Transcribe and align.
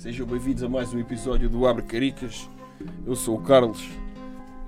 Sejam 0.00 0.26
bem-vindos 0.26 0.62
a 0.62 0.68
mais 0.68 0.94
um 0.94 0.98
episódio 0.98 1.46
do 1.50 1.66
Abre 1.66 1.82
Caricas. 1.82 2.48
Eu 3.04 3.14
sou 3.14 3.36
o 3.36 3.42
Carlos, 3.42 3.86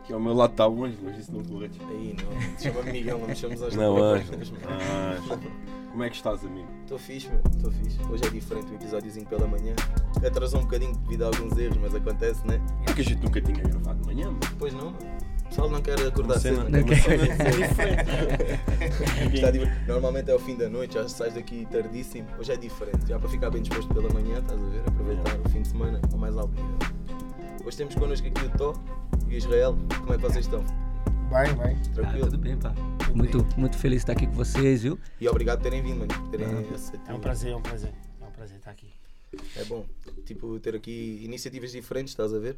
que 0.04 0.12
ao 0.12 0.20
meu 0.20 0.34
lado 0.34 0.50
está 0.50 0.68
o 0.68 0.84
Anjo, 0.84 0.98
mas 1.02 1.18
isso 1.20 1.32
não 1.32 1.42
corrige. 1.42 1.80
Aí 1.88 2.14
não, 2.22 2.58
chama-me 2.58 2.92
Miguel, 2.92 3.18
não 3.18 3.26
me 3.26 3.34
chamas 3.34 3.63
às 3.63 3.75
Não, 3.75 3.97
Anjo. 3.97 4.31
Como 5.91 6.03
é 6.05 6.10
que 6.10 6.17
estás, 6.17 6.45
amigo? 6.45 6.68
Estou 6.83 6.99
fixe, 6.99 7.31
meu, 7.31 7.41
estou 7.50 7.73
fixe. 7.73 7.99
Hoje 8.11 8.25
é 8.27 8.29
diferente 8.29 8.73
um 8.73 8.75
episódiozinho 8.75 9.25
pela 9.25 9.46
manhã. 9.46 9.75
Atrasou 10.23 10.61
um 10.61 10.64
bocadinho 10.64 10.95
devido 10.98 11.23
a 11.23 11.27
alguns 11.29 11.57
erros, 11.57 11.79
mas 11.79 11.95
acontece, 11.95 12.46
né? 12.46 12.61
É 12.87 12.93
que 12.93 13.01
a 13.01 13.05
gente 13.05 13.25
nunca 13.25 13.41
tinha 13.41 13.57
gravado 13.57 14.01
de 14.03 14.07
manhã, 14.07 14.27
mano. 14.27 14.41
Pois 14.59 14.75
não, 14.75 14.91
mano. 14.91 15.32
O 15.53 15.55
pessoal 15.55 15.71
não 15.71 15.82
quer 15.82 16.00
acordar 16.00 16.41
cedo. 16.41 16.61
uma 16.62 16.71
cena 16.96 18.02
Está 19.34 19.51
diver- 19.51 19.87
Normalmente 19.87 20.30
é 20.30 20.34
o 20.34 20.39
fim 20.39 20.57
da 20.57 20.66
noite, 20.71 20.95
já 20.95 21.07
sais 21.07 21.34
daqui 21.34 21.69
tardíssimo. 21.71 22.27
Hoje 22.39 22.52
é 22.52 22.57
diferente, 22.57 23.07
já 23.07 23.19
para 23.19 23.29
ficar 23.29 23.51
bem 23.51 23.61
disposto 23.61 23.93
pela 23.93 24.09
manhã, 24.15 24.38
estás 24.38 24.59
a 24.59 24.65
ver? 24.65 24.80
Aproveitar 24.87 25.38
o 25.41 25.48
fim 25.51 25.61
de 25.61 25.69
semana 25.69 26.01
ao 26.11 26.19
mais 26.19 26.34
alto 26.38 26.55
nível. 26.55 26.79
Hoje 27.66 27.77
temos 27.77 27.95
connosco 27.95 28.27
aqui 28.27 28.47
o 28.47 28.51
Tó 28.56 28.73
e 29.28 29.34
o 29.34 29.37
Israel. 29.37 29.77
Como 30.01 30.15
é 30.15 30.16
que 30.16 30.23
vocês 30.23 30.47
estão? 30.47 30.65
Vai, 31.28 31.53
vai. 31.55 31.75
Ah, 31.75 31.95
Tranquilo? 31.95 32.25
tudo 32.30 32.39
bem, 32.39 32.56
pá. 32.56 32.75
Muito, 33.14 33.47
muito 33.59 33.77
feliz 33.77 33.98
de 33.98 34.03
estar 34.05 34.12
aqui 34.14 34.27
com 34.27 34.33
vocês, 34.33 34.83
viu? 34.84 34.98
E 35.20 35.28
obrigado 35.28 35.59
por 35.59 35.64
terem 35.64 35.83
vindo, 35.83 35.98
mano. 35.98 36.14
por 36.14 36.30
Terem 36.30 36.47
Ah. 36.47 37.11
É 37.11 37.14
um 37.14 37.20
prazer, 37.20 37.53
é 37.53 37.56
um 37.56 37.61
prazer. 37.62 37.92
É 38.23 38.25
um 38.25 38.30
prazer 38.30 38.56
estar 38.56 38.70
aqui. 38.70 38.89
É 39.56 39.64
bom, 39.64 39.84
tipo, 40.25 40.59
ter 40.61 40.75
aqui 40.75 41.20
iniciativas 41.23 41.73
diferentes, 41.73 42.12
estás 42.12 42.33
a 42.33 42.39
ver? 42.39 42.56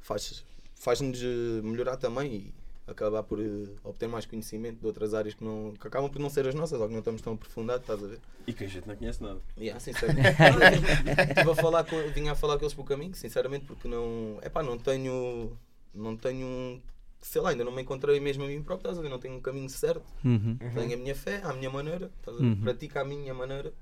Faz- 0.00 0.44
Faz-nos 0.78 1.20
eh, 1.22 1.60
melhorar 1.62 1.96
também 1.96 2.32
e 2.34 2.54
acabar 2.86 3.22
por 3.22 3.40
eh, 3.40 3.68
obter 3.84 4.08
mais 4.08 4.24
conhecimento 4.24 4.80
de 4.80 4.86
outras 4.86 5.12
áreas 5.12 5.34
que, 5.34 5.44
não, 5.44 5.74
que 5.78 5.86
acabam 5.86 6.10
por 6.10 6.18
não 6.18 6.30
ser 6.30 6.46
as 6.46 6.54
nossas 6.54 6.80
ou 6.80 6.86
que 6.86 6.92
não 6.92 7.00
estamos 7.00 7.20
tão 7.20 7.34
aprofundados, 7.34 7.82
estás 7.82 8.02
a 8.02 8.06
ver? 8.06 8.20
E 8.46 8.52
que 8.52 8.64
a 8.64 8.66
gente 8.66 8.86
não 8.86 8.96
conhece 8.96 9.22
nada. 9.22 9.40
Yeah, 9.58 9.78
sinceramente. 9.80 10.28
Estive 11.30 11.50
a 11.50 11.54
falar 11.54 11.84
com, 11.84 11.96
vinha 12.12 12.32
a 12.32 12.34
falar 12.34 12.56
com 12.58 12.64
eles 12.64 12.74
pelo 12.74 12.86
caminho, 12.86 13.14
sinceramente, 13.14 13.66
porque 13.66 13.86
não. 13.86 14.38
É 14.40 14.48
pá, 14.48 14.62
não 14.62 14.78
tenho. 14.78 15.56
Não 15.94 16.16
tenho. 16.16 16.80
Sei 17.20 17.42
lá, 17.42 17.50
ainda 17.50 17.64
não 17.64 17.72
me 17.72 17.82
encontrei 17.82 18.20
mesmo 18.20 18.44
a 18.44 18.46
mim 18.46 18.62
próprio, 18.62 18.90
estás 18.90 18.98
a 18.98 19.02
ver? 19.02 19.08
Não 19.08 19.18
tenho 19.18 19.34
um 19.34 19.40
caminho 19.40 19.68
certo. 19.68 20.06
Uhum. 20.24 20.56
Tenho 20.56 20.94
a 20.94 20.96
minha 20.96 21.14
fé, 21.14 21.40
à 21.42 21.52
minha 21.52 21.68
maneira, 21.68 22.10
estás 22.18 22.36
a 22.36 22.40
ver? 22.40 22.46
Uhum. 22.46 22.60
pratico 22.60 22.98
à 22.98 23.04
minha 23.04 23.34
maneira 23.34 23.74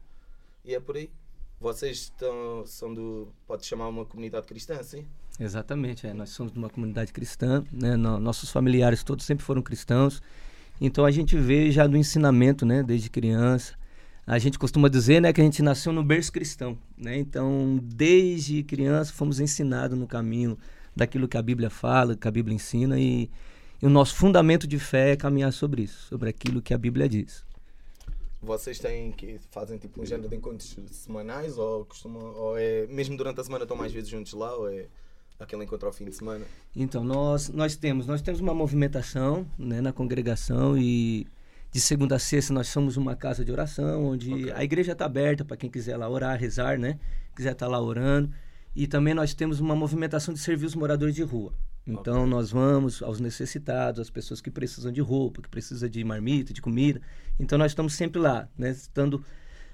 e 0.67 0.75
é 0.75 0.81
por 0.81 0.97
aí. 0.97 1.11
Vocês 1.59 1.99
estão, 1.99 2.67
são 2.67 2.93
do. 2.93 3.33
Pode 3.47 3.65
chamar 3.65 3.89
uma 3.89 4.05
comunidade 4.05 4.47
cristã, 4.47 4.83
sim? 4.83 5.07
Exatamente, 5.39 6.07
é. 6.07 6.15
nós 6.15 6.31
somos 6.31 6.53
de 6.53 6.59
uma 6.59 6.71
comunidade 6.71 7.13
cristã, 7.13 7.63
né? 7.71 7.95
No- 7.97 8.19
nossos 8.19 8.51
familiares 8.51 9.03
todos 9.03 9.25
sempre 9.25 9.45
foram 9.45 9.61
cristãos, 9.61 10.23
então 10.81 11.05
a 11.05 11.11
gente 11.11 11.37
vê 11.37 11.71
já 11.71 11.87
do 11.87 11.97
ensinamento, 11.97 12.65
né? 12.65 12.83
Desde 12.83 13.11
criança. 13.11 13.75
A 14.27 14.39
gente 14.41 14.59
costuma 14.59 14.89
dizer, 14.89 15.21
né, 15.21 15.33
que 15.33 15.41
a 15.41 15.45
gente 15.45 15.63
nasceu 15.63 15.93
no 15.93 16.03
berço 16.03 16.33
cristão, 16.33 16.77
né? 16.99 17.17
Então, 17.17 17.79
desde 17.81 18.63
criança 18.65 19.13
fomos 19.13 19.39
ensinados 19.39 19.97
no 19.97 20.07
caminho 20.07 20.59
daquilo 20.97 21.29
que 21.29 21.37
a 21.37 21.43
Bíblia 21.43 21.71
fala, 21.71 22.17
que 22.17 22.27
a 22.27 22.31
Bíblia 22.31 22.55
ensina 22.55 22.99
e, 22.99 23.31
e 23.81 23.87
o 23.87 23.91
nosso 23.91 24.17
fundamento 24.17 24.67
de 24.67 24.79
fé 24.81 25.13
é 25.13 25.17
caminhar 25.17 25.53
sobre 25.53 25.83
isso, 25.83 26.09
sobre 26.09 26.29
aquilo 26.29 26.61
que 26.61 26.75
a 26.75 26.79
Bíblia 26.79 27.09
diz. 27.09 27.45
Vocês 28.43 28.79
têm 28.79 29.13
que 29.13 29.39
fazem 29.51 29.79
tipo 29.79 30.03
um 30.03 30.07
género 30.07 30.29
de 30.29 30.37
encontros 30.37 30.77
semanais 30.91 31.57
ou 31.59 31.85
costumam. 31.85 32.35
Ou 32.35 32.59
é. 32.59 32.87
Mesmo 32.89 33.17
durante 33.17 33.41
a 33.41 33.45
semana 33.45 33.65
estão 33.65 33.77
mais 33.77 33.93
vezes 33.93 34.09
juntos 34.09 34.33
lá 34.33 34.57
ou 34.57 34.69
é 34.69 34.87
aquele 35.39 35.65
encontro 35.65 35.87
ao 35.87 35.93
fim 35.93 36.05
de 36.05 36.13
semana? 36.13 36.45
Então, 36.75 37.05
nós, 37.05 37.49
nós 37.49 37.77
temos 37.77 38.07
nós 38.07 38.23
temos 38.23 38.41
uma 38.41 38.55
movimentação 38.55 39.47
né, 39.59 39.81
na 39.81 39.93
congregação 39.93 40.77
e 40.77 41.27
de 41.71 41.81
segunda 41.81 42.17
a 42.17 42.19
sexta 42.19 42.55
nós 42.55 42.69
somos 42.69 42.97
uma 42.97 43.15
casa 43.15 43.45
de 43.45 43.53
oração, 43.53 44.07
onde 44.07 44.33
Ok. 44.33 44.53
a 44.53 44.65
igreja 44.65 44.93
está 44.93 45.05
aberta 45.05 45.45
para 45.45 45.57
quem 45.57 45.69
quiser 45.69 45.97
lá 45.97 46.09
orar, 46.09 46.39
rezar, 46.39 46.79
né? 46.79 46.99
Quiser 47.35 47.53
estar 47.53 47.67
lá 47.67 47.81
orando. 47.81 48.31
E 48.75 48.87
também 48.87 49.15
nós 49.15 49.35
temos 49.35 49.61
uma 49.61 49.75
movimentação 49.75 50.33
de 50.33 50.41
servir 50.41 50.67
os 50.67 50.75
moradores 50.75 51.15
de 51.15 51.23
rua. 51.23 51.53
Então, 51.87 52.27
nós 52.27 52.51
vamos 52.51 53.01
aos 53.03 53.21
necessitados, 53.21 54.01
às 54.01 54.11
pessoas 54.11 54.41
que 54.41 54.51
precisam 54.51 54.91
de 54.91 55.01
roupa, 55.01 55.41
que 55.41 55.49
precisam 55.49 55.89
de 55.89 56.03
marmita, 56.03 56.53
de 56.53 56.61
comida. 56.61 57.01
Então, 57.39 57.57
nós 57.57 57.71
estamos 57.71 57.95
sempre 57.95 58.21
lá, 58.21 58.49
né? 58.59 58.71
Estando... 58.71 59.25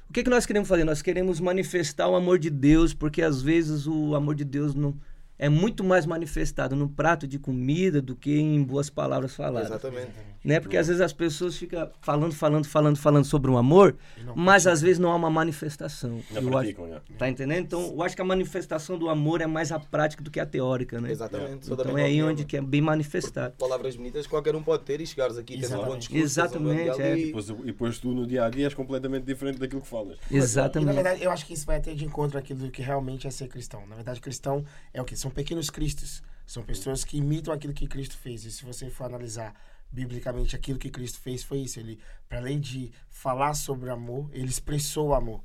O 0.08 0.12
que, 0.12 0.22
que 0.22 0.28
nós 0.28 0.44
queremos 0.44 0.69
fazer? 0.69 0.84
Nós 0.84 1.00
queremos 1.00 1.41
manifestar 1.41 2.06
o 2.08 2.14
amor 2.14 2.38
de 2.38 2.50
Deus, 2.50 2.92
porque 2.92 3.22
às 3.22 3.41
vezes 3.41 3.87
o 3.87 4.14
amor 4.14 4.34
de 4.34 4.44
Deus 4.44 4.75
não 4.75 4.94
é 5.42 5.48
muito 5.48 5.82
mais 5.82 6.06
manifestado 6.06 6.76
no 6.76 6.88
prato 6.88 7.26
de 7.26 7.36
comida 7.36 8.00
do 8.00 8.14
que 8.14 8.38
em 8.38 8.62
boas 8.62 8.88
palavras 8.88 9.34
faladas. 9.34 9.70
Exatamente. 9.70 10.12
Né? 10.44 10.60
Porque 10.60 10.76
às 10.76 10.86
vezes 10.86 11.00
as 11.00 11.12
pessoas 11.12 11.56
ficam 11.56 11.88
falando, 12.00 12.32
falando, 12.32 12.64
falando, 12.66 12.97
falando 12.97 13.25
sobre 13.25 13.50
o 13.50 13.56
amor, 13.56 13.97
mas 14.36 14.66
às 14.69 14.81
vezes 14.81 14.98
não 15.00 15.10
há 15.10 15.16
uma 15.16 15.31
manifestação. 15.31 16.20
Não 16.31 16.42
Eu 16.42 16.48
praticam, 16.48 16.84
acho, 16.84 16.94
já. 16.94 17.00
tá 17.19 17.28
entendendo? 17.28 17.58
Então, 17.64 17.81
eu 17.92 18.02
acho 18.02 18.14
que 18.16 18.22
a 18.22 18.25
manifestação 18.25 18.97
do 18.98 19.08
amor 19.08 19.41
é 19.41 19.47
mais 19.47 19.70
a 19.72 19.78
prática 19.81 20.22
do 20.22 20.31
que 20.31 20.38
a 20.41 20.47
teórica, 20.47 21.00
né? 21.00 21.10
Exatamente. 21.10 21.66
Então 21.70 21.76
mesma 21.86 22.00
é 22.00 22.04
aí 22.04 22.22
onde 22.22 22.44
que 22.44 22.56
é 22.56 22.60
bem 22.60 22.81
manifestado. 22.81 23.54
Palavras 23.58 23.97
bonitas 23.97 24.26
qualquer 24.28 24.54
um 24.54 24.62
pode 24.62 24.84
ter 24.84 25.00
e 25.00 25.06
chegares 25.06 25.36
aqui 25.38 25.54
e 25.54 25.60
tens 25.60 25.70
um 25.72 25.76
bom 25.76 25.97
Exatamente. 25.97 26.08
discurso. 26.08 26.58
um 26.58 26.62
bom 26.64 26.70
Exatamente, 26.72 27.02
é. 27.02 27.19
e- 27.19 27.26
Depois, 27.26 27.48
e 27.48 27.54
depois 27.54 27.98
tu 27.98 28.08
no 28.12 28.26
dia 28.26 28.44
a 28.44 28.50
dia 28.50 28.66
és 28.66 28.75
completamente 28.75 29.25
diferente 29.25 29.58
daquilo 29.58 29.81
que 29.81 29.88
falas. 29.88 30.19
E, 30.31 30.34
na 30.36 30.38
Exatamente. 30.44 30.94
verdade, 30.94 31.22
eu 31.22 31.31
acho 31.31 31.47
que 31.47 31.52
isso 31.54 31.66
vai 31.66 31.76
até 31.78 31.94
de 31.94 32.04
encontro 32.04 32.38
àquilo 32.38 32.70
que 32.70 32.82
realmente 32.82 33.26
é 33.26 33.31
ser 33.31 33.48
cristão. 33.48 33.84
Na 33.88 33.94
verdade, 33.97 34.20
cristão 34.20 34.64
é 34.92 35.00
o 35.00 35.04
quê? 35.04 35.14
São 35.16 35.31
pequenos 35.32 35.70
cristos. 35.70 36.22
São 36.47 36.62
pessoas 36.62 37.04
que 37.04 37.19
imitam 37.19 37.53
aquilo 37.53 37.72
que 37.72 37.87
Cristo 37.87 38.16
fez. 38.16 38.44
E 38.44 38.53
se 38.53 38.65
você 38.65 38.91
for 38.91 39.04
analisar 39.04 39.54
biblicamente 39.91 40.56
aquilo 40.56 40.78
que 40.78 40.91
Cristo 40.91 41.19
fez, 41.20 41.43
foi 41.43 41.59
isso. 41.60 41.78
Ele, 41.78 41.98
para 42.28 42.38
além 42.38 42.60
de 42.60 42.91
falar 43.10 43.54
sobre 43.54 43.91
amor, 43.91 44.28
ele 44.32 44.48
expressou 44.48 45.09
o 45.09 45.15
amor. 45.15 45.43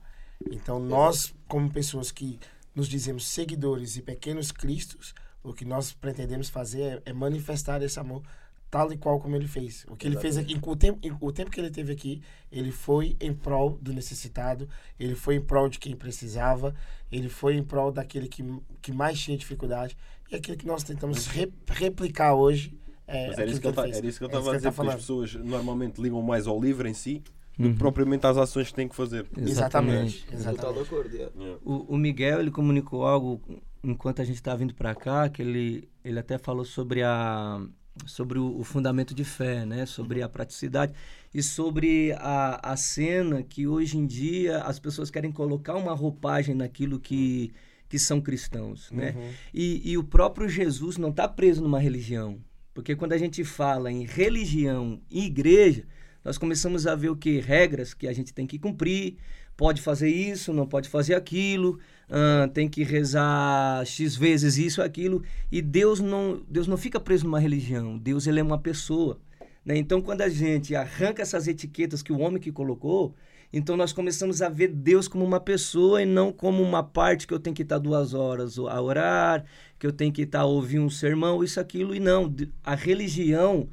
Então, 0.52 0.80
nós, 0.80 1.34
como 1.48 1.70
pessoas 1.70 2.12
que 2.12 2.40
nos 2.76 2.88
dizemos 2.88 3.28
seguidores 3.28 3.98
e 3.98 4.02
pequenos 4.02 4.52
cristos, 4.52 5.14
o 5.44 5.54
que 5.54 5.66
nós 5.66 5.94
pretendemos 5.94 6.50
fazer 6.50 7.02
é, 7.06 7.10
é 7.10 7.14
manifestar 7.14 7.82
esse 7.82 8.00
amor 8.00 8.24
tal 8.70 8.92
e 8.92 8.98
qual 8.98 9.20
como 9.20 9.36
ele 9.36 9.48
fez. 9.48 9.86
O 9.90 9.96
que 9.96 10.06
ele 10.08 10.18
fez 10.18 10.38
aqui, 10.38 10.60
o 10.62 10.76
tempo, 10.76 11.00
o 11.22 11.32
tempo 11.32 11.50
que 11.52 11.60
ele 11.60 11.70
teve 11.70 11.94
aqui, 11.94 12.22
ele 12.52 12.72
foi 12.72 13.16
em 13.20 13.34
prol 13.34 13.78
do 13.82 13.94
necessitado, 13.94 14.68
ele 15.00 15.16
foi 15.16 15.36
em 15.36 15.42
prol 15.42 15.70
de 15.70 15.80
quem 15.80 15.96
precisava, 15.96 16.76
ele 17.12 17.30
foi 17.30 17.56
em 17.56 17.64
prol 17.64 17.92
daquele 17.92 18.28
que, 18.28 18.44
que 18.82 18.92
mais 18.92 19.20
tinha 19.20 19.38
dificuldade. 19.38 19.96
E 20.30 20.36
aquilo 20.36 20.58
que 20.58 20.66
nós 20.68 20.84
tentamos 20.84 21.28
re- 21.28 21.52
replicar 21.68 22.34
hoje 22.36 22.78
é 23.08 23.28
Mas 23.28 23.38
era 23.40 23.50
isso 23.50 23.62
que, 23.62 23.68
ele 23.68 23.76
tá- 23.76 23.88
era 23.88 24.06
isso 24.06 24.18
que 24.18 24.26
eu 24.26 24.28
É 24.28 24.32
estava 24.32 24.48
a 24.48 24.50
ele 24.52 24.58
dizer, 24.58 24.70
tá 24.70 24.76
porque 24.76 24.90
as 24.92 24.96
pessoas 24.98 25.34
normalmente 25.36 26.02
ligam 26.02 26.22
mais 26.22 26.46
ao 26.46 26.60
livro 26.62 26.88
em 26.88 26.94
si 26.94 27.24
do 27.58 27.68
Uhum. 27.68 27.74
que 27.74 27.80
propriamente 27.80 28.28
às 28.28 28.36
ações 28.38 28.68
que 28.68 28.74
têm 28.76 28.88
que 28.88 28.96
fazer. 28.96 29.26
Exatamente. 29.36 30.28
Exatamente. 30.32 30.82
acordo, 30.82 31.16
yeah. 31.16 31.34
Yeah. 31.36 31.60
O, 31.64 31.94
o 31.96 31.98
Miguel, 31.98 32.42
ele 32.42 32.52
comunicou 32.52 33.06
algo 33.06 33.42
enquanto 33.84 34.22
a 34.22 34.26
gente 34.26 34.36
estava 34.36 34.58
vindo 34.58 34.76
para 34.76 34.94
cá, 34.94 35.30
que 35.30 35.42
ele, 35.42 35.88
ele 36.04 36.20
até 36.20 36.38
falou 36.38 36.66
sobre 36.66 37.02
a 37.02 37.62
sobre 38.06 38.40
o, 38.40 38.60
o 38.60 38.64
fundamento 38.64 39.14
de 39.14 39.24
fé, 39.24 39.66
né? 39.66 39.86
Sobre 39.86 40.22
a 40.22 40.30
praticidade 40.30 40.94
e 41.34 41.42
sobre 41.42 42.14
a, 42.14 42.72
a 42.72 42.78
cena 42.78 43.44
que 43.44 43.68
hoje 43.68 43.98
em 43.98 44.06
dia 44.06 44.60
as 44.60 44.80
pessoas 44.80 45.10
querem 45.10 45.32
colocar 45.32 45.76
uma 45.76 45.94
roupagem 45.94 46.56
naquilo 46.56 47.00
que, 47.00 47.52
que 47.90 47.98
são 47.98 48.22
cristãos, 48.22 48.92
né? 48.92 49.16
E, 49.54 49.92
e 49.92 49.98
o 49.98 50.04
próprio 50.04 50.48
Jesus 50.48 50.98
não 50.98 51.10
está 51.10 51.28
preso 51.28 51.62
numa 51.62 51.80
religião, 51.80 52.40
porque 52.74 52.96
quando 52.96 53.14
a 53.14 53.18
gente 53.18 53.44
fala 53.44 53.92
em 53.92 54.06
religião 54.06 55.02
e 55.10 55.26
igreja, 55.26 55.86
nós 56.24 56.38
começamos 56.38 56.86
a 56.86 56.96
ver 56.96 57.10
o 57.10 57.16
que 57.16 57.40
regras 57.40 57.94
que 57.94 58.08
a 58.08 58.14
gente 58.14 58.34
tem 58.34 58.46
que 58.46 58.60
cumprir, 58.60 59.18
pode 59.56 59.82
fazer 59.82 60.10
isso, 60.10 60.54
não 60.54 60.68
pode 60.68 60.90
fazer 60.90 61.16
aquilo, 61.16 61.80
ah, 62.10 62.50
tem 62.54 62.70
que 62.70 62.84
rezar 62.84 63.86
x 63.86 64.16
vezes 64.16 64.58
isso, 64.58 64.82
aquilo, 64.82 65.24
e 65.52 65.62
Deus 65.62 66.00
não, 66.00 66.42
Deus 66.50 66.68
não 66.68 66.78
fica 66.78 67.00
preso 67.00 67.26
numa 67.26 67.40
religião. 67.40 67.98
Deus 67.98 68.28
ele 68.28 68.40
é 68.40 68.44
uma 68.44 68.60
pessoa. 68.60 69.20
né? 69.66 69.78
Então, 69.78 70.02
quando 70.02 70.22
a 70.22 70.30
gente 70.30 70.76
arranca 70.76 71.22
essas 71.22 71.48
etiquetas 71.48 72.02
que 72.02 72.12
o 72.12 72.20
homem 72.20 72.42
que 72.42 72.52
colocou, 72.52 73.14
então 73.52 73.78
nós 73.78 73.94
começamos 73.94 74.42
a 74.42 74.50
ver 74.50 74.68
Deus 74.70 75.08
como 75.08 75.24
uma 75.24 75.40
pessoa 75.40 76.02
e 76.02 76.06
não 76.06 76.32
como 76.34 76.62
uma 76.62 76.84
parte 76.84 77.26
que 77.26 77.34
eu 77.34 77.40
tenho 77.40 77.56
que 77.56 77.62
estar 77.62 77.78
duas 77.78 78.14
horas 78.14 78.58
a 78.58 78.82
orar, 78.82 79.46
que 79.80 79.88
eu 79.88 79.92
tenho 79.94 80.12
que 80.12 80.24
estar 80.24 80.46
ouvindo 80.46 80.84
um 80.84 80.90
sermão, 80.90 81.44
isso, 81.44 81.60
aquilo, 81.60 81.96
e 81.96 82.00
não. 82.00 82.34
A 82.64 82.76
religião, 82.76 83.70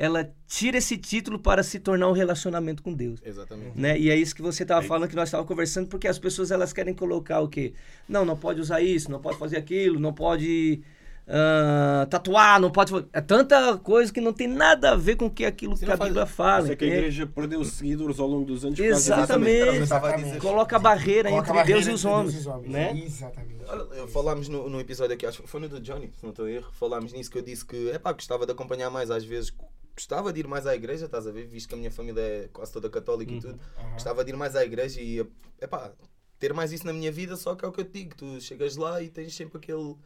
ela 0.00 0.32
tira 0.46 0.78
esse 0.78 0.96
título 0.96 1.40
para 1.40 1.62
se 1.64 1.80
tornar 1.80 2.08
um 2.08 2.12
relacionamento 2.12 2.84
com 2.84 2.94
Deus. 2.94 3.20
Exatamente. 3.24 3.76
Né? 3.76 3.98
E 3.98 4.08
é 4.10 4.16
isso 4.16 4.32
que 4.34 4.40
você 4.40 4.62
estava 4.62 4.84
É 4.84 4.88
falando, 4.88 5.08
que 5.10 5.16
nós 5.16 5.28
estávamos 5.28 5.48
conversando, 5.48 5.88
porque 5.88 6.06
as 6.06 6.20
pessoas 6.20 6.52
elas 6.52 6.72
querem 6.72 6.94
colocar 6.94 7.40
o 7.40 7.48
quê? 7.48 7.72
Não, 8.08 8.24
não 8.24 8.36
pode 8.36 8.60
usar 8.60 8.80
isso, 8.80 9.10
não 9.10 9.20
pode 9.20 9.36
fazer 9.38 9.56
aquilo, 9.56 9.98
não 9.98 10.14
pode 10.14 10.80
ah, 11.26 12.06
tatuar, 12.08 12.60
não 12.60 12.70
pode. 12.70 12.92
É 13.12 13.20
tanta 13.20 13.76
coisa 13.78 14.12
que 14.12 14.20
não 14.20 14.32
tem 14.32 14.46
nada 14.46 14.92
a 14.92 14.96
ver 14.96 15.16
com 15.16 15.28
que 15.28 15.44
aquilo 15.44 15.76
Você 15.76 15.84
que 15.84 15.90
a 15.92 15.96
faz- 15.96 16.08
Bíblia 16.10 16.26
fala. 16.26 16.62
Isso 16.64 16.72
é 16.72 16.76
que 16.76 16.84
a 16.84 16.86
entende? 16.86 17.00
igreja 17.02 17.26
perdeu 17.26 17.64
seguidores 17.64 18.18
ao 18.20 18.26
longo 18.28 18.46
dos 18.46 18.64
anos. 18.64 18.78
Exatamente. 18.78 19.92
A 19.92 20.16
dizer. 20.16 20.38
Coloca 20.40 20.76
a 20.76 20.78
barreira 20.78 21.28
Coloca 21.28 21.52
a 21.52 21.60
entre 21.60 21.72
Deus 21.74 21.84
barreira 21.84 21.90
e 21.90 21.94
os 21.94 22.04
entre 22.04 22.10
Deus 22.10 22.18
homens. 22.20 22.34
e 22.34 22.38
os 22.38 22.46
homens. 22.46 22.70
Né? 22.72 23.02
Exatamente. 23.04 23.58
Olha, 23.66 24.06
falámos 24.08 24.48
no, 24.48 24.70
no 24.70 24.80
episódio 24.80 25.14
aqui, 25.14 25.26
acho 25.26 25.42
que 25.42 25.48
foi 25.48 25.60
no 25.60 25.68
do 25.68 25.78
Johnny, 25.80 26.10
se 26.16 26.22
não 26.22 26.30
estou 26.30 26.46
a 26.46 26.50
erro, 26.50 26.68
falámos 26.72 27.12
nisso 27.12 27.30
que 27.30 27.36
eu 27.36 27.42
disse 27.42 27.66
que 27.66 27.90
é 27.90 27.98
pá, 27.98 28.12
gostava 28.12 28.46
de 28.46 28.52
acompanhar 28.52 28.88
mais 28.88 29.10
às 29.10 29.22
vezes, 29.24 29.52
gostava 29.98 30.32
de 30.32 30.38
ir 30.40 30.46
mais 30.46 30.64
à 30.64 30.74
igreja, 30.76 31.06
estás 31.06 31.26
a 31.26 31.32
ver, 31.32 31.46
visto 31.48 31.68
que 31.68 31.74
a 31.74 31.78
minha 31.78 31.90
família 31.90 32.20
é 32.20 32.48
quase 32.52 32.72
toda 32.72 32.88
católica 32.88 33.32
e 33.32 33.40
tudo, 33.40 33.58
gostava 33.92 34.24
de 34.24 34.30
ir 34.30 34.36
mais 34.36 34.54
à 34.54 34.64
igreja 34.64 35.00
e 35.00 35.26
é 35.60 35.66
pá, 35.66 35.90
ter 36.38 36.54
mais 36.54 36.70
isso 36.70 36.86
na 36.86 36.92
minha 36.92 37.10
vida, 37.10 37.36
só 37.36 37.56
que 37.56 37.64
é 37.64 37.68
o 37.68 37.72
que 37.72 37.80
eu 37.80 37.84
te 37.84 37.90
digo, 37.92 38.14
tu 38.14 38.40
chegas 38.40 38.76
lá 38.76 39.02
e 39.02 39.08
tens 39.08 39.34
sempre 39.34 39.58
aquele, 39.58 39.96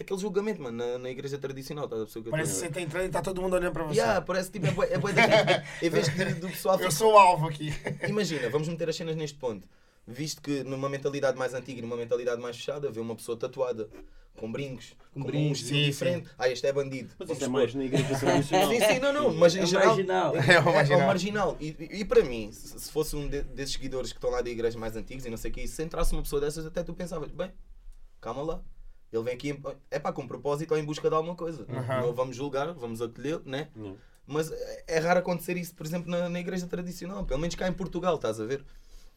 aquele 0.00 0.18
julgamento, 0.18 0.62
mano, 0.62 0.78
na, 0.78 0.98
na 0.98 1.10
igreja 1.10 1.36
tradicional, 1.36 1.84
estás 1.84 2.02
a 2.02 2.06
que 2.06 2.30
Parece 2.30 2.52
que 2.54 2.58
você 2.60 2.68
tá 2.70 2.80
entrando 2.80 3.04
e 3.04 3.08
tá 3.10 3.20
todo 3.20 3.42
mundo 3.42 3.54
olhando 3.54 3.72
pra 3.74 3.84
você. 3.84 4.00
Yeah, 4.00 4.22
parece 4.22 4.50
tipo, 4.50 4.66
é 4.66 4.70
bué, 4.70 4.88
é 4.90 4.98
da- 5.12 5.64
em 5.82 5.90
vez 5.90 6.08
de, 6.08 6.34
do 6.40 6.48
pessoal 6.48 6.80
Eu 6.80 6.90
sou 6.90 7.12
o 7.12 7.18
alvo 7.18 7.46
aqui. 7.48 7.70
Imagina, 8.08 8.48
vamos 8.48 8.66
meter 8.66 8.88
as 8.88 8.96
cenas 8.96 9.14
neste 9.14 9.38
ponto. 9.38 9.68
Visto 10.06 10.42
que 10.42 10.62
numa 10.64 10.88
mentalidade 10.88 11.38
mais 11.38 11.54
antiga 11.54 11.78
e 11.78 11.82
numa 11.82 11.96
mentalidade 11.96 12.40
mais 12.40 12.56
fechada, 12.56 12.90
vê 12.90 13.00
uma 13.00 13.16
pessoa 13.16 13.38
tatuada, 13.38 13.88
com 14.36 14.50
brincos, 14.52 14.94
com, 15.14 15.20
um 15.20 15.24
brincos, 15.24 15.60
estilo 15.60 15.78
sim, 15.80 15.84
diferente. 15.86 16.28
Ah, 16.38 16.48
este 16.48 16.66
é 16.66 16.72
bandido. 16.72 17.10
Mas 17.18 17.28
Vamos 17.28 17.36
isso 17.42 17.44
é 17.44 17.48
mais 17.48 17.74
na 17.74 17.84
igreja 17.84 18.18
tradicional. 18.18 18.68
Sim, 18.70 18.80
sim, 18.80 18.98
não, 18.98 19.12
não, 19.12 19.34
mas 19.34 19.54
em 19.56 19.60
É 19.60 19.62
o 19.62 19.66
geral. 19.66 19.86
marginal. 19.86 20.36
É 20.36 20.58
o 20.60 20.64
marginal. 20.64 20.74
É 21.00 21.02
o 21.02 21.06
marginal. 21.06 21.56
E, 21.60 21.68
e- 21.78 22.00
e 22.00 22.04
para 22.04 22.22
mim, 22.22 22.50
se 22.52 22.78
se 22.80 22.90
fosse 22.92 23.16
um 23.16 23.28
de- 23.28 23.42
desses 23.42 23.74
seguidores 23.74 24.12
que 24.12 24.18
estão 24.18 24.30
lá 24.30 24.42
de 24.42 24.50
igrejas 24.50 24.76
mais 24.76 24.94
antigas 24.96 25.24
e 25.24 25.30
não 25.30 25.36
sei 25.38 25.50
o 25.50 25.54
que, 25.54 25.66
se 25.66 25.82
entrasse 25.82 26.12
uma 26.12 26.22
pessoa 26.22 26.40
dessas, 26.40 26.66
até 26.66 26.82
tu 26.82 26.92
pensavas, 26.92 27.30
bem, 27.30 27.50
calma 28.20 28.42
lá. 28.42 28.60
Ele 29.12 29.22
vem 29.22 29.34
aqui, 29.34 29.60
é 29.90 29.98
pá, 30.00 30.12
com 30.12 30.26
propósito 30.26 30.72
ou 30.72 30.78
em 30.78 30.84
busca 30.84 31.08
de 31.08 31.14
alguma 31.14 31.36
coisa. 31.36 31.64
Uhum. 31.68 32.06
Não 32.06 32.12
vamos 32.12 32.34
julgar, 32.36 32.72
vamos 32.74 33.00
acolher, 33.00 33.40
né? 33.46 33.68
Não. 33.76 33.96
Mas 34.26 34.50
é 34.50 34.84
é 34.88 34.98
raro 34.98 35.20
acontecer 35.20 35.56
isso, 35.56 35.74
por 35.74 35.86
exemplo, 35.86 36.10
na, 36.10 36.28
na 36.28 36.40
igreja 36.40 36.66
tradicional. 36.66 37.24
Pelo 37.24 37.38
menos 37.38 37.54
cá 37.54 37.68
em 37.68 37.72
Portugal, 37.72 38.16
estás 38.16 38.40
a 38.40 38.44
ver? 38.44 38.64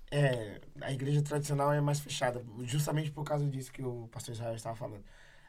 É, 0.10 0.62
a 0.82 0.92
igreja 0.92 1.22
tradicional 1.22 1.74
é 1.74 1.82
mais 1.82 2.00
fechada, 2.00 2.44
justamente 2.64 3.12
por 3.12 3.24
causa 3.26 3.46
disso 3.46 3.72
que 3.72 3.84
o 3.84 4.08
pastor 4.08 4.34
Israel 4.34 4.56
estava 4.56 4.76
falando. 4.76 5.04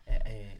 É, 0.04 0.16
é, 0.30 0.56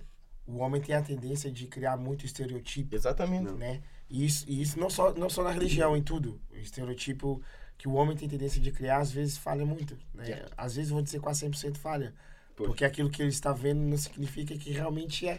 o 0.47 0.59
homem 0.59 0.81
tem 0.81 0.95
a 0.95 1.03
tendência 1.03 1.51
de 1.51 1.67
criar 1.67 1.97
muito 1.97 2.25
estereotipo, 2.25 2.95
Exatamente. 2.95 3.53
né? 3.53 3.83
E 4.09 4.25
isso, 4.25 4.45
e 4.49 4.63
isso 4.63 4.79
não, 4.79 4.89
só, 4.89 5.13
não 5.13 5.29
só 5.29 5.43
na 5.43 5.51
religião, 5.51 5.97
em 5.97 6.03
tudo. 6.03 6.41
O 6.51 6.57
estereotipo 6.57 7.43
que 7.77 7.87
o 7.87 7.93
homem 7.93 8.17
tem 8.17 8.29
tendência 8.29 8.61
de 8.61 8.73
criar, 8.73 8.99
às 8.99 9.11
vezes 9.11 9.37
falha 9.37 9.67
muito. 9.67 9.99
Né? 10.15 10.29
Yeah. 10.29 10.51
Às 10.57 10.77
vezes, 10.77 10.91
vou 10.91 11.03
dizer 11.03 11.21
quase 11.21 11.47
100% 11.47 11.77
falha. 11.77 12.15
Pois. 12.57 12.69
Porque 12.69 12.85
aquilo 12.85 13.11
que 13.11 13.21
ele 13.21 13.31
está 13.31 13.53
vendo 13.53 13.81
não 13.81 13.97
significa 13.97 14.57
que 14.57 14.71
realmente 14.71 15.29
é. 15.29 15.39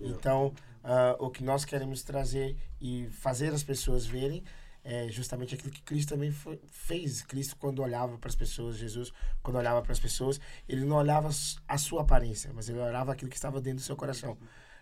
Então, 0.00 0.52
ah, 0.82 1.16
o 1.18 1.30
que 1.30 1.42
nós 1.42 1.64
queremos 1.64 2.02
trazer 2.02 2.56
e 2.80 3.08
fazer 3.10 3.52
as 3.52 3.62
pessoas 3.62 4.06
verem 4.06 4.42
é 4.84 5.08
justamente 5.10 5.54
aquilo 5.54 5.70
que 5.70 5.82
Cristo 5.82 6.10
também 6.10 6.30
foi- 6.30 6.60
fez. 6.70 7.22
Cristo, 7.22 7.56
quando 7.56 7.82
olhava 7.82 8.16
para 8.18 8.28
as 8.28 8.36
pessoas, 8.36 8.76
Jesus, 8.76 9.12
quando 9.42 9.56
olhava 9.56 9.82
para 9.82 9.92
as 9.92 10.00
pessoas, 10.00 10.40
ele 10.68 10.84
não 10.84 10.96
olhava 10.96 11.28
a 11.66 11.78
sua 11.78 12.02
aparência, 12.02 12.50
mas 12.54 12.68
ele 12.68 12.78
olhava 12.78 13.12
aquilo 13.12 13.30
que 13.30 13.36
estava 13.36 13.60
dentro 13.60 13.78
do 13.78 13.84
seu 13.84 13.96
coração. 13.96 14.38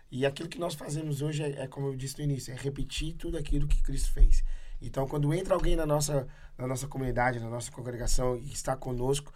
E 0.09 0.25
aquilo 0.25 0.47
que 0.47 0.57
nós 0.59 0.73
fazemos 0.73 1.21
hoje 1.21 1.43
é, 1.43 1.63
é, 1.63 1.67
como 1.67 1.87
eu 1.87 1.95
disse 1.95 2.17
no 2.17 2.23
início, 2.23 2.53
é 2.53 2.55
repetir 2.55 3.13
tudo 3.15 3.37
aquilo 3.37 3.67
que 3.67 3.81
Cristo 3.83 4.11
fez. 4.11 4.43
Então, 4.81 5.07
quando 5.07 5.33
entra 5.33 5.53
alguém 5.53 5.75
na 5.75 5.85
nossa, 5.85 6.27
na 6.57 6.67
nossa 6.67 6.87
comunidade, 6.87 7.39
na 7.39 7.49
nossa 7.49 7.71
congregação 7.71 8.37
e 8.37 8.51
está 8.51 8.75
conosco, 8.75 9.33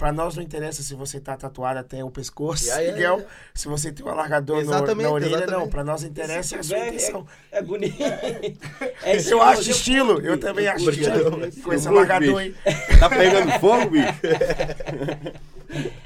para 0.00 0.12
nós 0.12 0.34
não 0.34 0.42
interessa 0.42 0.82
se 0.82 0.94
você 0.94 1.18
está 1.18 1.36
tatuado 1.36 1.78
até 1.78 2.02
o 2.02 2.10
pescoço, 2.10 2.64
Yeah, 2.64 2.80
yeah, 2.80 2.96
Miguel, 2.96 3.16
yeah. 3.18 3.34
se 3.54 3.68
você 3.68 3.92
tem 3.92 4.04
um 4.04 4.08
alargador 4.08 4.64
no- 4.64 4.70
na 4.70 4.80
orelha, 5.10 5.30
não. 5.30 5.36
exatamente. 5.44 5.68
Para 5.70 5.84
nós 5.84 6.02
interessa 6.04 6.58
a 6.58 6.62
sua 6.62 6.78
É, 6.78 6.88
intenção. 6.88 7.26
é, 7.52 7.58
é 7.58 7.62
bonito. 7.62 7.96
É 9.04 9.16
eu 9.30 9.42
acho 9.42 9.68
eu 9.68 9.74
estilo, 9.74 10.14
curto, 10.14 10.26
eu 10.26 10.40
também 10.40 10.66
acho 10.68 10.84
curto. 10.86 10.98
estilo. 11.00 11.30
Com 11.30 11.72
esse 11.74 11.86
Eu 11.86 11.92
curto, 11.92 12.12
alargador 12.12 12.38
aí. 12.38 12.48
bicho. 12.50 12.60
Tá 12.98 13.08
pegando 13.10 13.52
fogo, 13.60 13.90
bicho? 13.90 14.20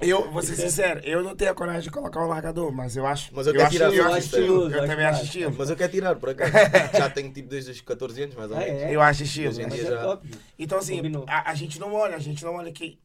Eu 0.01 0.31
vou 0.31 0.43
ser 0.43 0.57
sincero, 0.57 1.01
eu 1.05 1.23
não 1.23 1.35
tenho 1.37 1.51
a 1.53 1.55
coragem 1.55 1.83
de 1.83 1.91
colocar 1.91 2.21
um 2.21 2.25
alargador, 2.25 2.71
mas 2.73 2.97
eu 2.97 3.07
acho. 3.07 3.31
Mas 3.33 3.47
eu 3.47 3.53
quero 3.53 3.65
acho, 3.67 3.73
tirar 3.77 3.95
eu 3.95 4.05
acho 4.07 4.17
é- 4.17 4.19
estilo. 4.19 4.47
eu 4.65 4.71
Eu 4.71 4.79
acho 4.81 4.87
também 4.91 5.07
acho 5.07 5.25
estilo. 5.25 5.55
Mas 5.57 5.71
eu 5.71 5.77
quero 5.77 5.93
tirar, 5.93 6.17
por 6.17 6.29
acaso. 6.31 6.53
Já 6.99 7.09
tenho 7.11 7.33
tipo 7.33 7.49
desde 7.49 7.71
os 7.71 7.81
14 7.81 8.23
anos, 8.25 8.35
mais 8.35 8.51
ou 8.51 8.57
Ah, 8.57 8.61
menos. 8.61 8.83
é? 8.83 8.95
Eu 8.95 9.01
acho 9.01 9.23
estilo. 9.23 9.55
É. 9.61 10.19
Então, 10.59 10.79
assim, 10.79 11.01
a, 11.29 11.51
a 11.51 11.55
gente 11.55 11.79
não 11.81 11.95
olha, 11.95 12.17
a 12.17 12.19
gente 12.19 12.45
não 12.45 12.57
olha 12.57 12.71
que 12.73 12.99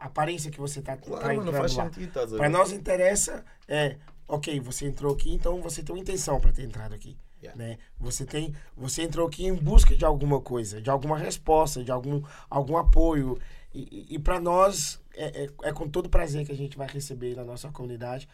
aparência 0.00 0.50
que 0.50 0.58
você 0.58 0.80
tá, 0.80 0.96
Claro, 0.96 1.22
tá 1.22 1.34
entrando 1.34 1.56
faz 1.56 1.74
lá. 1.74 1.84
sentido, 1.84 2.08
estás 2.08 2.32
a 2.32 2.36
Pra 2.36 2.48
ver? 2.48 2.52
nós 2.52 2.72
interessa 2.72 3.44
é, 3.68 3.96
ok, 4.26 4.58
você 4.60 4.86
entrou 4.86 5.14
aqui, 5.14 5.32
então 5.32 5.60
você 5.60 5.82
tem 5.82 5.94
uma 5.94 6.00
intenção 6.00 6.40
para 6.40 6.52
ter 6.52 6.64
entrado 6.64 6.94
aqui. 6.94 7.16
Yeah. 7.42 7.58
Né? 7.58 7.78
Você 7.98 8.26
tem, 8.26 8.54
você 8.76 9.02
entrou 9.02 9.26
aqui 9.26 9.46
em 9.46 9.54
busca 9.54 9.96
de 9.96 10.04
alguma 10.04 10.40
coisa, 10.40 10.80
de 10.80 10.90
alguma 10.90 11.16
resposta, 11.16 11.82
de 11.82 11.90
algum, 11.90 12.22
algum 12.50 12.76
apoio. 12.76 13.38
E, 13.72 14.14
e, 14.14 14.18
para 14.18 14.38
nós 14.40 15.00
é, 15.14 15.44
é, 15.44 15.68
é 15.68 15.72
com 15.72 15.88
todo 15.88 16.08
prazer 16.10 16.44
que 16.44 16.52
a 16.52 16.56
gente 16.56 16.76
vai 16.76 16.88
receber 16.88 17.34
na 17.36 17.44
nossa 17.44 17.70
comunidade 17.70 18.28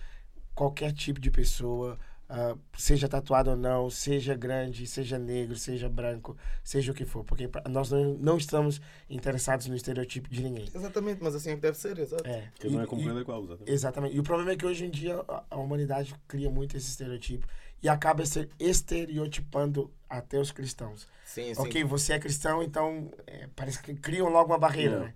qualquer 0.55 0.93
tipo 0.93 1.21
de 1.21 1.31
pessoa, 1.31 1.99
ah, 2.29 2.57
seja 2.77 3.09
tatuado 3.09 3.51
ou 3.51 3.57
não, 3.57 3.89
seja 3.89 4.35
grande, 4.35 4.87
seja 4.87 5.19
negro, 5.19 5.57
seja 5.57 5.89
branco, 5.89 6.37
seja 6.65 6.93
o 6.93 6.95
que 6.95 7.05
for, 7.05 7.25
porque 7.25 7.47
pra- 7.49 7.63
nós 7.69 7.91
não, 7.91 8.15
não 8.15 8.37
estamos 8.37 8.81
interessados 9.09 9.67
no 9.67 9.77
estereotipo 9.77 10.29
de 10.29 10.43
ninguém. 10.43 10.67
Exatamente, 10.75 11.23
mas 11.23 11.35
assim 11.35 11.51
é 11.51 11.55
que 11.55 11.61
deve 11.61 11.79
ser, 11.79 11.99
exato. 11.99 12.27
É. 12.27 12.49
Que 12.59 12.69
não 12.69 12.81
é 12.83 12.87
compreender 12.87 13.25
qual, 13.25 13.43
exatamente. 13.45 13.71
Exatamente. 13.73 14.17
E 14.17 14.21
o 14.21 14.23
problema 14.23 14.51
é 14.53 14.57
que 14.57 14.67
hoje 14.67 14.85
em 14.87 14.91
dia 14.91 15.23
a, 15.29 15.45
a 15.51 15.57
humanidade 15.57 16.15
cria 16.27 16.51
muito 16.51 16.77
esse 16.77 16.89
estereotipo 16.89 17.47
e 17.83 17.89
acaba 17.89 18.25
se 18.27 18.49
estereotipando 18.59 19.93
até 20.09 20.39
os 20.39 20.51
cristãos. 20.51 21.07
Sim, 21.25 21.55
sim. 21.55 21.61
Ok, 21.61 21.85
você 21.85 22.15
é 22.15 22.19
cristão, 22.19 22.63
então 22.63 23.11
é, 23.27 23.49
parece 23.55 23.81
que 23.83 23.95
criam 23.95 24.29
logo 24.29 24.53
uma 24.53 24.59
barreira, 24.59 25.01
né? 25.01 25.15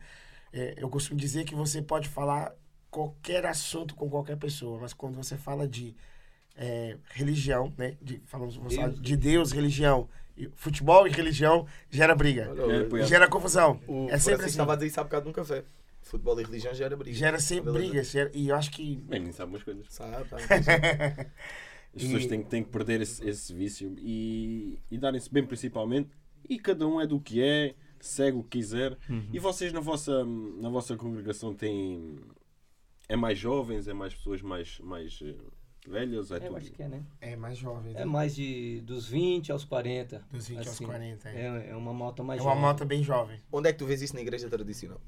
É, 0.53 0.75
eu 0.77 0.89
costumo 0.89 1.19
dizer 1.19 1.45
que 1.45 1.55
você 1.55 1.81
pode 1.81 2.09
falar 2.09 2.55
qualquer 2.91 3.47
assunto 3.47 3.95
com 3.95 4.11
qualquer 4.11 4.37
pessoa, 4.37 4.81
mas 4.81 4.93
quando 4.93 5.15
você 5.15 5.37
fala 5.37 5.67
de 5.67 5.95
é, 6.63 6.97
religião, 7.09 7.73
né? 7.79 7.97
De, 8.03 8.21
falamos 8.27 8.57
Deus. 8.59 9.01
de 9.01 9.17
Deus, 9.17 9.51
religião, 9.51 10.09
futebol 10.55 11.07
e 11.07 11.11
religião 11.11 11.67
gera 11.89 12.15
briga, 12.15 12.51
É, 13.01 13.07
gera 13.07 13.27
confusão. 13.27 13.81
o 13.89 14.09
é 14.11 14.19
sempre 14.19 14.43
assim. 14.43 14.51
estava 14.51 14.75
a 14.75 14.77
dizer 14.77 14.89
isso 14.89 15.01
há 15.01 15.05
bocado 15.05 15.27
num 15.27 15.33
café. 15.33 15.65
Futebol 16.03 16.39
e 16.41 16.45
religião 16.45 16.75
já 16.75 16.85
era 16.85 16.97
briga. 16.97 17.17
Gera 17.17 17.39
sempre 17.41 17.73
brigas. 17.73 18.11
gera- 18.11 18.31
e 18.35 18.49
eu 18.49 18.57
acho 18.57 18.71
que 18.71 18.97
Bem, 18.97 19.21
nem 19.21 19.33
sabe 19.33 19.53
umas 19.53 19.63
coisas. 19.63 19.87
Sabe, 19.89 20.29
tá. 20.29 20.37
As 21.95 22.03
pessoas 22.03 22.25
E- 22.25 22.29
têm, 22.29 22.43
têm 22.43 22.63
que 22.63 22.71
perder 22.71 23.01
esse, 23.01 23.27
esse 23.29 23.53
vício 23.53 23.95
e, 23.99 24.79
e 24.91 24.97
darem-se 24.99 25.33
bem 25.33 25.45
principalmente. 25.45 26.09
E 26.49 26.59
cada 26.59 26.87
um 26.87 27.01
é 27.01 27.07
do 27.07 27.19
que 27.21 27.43
é, 27.43 27.75
segue 27.99 28.37
o 28.39 28.43
que 28.45 28.59
quiser. 28.59 28.97
E 29.33 29.39
vocês 29.39 29.73
na 29.73 29.81
vossa, 29.81 30.25
na 30.25 30.69
vossa 30.69 30.97
congregação 30.97 31.55
têm. 31.55 32.19
É 33.09 33.17
mais 33.17 33.39
jovens, 33.39 33.89
é 33.89 33.93
mais 33.93 34.15
pessoas 34.15 34.41
mais, 34.41 34.79
mais 34.81 35.21
velhas? 35.89 36.31
É 36.31 36.37
Eu 36.37 36.41
tudo? 36.41 36.57
acho 36.57 36.71
que 36.73 36.83
é, 36.83 36.89
né? 36.89 37.03
é 37.21 37.37
mais 37.37 37.57
jovem. 37.59 37.93
né? 37.95 38.03
É 38.03 38.05
mais 38.05 38.35
de 38.35 38.81
dos 38.83 39.07
20 39.09 39.53
aos 39.53 39.65
40. 39.65 40.23
Dos 40.31 40.49
20 40.49 40.59
aos 40.59 40.69
assim. 40.69 40.85
40, 40.87 41.29
é. 41.29 41.41
É, 41.41 41.71
é 41.71 41.77
uma 41.77 41.93
malta 41.95 42.23
mais 42.23 42.41
É 42.41 42.43
uma 42.43 42.51
jovem. 42.53 42.63
moto 42.69 42.85
bem 42.85 43.03
jovem. 43.03 43.41
Onde 43.53 43.69
é 43.69 43.73
que 43.73 43.79
tu 43.79 43.87
vês 43.87 44.03
isso 44.03 44.15
na 44.15 44.21
igreja 44.21 44.49
tradicional? 44.49 45.01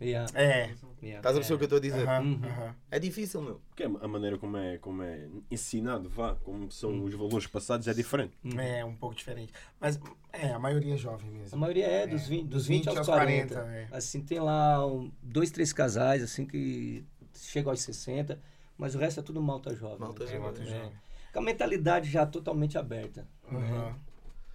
Yeah, 0.00 0.28
É. 0.34 0.70
yeah, 1.02 1.18
Estás 1.18 1.36
a 1.36 1.38
perceber 1.38 1.54
o 1.54 1.58
que 1.58 1.64
eu 1.64 1.76
estou 1.76 1.78
a 1.78 1.80
dizer? 1.80 2.08
Uhum. 2.08 2.40
aham. 2.44 2.74
É 2.90 2.98
difícil, 2.98 3.40
meu. 3.42 3.60
Porque 3.68 3.84
a 3.84 4.08
maneira 4.08 4.36
como 4.36 4.56
é, 4.56 4.76
como 4.78 5.02
é 5.02 5.28
ensinado, 5.50 6.08
vá, 6.08 6.34
como 6.36 6.70
são 6.70 6.90
Hum. 6.90 7.04
os 7.04 7.14
valores 7.14 7.46
passados, 7.46 7.86
é 7.86 7.94
diferente. 7.94 8.32
É 8.58 8.84
um 8.84 8.94
pouco 8.96 9.14
diferente. 9.14 9.52
Mas 9.78 10.00
é, 10.32 10.48
a 10.48 10.58
maioria 10.58 10.94
é 10.94 10.96
jovem 10.96 11.28
A 11.28 11.32
mesmo. 11.32 11.58
maioria 11.58 11.86
é 11.86 12.06
dos 12.08 12.26
20, 12.26 12.48
dos 12.48 12.66
20 12.66 12.88
aos 12.88 13.06
40. 13.06 13.54
é. 13.60 13.88
Assim, 13.92 14.20
tem 14.22 14.40
lá 14.40 14.84
um, 14.84 15.12
dois, 15.22 15.50
três 15.52 15.72
casais, 15.72 16.22
assim, 16.24 16.44
que 16.44 17.04
chegam 17.34 17.70
aos 17.70 17.80
60, 17.82 18.40
mas 18.78 18.94
o 18.94 18.98
resto 18.98 19.20
é 19.20 19.22
tudo 19.22 19.40
malta 19.42 19.74
jovem. 19.74 19.98
Malta 19.98 20.24
né? 20.24 20.34
É, 20.34 20.38
malta 20.38 20.62
É. 20.62 20.66
jovem. 20.66 20.92
Com 21.32 21.38
a 21.40 21.42
mentalidade 21.42 22.10
já 22.10 22.24
totalmente 22.26 22.78
aberta. 22.78 23.26
Aham. 23.50 23.60
né? 23.60 23.94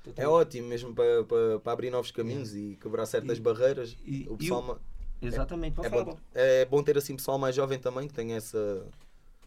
É 0.06 0.12
Totalmente. 0.12 0.34
ótimo 0.34 0.68
mesmo 0.70 0.96
para, 0.96 1.24
para, 1.26 1.60
para 1.60 1.74
abrir 1.74 1.90
novos 1.92 2.10
caminhos 2.10 2.56
e 2.56 2.78
quebrar 2.82 3.06
certas 3.06 3.38
E- 3.38 3.42
barreiras. 3.42 3.98
e- 4.06 4.26
o 4.30 4.36
e 4.36 4.38
pessoal 4.38 4.62
o- 4.62 4.68
ma- 4.68 4.78
Exatamente, 5.22 5.80
é, 5.86 5.90
falar. 5.90 6.04
bom, 6.06 6.18
é 6.34 6.66
bom 6.66 6.82
ter 6.82 6.98
assim 6.98 7.16
pessoal 7.18 7.38
mais 7.38 7.54
jovem 7.54 7.78
também 7.78 8.08
que 8.08 8.14
tenha 8.14 8.38
essa, 8.38 8.88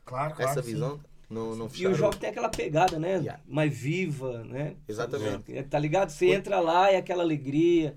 Claro, 0.05 0.35
claro. 0.35 0.51
essa 0.51 0.63
sim. 0.63 0.73
visão. 0.75 1.01
Não, 1.31 1.57
não 1.57 1.67
E 1.75 1.87
o 1.87 1.95
jovem 1.95 2.21
tem 2.21 2.29
aquela 2.29 2.51
pegada, 2.51 2.99
né? 2.99 3.15
Yeah. 3.17 3.41
Mais 3.49 3.75
viva, 3.75 4.45
né? 4.45 4.77
Exatamente. 4.87 5.57
É, 5.57 5.63
Tá 5.63 5.79
ligado? 5.79 6.11
Você 6.11 6.27
entra 6.27 6.61
lá 6.61 6.93
e 6.93 6.97
aquela 6.97 7.23
alegria. 7.23 7.97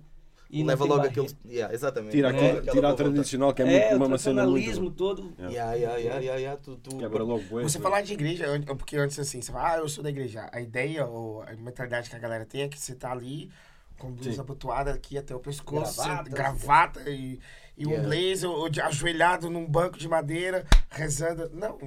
E 0.50 0.64
Leva 0.64 0.86
logo 0.86 1.02
barreira. 1.02 1.22
aquele. 1.24 1.38
Yeah, 1.54 1.74
exatamente. 1.74 2.12
Tira, 2.12 2.32
tira 2.72 2.90
a 2.90 2.94
tradicional, 2.94 3.54
que 3.54 3.62
é, 3.64 3.66
É, 3.66 3.70
muito, 3.80 3.94
o 3.94 3.96
uma 3.98 4.06
tradicionalismo 4.08 4.82
muito. 4.84 4.96
todo. 4.96 5.34
Yeah, 5.40 5.74
yeah, 5.74 5.98
yeah, 5.98 6.20
yeah, 6.20 6.36
yeah. 6.40 6.62
Tu, 6.62 6.76
tu, 6.78 6.98
Quebra 6.98 7.24
logo 7.24 7.44
Você 7.62 7.80
falar 7.80 8.02
de 8.02 8.14
igreja, 8.14 8.46
porque 8.78 8.96
antes 8.96 9.18
assim, 9.20 9.42
você 9.42 9.52
fala, 9.52 9.74
ah, 9.74 9.78
eu 9.80 9.90
sou 9.90 10.04
da 10.04 10.10
igreja. 10.10 10.48
A 10.52 10.62
ideia 10.62 11.06
ou 11.06 11.42
a 11.42 11.54
mentalidade 11.56 12.10
que 12.10 12.16
a 12.16 12.20
galera 12.20 12.46
tem 12.46 12.62
é 12.62 12.68
que 12.70 12.80
você 12.80 12.94
tá 12.96 13.12
ali 13.12 13.52
com 13.98 14.12
blusa 14.12 14.42
abotoada 14.42 14.92
aqui 14.92 15.18
até 15.18 15.34
o 15.36 15.40
pescoço, 15.40 15.96
Gravata, 16.04 16.24
você- 16.30 16.36
gravata 16.36 17.10
e, 17.10 17.40
e 17.78 17.88
um 17.88 17.92
Yeah. 17.92 18.08
blazer, 18.08 18.50
ou 18.50 18.70
de, 18.70 18.82
ajoelhado 18.82 19.50
num 19.50 19.66
banco 19.66 19.98
de 19.98 20.08
madeira, 20.08 20.66
rezando. 20.90 21.50
Não, 21.54 21.78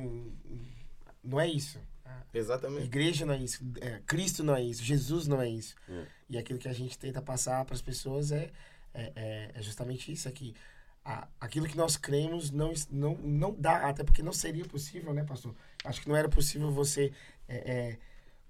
não 1.22 1.38
é 1.40 1.46
isso. 1.48 1.78
Exatamente. 2.32 2.84
igreja 2.84 3.24
não 3.24 3.34
é 3.34 3.38
isso, 3.38 3.64
é, 3.80 4.00
Cristo 4.06 4.44
não 4.44 4.54
é 4.54 4.62
isso, 4.62 4.82
Jesus 4.82 5.26
não 5.26 5.40
é 5.40 5.48
isso. 5.48 5.74
É. 5.88 6.02
E 6.28 6.36
aquilo 6.38 6.58
que 6.58 6.68
a 6.68 6.72
gente 6.72 6.98
tenta 6.98 7.22
passar 7.22 7.64
para 7.64 7.74
as 7.74 7.82
pessoas 7.82 8.32
é, 8.32 8.50
é, 8.94 9.12
é- 9.16 9.50
é 9.54 9.62
justamente 9.62 10.12
isso 10.12 10.28
aqui. 10.28 10.54
A, 11.04 11.26
aquilo 11.40 11.66
que 11.66 11.76
nós 11.76 11.96
cremos 11.96 12.50
não, 12.50 12.72
não, 12.90 13.14
não 13.16 13.54
dá, 13.58 13.88
até 13.88 14.04
porque 14.04 14.22
não 14.22 14.32
seria 14.32 14.64
possível, 14.64 15.14
né, 15.14 15.24
pastor? 15.24 15.54
Acho 15.84 16.00
que 16.02 16.08
não 16.08 16.16
era 16.16 16.28
possível 16.28 16.70
você 16.70 17.12
é, 17.48 17.56
é, 17.92 17.98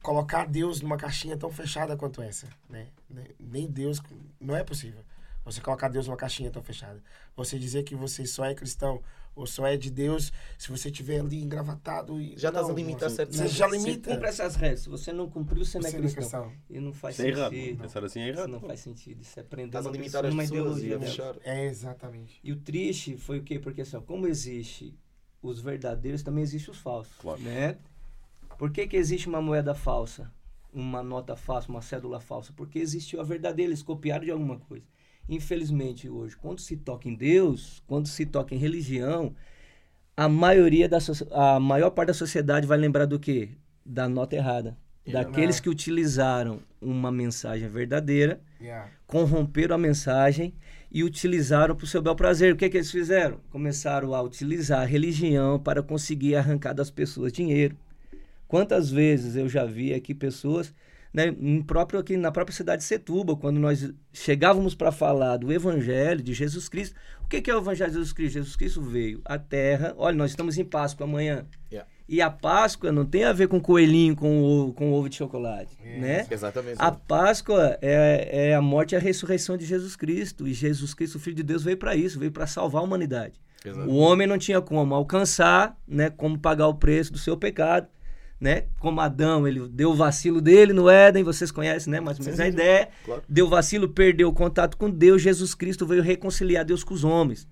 colocar 0.02 0.46
Deus 0.46 0.80
numa 0.80 0.96
caixinha 0.96 1.36
tão 1.36 1.50
fechada 1.50 1.96
quanto 1.96 2.22
essa, 2.22 2.48
né? 2.68 2.88
Ne- 3.08 3.34
Nem 3.38 3.66
Deus, 3.66 4.00
não 4.40 4.56
é 4.56 4.64
possível. 4.64 5.04
Você 5.44 5.60
colocar 5.60 5.88
Deus 5.88 6.06
numa 6.06 6.16
caixinha 6.16 6.50
tão 6.50 6.62
fechada. 6.62 7.02
Você 7.36 7.58
dizer 7.58 7.82
que 7.84 7.94
você 7.94 8.26
só 8.26 8.44
é 8.44 8.54
cristão 8.54 9.02
ou 9.38 9.46
só 9.46 9.66
é 9.66 9.76
de 9.76 9.90
Deus 9.90 10.32
se 10.58 10.68
você 10.70 10.90
tiver 10.90 11.20
ali 11.20 11.40
engravatado 11.40 12.20
e. 12.20 12.36
Já 12.36 12.48
estás 12.48 12.68
a 12.68 12.72
limitar 12.72 13.08
certas 13.08 13.36
Você 13.36 13.48
já 13.48 13.68
Você 13.68 13.76
limita. 13.78 14.10
cumpre 14.10 14.28
essas 14.28 14.56
regras. 14.56 14.80
Se 14.80 14.88
você 14.88 15.12
não 15.12 15.30
cumpriu, 15.30 15.64
você 15.64 15.78
não 15.78 15.86
é 15.86 15.90
Você 15.90 15.98
não 15.98 16.08
é 16.08 16.12
cristão. 16.12 16.52
E 16.68 16.80
não 16.80 16.92
faz 16.92 17.14
Isso 17.18 17.26
é 17.26 17.28
errado. 17.30 17.52
Pensar 17.52 18.04
assim 18.04 18.20
é 18.20 18.30
Isso 18.30 18.38
errado. 18.38 18.50
não 18.50 18.60
faz 18.60 18.80
sentido. 18.80 19.22
Isso 19.22 19.38
é 19.38 19.42
prender 19.42 19.78
a 19.78 19.80
uma 19.80 19.90
limitar 19.90 20.22
pessoa 20.24 20.42
e 20.42 20.46
ideologia. 20.46 20.98
É, 21.44 21.66
exatamente. 21.66 22.40
E 22.42 22.52
o 22.52 22.56
triste 22.56 23.16
foi 23.16 23.38
o 23.38 23.42
quê? 23.42 23.58
Porque 23.58 23.82
assim, 23.82 23.96
ó, 23.96 24.00
como 24.00 24.26
existe 24.26 24.98
os 25.40 25.60
verdadeiros, 25.60 26.22
também 26.22 26.42
existe 26.42 26.70
os 26.70 26.78
falsos. 26.78 27.12
Claro. 27.18 27.40
Né? 27.40 27.78
Por 28.58 28.72
que, 28.72 28.88
que 28.88 28.96
existe 28.96 29.28
uma 29.28 29.40
moeda 29.40 29.74
falsa? 29.74 30.32
Uma 30.72 31.02
nota 31.02 31.36
falsa, 31.36 31.68
uma 31.68 31.80
cédula 31.80 32.18
falsa? 32.20 32.52
Porque 32.52 32.78
existiu 32.80 33.20
a 33.20 33.24
verdadeira, 33.24 33.70
eles 33.70 33.82
copiaram 33.82 34.24
de 34.24 34.30
alguma 34.32 34.58
coisa. 34.58 34.84
Infelizmente, 35.28 36.08
hoje, 36.08 36.36
quando 36.36 36.60
se 36.60 36.76
toca 36.76 37.08
em 37.08 37.14
Deus, 37.14 37.82
quando 37.86 38.08
se 38.08 38.24
toca 38.24 38.54
em 38.54 38.58
religião, 38.58 39.34
a 40.16 40.28
maioria 40.28 40.88
da 40.88 40.98
a 41.32 41.60
maior 41.60 41.90
parte 41.90 42.08
da 42.08 42.14
sociedade 42.14 42.66
vai 42.66 42.78
lembrar 42.78 43.06
do 43.06 43.18
quê? 43.18 43.50
Da 43.84 44.08
nota 44.08 44.36
errada. 44.36 44.76
Daqueles 45.06 45.58
que 45.58 45.70
utilizaram 45.70 46.60
uma 46.80 47.10
mensagem 47.10 47.68
verdadeira 47.68 48.40
Yeah. 48.60 48.90
corromperam 49.06 49.76
a 49.76 49.78
mensagem 49.78 50.52
e 50.90 51.04
utilizaram 51.04 51.76
para 51.76 51.84
o 51.84 51.86
seu 51.86 52.02
bel 52.02 52.16
prazer. 52.16 52.52
O 52.52 52.56
que, 52.56 52.68
que 52.68 52.76
eles 52.76 52.90
fizeram? 52.90 53.38
Começaram 53.50 54.12
a 54.14 54.20
utilizar 54.20 54.80
a 54.80 54.84
religião 54.84 55.60
para 55.60 55.80
conseguir 55.80 56.34
arrancar 56.34 56.72
das 56.72 56.90
pessoas 56.90 57.32
dinheiro. 57.32 57.76
Quantas 58.48 58.90
vezes 58.90 59.36
eu 59.36 59.48
já 59.48 59.64
vi 59.64 59.94
aqui 59.94 60.12
pessoas, 60.12 60.74
né, 61.18 61.34
em 61.40 61.60
próprio 61.60 61.98
aqui 61.98 62.16
na 62.16 62.30
própria 62.30 62.54
cidade 62.54 62.82
de 62.82 62.86
Setúbal, 62.86 63.36
quando 63.36 63.58
nós 63.58 63.92
chegávamos 64.12 64.76
para 64.76 64.92
falar 64.92 65.36
do 65.36 65.52
Evangelho 65.52 66.22
de 66.22 66.32
Jesus 66.32 66.68
Cristo. 66.68 66.94
O 67.24 67.26
que, 67.26 67.42
que 67.42 67.50
é 67.50 67.54
o 67.56 67.58
Evangelho 67.58 67.90
de 67.90 67.96
Jesus 67.96 68.12
Cristo? 68.12 68.34
Jesus 68.34 68.54
Cristo 68.54 68.80
veio 68.80 69.20
à 69.24 69.36
Terra. 69.36 69.92
Olha, 69.96 70.16
nós 70.16 70.30
estamos 70.30 70.56
em 70.58 70.64
Páscoa 70.64 71.04
amanhã. 71.04 71.44
Yeah. 71.72 71.90
E 72.08 72.22
a 72.22 72.30
Páscoa 72.30 72.92
não 72.92 73.04
tem 73.04 73.24
a 73.24 73.32
ver 73.32 73.48
com 73.48 73.60
coelhinho 73.60 74.14
com 74.14 74.40
ovo, 74.40 74.72
com 74.72 74.92
ovo 74.92 75.08
de 75.08 75.16
chocolate, 75.16 75.76
né? 75.82 76.24
Exatamente. 76.30 76.76
A 76.78 76.92
Páscoa 76.92 77.76
é, 77.82 78.50
é 78.50 78.54
a 78.54 78.62
morte 78.62 78.92
e 78.92 78.96
a 78.96 79.00
ressurreição 79.00 79.56
de 79.56 79.66
Jesus 79.66 79.96
Cristo. 79.96 80.46
E 80.46 80.54
Jesus 80.54 80.94
Cristo, 80.94 81.16
o 81.16 81.20
Filho 81.20 81.36
de 81.36 81.42
Deus, 81.42 81.64
veio 81.64 81.76
para 81.76 81.96
isso, 81.96 82.18
veio 82.18 82.30
para 82.30 82.46
salvar 82.46 82.80
a 82.80 82.84
humanidade. 82.84 83.40
Exato. 83.64 83.90
O 83.90 83.96
homem 83.96 84.26
não 84.26 84.38
tinha 84.38 84.60
como 84.60 84.94
alcançar, 84.94 85.76
né, 85.86 86.10
como 86.10 86.38
pagar 86.38 86.68
o 86.68 86.74
preço 86.74 87.12
do 87.12 87.18
seu 87.18 87.36
pecado, 87.36 87.88
né? 88.40 88.64
Como 88.78 89.00
Adão, 89.00 89.46
ele 89.46 89.68
deu 89.68 89.90
o 89.90 89.94
vacilo 89.94 90.40
dele 90.40 90.72
no 90.72 90.88
Éden, 90.88 91.24
vocês 91.24 91.50
conhecem, 91.50 91.90
né, 91.90 92.00
mais 92.00 92.18
ou 92.18 92.24
menos 92.24 92.40
a 92.40 92.48
ideia. 92.48 92.88
Claro. 93.04 93.22
Deu 93.28 93.48
vacilo, 93.48 93.88
perdeu 93.88 94.28
o 94.28 94.32
contato 94.32 94.76
com 94.76 94.90
Deus, 94.90 95.22
Jesus 95.22 95.54
Cristo 95.54 95.86
veio 95.86 96.02
reconciliar 96.02 96.64
Deus 96.64 96.84
com 96.84 96.94
os 96.94 97.04
homens. 97.04 97.48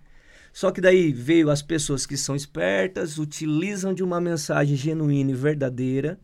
Só 0.52 0.70
que 0.70 0.80
daí 0.80 1.12
veio 1.12 1.50
as 1.50 1.60
pessoas 1.60 2.06
que 2.06 2.16
são 2.16 2.34
espertas, 2.34 3.18
utilizam 3.18 3.92
de 3.92 4.02
uma 4.02 4.20
mensagem 4.20 4.74
genuína 4.74 5.32
e 5.32 5.34
verdadeira 5.34 6.18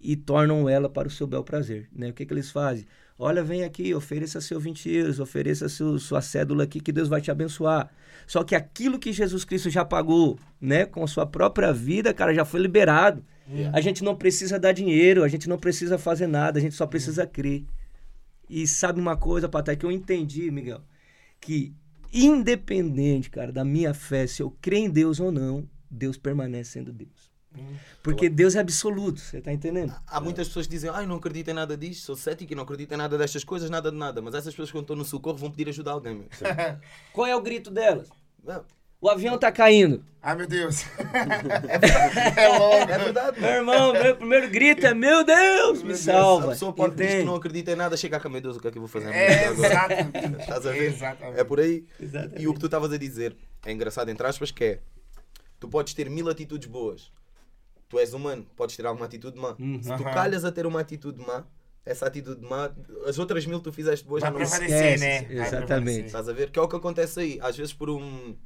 e 0.00 0.14
tornam 0.14 0.68
ela 0.68 0.88
para 0.88 1.08
o 1.08 1.10
seu 1.10 1.26
bel 1.26 1.42
prazer. 1.42 1.88
Né? 1.92 2.10
O 2.10 2.12
que, 2.12 2.24
que 2.24 2.32
eles 2.32 2.50
fazem? 2.50 2.86
Olha, 3.18 3.42
vem 3.42 3.64
aqui, 3.64 3.94
ofereça 3.94 4.40
seu 4.40 4.60
20 4.60 4.88
euros, 4.90 5.18
ofereça 5.18 5.68
seu, 5.68 5.98
sua 5.98 6.20
cédula 6.20 6.64
aqui 6.64 6.78
que 6.80 6.92
Deus 6.92 7.08
vai 7.08 7.20
te 7.20 7.30
abençoar. 7.30 7.90
Só 8.26 8.44
que 8.44 8.54
aquilo 8.54 8.98
que 8.98 9.12
Jesus 9.12 9.44
Cristo 9.44 9.70
já 9.70 9.84
pagou, 9.84 10.38
né, 10.60 10.84
com 10.84 11.02
a 11.02 11.08
sua 11.08 11.26
própria 11.26 11.72
vida, 11.72 12.12
cara, 12.12 12.34
já 12.34 12.44
foi 12.44 12.60
liberado. 12.60 13.24
A 13.72 13.80
gente 13.80 14.02
não 14.02 14.16
precisa 14.16 14.58
dar 14.58 14.72
dinheiro, 14.72 15.22
a 15.22 15.28
gente 15.28 15.48
não 15.48 15.58
precisa 15.58 15.98
fazer 15.98 16.26
nada, 16.26 16.58
a 16.58 16.62
gente 16.62 16.74
só 16.74 16.86
precisa 16.86 17.26
crer. 17.26 17.64
E 18.48 18.66
sabe 18.66 19.00
uma 19.00 19.16
coisa, 19.16 19.48
Patai, 19.48 19.76
que 19.76 19.86
eu 19.86 19.90
entendi, 19.90 20.50
Miguel, 20.50 20.80
que 21.40 21.74
independente, 22.12 23.30
cara, 23.30 23.52
da 23.52 23.64
minha 23.64 23.92
fé, 23.92 24.26
se 24.26 24.42
eu 24.42 24.56
creio 24.60 24.86
em 24.86 24.90
Deus 24.90 25.20
ou 25.20 25.30
não, 25.32 25.68
Deus 25.90 26.16
permanece 26.16 26.72
sendo 26.72 26.92
Deus. 26.92 27.34
Porque 28.02 28.28
Deus 28.28 28.54
é 28.54 28.60
absoluto, 28.60 29.18
você 29.20 29.40
tá 29.40 29.52
entendendo? 29.52 29.94
Há 30.06 30.20
muitas 30.20 30.46
pessoas 30.48 30.66
que 30.66 30.72
dizem, 30.72 30.90
ai, 30.90 31.06
não 31.06 31.16
acredito 31.16 31.48
em 31.48 31.54
nada 31.54 31.76
disto, 31.76 32.04
sou 32.04 32.16
cético 32.16 32.52
e 32.52 32.56
não 32.56 32.62
acredito 32.62 32.92
em 32.92 32.96
nada 32.96 33.16
destas 33.16 33.44
coisas, 33.44 33.70
nada 33.70 33.90
de 33.90 33.96
nada. 33.96 34.20
Mas 34.20 34.34
essas 34.34 34.52
pessoas 34.52 34.70
quando 34.70 34.84
estão 34.84 34.96
no 34.96 35.04
socorro 35.04 35.38
vão 35.38 35.50
pedir 35.50 35.68
ajuda 35.68 35.90
a 35.90 35.94
alguém. 35.94 36.26
Qual 37.12 37.26
é 37.26 37.34
o 37.34 37.40
grito 37.40 37.70
delas? 37.70 38.10
Não, 38.44 38.62
O 39.00 39.08
avião 39.08 39.38
tá 39.38 39.52
caindo. 39.52 40.04
Ai, 40.22 40.34
meu 40.34 40.46
Deus. 40.48 40.84
é 42.36 42.48
logo, 42.48 42.90
é 42.90 42.98
verdade. 42.98 43.40
Meu 43.40 43.50
irmão, 43.50 43.92
meu 43.92 44.16
primeiro 44.16 44.50
grito 44.50 44.84
é: 44.84 44.92
Meu 44.92 45.24
Deus, 45.24 45.82
me 45.84 45.92
A 45.92 45.96
salva. 45.96 46.48
pessoa 46.48 46.72
pode 46.72 46.96
dizer 46.96 47.18
que 47.20 47.24
não 47.24 47.36
acredita 47.36 47.70
em 47.70 47.76
nada, 47.76 47.96
chega 47.96 48.18
cá, 48.18 48.28
meu 48.28 48.40
Deus, 48.40 48.56
o 48.56 48.60
que 48.60 48.66
é 48.66 48.70
que 48.72 48.78
eu 48.78 48.82
vou 48.82 48.88
fazer? 48.88 49.14
É, 49.14 49.46
agora? 49.46 49.68
exatamente. 49.68 50.40
Estás 50.40 50.66
a 50.66 50.72
ver? 50.72 50.92
Exatamente. 50.92 51.38
É 51.38 51.44
por 51.44 51.60
aí. 51.60 51.84
Exatamente. 52.00 52.42
E 52.42 52.48
o 52.48 52.54
que 52.54 52.58
tu 52.58 52.66
estavas 52.66 52.92
a 52.92 52.98
dizer 52.98 53.36
é 53.64 53.70
engraçado, 53.70 54.08
entre 54.08 54.26
aspas, 54.26 54.50
que 54.50 54.64
é 54.64 54.80
tu 55.60 55.68
podes 55.68 55.94
ter 55.94 56.10
mil 56.10 56.28
atitudes 56.28 56.68
boas. 56.68 57.12
Tu 57.88 57.98
és 58.00 58.12
humano, 58.12 58.44
podes 58.56 58.76
ter 58.76 58.84
alguma 58.84 59.06
atitude 59.06 59.38
má. 59.38 59.54
Uhum. 59.58 59.80
Se 59.80 59.96
tu 59.96 60.02
calhas 60.02 60.44
a 60.44 60.50
ter 60.50 60.66
uma 60.66 60.80
atitude 60.80 61.24
má, 61.24 61.44
essa 61.84 62.04
atitude 62.06 62.42
má, 62.42 62.72
as 63.06 63.16
outras 63.16 63.46
mil 63.46 63.58
que 63.58 63.64
tu 63.64 63.72
fizeste 63.72 64.04
boas 64.04 64.22
Vai 64.22 64.32
já 64.32 64.32
não 64.32 64.40
né? 64.40 64.66
Esquece, 64.66 65.34
Vai 65.34 65.46
exatamente. 65.46 66.06
Estás 66.06 66.28
a 66.28 66.32
ver? 66.32 66.50
Que 66.50 66.58
é 66.58 66.62
o 66.62 66.66
que 66.66 66.74
acontece 66.74 67.20
aí. 67.20 67.38
Às 67.40 67.56
vezes 67.56 67.72
por 67.72 67.88
um, 67.88 68.36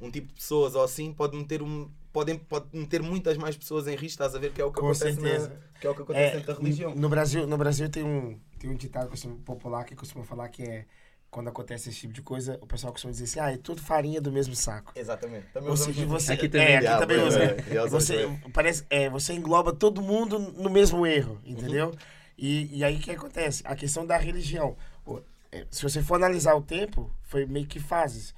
um 0.00 0.10
tipo 0.10 0.28
de 0.28 0.34
pessoas 0.34 0.74
ou 0.74 0.82
assim 0.82 1.12
pode 1.12 1.36
meter 1.36 1.62
um. 1.62 1.90
Podem, 2.12 2.36
pode 2.38 2.66
meter 2.72 3.00
muitas 3.02 3.36
mais 3.36 3.56
pessoas 3.56 3.86
em 3.86 3.92
risco, 3.92 4.06
estás 4.06 4.34
a 4.34 4.38
ver? 4.40 4.52
Que 4.52 4.60
é 4.60 4.64
o 4.64 4.72
que 4.72 4.80
Com 4.80 4.86
acontece, 4.90 5.20
na, 5.20 5.50
que 5.80 5.86
é 5.86 5.90
o 5.90 5.94
que 5.94 6.02
acontece 6.02 6.30
É, 6.32 6.36
dentro 6.38 6.54
da 6.54 6.58
religião. 6.60 6.92
no 6.94 7.08
Brasil, 7.08 7.46
no 7.46 7.56
Brasil 7.56 7.88
tem 7.88 8.02
um, 8.02 8.36
tem 8.58 8.68
um 8.68 8.74
ditado 8.74 9.08
costuma- 9.08 9.36
popular 9.44 9.84
que 9.84 9.94
costuma 9.94 10.24
falar 10.24 10.48
que 10.48 10.62
é 10.64 10.86
quando 11.30 11.46
acontece 11.46 11.88
esse 11.90 12.00
tipo 12.00 12.12
de 12.12 12.22
coisa, 12.22 12.58
o 12.60 12.66
pessoal 12.66 12.92
costuma 12.92 13.12
dizer 13.12 13.22
assim, 13.22 13.38
ah, 13.38 13.52
é 13.52 13.56
tudo 13.56 13.80
farinha 13.80 14.20
do 14.20 14.32
mesmo 14.32 14.56
saco. 14.56 14.92
Exatamente. 14.96 15.46
Também 15.52 15.68
Ou 15.68 15.74
usamos 15.74 15.94
seja, 15.94 16.08
muito. 16.08 16.20
você, 16.20 16.32
Aqui 16.32 16.48
também. 16.48 16.66
é, 16.66 16.76
aqui 16.78 16.98
também 16.98 17.20
pois 17.20 17.34
usa. 17.34 17.42
é, 17.44 17.88
Você, 17.88 18.38
parece, 18.52 18.84
é, 18.90 19.08
você 19.08 19.32
engloba 19.34 19.72
todo 19.72 20.02
mundo 20.02 20.36
no 20.40 20.68
mesmo 20.68 21.06
erro, 21.06 21.34
Uhum. 21.44 21.52
entendeu? 21.52 21.94
E, 22.36 22.78
e 22.78 22.82
aí 22.82 22.96
o 22.96 22.98
que 22.98 23.12
acontece? 23.12 23.62
A 23.64 23.76
questão 23.76 24.04
da 24.04 24.16
religião. 24.16 24.76
É, 25.52 25.64
Se 25.70 25.82
você 25.84 26.02
for 26.02 26.16
analisar 26.16 26.56
o 26.56 26.62
tempo, 26.62 27.08
foi 27.22 27.46
meio 27.46 27.66
que 27.68 27.78
fases. 27.78 28.34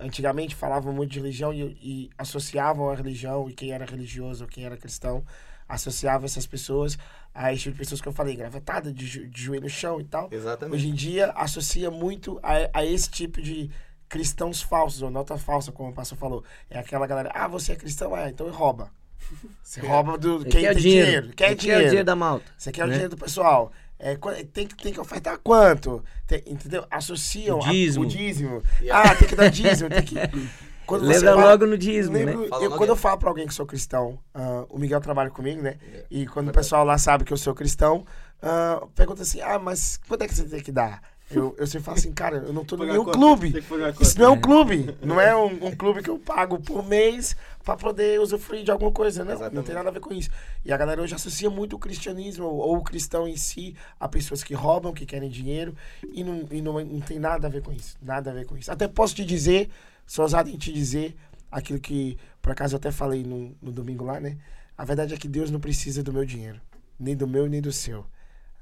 Antigamente 0.00 0.54
falavam 0.54 0.92
muito 0.92 1.10
de 1.10 1.18
religião 1.20 1.52
e, 1.52 1.62
e 1.82 2.10
associavam 2.16 2.88
a 2.90 2.94
religião 2.94 3.48
e 3.50 3.52
quem 3.52 3.72
era 3.72 3.84
religioso 3.84 4.44
ou 4.44 4.48
quem 4.50 4.64
era 4.64 4.76
cristão 4.76 5.24
associava 5.68 6.24
essas 6.24 6.46
pessoas 6.46 6.96
a 7.34 7.52
esse 7.52 7.64
tipo 7.64 7.74
de 7.74 7.78
pessoas 7.80 8.00
que 8.00 8.08
eu 8.08 8.12
falei, 8.12 8.34
gravatada, 8.34 8.90
de, 8.92 9.06
jo- 9.06 9.26
de 9.28 9.42
joelho 9.42 9.64
no 9.64 9.68
chão 9.68 10.00
e 10.00 10.04
tal. 10.04 10.28
Exatamente. 10.32 10.74
Hoje 10.74 10.88
em 10.88 10.94
dia 10.94 11.30
associa 11.32 11.90
muito 11.90 12.40
a, 12.42 12.78
a 12.80 12.84
esse 12.86 13.10
tipo 13.10 13.42
de 13.42 13.70
cristãos 14.08 14.62
falsos, 14.62 15.02
ou 15.02 15.10
nota 15.10 15.36
falsa, 15.36 15.70
como 15.70 15.90
o 15.90 15.92
pastor 15.92 16.16
falou. 16.16 16.42
É 16.70 16.78
aquela 16.78 17.06
galera, 17.06 17.30
ah, 17.34 17.46
você 17.46 17.72
é 17.72 17.76
cristão? 17.76 18.16
É, 18.16 18.30
então 18.30 18.48
rouba. 18.50 18.90
Você 19.62 19.80
rouba 19.80 20.16
do 20.16 20.40
quem 20.46 20.62
quer 20.62 20.72
tem 20.72 20.82
dinheiro. 20.82 21.06
dinheiro. 21.06 21.36
Quer 21.36 21.46
Ele 21.50 21.54
dinheiro. 21.56 21.80
Quer 21.80 21.86
o 21.86 21.88
dinheiro 21.90 22.06
da 22.06 22.16
malta. 22.16 22.46
Você 22.56 22.72
quer 22.72 22.84
o 22.84 22.86
né? 22.86 22.92
dinheiro 22.94 23.10
do 23.14 23.18
pessoal. 23.18 23.70
É, 23.98 24.16
tem, 24.52 24.66
que- 24.66 24.76
tem 24.76 24.92
que 24.92 25.00
ofertar 25.00 25.38
quanto? 25.42 26.04
Tem- 26.26 26.42
entendeu? 26.46 26.84
Associam 26.90 27.58
O 27.58 27.64
a- 27.64 27.68
dízimo. 27.68 28.04
o 28.04 28.08
dízimo. 28.08 28.62
Yeah. 28.80 29.10
Ah, 29.10 29.14
tem 29.14 29.26
que 29.28 29.34
dar 29.36 29.48
dízimo. 29.50 29.90
Tem 29.90 30.02
que... 30.02 30.14
Quando 30.86 31.04
você 31.06 31.18
Lembra 31.18 31.34
vai- 31.36 31.44
logo 31.44 31.66
no 31.66 31.76
dízimo, 31.76 32.16
Lembro- 32.16 32.40
né? 32.42 32.48
Fala 32.48 32.64
eu- 32.64 32.70
quando 32.70 32.88
eu 32.90 32.96
falo 32.96 33.18
pra 33.18 33.28
alguém 33.28 33.46
que 33.46 33.52
sou 33.52 33.66
cristão, 33.66 34.18
ah, 34.32 34.64
o 34.70 34.78
Miguel 34.78 35.00
trabalha 35.02 35.28
comigo, 35.30 35.60
né? 35.60 35.76
Yeah. 35.82 36.06
E 36.10 36.26
quando 36.26 36.48
o 36.48 36.52
pessoal 36.52 36.82
lá 36.84 36.96
sabe 36.96 37.24
que 37.24 37.32
eu 37.32 37.36
sou 37.36 37.54
cristão, 37.54 38.06
ah, 38.40 38.86
pergunta 38.94 39.20
assim: 39.20 39.40
ah, 39.42 39.58
mas 39.58 39.98
quanto 40.08 40.22
é 40.22 40.26
que 40.28 40.34
você 40.34 40.44
tem 40.44 40.60
que 40.62 40.72
dar? 40.72 41.02
Eu, 41.30 41.54
eu 41.58 41.66
sempre 41.66 41.84
falo 41.84 41.98
assim, 41.98 42.10
cara, 42.10 42.38
eu 42.38 42.54
não 42.54 42.64
tô 42.64 42.78
Pagar 42.78 42.92
nenhum 42.92 43.04
conta, 43.04 43.18
clube. 43.18 43.52
A 43.84 44.02
Isso 44.02 44.18
não 44.18 44.24
é 44.24 44.30
um 44.30 44.40
clube. 44.40 44.96
Não 45.02 45.20
é 45.20 45.36
um, 45.36 45.66
um 45.66 45.76
clube 45.76 46.02
que 46.02 46.08
eu 46.08 46.18
pago 46.18 46.58
por 46.58 46.82
mês 46.88 47.36
pra 47.68 47.76
poder 47.76 48.18
usufruir 48.18 48.64
de 48.64 48.70
alguma 48.70 48.90
coisa. 48.90 49.20
Não, 49.20 49.26
não 49.26 49.34
Exatamente. 49.34 49.66
tem 49.66 49.74
nada 49.74 49.88
a 49.90 49.92
ver 49.92 50.00
com 50.00 50.14
isso. 50.14 50.30
E 50.64 50.72
a 50.72 50.76
galera 50.76 51.02
hoje 51.02 51.14
associa 51.14 51.50
muito 51.50 51.76
o 51.76 51.78
cristianismo 51.78 52.46
ou, 52.46 52.56
ou 52.56 52.76
o 52.78 52.82
cristão 52.82 53.28
em 53.28 53.36
si 53.36 53.76
a 54.00 54.08
pessoas 54.08 54.42
que 54.42 54.54
roubam, 54.54 54.92
que 54.92 55.04
querem 55.04 55.28
dinheiro. 55.28 55.76
E, 56.12 56.24
não, 56.24 56.46
e 56.50 56.62
não, 56.62 56.82
não 56.82 57.00
tem 57.00 57.18
nada 57.18 57.46
a 57.46 57.50
ver 57.50 57.62
com 57.62 57.72
isso. 57.72 57.98
Nada 58.00 58.30
a 58.30 58.34
ver 58.34 58.46
com 58.46 58.56
isso. 58.56 58.72
Até 58.72 58.88
posso 58.88 59.14
te 59.14 59.24
dizer, 59.24 59.68
sou 60.06 60.22
ousado 60.22 60.48
em 60.48 60.56
te 60.56 60.72
dizer 60.72 61.14
aquilo 61.50 61.78
que, 61.78 62.16
por 62.40 62.52
acaso, 62.52 62.74
eu 62.74 62.78
até 62.78 62.90
falei 62.90 63.22
no, 63.22 63.54
no 63.60 63.70
domingo 63.70 64.04
lá, 64.04 64.18
né? 64.18 64.38
A 64.76 64.84
verdade 64.84 65.12
é 65.12 65.16
que 65.16 65.28
Deus 65.28 65.50
não 65.50 65.60
precisa 65.60 66.02
do 66.02 66.12
meu 66.12 66.24
dinheiro. 66.24 66.60
Nem 66.98 67.14
do 67.14 67.26
meu, 67.26 67.46
nem 67.46 67.60
do 67.60 67.72
seu. 67.72 68.06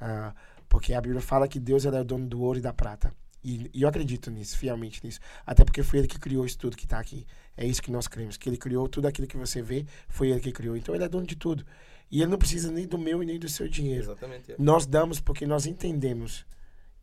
Ah, 0.00 0.34
porque 0.68 0.94
a 0.94 1.00
Bíblia 1.00 1.20
fala 1.20 1.46
que 1.46 1.60
Deus 1.60 1.86
é 1.86 1.90
o 1.90 2.04
dono 2.04 2.26
do 2.26 2.40
ouro 2.40 2.58
e 2.58 2.62
da 2.62 2.72
prata. 2.72 3.12
E, 3.46 3.70
e 3.72 3.82
eu 3.82 3.88
acredito 3.88 4.28
nisso, 4.28 4.58
fielmente 4.58 5.00
nisso. 5.04 5.20
Até 5.46 5.64
porque 5.64 5.80
foi 5.84 6.00
ele 6.00 6.08
que 6.08 6.18
criou 6.18 6.44
isso 6.44 6.58
tudo 6.58 6.76
que 6.76 6.84
está 6.84 6.98
aqui. 6.98 7.24
É 7.56 7.64
isso 7.64 7.80
que 7.80 7.92
nós 7.92 8.08
cremos. 8.08 8.36
Que 8.36 8.48
ele 8.48 8.56
criou 8.56 8.88
tudo 8.88 9.06
aquilo 9.06 9.28
que 9.28 9.36
você 9.36 9.62
vê, 9.62 9.86
foi 10.08 10.30
ele 10.30 10.40
que 10.40 10.50
criou. 10.50 10.76
Então 10.76 10.92
ele 10.96 11.04
é 11.04 11.08
dono 11.08 11.24
de 11.24 11.36
tudo. 11.36 11.64
E 12.10 12.22
ele 12.22 12.30
não 12.30 12.38
precisa 12.38 12.72
nem 12.72 12.88
do 12.88 12.98
meu 12.98 13.22
e 13.22 13.26
nem 13.26 13.38
do 13.38 13.48
seu 13.48 13.68
dinheiro. 13.68 14.02
Exatamente. 14.02 14.50
é. 14.50 14.56
Nós 14.58 14.84
damos 14.84 15.20
porque 15.20 15.46
nós 15.46 15.64
entendemos. 15.64 16.44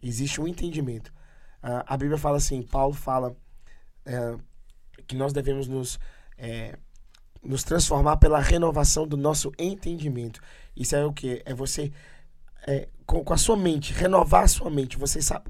Existe 0.01 0.41
um 0.41 0.47
entendimento. 0.47 1.13
Ah, 1.61 1.85
a 1.87 1.95
Bíblia 1.95 2.17
fala 2.17 2.35
assim, 2.35 2.61
Paulo 2.61 2.93
fala 2.93 3.33
eh, 4.05 4.35
que 5.07 5.15
nós 5.15 5.31
devemos 5.31 5.65
nos, 5.65 5.97
eh, 6.37 6.77
nos 7.41 7.63
transformar 7.63 8.17
pela 8.17 8.41
renovação 8.41 9.07
do 9.07 9.15
nosso 9.15 9.49
entendimento. 9.57 10.41
Isso 10.75 10.93
é 10.93 11.05
o 11.05 11.13
que? 11.13 11.41
É 11.45 11.53
você, 11.53 11.89
com, 13.05 13.23
com 13.23 13.33
a 13.33 13.37
sua 13.37 13.55
mente, 13.55 13.93
renovar 13.93 14.43
a 14.43 14.47
sua 14.47 14.69
mente. 14.69 14.97
Você 14.97 15.21
sabe, 15.21 15.49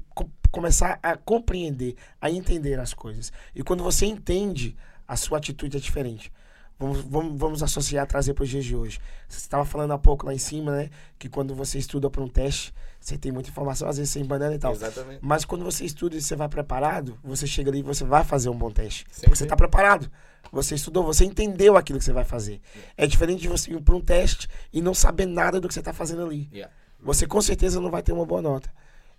começar 0.54 1.00
a 1.02 1.16
compreender, 1.16 1.96
a 2.20 2.30
entender 2.30 2.78
as 2.78 2.94
coisas. 2.94 3.32
E 3.54 3.62
quando 3.62 3.82
você 3.82 4.06
entende, 4.06 4.76
a 5.06 5.16
sua 5.16 5.38
atitude 5.38 5.76
é 5.76 5.80
diferente. 5.80 6.32
Vamos, 6.78 7.00
vamos, 7.00 7.38
vamos 7.38 7.62
associar, 7.62 8.06
trazer 8.06 8.34
para 8.34 8.44
os 8.44 8.48
dias 8.48 8.64
de 8.64 8.74
hoje. 8.74 9.00
Você 9.28 9.38
estava 9.38 9.64
falando 9.64 9.92
há 9.92 9.98
pouco 9.98 10.26
lá 10.26 10.34
em 10.34 10.38
cima, 10.38 10.76
né? 10.76 10.90
Que 11.18 11.28
quando 11.28 11.54
você 11.54 11.78
estuda 11.78 12.08
para 12.08 12.22
um 12.22 12.28
teste, 12.28 12.72
você 13.00 13.18
tem 13.18 13.32
muita 13.32 13.50
informação, 13.50 13.88
às 13.88 13.96
vezes 13.96 14.12
sem 14.12 14.24
banana 14.24 14.54
e 14.54 14.58
tal. 14.58 14.72
Exatamente. 14.72 15.18
Mas 15.20 15.44
quando 15.44 15.64
você 15.64 15.84
estuda 15.84 16.16
e 16.16 16.22
você 16.22 16.36
vai 16.36 16.48
preparado, 16.48 17.18
você 17.22 17.46
chega 17.46 17.70
ali 17.70 17.80
e 17.80 17.82
você 17.82 18.04
vai 18.04 18.24
fazer 18.24 18.48
um 18.48 18.56
bom 18.56 18.70
teste. 18.70 19.04
Sim, 19.10 19.22
porque 19.22 19.36
você 19.36 19.44
está 19.44 19.56
preparado. 19.56 20.10
Você 20.52 20.76
estudou, 20.76 21.02
você 21.02 21.24
entendeu 21.24 21.76
aquilo 21.76 21.98
que 21.98 22.04
você 22.04 22.12
vai 22.12 22.24
fazer. 22.24 22.60
É 22.96 23.06
diferente 23.06 23.42
de 23.42 23.48
você 23.48 23.72
ir 23.72 23.80
para 23.80 23.94
um 23.94 24.00
teste 24.00 24.48
e 24.72 24.80
não 24.80 24.94
saber 24.94 25.26
nada 25.26 25.60
do 25.60 25.66
que 25.66 25.74
você 25.74 25.80
está 25.80 25.92
fazendo 25.92 26.24
ali. 26.24 26.48
Yeah. 26.52 26.72
Você 27.00 27.26
com 27.26 27.40
certeza 27.40 27.80
não 27.80 27.90
vai 27.90 28.02
ter 28.02 28.12
uma 28.12 28.24
boa 28.24 28.40
nota. 28.40 28.70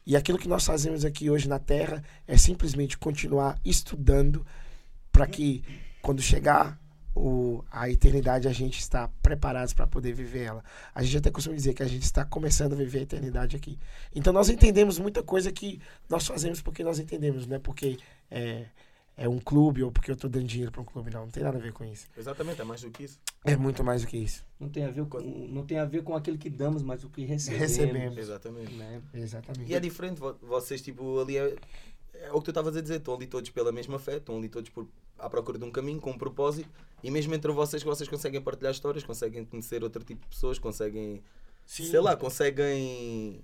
E 0.06 0.16
aquilo 0.16 0.38
que 0.38 0.48
nós 0.48 0.64
fazemos 0.64 1.04
aqui 1.04 1.30
hoje 1.30 1.50
na 1.50 1.60
Terra 1.60 2.04
é 2.28 2.38
simplesmente 2.38 2.98
continuar 2.98 3.60
estudando 3.66 4.46
para 5.12 5.26
que 5.26 5.64
quando 6.02 6.22
chegar 6.22 6.80
o, 7.16 7.64
a 7.72 7.90
eternidade 7.90 8.48
a 8.48 8.52
gente 8.52 8.78
está 8.78 9.08
preparados 9.24 9.74
para 9.74 9.88
poder 9.88 10.14
viver 10.14 10.44
ela. 10.44 10.64
A 10.94 11.02
gente 11.02 11.18
até 11.18 11.32
costuma 11.32 11.56
dizer 11.56 11.74
que 11.74 11.82
a 11.82 11.88
gente 11.88 12.04
está 12.04 12.26
começando 12.26 12.74
a 12.74 12.76
viver 12.76 13.00
a 13.00 13.04
eternidade 13.04 13.56
aqui. 13.56 13.80
Então 14.14 14.34
nós 14.34 14.50
entendemos 14.50 15.00
muita 15.00 15.24
coisa 15.24 15.52
que 15.52 15.82
nós 16.10 16.28
fazemos 16.28 16.62
porque 16.62 16.84
nós 16.84 17.00
entendemos, 17.00 17.48
não 17.48 17.56
é 17.56 17.60
porque 17.60 17.98
é, 18.30 18.66
é 19.18 19.30
um 19.30 19.40
clube 19.40 19.82
ou 19.84 19.92
porque 19.92 20.12
eu 20.12 20.16
estou 20.16 20.30
dando 20.30 20.46
dinheiro 20.46 20.72
para 20.72 20.82
um 20.82 20.86
clube, 20.86 21.10
não. 21.12 21.22
Não 21.22 21.30
tem 21.32 21.42
nada 21.44 21.58
a 21.58 21.62
ver 21.62 21.72
com 21.74 21.86
isso. 21.86 22.08
Exatamente, 22.18 22.60
é 22.62 22.64
mais 22.66 22.82
do 22.82 22.90
que 22.92 23.04
isso. 23.04 23.20
É 23.46 23.56
muito 23.56 23.84
mais 23.84 24.02
do 24.02 24.08
que 24.08 24.18
isso. 24.18 24.44
Não 24.60 24.68
tem 24.70 24.84
a 24.86 24.90
ver 24.92 25.06
com, 25.06 25.20
não 25.22 25.66
tem 25.66 25.80
a 25.80 25.86
ver 25.86 26.04
com 26.04 26.16
aquilo 26.16 26.38
que 26.38 26.50
damos, 26.50 26.84
mas 26.84 27.04
o 27.04 27.10
que 27.10 27.24
recebemos. 27.24 27.62
Recebemos. 27.72 28.18
Exatamente. 28.18 28.74
Né? 28.74 29.02
Exatamente. 29.14 29.72
E 29.72 29.76
é 29.76 29.80
diferente, 29.80 30.20
vo- 30.20 30.36
vocês, 30.42 30.82
tipo, 30.82 31.20
ali 31.20 31.38
é, 31.38 31.56
é 32.14 32.32
o 32.32 32.40
que 32.40 32.46
tu 32.46 32.52
estavas 32.52 32.76
a 32.76 32.82
dizer, 32.82 32.98
estão 32.98 33.14
ali 33.14 33.28
todos 33.28 33.50
pela 33.52 33.72
mesma 33.72 33.98
fé, 34.00 34.18
estão 34.18 34.38
ali 34.38 34.50
todos 34.50 34.70
por, 34.70 34.88
à 35.18 35.30
procura 35.30 35.58
de 35.58 35.64
um 35.64 35.72
caminho, 35.72 36.02
com 36.02 36.12
um 36.12 36.18
propósito, 36.18 36.68
e 37.04 37.10
mesmo 37.10 37.34
entre 37.34 37.52
vocês, 37.52 37.84
vocês 37.84 38.10
conseguem 38.10 38.42
partilhar 38.42 38.72
histórias, 38.74 39.04
conseguem 39.04 39.46
conhecer 39.46 39.84
outro 39.84 40.04
tipo 40.04 40.22
de 40.24 40.28
pessoas, 40.28 40.60
conseguem, 40.60 41.22
Sim. 41.66 41.86
sei 41.86 42.00
lá, 42.02 42.16
conseguem 42.18 43.42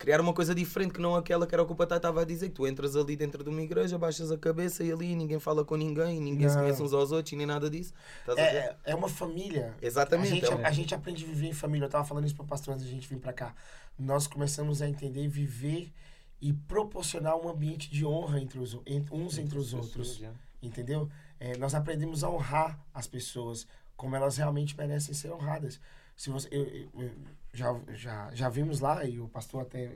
criar 0.00 0.18
uma 0.20 0.32
coisa 0.32 0.54
diferente 0.54 0.94
que 0.94 1.00
não 1.00 1.14
aquela 1.14 1.46
que 1.46 1.54
era 1.54 1.62
o 1.62 1.66
que 1.66 1.72
o 1.72 1.76
Patai 1.76 1.98
estava 1.98 2.22
a 2.22 2.24
dizer, 2.24 2.48
que 2.48 2.54
tu 2.54 2.66
entras 2.66 2.96
ali 2.96 3.14
dentro 3.16 3.44
de 3.44 3.50
uma 3.50 3.60
igreja, 3.60 3.98
baixas 3.98 4.32
a 4.32 4.38
cabeça 4.38 4.82
e 4.82 4.90
ali 4.90 5.14
ninguém 5.14 5.38
fala 5.38 5.62
com 5.62 5.76
ninguém, 5.76 6.18
ninguém 6.20 6.48
se 6.48 6.54
Não. 6.56 6.62
conhece 6.62 6.82
uns 6.82 6.94
aos 6.94 7.12
outros 7.12 7.30
e 7.32 7.36
nem 7.36 7.46
nada 7.46 7.68
disso. 7.68 7.92
Estás 8.20 8.38
a 8.38 8.42
ver? 8.42 8.56
É, 8.56 8.76
é 8.86 8.94
uma 8.94 9.08
família. 9.10 9.76
Exatamente, 9.82 10.32
A 10.32 10.34
gente, 10.34 10.44
é 10.46 10.56
um- 10.56 10.66
a 10.66 10.70
gente 10.70 10.94
aprende 10.94 11.22
a 11.24 11.28
viver 11.28 11.46
em 11.48 11.52
família. 11.52 11.84
Eu 11.84 11.90
tava 11.90 12.04
falando 12.04 12.24
isso 12.24 12.34
pro 12.34 12.46
pastor 12.46 12.72
antes 12.74 12.86
da 12.86 12.90
gente 12.90 13.06
vir 13.06 13.18
pra 13.18 13.32
cá. 13.32 13.54
Nós 13.98 14.26
começamos 14.26 14.80
a 14.80 14.88
entender 14.88 15.28
viver 15.28 15.92
e 16.40 16.50
proporcionar 16.54 17.36
um 17.36 17.48
ambiente 17.50 17.90
de 17.90 18.06
honra 18.06 18.40
entre 18.40 18.58
os, 18.58 18.72
en- 18.86 19.04
uns 19.12 19.36
entre 19.36 19.58
os 19.58 19.74
outros. 19.74 20.16
Pessoas, 20.16 20.34
Entendeu? 20.62 21.08
É, 21.38 21.56
nós 21.58 21.74
aprendemos 21.74 22.24
a 22.24 22.30
honrar 22.30 22.78
as 22.92 23.06
pessoas 23.06 23.66
como 23.96 24.16
elas 24.16 24.38
realmente 24.38 24.74
merecem 24.76 25.12
ser 25.14 25.30
honradas. 25.30 25.78
Se 26.16 26.28
você, 26.30 26.48
eu, 26.50 26.64
eu- 26.64 26.90
eu- 27.02 27.10
já, 27.52 27.78
já, 27.94 28.30
já 28.32 28.48
vimos 28.48 28.80
lá, 28.80 29.04
e 29.04 29.20
o 29.20 29.28
pastor 29.28 29.62
até 29.62 29.92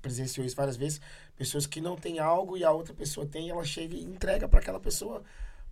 presenciou 0.00 0.44
isso 0.44 0.56
várias 0.56 0.76
vezes, 0.76 1.00
pessoas 1.36 1.66
que 1.66 1.80
não 1.80 1.96
têm 1.96 2.18
algo 2.18 2.56
e 2.56 2.64
a 2.64 2.70
outra 2.70 2.92
pessoa 2.92 3.26
tem, 3.26 3.50
ela 3.50 3.64
chega 3.64 3.94
e 3.94 4.02
entrega 4.02 4.48
para 4.48 4.60
aquela 4.60 4.80
pessoa. 4.80 5.22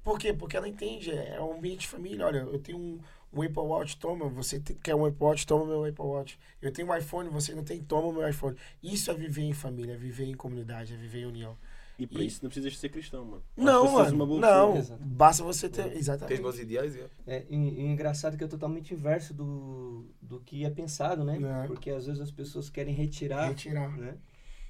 Por 0.02 0.18
quê? 0.18 0.32
Porque 0.32 0.56
ela 0.56 0.68
entende, 0.68 1.10
é 1.10 1.40
um 1.40 1.58
ambiente 1.58 1.80
de 1.80 1.88
família. 1.88 2.24
Olha, 2.24 2.38
eu 2.38 2.58
tenho 2.58 2.78
um, 2.78 3.00
um 3.32 3.42
Apple 3.42 3.62
Watch, 3.62 3.96
toma, 3.98 4.28
você 4.28 4.58
quer 4.82 4.94
um 4.94 5.04
Apple 5.04 5.22
Watch, 5.22 5.46
toma 5.46 5.66
meu 5.66 5.84
Apple 5.84 6.04
Watch. 6.04 6.38
Eu 6.62 6.72
tenho 6.72 6.88
um 6.88 6.96
iPhone, 6.96 7.28
você 7.28 7.54
não 7.54 7.62
tem, 7.62 7.82
toma 7.82 8.12
meu 8.12 8.26
iPhone. 8.28 8.56
Isso 8.82 9.10
é 9.10 9.14
viver 9.14 9.42
em 9.42 9.52
família, 9.52 9.94
é 9.94 9.96
viver 9.96 10.24
em 10.24 10.34
comunidade, 10.34 10.94
é 10.94 10.96
viver 10.96 11.22
em 11.22 11.26
união. 11.26 11.56
E 12.00 12.06
para 12.06 12.22
E- 12.22 12.26
isso 12.26 12.40
não 12.42 12.48
precisas 12.48 12.78
ser 12.78 12.88
cristão, 12.88 13.24
mano. 13.26 13.42
Não, 13.56 13.92
mano, 13.92 14.16
uma 14.16 14.26
boa 14.26 14.40
não. 14.40 14.76
Exato. 14.78 15.04
Basta 15.04 15.44
você 15.44 15.68
ter, 15.68 15.94
exatamente. 15.96 16.40
bons 16.40 16.58
ideais, 16.58 16.96
é. 16.96 17.06
É, 17.26 17.46
e, 17.50 17.54
e 17.56 17.80
engraçado 17.86 18.38
que 18.38 18.44
é 18.44 18.48
totalmente 18.48 18.94
inverso 18.94 19.34
do, 19.34 20.06
do 20.22 20.40
que 20.40 20.64
é 20.64 20.70
pensado, 20.70 21.22
né? 21.22 21.38
É. 21.64 21.66
Porque 21.66 21.90
às 21.90 22.06
vezes 22.06 22.20
as 22.20 22.30
pessoas 22.30 22.70
querem 22.70 22.94
retirar, 22.94 23.48
Retirar. 23.48 23.94
né? 23.98 24.16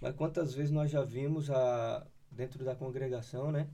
Mas 0.00 0.14
quantas 0.16 0.52
vezes 0.52 0.72
nós 0.72 0.90
já 0.90 1.04
vimos 1.04 1.48
a, 1.50 2.04
dentro 2.32 2.64
da 2.64 2.74
congregação, 2.74 3.52
né? 3.52 3.68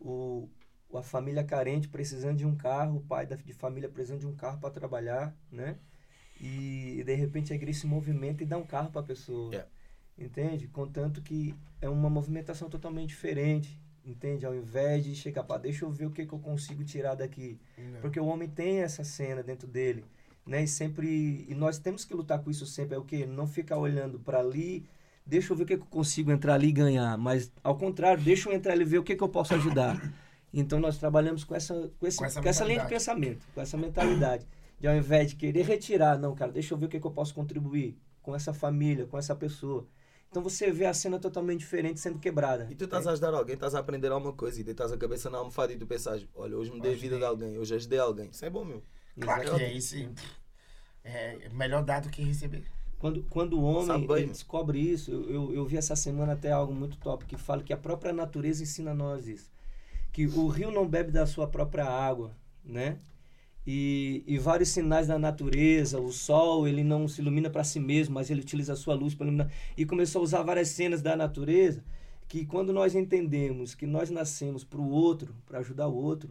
O, 0.00 0.48
a 0.92 1.02
família 1.02 1.42
carente 1.42 1.88
precisando 1.88 2.36
de 2.36 2.46
um 2.46 2.54
carro, 2.54 2.98
o 2.98 3.00
pai 3.00 3.26
da, 3.26 3.36
de 3.36 3.52
família 3.54 3.88
precisando 3.88 4.20
de 4.20 4.26
um 4.26 4.34
carro 4.36 4.60
para 4.60 4.70
trabalhar, 4.70 5.34
né? 5.50 5.78
E, 6.40 7.02
de 7.04 7.14
repente 7.14 7.52
a 7.52 7.56
igreja 7.56 7.80
se 7.80 7.86
movimenta 7.86 8.42
e 8.42 8.46
dá 8.46 8.56
um 8.56 8.64
carro 8.66 8.90
para 8.90 9.00
a 9.00 9.04
pessoa. 9.04 9.50
Yeah. 9.50 9.70
Entende? 10.18 10.66
Contanto 10.66 11.22
que 11.22 11.54
é 11.80 11.88
uma 11.88 12.10
movimentação 12.10 12.68
totalmente 12.68 13.10
diferente. 13.10 13.78
Entende? 14.04 14.46
Ao 14.46 14.54
invés 14.54 15.04
de 15.04 15.14
chegar 15.14 15.44
para 15.44 15.60
deixa 15.60 15.84
eu 15.84 15.90
ver 15.90 16.06
o 16.06 16.10
que, 16.10 16.24
que 16.24 16.32
eu 16.32 16.38
consigo 16.38 16.82
tirar 16.82 17.14
daqui. 17.14 17.58
Não. 17.76 18.00
Porque 18.00 18.18
o 18.18 18.24
homem 18.24 18.48
tem 18.48 18.78
essa 18.78 19.04
cena 19.04 19.42
dentro 19.42 19.68
dele, 19.68 20.02
né? 20.46 20.64
E 20.64 20.68
sempre 20.68 21.44
e 21.46 21.54
nós 21.54 21.78
temos 21.78 22.06
que 22.06 22.14
lutar 22.14 22.42
com 22.42 22.50
isso 22.50 22.64
sempre, 22.64 22.94
é 22.94 22.98
o 22.98 23.04
quê? 23.04 23.26
Não 23.26 23.46
ficar 23.46 23.76
olhando 23.76 24.18
para 24.18 24.38
ali, 24.38 24.86
deixa 25.26 25.52
eu 25.52 25.56
ver 25.58 25.64
o 25.64 25.66
que, 25.66 25.76
que 25.76 25.82
eu 25.82 25.88
consigo 25.88 26.32
entrar 26.32 26.54
ali 26.54 26.68
e 26.68 26.72
ganhar, 26.72 27.18
mas 27.18 27.52
ao 27.62 27.76
contrário, 27.76 28.24
deixa 28.24 28.48
eu 28.48 28.54
entrar 28.54 28.72
ali 28.72 28.82
e 28.82 28.86
ver 28.86 28.98
o 28.98 29.02
que, 29.02 29.14
que 29.14 29.22
eu 29.22 29.28
posso 29.28 29.54
ajudar. 29.54 30.00
Então 30.54 30.80
nós 30.80 30.96
trabalhamos 30.96 31.44
com 31.44 31.54
essa 31.54 31.90
com, 32.00 32.06
esse, 32.06 32.16
Com 32.16 32.24
essa 32.24 32.40
com 32.40 32.48
essa 32.48 32.64
linha 32.64 32.80
de 32.80 32.88
pensamento, 32.88 33.46
com 33.54 33.60
essa 33.60 33.76
mentalidade, 33.76 34.46
de 34.80 34.88
ao 34.88 34.96
invés 34.96 35.28
de 35.28 35.36
querer 35.36 35.66
retirar, 35.66 36.18
não, 36.18 36.34
cara, 36.34 36.50
deixa 36.50 36.72
eu 36.72 36.78
ver 36.78 36.86
o 36.86 36.88
que, 36.88 36.98
que 36.98 37.06
eu 37.06 37.10
posso 37.10 37.34
contribuir 37.34 37.94
com 38.22 38.34
essa 38.34 38.54
família, 38.54 39.04
com 39.04 39.18
essa 39.18 39.36
pessoa. 39.36 39.86
Então 40.30 40.42
você 40.42 40.70
vê 40.70 40.84
a 40.84 40.92
cena 40.92 41.18
totalmente 41.18 41.60
diferente 41.60 42.00
sendo 42.00 42.18
quebrada. 42.18 42.66
E 42.70 42.74
tu 42.74 42.84
estás 42.84 43.06
a 43.06 43.12
ajudar 43.12 43.32
alguém, 43.34 43.54
estás 43.54 43.74
a 43.74 43.78
aprender 43.78 44.12
alguma 44.12 44.32
coisa 44.32 44.60
e 44.60 44.64
deitas 44.64 44.92
a 44.92 44.96
cabeça 44.96 45.30
na 45.30 45.38
almofada 45.38 45.72
e 45.72 45.76
tu 45.76 45.86
pensas, 45.86 46.26
olha, 46.34 46.56
hoje 46.56 46.70
me 46.70 46.80
dei 46.80 46.92
a 46.92 46.96
vida 46.96 47.16
de 47.16 47.24
alguém, 47.24 47.58
hoje 47.58 47.74
ajudei 47.74 47.98
alguém. 47.98 48.28
Isso 48.30 48.44
é 48.44 48.50
bom, 48.50 48.64
meu. 48.64 48.82
Claro 49.18 49.56
que 49.56 49.62
é 49.62 49.72
isso. 49.72 49.96
e, 49.96 50.10
É 51.02 51.48
melhor 51.52 51.82
dar 51.82 52.02
do 52.02 52.10
que 52.10 52.22
receber. 52.22 52.64
Quando, 52.98 53.22
quando 53.30 53.58
o 53.58 53.62
homem 53.62 54.06
bem, 54.06 54.26
descobre 54.26 54.78
isso, 54.78 55.10
eu, 55.10 55.30
eu, 55.30 55.54
eu 55.54 55.64
vi 55.64 55.76
essa 55.76 55.94
semana 55.94 56.32
até 56.32 56.50
algo 56.50 56.74
muito 56.74 56.98
top, 56.98 57.24
que 57.24 57.36
fala 57.36 57.62
que 57.62 57.72
a 57.72 57.76
própria 57.76 58.12
natureza 58.12 58.62
ensina 58.62 58.90
a 58.90 58.94
nós 58.94 59.26
isso. 59.28 59.50
Que 60.12 60.26
o 60.26 60.48
rio 60.48 60.70
não 60.70 60.86
bebe 60.86 61.12
da 61.12 61.24
sua 61.24 61.46
própria 61.46 61.84
água, 61.84 62.36
né? 62.64 62.98
E, 63.70 64.24
e 64.26 64.38
vários 64.38 64.70
sinais 64.70 65.08
da 65.08 65.18
natureza, 65.18 66.00
o 66.00 66.10
sol, 66.10 66.66
ele 66.66 66.82
não 66.82 67.06
se 67.06 67.20
ilumina 67.20 67.50
para 67.50 67.62
si 67.62 67.78
mesmo, 67.78 68.14
mas 68.14 68.30
ele 68.30 68.40
utiliza 68.40 68.72
a 68.72 68.76
sua 68.76 68.94
luz 68.94 69.14
para 69.14 69.26
iluminar. 69.26 69.52
E 69.76 69.84
começou 69.84 70.20
a 70.20 70.22
usar 70.22 70.42
várias 70.42 70.68
cenas 70.68 71.02
da 71.02 71.14
natureza, 71.14 71.84
que 72.26 72.46
quando 72.46 72.72
nós 72.72 72.94
entendemos 72.94 73.74
que 73.74 73.86
nós 73.86 74.08
nascemos 74.08 74.64
para 74.64 74.80
o 74.80 74.88
outro, 74.88 75.34
para 75.44 75.58
ajudar 75.58 75.86
o 75.86 75.94
outro, 75.94 76.30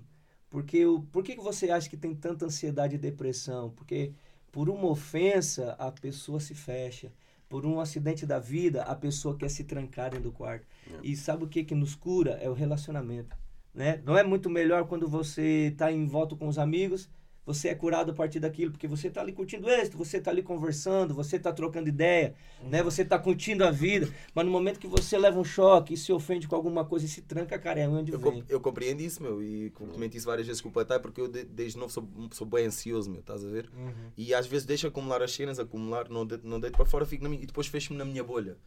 porque 0.50 0.84
o, 0.88 1.04
por 1.12 1.24
que, 1.24 1.36
você 1.36 1.70
acha 1.70 1.88
que 1.88 1.96
tem 1.96 2.16
tanta 2.16 2.48
ansiedade 2.48 2.96
e 2.96 2.98
depressão? 2.98 3.70
Porque 3.70 4.14
por 4.52 4.68
uma 4.68 4.88
ofensa, 4.88 5.76
a 5.78 5.92
pessoa 5.92 6.40
se 6.40 6.56
fecha. 6.56 7.14
Por 7.48 7.68
um 7.68 7.80
acidente 7.80 8.26
da 8.26 8.40
vida, 8.40 8.82
a 8.82 8.96
pessoa 8.96 9.38
quer 9.38 9.52
se 9.52 9.64
trancar 9.64 10.10
dentro 10.10 10.24
do 10.24 10.32
quarto. 10.32 10.66
E 11.04 11.16
sabe 11.16 11.44
o 11.44 11.48
que, 11.48 11.64
que 11.64 11.76
nos 11.76 11.94
cura? 11.94 12.32
É 12.42 12.50
o 12.50 12.54
relacionamento. 12.54 13.38
Né? 13.76 14.02
Não 14.04 14.18
é 14.18 14.24
muito 14.24 14.50
melhor 14.50 14.88
quando 14.88 15.08
você 15.08 15.70
está 15.72 15.92
em 15.92 16.08
volta 16.08 16.36
com 16.36 16.48
os 16.48 16.58
amigos, 16.58 17.08
você 17.48 17.70
é 17.70 17.74
curado 17.76 18.12
a 18.12 18.14
partir 18.14 18.40
daquilo, 18.42 18.72
porque 18.72 18.88
você 18.88 19.08
está 19.08 19.22
ali 19.22 19.32
curtindo 19.32 19.70
êxito, 19.70 19.98
você 19.98 20.18
está 20.18 20.30
ali 20.30 20.44
conversando, 20.44 21.14
você 21.14 21.38
está 21.38 21.52
trocando 21.54 21.88
ideia, 21.88 22.36
né? 22.62 22.84
você 22.84 23.02
está 23.04 23.18
curtindo 23.18 23.64
a 23.64 23.72
vida. 23.72 24.08
Mas 24.36 24.46
no 24.46 24.52
momento 24.52 24.78
que 24.80 24.86
você 24.86 25.18
leva 25.18 25.40
um 25.40 25.46
choque 25.46 25.94
e 25.94 25.98
se 25.98 26.12
ofende 26.12 26.46
com 26.46 26.56
alguma 26.56 26.84
coisa 26.84 27.06
e 27.06 27.10
se 27.10 27.22
tranca, 27.22 27.58
cara, 27.58 27.80
é 27.80 27.88
onde 27.88 28.12
Eu, 28.12 28.20
vem. 28.20 28.42
com- 28.42 28.44
eu 28.50 28.60
compreendo 28.60 29.00
isso, 29.02 29.24
meu, 29.24 29.42
e 29.42 29.70
comentei 29.72 30.18
isso 30.18 30.28
várias 30.28 30.46
vezes 30.46 30.62
com 30.62 30.68
o 30.68 30.72
Patai, 30.74 31.00
porque 31.00 31.22
eu 31.22 31.28
de- 31.30 31.46
desde 31.46 31.78
novo 31.80 31.92
sou, 31.92 32.06
sou 32.34 32.46
bem 32.46 32.66
ansioso, 32.66 33.10
meu, 33.10 33.22
estás 33.22 33.46
a 33.46 33.48
ver? 33.48 33.70
E 34.18 34.34
às 34.34 34.46
vezes 34.46 34.66
deixo 34.68 34.86
acumular 34.86 35.24
as 35.24 35.32
cenas, 35.32 35.58
acumular, 35.58 36.10
não, 36.10 36.26
de, 36.26 36.38
não 36.44 36.60
deito 36.60 36.76
para 36.76 36.86
fora, 36.86 37.06
fico 37.06 37.24
na 37.24 37.30
minha, 37.30 37.42
e 37.42 37.46
depois 37.46 37.68
fecho-me 37.68 37.98
na 37.98 38.04
minha 38.06 38.24
bolha. 38.26 38.58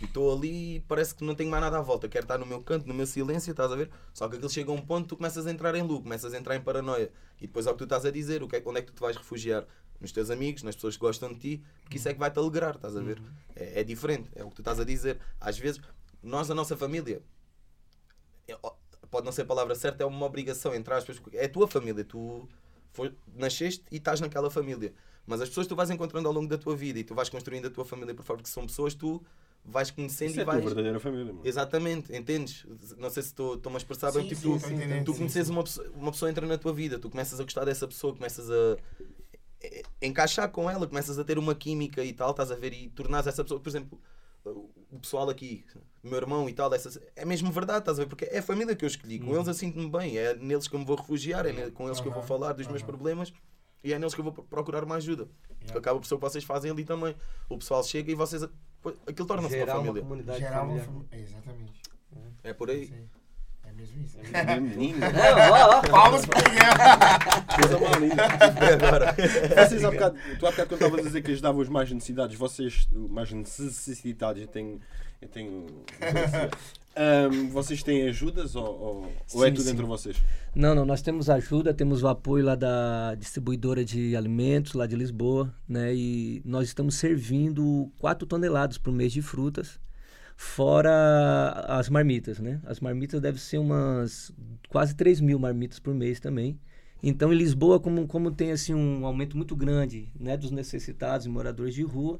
E 0.00 0.04
estou 0.06 0.36
ali 0.36 0.76
e 0.76 0.80
parece 0.80 1.14
que 1.14 1.24
não 1.24 1.34
tenho 1.34 1.50
mais 1.50 1.62
nada 1.62 1.78
à 1.78 1.82
volta. 1.82 2.08
Quero 2.08 2.24
estar 2.24 2.36
no 2.38 2.44
meu 2.44 2.60
canto, 2.62 2.86
no 2.86 2.92
meu 2.94 3.06
silêncio, 3.06 3.50
estás 3.50 3.70
a 3.70 3.76
ver? 3.76 3.90
Só 4.12 4.28
que 4.28 4.36
aquilo 4.36 4.50
chega 4.50 4.70
a 4.70 4.74
um 4.74 4.80
ponto 4.80 5.08
tu 5.08 5.16
começas 5.16 5.46
a 5.46 5.50
entrar 5.50 5.74
em 5.74 5.82
loop, 5.82 6.02
começas 6.02 6.34
a 6.34 6.38
entrar 6.38 6.56
em 6.56 6.60
paranoia. 6.60 7.10
E 7.40 7.46
depois 7.46 7.66
é 7.66 7.70
o 7.70 7.72
que 7.74 7.78
tu 7.78 7.84
estás 7.84 8.04
a 8.04 8.10
dizer, 8.10 8.42
o 8.42 8.48
que 8.48 8.56
é, 8.56 8.62
onde 8.66 8.78
é 8.78 8.82
que 8.82 8.88
tu 8.88 8.94
te 8.94 9.00
vais 9.00 9.16
refugiar? 9.16 9.64
Nos 10.00 10.10
teus 10.12 10.28
amigos, 10.30 10.62
nas 10.62 10.74
pessoas 10.74 10.96
que 10.96 11.00
gostam 11.00 11.32
de 11.32 11.38
ti, 11.38 11.64
porque 11.82 11.96
isso 11.96 12.08
é 12.08 12.12
que 12.12 12.18
vai 12.18 12.30
te 12.30 12.38
alegrar, 12.38 12.74
estás 12.74 12.96
a 12.96 13.00
ver? 13.00 13.22
É, 13.54 13.80
é 13.80 13.84
diferente, 13.84 14.28
é 14.34 14.42
o 14.44 14.48
que 14.50 14.56
tu 14.56 14.60
estás 14.62 14.80
a 14.80 14.84
dizer. 14.84 15.18
Às 15.40 15.56
vezes, 15.58 15.80
nós, 16.22 16.50
a 16.50 16.54
nossa 16.54 16.76
família, 16.76 17.22
é- 18.48 18.58
pode 19.10 19.24
não 19.24 19.32
ser 19.32 19.42
a 19.42 19.46
palavra 19.46 19.74
certa, 19.74 20.02
é 20.02 20.06
uma 20.06 20.26
obrigação, 20.26 20.74
entre 20.74 20.92
aspas, 20.92 21.20
é 21.32 21.44
a 21.44 21.48
tua 21.48 21.68
família, 21.68 22.04
tu 22.04 22.48
foi- 22.92 23.14
nasceste 23.34 23.84
e 23.90 23.96
estás 23.96 24.20
naquela 24.20 24.50
família. 24.50 24.92
Mas 25.26 25.40
as 25.40 25.48
pessoas 25.48 25.66
que 25.66 25.72
tu 25.72 25.76
vais 25.76 25.88
encontrando 25.90 26.28
ao 26.28 26.34
longo 26.34 26.48
da 26.48 26.58
tua 26.58 26.76
vida 26.76 26.98
e 26.98 27.04
tu 27.04 27.14
vais 27.14 27.28
construindo 27.30 27.66
a 27.66 27.70
tua 27.70 27.84
família 27.84 28.14
por 28.14 28.24
forma 28.24 28.42
que 28.42 28.48
são 28.48 28.66
pessoas, 28.66 28.94
tu 28.94 29.24
vais 29.64 29.90
conhecendo 29.90 30.30
Isso 30.30 30.38
e 30.38 30.40
é 30.40 30.42
a 30.42 30.44
tua 30.44 30.52
vais. 30.54 30.64
verdadeira 30.66 31.00
família, 31.00 31.26
mano. 31.26 31.40
Exatamente, 31.44 32.14
entendes? 32.14 32.66
Não 32.98 33.08
sei 33.10 33.22
se 33.22 33.30
estou- 33.30 33.54
estou-me 33.54 33.76
a 33.76 33.78
expressar 33.78 34.12
bem, 34.12 34.22
Sim, 34.22 34.28
tipo, 34.28 34.40
sim, 34.40 34.58
tu, 34.58 34.72
entendendo, 34.74 35.04
tu 35.04 35.12
sim, 35.12 35.18
conheces 35.18 35.46
sim. 35.46 35.52
uma 35.52 35.62
pessoa, 35.64 35.90
uma 35.94 36.12
pessoa 36.12 36.30
entra 36.30 36.46
na 36.46 36.58
tua 36.58 36.72
vida, 36.72 36.98
tu 36.98 37.08
começas 37.10 37.40
a 37.40 37.42
gostar 37.42 37.64
dessa 37.64 37.86
pessoa, 37.88 38.14
começas 38.14 38.50
a 38.50 38.76
eh, 39.62 39.82
encaixar 40.02 40.50
com 40.50 40.70
ela, 40.70 40.86
começas 40.86 41.18
a 41.18 41.24
ter 41.24 41.38
uma 41.38 41.54
química 41.54 42.04
e 42.04 42.12
tal, 42.12 42.30
estás 42.32 42.50
a 42.50 42.54
ver, 42.56 42.72
e 42.74 42.88
tornas 42.90 43.26
essa 43.26 43.42
pessoa, 43.42 43.58
por 43.60 43.68
exemplo, 43.68 43.98
o 44.90 44.98
pessoal 45.00 45.30
aqui, 45.30 45.64
meu 46.02 46.16
irmão 46.18 46.46
e 46.48 46.52
tal, 46.52 46.72
essas, 46.74 46.98
é 47.16 47.24
mesmo 47.24 47.50
verdade, 47.50 47.78
estás 47.78 47.98
a 47.98 48.02
ver? 48.02 48.08
Porque 48.08 48.26
é 48.26 48.38
a 48.38 48.42
família 48.42 48.76
que 48.76 48.84
eu 48.84 48.86
escolhi, 48.86 49.18
com 49.18 49.34
eles 49.34 49.48
eu 49.48 49.54
sinto-me 49.54 49.88
bem, 49.88 50.18
é 50.18 50.34
neles 50.36 50.68
que 50.68 50.74
eu 50.76 50.80
me 50.80 50.84
vou 50.84 50.96
refugiar, 50.96 51.46
é 51.46 51.70
com 51.70 51.86
eles 51.86 51.98
que 52.00 52.06
eu 52.06 52.12
vou 52.12 52.22
falar 52.22 52.52
dos 52.52 52.66
meus 52.66 52.82
problemas 52.82 53.32
e 53.82 53.92
é 53.94 53.98
neles 53.98 54.14
que 54.14 54.20
eu 54.20 54.24
vou 54.24 54.32
pro- 54.34 54.44
procurar 54.44 54.84
uma 54.84 54.96
ajuda. 54.96 55.28
Yeah. 55.62 55.78
Acaba 55.78 55.98
por 55.98 56.06
ser 56.06 56.14
o 56.14 56.18
que 56.18 56.22
vocês 56.24 56.44
fazem 56.44 56.70
ali 56.70 56.84
também. 56.84 57.16
O 57.48 57.56
pessoal 57.56 57.82
chega 57.82 58.12
e 58.12 58.14
vocês. 58.14 58.42
Aquilo 59.06 59.26
torna-se 59.28 59.54
uma 59.54 59.58
Gerar 59.58 59.72
uma 59.74 59.80
família. 59.84 60.02
comunidade 60.02 60.38
Gerar 60.40 60.62
uma 60.62 60.78
familiar. 60.80 60.86
fam- 61.10 61.18
Exatamente. 61.18 61.82
É 62.42 62.52
por 62.52 62.70
aí. 62.70 62.86
Sim. 62.88 63.08
É 63.66 63.72
mesmo 63.72 64.02
isso. 64.02 64.18
É 64.32 64.60
menino. 64.60 64.98
Não, 65.00 65.52
ó, 65.52 65.78
ó. 65.78 65.82
Palmas 65.82 66.26
pro 66.26 66.38
Miguel. 66.38 66.64
Coisa 67.60 67.78
mais 67.80 67.96
linda. 67.96 68.24
Agora. 68.86 69.16
Vocês 69.66 69.84
há 69.84 69.90
bocado, 69.90 70.18
tu 70.38 70.46
há 70.46 70.50
bocado 70.50 70.68
quando 70.68 70.82
estavas 70.82 71.00
a 71.00 71.02
dizer 71.08 71.22
que 71.22 71.30
ajudavam 71.32 71.60
os 71.62 71.68
mais 71.68 71.90
necessitados, 71.90 72.36
vocês, 72.36 72.88
mais 72.92 73.32
necessitados, 73.32 74.42
eu 74.42 74.48
tenho. 74.48 74.80
Eu 75.22 75.28
tenho 75.28 75.66
Ahm, 76.96 77.48
vocês 77.50 77.82
têm 77.82 78.08
ajudas 78.08 78.54
ou, 78.54 78.64
ou, 78.64 79.12
ou 79.34 79.44
é 79.44 79.48
Sim, 79.48 79.54
tudo 79.54 79.64
sim. 79.64 79.70
entre 79.72 79.84
vocês? 79.84 80.22
Não, 80.54 80.74
não, 80.74 80.84
nós 80.84 81.02
temos 81.02 81.28
ajuda, 81.28 81.74
temos 81.74 82.02
o 82.04 82.08
apoio 82.08 82.44
lá 82.44 82.54
da 82.54 83.16
distribuidora 83.16 83.84
de 83.84 84.14
alimentos 84.16 84.74
lá 84.74 84.86
de 84.86 84.94
Lisboa, 84.94 85.52
né? 85.68 85.92
E 85.94 86.40
nós 86.44 86.68
estamos 86.68 86.94
servindo 86.94 87.90
4 87.98 88.26
toneladas 88.26 88.78
por 88.78 88.92
mês 88.92 89.12
de 89.12 89.20
frutas, 89.20 89.80
fora 90.36 91.50
as 91.66 91.88
marmitas, 91.88 92.38
né? 92.38 92.60
As 92.64 92.78
marmitas 92.78 93.20
devem 93.20 93.40
ser 93.40 93.58
umas 93.58 94.32
quase 94.68 94.94
3 94.94 95.20
mil 95.20 95.38
marmitas 95.38 95.80
por 95.80 95.92
mês 95.94 96.20
também. 96.20 96.58
Então, 97.02 97.32
em 97.32 97.36
Lisboa, 97.36 97.78
como, 97.80 98.06
como 98.06 98.30
tem 98.30 98.52
assim 98.52 98.72
um 98.72 99.04
aumento 99.04 99.36
muito 99.36 99.54
grande 99.54 100.08
né, 100.18 100.36
dos 100.36 100.50
necessitados 100.50 101.26
e 101.26 101.28
moradores 101.28 101.74
de 101.74 101.82
rua, 101.82 102.18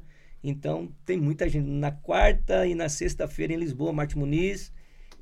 então 0.49 0.89
tem 1.05 1.19
muita 1.19 1.49
gente. 1.49 1.67
Na 1.67 1.91
quarta 1.91 2.65
e 2.67 2.75
na 2.75 2.87
sexta-feira 2.87 3.53
em 3.53 3.57
Lisboa, 3.57 3.91
Marte 3.91 4.17
Muniz 4.17 4.71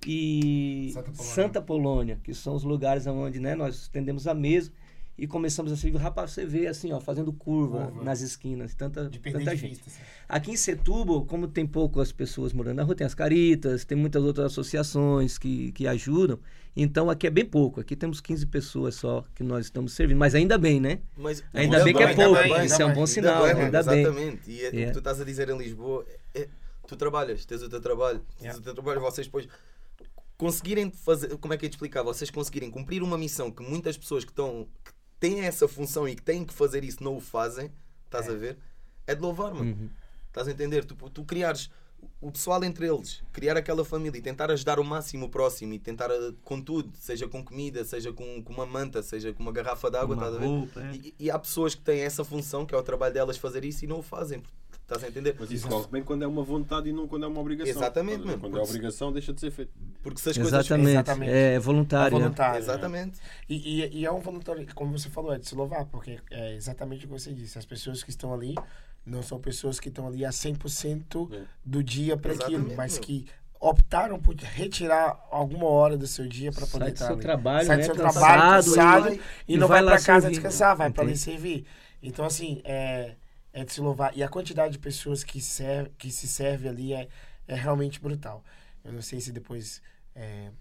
e 0.06 0.92
Santa 0.94 1.12
Polônia. 1.12 1.24
Santa 1.24 1.62
Polônia, 1.62 2.20
que 2.24 2.34
são 2.34 2.56
os 2.56 2.64
lugares 2.64 3.08
onde 3.08 3.40
né, 3.40 3.56
nós 3.56 3.76
estendemos 3.76 4.28
a 4.28 4.34
mesa 4.34 4.72
e 5.18 5.28
começamos 5.28 5.72
a 5.72 5.78
servir. 5.78 5.98
Rapaz, 6.00 6.32
você 6.32 6.46
vê 6.46 6.66
assim, 6.68 6.92
ó, 6.92 7.00
fazendo 7.00 7.32
curva, 7.32 7.86
Curva. 7.88 8.04
nas 8.04 8.22
esquinas, 8.22 8.74
tanta, 8.74 9.10
tanta 9.10 9.56
gente. 9.56 9.70
vista. 9.70 9.84
assim. 9.90 10.00
Aqui 10.28 10.52
em 10.52 10.56
Setúbal, 10.58 11.26
como 11.26 11.48
tem 11.48 11.66
poucas 11.68 12.12
pessoas 12.12 12.52
morando 12.54 12.78
na 12.78 12.84
rua, 12.84 12.96
tem 12.96 13.06
as 13.06 13.14
caritas, 13.14 13.86
tem 13.86 13.98
muitas 13.98 14.24
outras 14.24 14.48
associações 14.48 15.38
que, 15.38 15.72
que 15.74 15.88
ajudam. 15.88 16.40
Então 16.76 17.10
aqui 17.12 17.28
é 17.28 17.30
bem 17.30 17.46
pouco. 17.46 17.80
Aqui 17.80 17.96
temos 17.96 18.20
15 18.20 18.48
pessoas 18.48 18.96
só 18.96 19.24
que 19.36 19.44
nós 19.44 19.66
estamos 19.66 19.94
servindo. 19.94 20.18
Mas 20.18 20.34
ainda 20.34 20.58
bem, 20.58 20.80
né? 20.80 21.00
Mas, 21.16 21.44
Ainda 21.54 21.84
bem 21.84 21.94
que 21.94 22.02
é 22.02 22.08
ainda 22.08 22.24
pouco. 22.26 22.42
bem, 22.42 22.52
ainda 22.54 22.66
Isso 22.66 22.82
é 22.82 22.86
um 22.86 22.88
bem. 22.88 22.96
bom 22.96 23.02
Ainda 23.02 23.08
sinal, 23.08 23.44
bem, 23.44 23.54
mano, 23.54 23.66
ainda 23.66 23.84
bem. 23.84 24.02
Exatamente. 24.02 24.52
E 24.52 24.66
é, 24.66 24.70
o 24.70 24.74
Yeah. 24.74 24.86
que 24.88 24.92
tu 24.94 24.98
estás 24.98 25.22
a 25.22 25.24
dizer 25.24 25.50
em 25.50 25.58
Lisboa, 25.60 26.04
é- 26.34 26.48
tu 26.88 26.96
trabalhas, 26.96 27.46
tens 27.46 27.62
o 27.62 27.70
teu 27.70 27.80
trabalho, 27.80 28.20
tens 28.38 28.42
Yeah. 28.42 28.60
o 28.60 28.64
teu 28.64 28.74
trabalho, 28.74 29.00
vocês 29.02 29.28
depois 29.28 29.48
conseguirem 30.38 30.92
fazer, 30.92 31.38
como 31.38 31.54
é 31.54 31.58
que 31.58 31.66
é 31.66 31.70
de 31.70 31.76
explicar? 31.76 32.02
Vocês 32.04 32.30
conseguirem 32.32 32.70
cumprir 32.72 33.04
uma 33.04 33.18
missão 33.18 33.52
que 33.52 33.62
muitas 33.64 33.96
pessoas 33.98 34.26
que 34.26 34.32
estão 34.32 34.68
que 34.84 34.92
têm 35.24 35.40
essa 35.40 35.70
função 35.70 36.06
e 36.06 36.16
que 36.16 36.22
têm 36.22 36.44
que 36.44 36.54
fazer 36.54 36.84
isso 36.84 37.02
não 37.02 37.16
o 37.16 37.22
fazem, 37.22 37.72
estás 38.04 38.28
a 38.28 38.34
ver? 38.34 38.58
É 39.08 39.16
de 39.16 39.22
louvar, 39.22 39.54
mano. 39.54 39.72
Uhum. 39.72 39.90
Estás 40.28 40.50
a 40.50 40.52
entender? 40.52 40.84
Tu, 40.84 40.96
tu 40.96 41.24
criares 41.24 41.70
o 42.20 42.30
pessoal 42.30 42.62
entre 42.66 42.86
eles, 42.86 43.24
criar 43.32 43.56
aquela 43.56 43.86
família 43.86 44.18
e 44.18 44.22
tentar 44.22 44.52
ajudar 44.52 44.82
o 44.82 44.84
máximo 44.84 45.28
o 45.28 45.30
próximo 45.30 45.74
e 45.74 45.80
tentar 45.80 46.12
eh, 46.12 46.34
com 46.44 46.62
tudo, 46.62 46.92
seja 46.98 47.26
com 47.26 47.42
comida, 47.42 47.86
seja 47.86 48.12
com, 48.12 48.44
com 48.44 48.52
uma 48.52 48.66
manta, 48.66 49.02
seja 49.02 49.32
com 49.32 49.42
uma 49.42 49.54
garrafa 49.54 49.90
de 49.90 49.96
água, 49.96 50.14
Uma 50.14 50.28
estás 50.28 50.36
a 50.36 50.40
ver? 50.40 50.46
roupa, 50.46 50.82
é. 50.82 50.96
E, 50.96 51.16
e 51.18 51.32
há 51.32 51.40
pessoas 51.40 51.74
que 51.74 51.82
têm 51.82 52.02
essa 52.02 52.26
função, 52.26 52.66
que 52.66 52.76
é 52.76 52.78
o 52.78 52.84
trabalho 52.84 53.14
delas 53.14 53.38
fazer 53.38 53.64
isso 53.64 53.86
e 53.86 53.88
não 53.88 54.00
o 54.00 54.04
fazem. 54.04 54.44
Estás 54.84 55.04
a 55.04 55.08
entender? 55.08 55.36
Mas 55.40 55.50
isso 55.50 55.68
corre 55.68 55.88
bem 55.90 56.04
quando 56.04 56.24
é 56.24 56.28
uma 56.28 56.44
vontade 56.44 56.90
e 56.90 56.94
não 56.94 57.08
quando 57.08 57.24
é 57.24 57.28
uma 57.28 57.40
obrigação. 57.40 57.72
Exatamente, 57.74 58.26
mano, 58.26 58.38
Quando 58.40 58.58
é 58.60 58.62
obrigação, 58.62 59.12
deixa 59.14 59.34
de 59.34 59.40
ser 59.40 59.50
feito. 59.50 59.72
Porque 60.04 60.20
se 60.20 60.30
as 60.30 60.38
coisas. 60.38 60.54
Exatamente. 60.54 60.90
Exatamente. 60.92 61.32
É 61.32 61.60
voluntário. 61.60 62.16
É 62.16 62.20
né? 62.20 62.24
voluntário. 62.26 62.60
Exatamente. 62.60 63.20
E, 63.50 63.82
e, 63.84 64.00
e 64.00 64.06
é 64.06 64.12
um 64.12 64.20
voluntário, 64.20 64.68
como 64.76 64.98
você 64.98 65.10
falou, 65.10 65.34
é 65.34 65.40
de 65.40 65.48
se 65.48 65.56
louvar, 65.56 65.86
porque 65.86 66.20
é 66.30 66.54
exatamente 66.56 67.06
o 67.06 67.08
que 67.08 67.14
você 67.14 67.32
disse. 67.34 67.58
As 67.58 67.66
pessoas 67.66 68.04
que 68.04 68.10
estão 68.10 68.34
ali 68.34 68.56
não 69.06 69.24
são 69.24 69.40
pessoas 69.40 69.80
que 69.80 69.88
estão 69.88 70.06
ali 70.08 70.26
a 70.26 70.30
100% 70.32 71.30
É. 71.34 71.42
do 71.66 71.82
dia 71.82 72.18
para 72.18 72.34
aquilo, 72.34 72.76
mas 72.76 72.98
que 72.98 73.26
optaram 73.60 74.20
por 74.20 74.36
retirar 74.36 75.18
alguma 75.32 75.68
hora 75.68 75.96
do 75.98 76.06
seu 76.06 76.28
dia 76.28 76.52
para 76.52 76.68
poder 76.68 76.84
Sai 76.86 76.90
do 76.92 76.94
estar 76.96 77.06
seu 77.06 77.14
ali. 77.16 77.22
trabalho, 77.24 77.66
Sai 77.68 77.78
né? 77.78 77.84
do 77.84 77.86
seu 77.86 77.96
Cansado, 77.96 78.14
trabalho, 78.20 78.64
cansado, 78.66 79.14
e, 79.48 79.54
e 79.54 79.58
não 79.58 79.68
vai 79.70 79.82
vai 79.82 79.94
para 79.96 80.04
casa 80.06 80.22
servir. 80.24 80.30
descansar, 80.36 80.76
vai 80.76 80.92
para 80.92 81.04
ali 81.04 81.16
servir. 81.16 81.66
Então, 82.02 82.26
assim, 82.26 82.62
é, 82.66 83.16
é 83.54 83.64
de 83.64 83.72
se 83.72 83.80
louvar. 83.80 84.18
E 84.18 84.24
a 84.24 84.28
quantidade 84.28 84.74
de 84.74 84.80
pessoas 84.80 85.24
que, 85.24 85.40
serve, 85.40 85.92
que 85.98 86.12
se 86.12 86.28
serve 86.28 86.68
ali 86.68 86.94
é, 86.94 87.08
é 87.48 87.56
realmente 87.56 88.00
brutal. 88.00 88.44
Eu 88.84 88.92
não 88.92 89.02
sei 89.02 89.22
se 89.22 89.32
depois 89.32 89.82
é, 90.16 90.52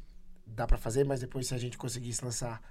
dá 0.47 0.67
para 0.67 0.77
fazer, 0.77 1.05
mas 1.05 1.21
depois 1.21 1.47
se 1.49 1.55
a 1.55 1.59
gente 1.59 1.79
conseguisse 1.79 2.25
lançar 2.25 2.63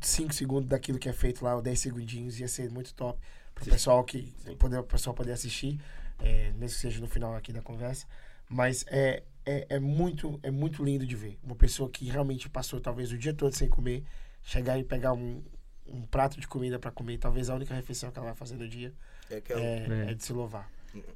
5 0.00 0.32
segundos 0.32 0.68
daquilo 0.68 0.98
que 0.98 1.08
é 1.08 1.12
feito 1.12 1.44
lá, 1.44 1.56
ou 1.56 1.60
10 1.60 1.78
segundinhos, 1.78 2.40
ia 2.40 2.48
ser 2.48 2.70
muito 2.70 2.94
top 2.94 3.18
para 3.54 3.64
o 3.64 3.66
pessoal, 3.66 4.02
que, 4.04 4.32
poder, 4.58 4.78
o 4.78 4.84
pessoal 4.84 5.14
poder 5.14 5.32
assistir, 5.32 5.78
é, 6.18 6.52
mesmo 6.52 6.76
que 6.76 6.80
seja 6.80 7.00
no 7.00 7.06
final 7.06 7.34
aqui 7.34 7.52
da 7.52 7.60
conversa. 7.60 8.06
Mas 8.48 8.84
é, 8.88 9.22
é, 9.44 9.66
é, 9.68 9.80
muito, 9.80 10.38
é 10.42 10.50
muito 10.50 10.84
lindo 10.84 11.06
de 11.06 11.16
ver. 11.16 11.38
Uma 11.42 11.56
pessoa 11.56 11.90
que 11.90 12.04
realmente 12.06 12.48
passou 12.48 12.80
talvez 12.80 13.10
o 13.12 13.18
dia 13.18 13.34
todo 13.34 13.54
sem 13.54 13.68
comer, 13.68 14.04
chegar 14.42 14.78
e 14.78 14.84
pegar 14.84 15.12
um, 15.12 15.42
um 15.86 16.02
prato 16.02 16.40
de 16.40 16.46
comida 16.46 16.78
para 16.78 16.90
comer, 16.90 17.18
talvez 17.18 17.50
a 17.50 17.54
única 17.54 17.74
refeição 17.74 18.10
que 18.10 18.18
ela 18.18 18.28
vai 18.28 18.36
fazer 18.36 18.56
no 18.56 18.68
dia, 18.68 18.92
É 19.30 19.36
aquela. 19.36 19.60
é, 19.60 19.86
É. 20.08 20.10
é 20.10 20.14
de 20.14 20.22
se 20.24 20.32
louvar. 20.32 20.70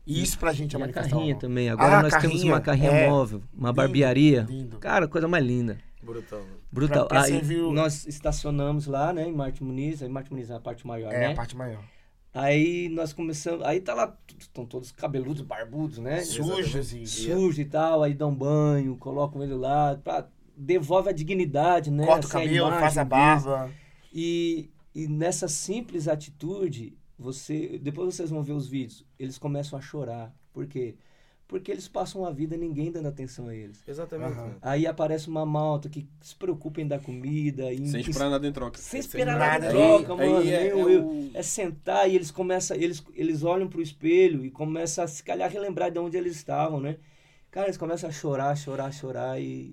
E 0.06 0.22
isso 0.22 0.38
pra 0.38 0.52
gente 0.54 0.74
é 0.74 0.78
E 0.78 0.82
a 0.82 0.86
manifestar 0.86 1.10
carrinha 1.10 1.36
também. 1.36 1.68
Agora 1.68 1.98
Ah, 1.98 2.02
nós 2.02 2.12
temos 2.14 2.28
carrinha, 2.28 2.52
uma 2.54 2.60
carrinha 2.62 2.90
é. 2.90 3.08
móvel, 3.10 3.42
uma 3.52 3.68
Lindo, 3.68 3.76
barbearia. 3.76 4.46
lindo. 4.48 4.78
Cara, 4.78 5.06
coisa 5.06 5.28
mais 5.28 5.44
linda. 5.44 5.78
Brutal. 6.02 6.38
mano. 6.40 6.52
Brutal. 6.72 7.06
Pra- 7.08 7.22
Aí 7.24 7.60
o- 7.60 7.72
nós 7.72 8.06
estacionamos 8.06 8.86
lá, 8.86 9.12
né, 9.12 9.28
em 9.28 9.32
Marte 9.32 9.62
Muniz. 9.62 10.02
Aí 10.02 10.08
Marte 10.08 10.30
Muniz 10.32 10.48
é 10.50 10.54
a 10.54 10.60
parte 10.60 10.86
maior, 10.86 11.12
É 11.12 11.18
né? 11.20 11.32
a 11.32 11.34
parte 11.34 11.54
maior. 11.56 11.82
Aí 12.32 12.88
nós 12.90 13.12
começamos. 13.12 13.64
Aí 13.66 13.80
tá 13.80 13.92
lá, 13.94 14.16
estão 14.38 14.64
todos 14.64 14.92
cabeludos, 14.92 15.42
barbudos, 15.42 15.98
né? 15.98 16.20
Sujos 16.22 16.92
e 16.92 17.06
Sujo 17.06 17.60
e 17.60 17.64
tal. 17.64 18.02
Aí 18.02 18.14
dão 18.14 18.34
banho, 18.34 18.96
colocam 18.96 19.42
ele 19.42 19.54
lá. 19.54 19.96
Pra, 20.02 20.26
devolve 20.56 21.08
a 21.10 21.12
dignidade, 21.12 21.90
né? 21.90 22.06
corta 22.06 22.26
o 22.26 22.28
assim, 22.30 22.38
a 22.38 22.40
cabelo, 22.42 22.66
imagem 22.68 22.80
faz 22.80 22.98
a 22.98 23.04
barba. 23.04 23.70
E, 24.12 24.70
e 24.94 25.06
nessa 25.08 25.48
simples 25.48 26.08
atitude, 26.08 26.96
você 27.18 27.78
depois 27.78 28.14
vocês 28.14 28.30
vão 28.30 28.42
ver 28.42 28.52
os 28.52 28.66
vídeos, 28.68 29.04
eles 29.18 29.38
começam 29.38 29.78
a 29.78 29.82
chorar. 29.82 30.34
Por 30.52 30.66
quê? 30.66 30.94
Porque 31.48 31.70
eles 31.70 31.86
passam 31.86 32.24
a 32.26 32.30
vida 32.32 32.56
ninguém 32.56 32.90
dando 32.90 33.06
atenção 33.06 33.46
a 33.46 33.54
eles. 33.54 33.80
Exatamente. 33.86 34.34
Mano. 34.34 34.56
Aí 34.60 34.84
aparece 34.84 35.28
uma 35.28 35.46
malta 35.46 35.88
que 35.88 36.04
se 36.20 36.34
preocupa 36.34 36.80
em 36.80 36.88
dar 36.88 36.98
comida. 37.00 37.72
Em, 37.72 37.86
Sem 37.86 38.00
esperar 38.00 38.28
nada 38.30 38.48
em 38.48 38.52
troca. 38.52 38.76
sem 38.78 39.00
Sem 39.00 39.08
esperar 39.08 39.38
nada. 39.38 39.66
nada 39.66 39.66
em 39.66 39.70
troca, 40.04 40.22
Aí- 40.22 40.28
mano. 40.28 40.40
aí 40.42 40.50
é- 40.50 40.66
é 40.66 40.72
eu- 40.72 41.06
o- 41.06 41.30
é 41.32 41.42
sentar 41.44 42.10
e 42.10 42.16
eles 42.16 42.32
começam, 42.32 42.76
eles, 42.76 43.00
eles 43.14 43.44
olham 43.44 43.68
pro 43.68 43.80
espelho 43.80 44.44
e 44.44 44.50
começam 44.50 45.04
a 45.04 45.06
se 45.06 45.22
calhar 45.22 45.48
relembrar 45.48 45.90
de 45.92 46.00
onde 46.00 46.16
eles 46.16 46.34
estavam, 46.34 46.80
né? 46.80 46.96
Cara, 47.52 47.68
eles 47.68 47.76
começam 47.78 48.10
a 48.10 48.12
chorar, 48.12 48.56
chorar, 48.56 48.92
chorar 48.92 49.40
e 49.40 49.72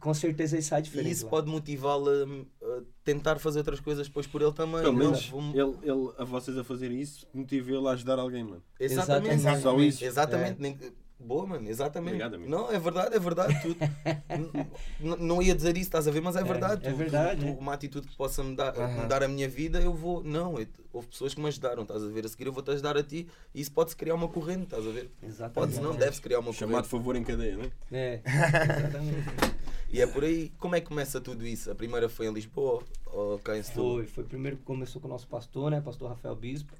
com 0.00 0.14
certeza 0.14 0.56
eles 0.56 0.64
saem 0.66 0.80
E 0.80 0.84
diferente. 0.84 1.12
isso 1.12 1.24
lá. 1.26 1.30
pode 1.30 1.50
motivá-lo 1.50 2.08
a, 2.08 2.66
a 2.78 2.82
tentar 3.04 3.38
fazer 3.38 3.58
outras 3.60 3.80
coisas 3.80 4.06
depois 4.06 4.26
por 4.26 4.40
ele 4.42 4.52
também. 4.52 4.80
Pelo 4.82 4.92
não? 4.92 4.98
menos 4.98 5.28
Vamos- 5.28 5.54
ele, 5.54 5.74
ele, 5.90 6.10
a 6.18 6.24
vocês 6.24 6.56
a 6.56 6.64
fazerem 6.64 7.00
isso, 7.00 7.26
motiva 7.34 7.70
ele 7.70 7.86
a 7.88 7.90
ajudar 7.92 8.18
alguém, 8.18 8.44
mano. 8.44 8.62
Exatamente. 8.78 9.34
Exatamente. 9.34 9.62
Só 9.62 9.80
isso. 9.80 10.04
Exatamente. 10.04 10.60
Nem- 10.60 10.78
Boa, 11.24 11.46
mano, 11.46 11.68
exatamente. 11.70 12.14
Obrigado, 12.14 12.34
amigo. 12.34 12.50
não, 12.50 12.68
é 12.72 12.80
verdade, 12.80 13.14
é 13.14 13.18
verdade. 13.20 13.54
Tu, 13.62 13.76
não 15.20 15.40
ia 15.40 15.54
dizer 15.54 15.76
isso, 15.76 15.86
estás 15.86 16.08
a 16.08 16.10
ver, 16.10 16.20
mas 16.20 16.34
é 16.34 16.42
verdade. 16.42 16.84
é 16.84 16.90
Tu- 16.90 16.96
verdade, 16.96 17.40
tu- 17.42 17.46
é. 17.46 17.50
uma 17.52 17.74
atitude 17.74 18.08
que 18.08 18.16
possa 18.16 18.42
mudar, 18.42 18.76
Aham. 18.76 19.02
mudar 19.02 19.22
a 19.22 19.28
minha 19.28 19.48
vida, 19.48 19.80
eu 19.80 19.94
vou. 19.94 20.20
Não, 20.24 20.58
eu- 20.58 20.66
houve 20.92 21.06
pessoas 21.06 21.32
que 21.32 21.40
me 21.40 21.46
ajudaram, 21.46 21.82
estás 21.84 22.02
a 22.02 22.08
ver? 22.08 22.24
A 22.26 22.28
seguir 22.28 22.46
eu 22.46 22.52
vou-te 22.52 22.72
ajudar 22.72 22.96
a 22.96 23.04
ti 23.04 23.28
e 23.54 23.60
isso 23.60 23.70
pode-se 23.70 23.94
criar 23.96 24.16
uma 24.16 24.26
corrente, 24.26 24.64
estás 24.64 24.84
a 24.84 24.90
ver? 24.90 25.12
Exatamente. 25.22 25.54
Pode-se 25.54 25.80
não, 25.80 25.94
deve-se 25.94 26.20
criar 26.20 26.40
uma 26.40 26.52
Chamado 26.52 26.72
corrente. 26.72 26.88
favor 26.88 27.14
em 27.14 27.22
cadeia, 27.22 27.56
né? 27.56 27.70
É, 27.92 28.20
exatamente. 28.26 29.62
E 29.92 30.00
é 30.00 30.06
por 30.06 30.24
aí. 30.24 30.50
Como 30.58 30.74
é 30.74 30.80
que 30.80 30.86
começa 30.86 31.20
tudo 31.20 31.46
isso? 31.46 31.70
A 31.70 31.74
primeira 31.74 32.08
foi 32.08 32.26
em 32.26 32.32
Lisboa 32.32 32.82
ou 33.12 33.38
cá 33.38 33.58
em? 33.58 33.62
Foi, 33.62 34.06
foi 34.06 34.24
primeiro 34.24 34.56
que 34.56 34.62
começou 34.62 35.02
com 35.02 35.06
o 35.06 35.10
nosso 35.10 35.28
pastor, 35.28 35.70
né? 35.70 35.82
Pastor 35.82 36.08
Rafael 36.08 36.34
Bispo. 36.34 36.72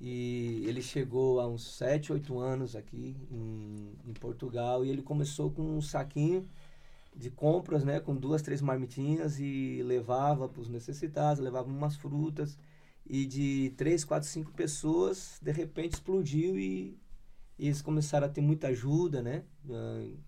E 0.00 0.64
ele 0.66 0.82
chegou 0.82 1.40
há 1.40 1.46
uns 1.46 1.76
7, 1.76 2.12
8 2.12 2.38
anos 2.40 2.74
aqui 2.74 3.14
em, 3.30 3.92
em 4.04 4.12
Portugal 4.14 4.84
e 4.84 4.88
ele 4.88 5.02
começou 5.02 5.50
com 5.50 5.62
um 5.62 5.80
saquinho 5.80 6.48
de 7.14 7.30
compras, 7.30 7.84
né? 7.84 8.00
Com 8.00 8.16
duas, 8.16 8.42
três 8.42 8.60
marmitinhas 8.60 9.38
e 9.38 9.80
levava 9.84 10.48
para 10.48 10.60
os 10.60 10.68
necessitados, 10.68 11.40
levava 11.40 11.68
umas 11.68 11.94
frutas. 11.94 12.58
E 13.06 13.26
de 13.26 13.72
três, 13.76 14.04
quatro, 14.04 14.28
cinco 14.28 14.50
pessoas, 14.52 15.38
de 15.40 15.52
repente 15.52 15.94
explodiu 15.94 16.58
e 16.58 16.98
eles 17.66 17.82
começaram 17.82 18.26
a 18.26 18.30
ter 18.30 18.40
muita 18.40 18.68
ajuda, 18.68 19.20
né? 19.22 19.42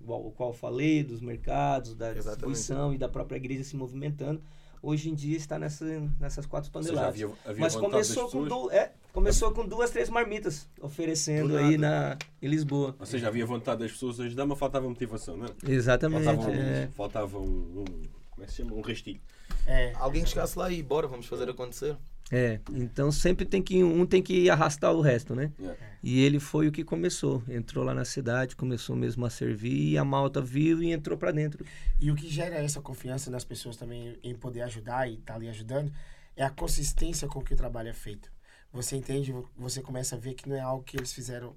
Igual- 0.00 0.26
O 0.26 0.30
qual 0.32 0.50
eu 0.50 0.54
falei, 0.54 1.02
dos 1.02 1.20
mercados, 1.20 1.94
da 1.94 2.06
Exatamente. 2.10 2.26
distribuição 2.54 2.94
e 2.94 2.98
da 2.98 3.08
própria 3.08 3.36
igreja 3.36 3.64
se 3.64 3.76
movimentando 3.76 4.40
hoje 4.82 5.08
em 5.10 5.14
dia 5.14 5.36
está 5.36 5.58
nessa, 5.60 5.84
nessas 6.18 6.44
4 6.44 6.68
Ou 6.74 6.82
seja, 6.82 6.94
toneladas. 6.94 7.22
havia, 7.22 7.34
havia 7.44 7.60
Mas 7.60 7.76
começou 7.76 8.28
com, 8.28 8.44
du- 8.44 8.70
é, 8.72 8.92
começou 9.12 9.52
com 9.52 9.64
duas, 9.66 9.90
três 9.90 10.10
marmitas 10.10 10.68
oferecendo 10.80 11.50
Do 11.50 11.56
aí 11.56 11.78
na, 11.78 12.16
em 12.42 12.48
Lisboa. 12.48 12.96
Ou 12.98 13.06
seja, 13.06 13.28
havia 13.28 13.46
vontade 13.46 13.80
das 13.80 13.92
pessoas 13.92 14.16
de 14.16 14.22
ajudar, 14.24 14.44
mas 14.44 14.58
faltava 14.58 14.88
motivação, 14.88 15.36
não 15.36 15.46
é? 15.46 15.50
Exatamente. 15.72 16.24
Faltava, 16.24 16.50
um, 16.50 16.54
é. 16.54 16.88
faltava 16.96 17.38
um, 17.38 17.44
um- 17.80 17.84
Como 18.32 18.42
é 18.42 18.46
que 18.46 18.50
se 18.50 18.56
chama? 18.62 18.74
Um 18.74 18.80
restilho. 18.80 19.20
É, 19.66 19.92
Alguém 19.94 20.24
que 20.24 20.30
chegasse 20.30 20.58
lá 20.58 20.68
e 20.70 20.82
bora, 20.82 21.06
vamos 21.06 21.26
fazer 21.26 21.48
acontecer. 21.48 21.96
É, 22.34 22.58
então 22.72 23.12
sempre 23.12 23.44
tem 23.44 23.60
que 23.60 23.84
um 23.84 24.06
tem 24.06 24.22
que 24.22 24.48
arrastar 24.48 24.90
o 24.94 25.02
resto, 25.02 25.34
né? 25.34 25.52
Yeah. 25.58 25.78
E 26.02 26.18
ele 26.24 26.40
foi 26.40 26.66
o 26.66 26.72
que 26.72 26.82
começou, 26.82 27.42
entrou 27.46 27.84
lá 27.84 27.92
na 27.92 28.06
cidade, 28.06 28.56
começou 28.56 28.96
mesmo 28.96 29.26
a 29.26 29.28
servir 29.28 29.90
e 29.90 29.98
a 29.98 30.04
Malta 30.04 30.40
viu 30.40 30.82
e 30.82 30.90
entrou 30.90 31.18
pra 31.18 31.30
dentro. 31.30 31.62
E 32.00 32.10
o 32.10 32.14
que 32.14 32.30
gera 32.30 32.54
essa 32.56 32.80
confiança 32.80 33.30
nas 33.30 33.44
pessoas 33.44 33.76
também 33.76 34.18
em 34.22 34.34
poder 34.34 34.62
ajudar 34.62 35.10
e 35.10 35.16
estar 35.16 35.34
ali 35.34 35.46
ajudando 35.50 35.92
é 36.34 36.42
a 36.42 36.48
consistência 36.48 37.28
com 37.28 37.42
que 37.42 37.52
o 37.52 37.56
trabalho 37.56 37.90
é 37.90 37.92
feito. 37.92 38.32
Você 38.72 38.96
entende, 38.96 39.34
você 39.54 39.82
começa 39.82 40.16
a 40.16 40.18
ver 40.18 40.32
que 40.32 40.48
não 40.48 40.56
é 40.56 40.60
algo 40.60 40.82
que 40.82 40.96
eles 40.96 41.12
fizeram, 41.12 41.54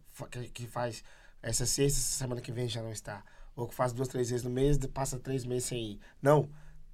que 0.54 0.68
faz 0.68 1.06
essa 1.42 1.66
sexta, 1.66 2.00
essa 2.00 2.18
semana 2.18 2.42
que 2.42 2.52
vem 2.52 2.68
já 2.68 2.84
não 2.84 2.92
está. 2.92 3.24
Ou 3.56 3.66
que 3.66 3.74
faz 3.74 3.94
duas, 3.94 4.10
três 4.10 4.30
vezes 4.30 4.44
no 4.44 4.50
mês, 4.50 4.78
passa 4.94 5.18
três 5.18 5.46
meses 5.46 5.64
sem 5.64 5.92
ir. 5.92 6.00
Não. 6.22 6.50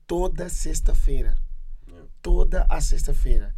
Toda 0.05 0.47
sexta-feira. 0.49 1.35
É. 1.91 2.03
Toda 2.21 2.67
a 2.69 2.79
sexta-feira. 2.79 3.55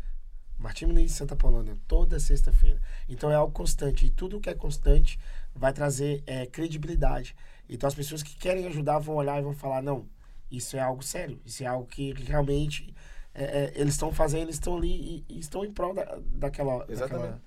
Martim 0.64 0.86
Muniz 0.86 1.12
de 1.12 1.18
Santa 1.18 1.36
Polônia, 1.36 1.76
toda 1.90 2.18
sexta-feira. 2.22 2.80
Então 3.10 3.30
é 3.30 3.36
algo 3.36 3.52
constante. 3.52 4.06
E 4.06 4.10
tudo 4.10 4.40
que 4.40 4.50
é 4.50 4.56
constante 4.56 5.20
vai 5.54 5.74
trazer 5.74 6.24
é, 6.26 6.46
credibilidade. 6.46 7.36
Então 7.68 7.86
as 7.86 7.94
pessoas 7.94 8.24
que 8.24 8.34
querem 8.38 8.66
ajudar 8.68 8.98
vão 9.00 9.16
olhar 9.16 9.38
e 9.38 9.44
vão 9.44 9.54
falar: 9.54 9.82
não, 9.82 10.08
isso 10.50 10.78
é 10.78 10.80
algo 10.80 11.04
sério. 11.04 11.38
Isso 11.46 11.64
é 11.64 11.68
algo 11.68 11.86
que 11.86 12.14
realmente 12.14 12.96
é, 13.36 13.44
é, 13.44 13.74
eles 13.76 13.96
estão 13.96 14.14
fazendo, 14.14 14.44
eles 14.44 14.56
estão 14.56 14.78
ali 14.78 15.26
e, 15.28 15.36
e 15.36 15.40
estão 15.40 15.66
em 15.66 15.74
prol 15.74 15.94
da, 15.94 16.18
daquela, 16.28 16.86
daquela, 16.86 17.42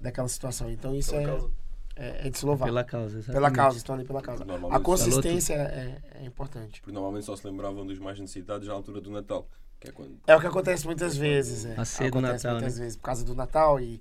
daquela 0.00 0.28
situação. 0.28 0.70
Então 0.70 0.94
isso 0.94 1.10
Pela 1.10 1.50
é, 1.96 2.22
é, 2.22 2.26
é 2.28 2.30
de 2.30 2.38
se 2.38 2.46
louvar. 2.46 2.66
Pela 2.66 2.82
causa, 2.82 3.10
Pela 3.10 3.20
exatamente. 3.20 3.56
causa, 3.56 3.76
estão 3.76 3.94
ali 3.94 4.04
pela 4.06 4.22
causa. 4.22 4.42
A 4.70 4.80
consistência 4.80 5.52
é, 5.52 6.00
é 6.14 6.24
importante. 6.24 6.80
Porque 6.80 6.94
normalmente 6.94 7.26
só 7.26 7.36
se 7.36 7.46
lembravam 7.46 7.86
dos 7.86 7.98
mais 7.98 8.18
necessitados 8.18 8.66
na 8.66 8.72
altura 8.72 9.02
do 9.02 9.10
Natal. 9.10 9.46
Que 9.84 9.90
é 9.90 9.92
quando. 9.92 10.18
É 10.26 10.36
o 10.36 10.40
que 10.40 10.46
acontece 10.46 10.84
muitas 10.86 11.16
vezes. 11.16 11.64
É. 11.64 11.74
A 11.78 11.84
ceia 11.84 12.10
do 12.10 12.18
acontece 12.18 12.44
Natal, 12.44 12.52
muitas 12.60 12.76
né? 12.78 12.82
vezes 12.84 12.96
por 12.96 13.02
causa 13.04 13.24
do 13.24 13.34
Natal 13.34 13.80
e 13.80 14.00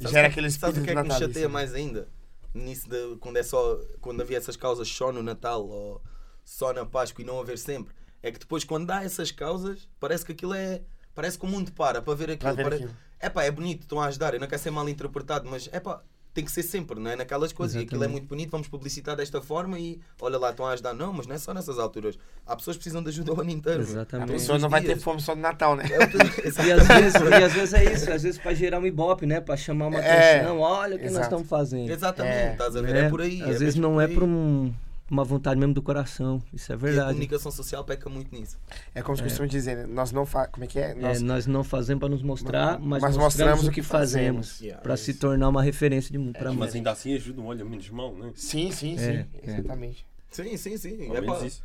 gera 0.00 0.10
o 0.10 0.12
que- 0.12 0.18
aquele 0.38 0.50
Sabes 0.50 0.76
o 0.76 0.80
espírito 0.80 0.84
que 0.84 0.90
é 0.90 1.02
que 1.02 1.08
me 1.08 1.18
chateia 1.28 1.48
mais 1.48 1.74
ainda? 1.74 2.08
Nisso 2.54 2.88
de, 2.88 3.16
quando, 3.18 3.38
é 3.38 3.42
só, 3.42 3.80
quando 4.00 4.20
havia 4.20 4.36
essas 4.36 4.56
causas 4.56 4.86
só 4.88 5.10
no 5.10 5.22
Natal 5.22 5.66
ou 5.66 6.02
só 6.44 6.72
na 6.72 6.84
Páscoa 6.84 7.22
e 7.22 7.26
não 7.26 7.40
haver 7.40 7.58
sempre. 7.58 7.94
É 8.22 8.30
que 8.30 8.38
depois, 8.38 8.62
quando 8.62 8.86
dá 8.86 9.02
essas 9.02 9.30
causas, 9.32 9.88
parece 9.98 10.24
que 10.24 10.32
aquilo 10.32 10.54
é. 10.54 10.82
Parece 11.14 11.38
que 11.38 11.44
o 11.44 11.48
mundo 11.48 11.72
para 11.72 12.00
para 12.02 12.14
ver 12.14 12.30
aquilo. 12.30 12.38
Para 12.40 12.52
ver 12.52 12.62
Pare- 12.64 12.74
aquilo. 12.76 12.96
É 13.18 13.28
pá, 13.30 13.44
é 13.44 13.50
bonito, 13.50 13.82
estão 13.82 14.00
a 14.00 14.06
ajudar. 14.06 14.34
Eu 14.34 14.40
não 14.40 14.46
quero 14.48 14.60
ser 14.60 14.70
mal 14.70 14.88
interpretado, 14.88 15.48
mas 15.48 15.68
é 15.72 15.78
pá, 15.80 16.02
tem 16.34 16.44
que 16.44 16.50
ser 16.50 16.62
sempre, 16.62 16.98
não 16.98 17.10
é? 17.10 17.16
Naquelas 17.16 17.52
coisas. 17.52 17.76
E 17.76 17.80
aquilo 17.80 17.96
é 17.96 18.06
Exatamente. 18.06 18.12
muito 18.20 18.28
bonito, 18.28 18.50
vamos 18.50 18.68
publicitar 18.68 19.14
desta 19.14 19.42
forma 19.42 19.78
e 19.78 20.00
olha 20.20 20.38
lá, 20.38 20.50
estão 20.50 20.64
a 20.66 20.70
ajudar. 20.72 20.94
Não, 20.94 21.12
mas 21.12 21.26
não 21.26 21.34
é 21.34 21.38
só 21.38 21.52
nessas 21.52 21.78
alturas. 21.78 22.18
Há 22.46 22.56
pessoas 22.56 22.76
que 22.76 22.82
precisam 22.82 23.02
de 23.02 23.10
ajuda 23.10 23.32
o 23.34 23.40
ano 23.40 23.50
inteiro. 23.50 23.80
A 23.80 23.82
Exatamente. 23.82 24.26
Todos 24.28 24.42
pessoa 24.42 24.58
não 24.58 24.68
vai 24.70 24.82
ter 24.82 24.98
fome 24.98 25.20
só 25.20 25.34
no 25.34 25.42
Natal, 25.42 25.76
né? 25.76 25.84
É 25.90 25.98
E 26.66 26.72
às, 26.72 26.86
vezes, 26.86 27.14
e 27.20 27.34
às 27.44 27.52
vezes 27.52 27.74
é 27.74 27.92
isso, 27.92 28.10
às 28.12 28.22
vezes 28.22 28.38
para 28.38 28.54
gerar 28.54 28.78
um 28.78 28.86
ibope, 28.86 29.26
né? 29.26 29.40
Para 29.40 29.56
chamar 29.56 29.88
uma 29.88 30.00
É, 30.00 30.36
atenção, 30.40 30.58
olha 30.60 30.96
o 30.96 30.98
que 30.98 31.04
nós 31.04 31.12
exato. 31.12 31.26
estamos 31.26 31.48
fazendo. 31.48 31.90
Exatamente, 31.90 32.34
É, 32.36 32.52
estás 32.52 32.76
a 32.76 32.80
ver? 32.82 32.92
né? 32.94 33.00
É 33.06 33.08
por 33.10 33.20
aí. 33.20 33.42
Às 33.42 33.56
é 33.56 33.58
vezes 33.58 33.74
não 33.76 34.00
é 34.00 34.08
por 34.08 34.22
um- 34.22 34.72
uma 35.10 35.24
vontade 35.24 35.58
mesmo 35.60 35.74
do 35.74 35.82
coração, 35.82 36.42
isso 36.52 36.72
é 36.72 36.74
E 36.74 36.76
a 36.76 36.78
verdade. 36.78 37.08
comunicação 37.08 37.52
social 37.52 37.84
peca 37.84 38.08
muito 38.08 38.34
nisso. 38.34 38.58
É 38.94 39.02
como 39.02 39.16
se 39.16 39.22
costuma 39.22 39.46
dizer, 39.46 39.76
né? 39.76 39.86
Nós 39.86 40.10
não 40.12 40.24
fa... 40.24 40.46
Como 40.46 40.64
é 40.64 40.66
que 40.66 40.78
é? 40.78 40.92
É, 40.92 40.94
Nós... 40.94 41.20
nós 41.22 41.46
não 41.46 41.62
fazemos 41.62 42.00
para 42.00 42.08
nos 42.08 42.22
mostrar, 42.22 42.78
mas, 42.78 43.02
Mas 43.02 43.16
mostramos, 43.16 43.20
mostramos 43.24 43.66
o 43.66 43.70
que 43.70 43.82
fazemos, 43.82 44.60
Yeah, 44.60 44.82
para 44.82 44.94
é 44.94 44.96
se 44.96 45.10
isso. 45.10 45.20
tornar 45.20 45.48
uma 45.48 45.62
referência 45.62 46.10
de 46.10 46.18
mundo 46.18 46.32
para 46.38 46.52
Mas 46.52 46.74
ainda 46.74 46.90
assim 46.92 47.14
ajudam, 47.14 47.46
olha, 47.46 47.64
menos 47.64 47.88
mal, 47.90 48.14
não 48.14 48.28
é? 48.28 48.32
Sim, 48.34 48.70
sim, 48.70 48.96
sim. 48.96 49.04
É, 49.04 49.26
é. 49.42 49.50
Exatamente. 49.50 50.06
Sim, 50.30 50.56
sim, 50.56 50.76
sim. 50.78 51.08
Ao 51.08 51.16
É 51.16 51.20
menos 51.20 51.38
pá, 51.38 51.46
isso. 51.46 51.62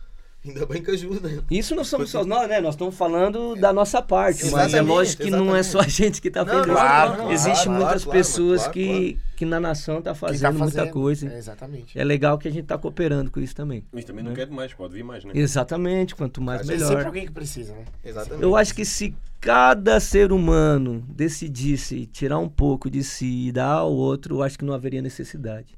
Ainda 0.47 0.65
bem 0.65 0.81
que 0.81 0.91
ajuda. 0.91 1.43
Isso 1.49 1.75
não 1.75 1.83
somos 1.83 2.09
só 2.09 2.23
nós, 2.25 2.47
né? 2.47 2.59
Nós 2.59 2.75
estamos 2.75 2.95
falando 2.95 3.55
da 3.55 3.71
nossa 3.73 4.01
parte, 4.01 4.43
mas 4.45 4.53
é 4.53 4.65
Exatamente, 4.67 4.89
lógico 4.89 5.23
que 5.23 5.29
não 5.31 5.55
é 5.55 5.59
exatamente. 5.59 5.67
só 5.67 5.79
a 5.79 5.87
gente 5.87 6.21
que 6.21 6.27
está 6.27 6.45
fazendo 6.45 6.63
claro, 6.65 7.15
claro, 7.15 7.31
Existem 7.31 7.65
claro, 7.65 7.71
muitas 7.81 8.03
claro, 8.03 8.17
pessoas 8.19 8.59
claro, 8.61 8.73
que, 8.73 9.17
que 9.35 9.45
na 9.45 9.59
nação 9.59 10.01
tá 10.01 10.11
Quem 10.11 10.19
fazendo, 10.19 10.41
tá 10.41 10.51
muita 10.51 10.77
fazendo, 10.79 10.93
coisa. 10.93 11.27
é, 11.27 11.37
exatamente. 11.37 11.99
É 11.99 12.03
legal 12.03 12.37
que 12.37 12.47
a 12.47 12.51
gente 12.51 12.65
tá 12.65 12.77
cooperando 12.77 13.29
com 13.31 13.39
isso 13.39 13.55
também. 13.55 13.83
Mas 13.91 14.05
também 14.05 14.23
não 14.23 14.33
quer 14.33 14.45
demais, 14.47 14.73
pode 14.73 14.93
vir 14.93 15.03
mais, 15.03 15.23
né? 15.23 15.31
Exatamente, 15.35 16.15
quanto 16.15 16.41
mais 16.41 16.61
Tem 16.61 16.75
melhor. 16.75 16.87
sempre 16.89 17.05
alguém 17.05 17.25
que 17.25 17.31
precisa, 17.31 17.73
né? 17.73 17.85
Exatamente. 18.03 18.43
Eu 18.43 18.55
acho 18.55 18.73
que 18.73 18.85
se 18.85 19.15
cada 19.39 19.99
ser 19.99 20.31
humano 20.31 21.03
decidisse 21.09 22.05
tirar 22.07 22.39
um 22.39 22.49
pouco 22.49 22.89
de 22.89 23.03
si 23.03 23.47
e 23.47 23.51
dar 23.51 23.73
ao 23.73 23.91
outro, 23.93 24.37
eu 24.37 24.43
acho 24.43 24.57
que 24.57 24.65
não 24.65 24.73
haveria 24.73 25.01
necessidade, 25.01 25.77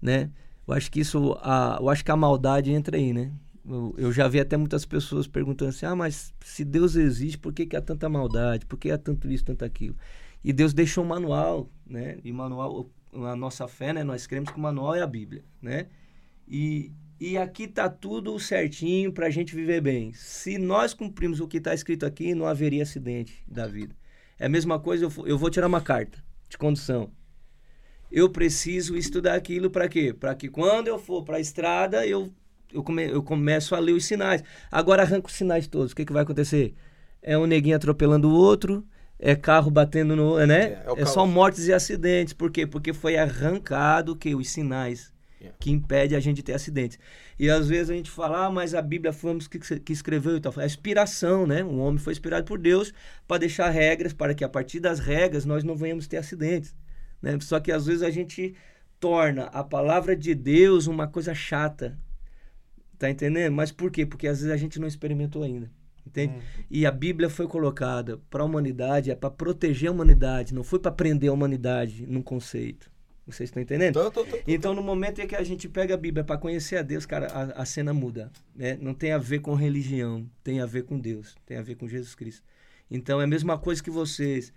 né? 0.00 0.30
Eu 0.66 0.74
acho 0.74 0.90
que 0.90 0.98
isso, 0.98 1.38
a, 1.42 1.78
eu 1.80 1.88
acho 1.88 2.04
que 2.04 2.10
a 2.10 2.16
maldade 2.16 2.72
entra 2.72 2.96
aí, 2.96 3.12
né? 3.12 3.30
Eu, 3.68 4.12
já 4.12 4.28
vi 4.28 4.38
até 4.38 4.56
muitas 4.56 4.84
pessoas 4.84 5.26
perguntando 5.26 5.70
assim, 5.70 5.86
ah, 5.86 5.96
mas 5.96 6.32
se 6.44 6.64
Deus 6.64 6.94
existe, 6.94 7.36
por 7.36 7.52
que, 7.52 7.66
que 7.66 7.76
há 7.76 7.82
tanta 7.82 8.08
maldade? 8.08 8.64
Por 8.64 8.78
que 8.78 8.90
há 8.90 8.98
tanto 8.98 9.28
isso, 9.28 9.44
tanto 9.44 9.64
aquilo? 9.64 9.96
E 10.44 10.52
Deus 10.52 10.72
deixou 10.72 11.02
um 11.02 11.08
manual, 11.08 11.68
né? 11.84 12.18
E 12.22 12.32
manual, 12.32 12.88
a 13.12 13.34
nossa 13.34 13.66
fé, 13.66 13.92
né? 13.92 14.04
Nós 14.04 14.26
cremos 14.26 14.50
que 14.50 14.56
o 14.56 14.60
manual 14.60 14.94
é 14.94 15.02
a 15.02 15.06
Bíblia, 15.06 15.44
né? 15.60 15.88
E, 16.46 16.92
e 17.18 17.36
aqui 17.36 17.66
tá 17.66 17.88
tudo 17.88 18.38
certinho 18.38 19.12
para 19.12 19.26
a 19.26 19.30
gente 19.30 19.54
viver 19.54 19.80
bem. 19.80 20.12
Se 20.12 20.58
nós 20.58 20.94
cumprimos 20.94 21.40
o 21.40 21.48
que 21.48 21.56
está 21.56 21.74
escrito 21.74 22.06
aqui, 22.06 22.34
não 22.34 22.46
haveria 22.46 22.84
acidente 22.84 23.42
da 23.48 23.66
vida. 23.66 23.96
É 24.38 24.46
a 24.46 24.48
mesma 24.48 24.78
coisa, 24.78 25.06
eu, 25.06 25.26
eu 25.26 25.36
vou 25.36 25.50
tirar 25.50 25.66
uma 25.66 25.80
carta 25.80 26.22
de 26.48 26.56
condução. 26.56 27.10
Eu 28.12 28.30
preciso 28.30 28.96
estudar 28.96 29.34
aquilo 29.34 29.68
para 29.70 29.88
quê? 29.88 30.12
Para 30.12 30.34
que 30.34 30.48
quando 30.48 30.86
eu 30.86 30.98
for 30.98 31.24
para 31.24 31.38
a 31.38 31.40
estrada, 31.40 32.06
eu, 32.06 32.32
eu, 32.72 32.82
come, 32.82 33.08
eu 33.08 33.22
começo 33.22 33.74
a 33.74 33.78
ler 33.78 33.92
os 33.92 34.04
sinais. 34.04 34.42
Agora 34.70 35.02
arranco 35.02 35.28
os 35.28 35.34
sinais 35.34 35.66
todos. 35.66 35.92
O 35.92 35.96
que, 35.96 36.04
que 36.04 36.12
vai 36.12 36.22
acontecer? 36.22 36.74
É 37.22 37.36
um 37.36 37.46
neguinho 37.46 37.76
atropelando 37.76 38.28
o 38.28 38.34
outro, 38.34 38.86
é 39.18 39.34
carro 39.34 39.70
batendo 39.70 40.14
no. 40.14 40.38
né? 40.46 40.62
É, 40.62 40.84
é 40.96 41.02
é 41.02 41.06
só 41.06 41.26
mortes 41.26 41.66
e 41.66 41.72
acidentes. 41.72 42.34
Por 42.34 42.50
quê? 42.50 42.66
Porque 42.66 42.92
foi 42.92 43.16
arrancado 43.16 44.16
que 44.16 44.34
os 44.34 44.50
sinais 44.50 45.14
Yeah. 45.38 45.54
que 45.60 45.70
impede 45.70 46.16
a 46.16 46.20
gente 46.20 46.36
de 46.36 46.42
ter 46.42 46.54
acidentes. 46.54 46.98
E 47.38 47.50
às 47.50 47.68
vezes 47.68 47.90
a 47.90 47.94
gente 47.94 48.10
fala, 48.10 48.46
ah, 48.46 48.50
mas 48.50 48.74
a 48.74 48.80
Bíblia 48.80 49.12
foi 49.12 49.36
que, 49.38 49.58
que 49.80 49.92
escreveu 49.92 50.36
e 50.36 50.40
tal. 50.40 50.52
É 50.56 50.62
a 50.62 50.66
inspiração, 50.66 51.46
né? 51.46 51.62
O 51.62 51.76
homem 51.76 51.98
foi 51.98 52.14
inspirado 52.14 52.46
por 52.46 52.58
Deus 52.58 52.90
para 53.28 53.38
deixar 53.38 53.68
regras, 53.68 54.14
para 54.14 54.34
que 54.34 54.42
a 54.42 54.48
partir 54.48 54.80
das 54.80 54.98
regras 54.98 55.44
nós 55.44 55.62
não 55.62 55.76
venhamos 55.76 56.06
ter 56.06 56.16
acidentes. 56.16 56.74
Né? 57.20 57.38
Só 57.40 57.60
que 57.60 57.70
às 57.70 57.84
vezes 57.84 58.02
a 58.02 58.10
gente 58.10 58.54
torna 58.98 59.44
a 59.44 59.62
palavra 59.62 60.16
de 60.16 60.34
Deus 60.34 60.86
uma 60.86 61.06
coisa 61.06 61.34
chata. 61.34 61.98
Tá 62.98 63.10
entendendo? 63.10 63.52
Mas 63.52 63.70
por 63.70 63.90
quê? 63.90 64.06
Porque 64.06 64.26
às 64.26 64.38
vezes 64.38 64.52
a 64.52 64.56
gente 64.56 64.80
não 64.80 64.88
experimentou 64.88 65.42
ainda. 65.42 65.70
Entende? 66.06 66.34
E 66.70 66.86
a 66.86 66.90
Bíblia 66.90 67.28
foi 67.28 67.48
colocada 67.48 68.20
para 68.30 68.42
a 68.42 68.46
humanidade, 68.46 69.10
é 69.10 69.14
para 69.14 69.28
proteger 69.28 69.88
a 69.88 69.92
humanidade, 69.92 70.54
não 70.54 70.62
foi 70.62 70.78
para 70.78 70.92
prender 70.92 71.28
a 71.28 71.32
humanidade 71.32 72.06
num 72.06 72.22
conceito. 72.22 72.88
Vocês 73.26 73.48
estão 73.48 73.60
entendendo? 73.60 73.94
Tô, 73.94 74.10
tô, 74.10 74.24
tô. 74.24 74.38
Então, 74.46 74.72
no 74.72 74.82
momento 74.82 75.20
em 75.20 75.26
que 75.26 75.34
a 75.34 75.42
gente 75.42 75.68
pega 75.68 75.94
a 75.94 75.96
Bíblia 75.96 76.22
para 76.22 76.38
conhecer 76.38 76.76
a 76.76 76.82
Deus, 76.82 77.04
cara, 77.04 77.26
a, 77.26 77.62
a 77.62 77.64
cena 77.64 77.92
muda. 77.92 78.30
Né? 78.54 78.78
Não 78.80 78.94
tem 78.94 79.10
a 79.10 79.18
ver 79.18 79.40
com 79.40 79.52
religião, 79.54 80.30
tem 80.44 80.60
a 80.60 80.66
ver 80.66 80.84
com 80.84 80.96
Deus, 80.96 81.34
tem 81.44 81.56
a 81.56 81.62
ver 81.62 81.74
com 81.74 81.88
Jesus 81.88 82.14
Cristo. 82.14 82.44
Então, 82.88 83.20
é 83.20 83.24
a 83.24 83.26
mesma 83.26 83.58
coisa 83.58 83.82
que 83.82 83.90
vocês 83.90 84.52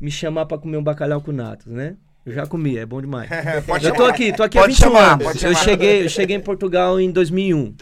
me 0.00 0.10
chamar 0.10 0.46
para 0.46 0.56
comer 0.56 0.78
um 0.78 0.82
bacalhau 0.82 1.20
com 1.20 1.32
natas, 1.32 1.66
né? 1.66 1.98
Eu 2.24 2.32
já 2.32 2.46
comi, 2.46 2.78
é 2.78 2.86
bom 2.86 3.00
demais. 3.00 3.28
Pode 3.66 3.84
eu 3.84 3.94
tô 3.94 4.04
aqui, 4.04 4.32
tô 4.32 4.42
aqui 4.42 4.58
há 4.58 4.62
Pode 4.62 4.74
21 4.74 4.86
chamar, 4.86 5.20
anos. 5.20 5.42
Eu 5.42 5.54
cheguei, 5.54 6.04
eu 6.04 6.08
cheguei 6.08 6.36
em 6.36 6.40
Portugal 6.40 6.98
em 6.98 7.10
2001. 7.10 7.74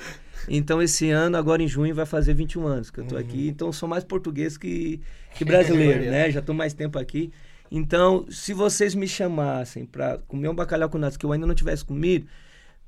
Então, 0.49 0.83
esse 0.83 1.11
ano, 1.11 1.37
agora 1.37 1.63
em 1.63 1.69
junho, 1.69 1.95
vai 1.95 2.05
fazer 2.05 2.35
21 2.35 2.67
anos 2.67 2.91
que 2.91 2.99
eu 2.99 3.05
tô 3.05 3.17
aqui. 3.17 3.49
Então, 3.49 3.73
sou 3.73 3.89
mais 3.89 4.03
português 4.03 4.59
que, 4.59 5.01
que 5.35 5.45
brasileiro, 5.45 6.05
né? 6.11 6.31
Já 6.31 6.43
tô 6.43 6.53
mais 6.53 6.75
tempo 6.75 6.99
aqui. 6.99 7.31
Então, 7.71 8.27
se 8.29 8.53
vocês 8.53 8.95
me 8.95 9.07
chamassem 9.07 9.87
para 9.87 10.19
comer 10.27 10.49
um 10.49 10.55
bacalhau 10.55 10.91
com 10.91 10.99
natas 10.99 11.17
que 11.17 11.25
eu 11.25 11.33
ainda 11.33 11.47
não 11.47 11.55
tivesse 11.55 11.85
comido, 11.85 12.27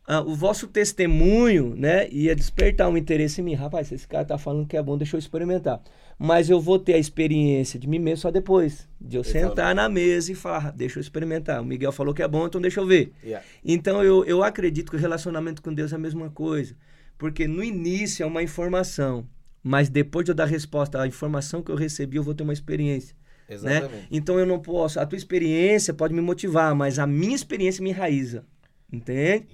ah, 0.06 0.20
o 0.20 0.34
vosso 0.34 0.66
testemunho, 0.66 1.74
né, 1.76 2.08
ia 2.10 2.36
despertar 2.36 2.88
um 2.88 2.96
interesse 2.96 3.40
em 3.40 3.44
mim. 3.44 3.54
Rapaz, 3.54 3.90
esse 3.90 4.06
cara 4.06 4.24
tá 4.24 4.36
falando 4.36 4.66
que 4.66 4.76
é 4.76 4.82
bom, 4.82 4.98
deixa 4.98 5.16
eu 5.16 5.18
experimentar. 5.18 5.80
Mas 6.18 6.48
eu 6.48 6.60
vou 6.60 6.78
ter 6.78 6.94
a 6.94 6.98
experiência 6.98 7.78
de 7.78 7.88
mim 7.88 7.98
mesmo 7.98 8.18
só 8.18 8.30
depois. 8.30 8.88
De 9.00 9.16
eu 9.16 9.22
Exato. 9.22 9.38
sentar 9.38 9.74
na 9.74 9.88
mesa 9.88 10.32
e 10.32 10.34
falar, 10.34 10.68
"Ah, 10.68 10.70
deixa 10.70 10.98
eu 10.98 11.00
experimentar. 11.00 11.60
O 11.60 11.64
Miguel 11.64 11.92
falou 11.92 12.14
que 12.14 12.22
é 12.22 12.28
bom, 12.28 12.46
então 12.46 12.60
deixa 12.60 12.80
eu 12.80 12.86
ver. 12.86 13.12
Yeah. 13.22 13.44
Então 13.64 14.02
eu, 14.02 14.24
eu 14.24 14.42
acredito 14.42 14.90
que 14.90 14.96
o 14.96 15.00
relacionamento 15.00 15.60
com 15.60 15.72
Deus 15.74 15.92
é 15.92 15.96
a 15.96 15.98
mesma 15.98 16.30
coisa. 16.30 16.76
Porque 17.18 17.46
no 17.46 17.62
início 17.62 18.22
é 18.22 18.26
uma 18.26 18.42
informação. 18.42 19.26
Mas 19.62 19.88
depois 19.88 20.24
de 20.24 20.30
eu 20.30 20.34
dar 20.34 20.44
resposta 20.44 21.00
à 21.00 21.06
informação 21.06 21.62
que 21.62 21.70
eu 21.70 21.76
recebi, 21.76 22.16
eu 22.16 22.22
vou 22.22 22.34
ter 22.34 22.42
uma 22.42 22.52
experiência. 22.52 23.16
Né? 23.48 23.54
Exatamente. 23.54 24.08
Então 24.10 24.38
eu 24.38 24.46
não 24.46 24.58
posso. 24.60 25.00
A 25.00 25.06
tua 25.06 25.16
experiência 25.16 25.92
pode 25.92 26.14
me 26.14 26.20
motivar, 26.20 26.74
mas 26.74 26.98
a 26.98 27.06
minha 27.06 27.34
experiência 27.34 27.82
me 27.82 27.90
enraiza. 27.90 28.44
Entende? 28.92 29.46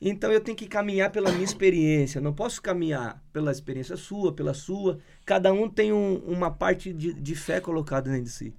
Então 0.00 0.30
eu 0.30 0.40
tenho 0.40 0.56
que 0.56 0.66
caminhar 0.66 1.10
pela 1.10 1.30
minha 1.32 1.44
experiência. 1.44 2.20
Não 2.20 2.32
posso 2.32 2.60
caminhar 2.60 3.22
pela 3.32 3.50
experiência 3.50 3.96
sua, 3.96 4.32
pela 4.32 4.52
sua. 4.52 4.98
Cada 5.24 5.52
um 5.52 5.68
tem 5.68 5.92
um, 5.92 6.16
uma 6.26 6.50
parte 6.50 6.92
de, 6.92 7.12
de 7.14 7.34
fé 7.34 7.60
colocada 7.60 8.10
dentro 8.10 8.24
de 8.24 8.30
si. 8.30 8.54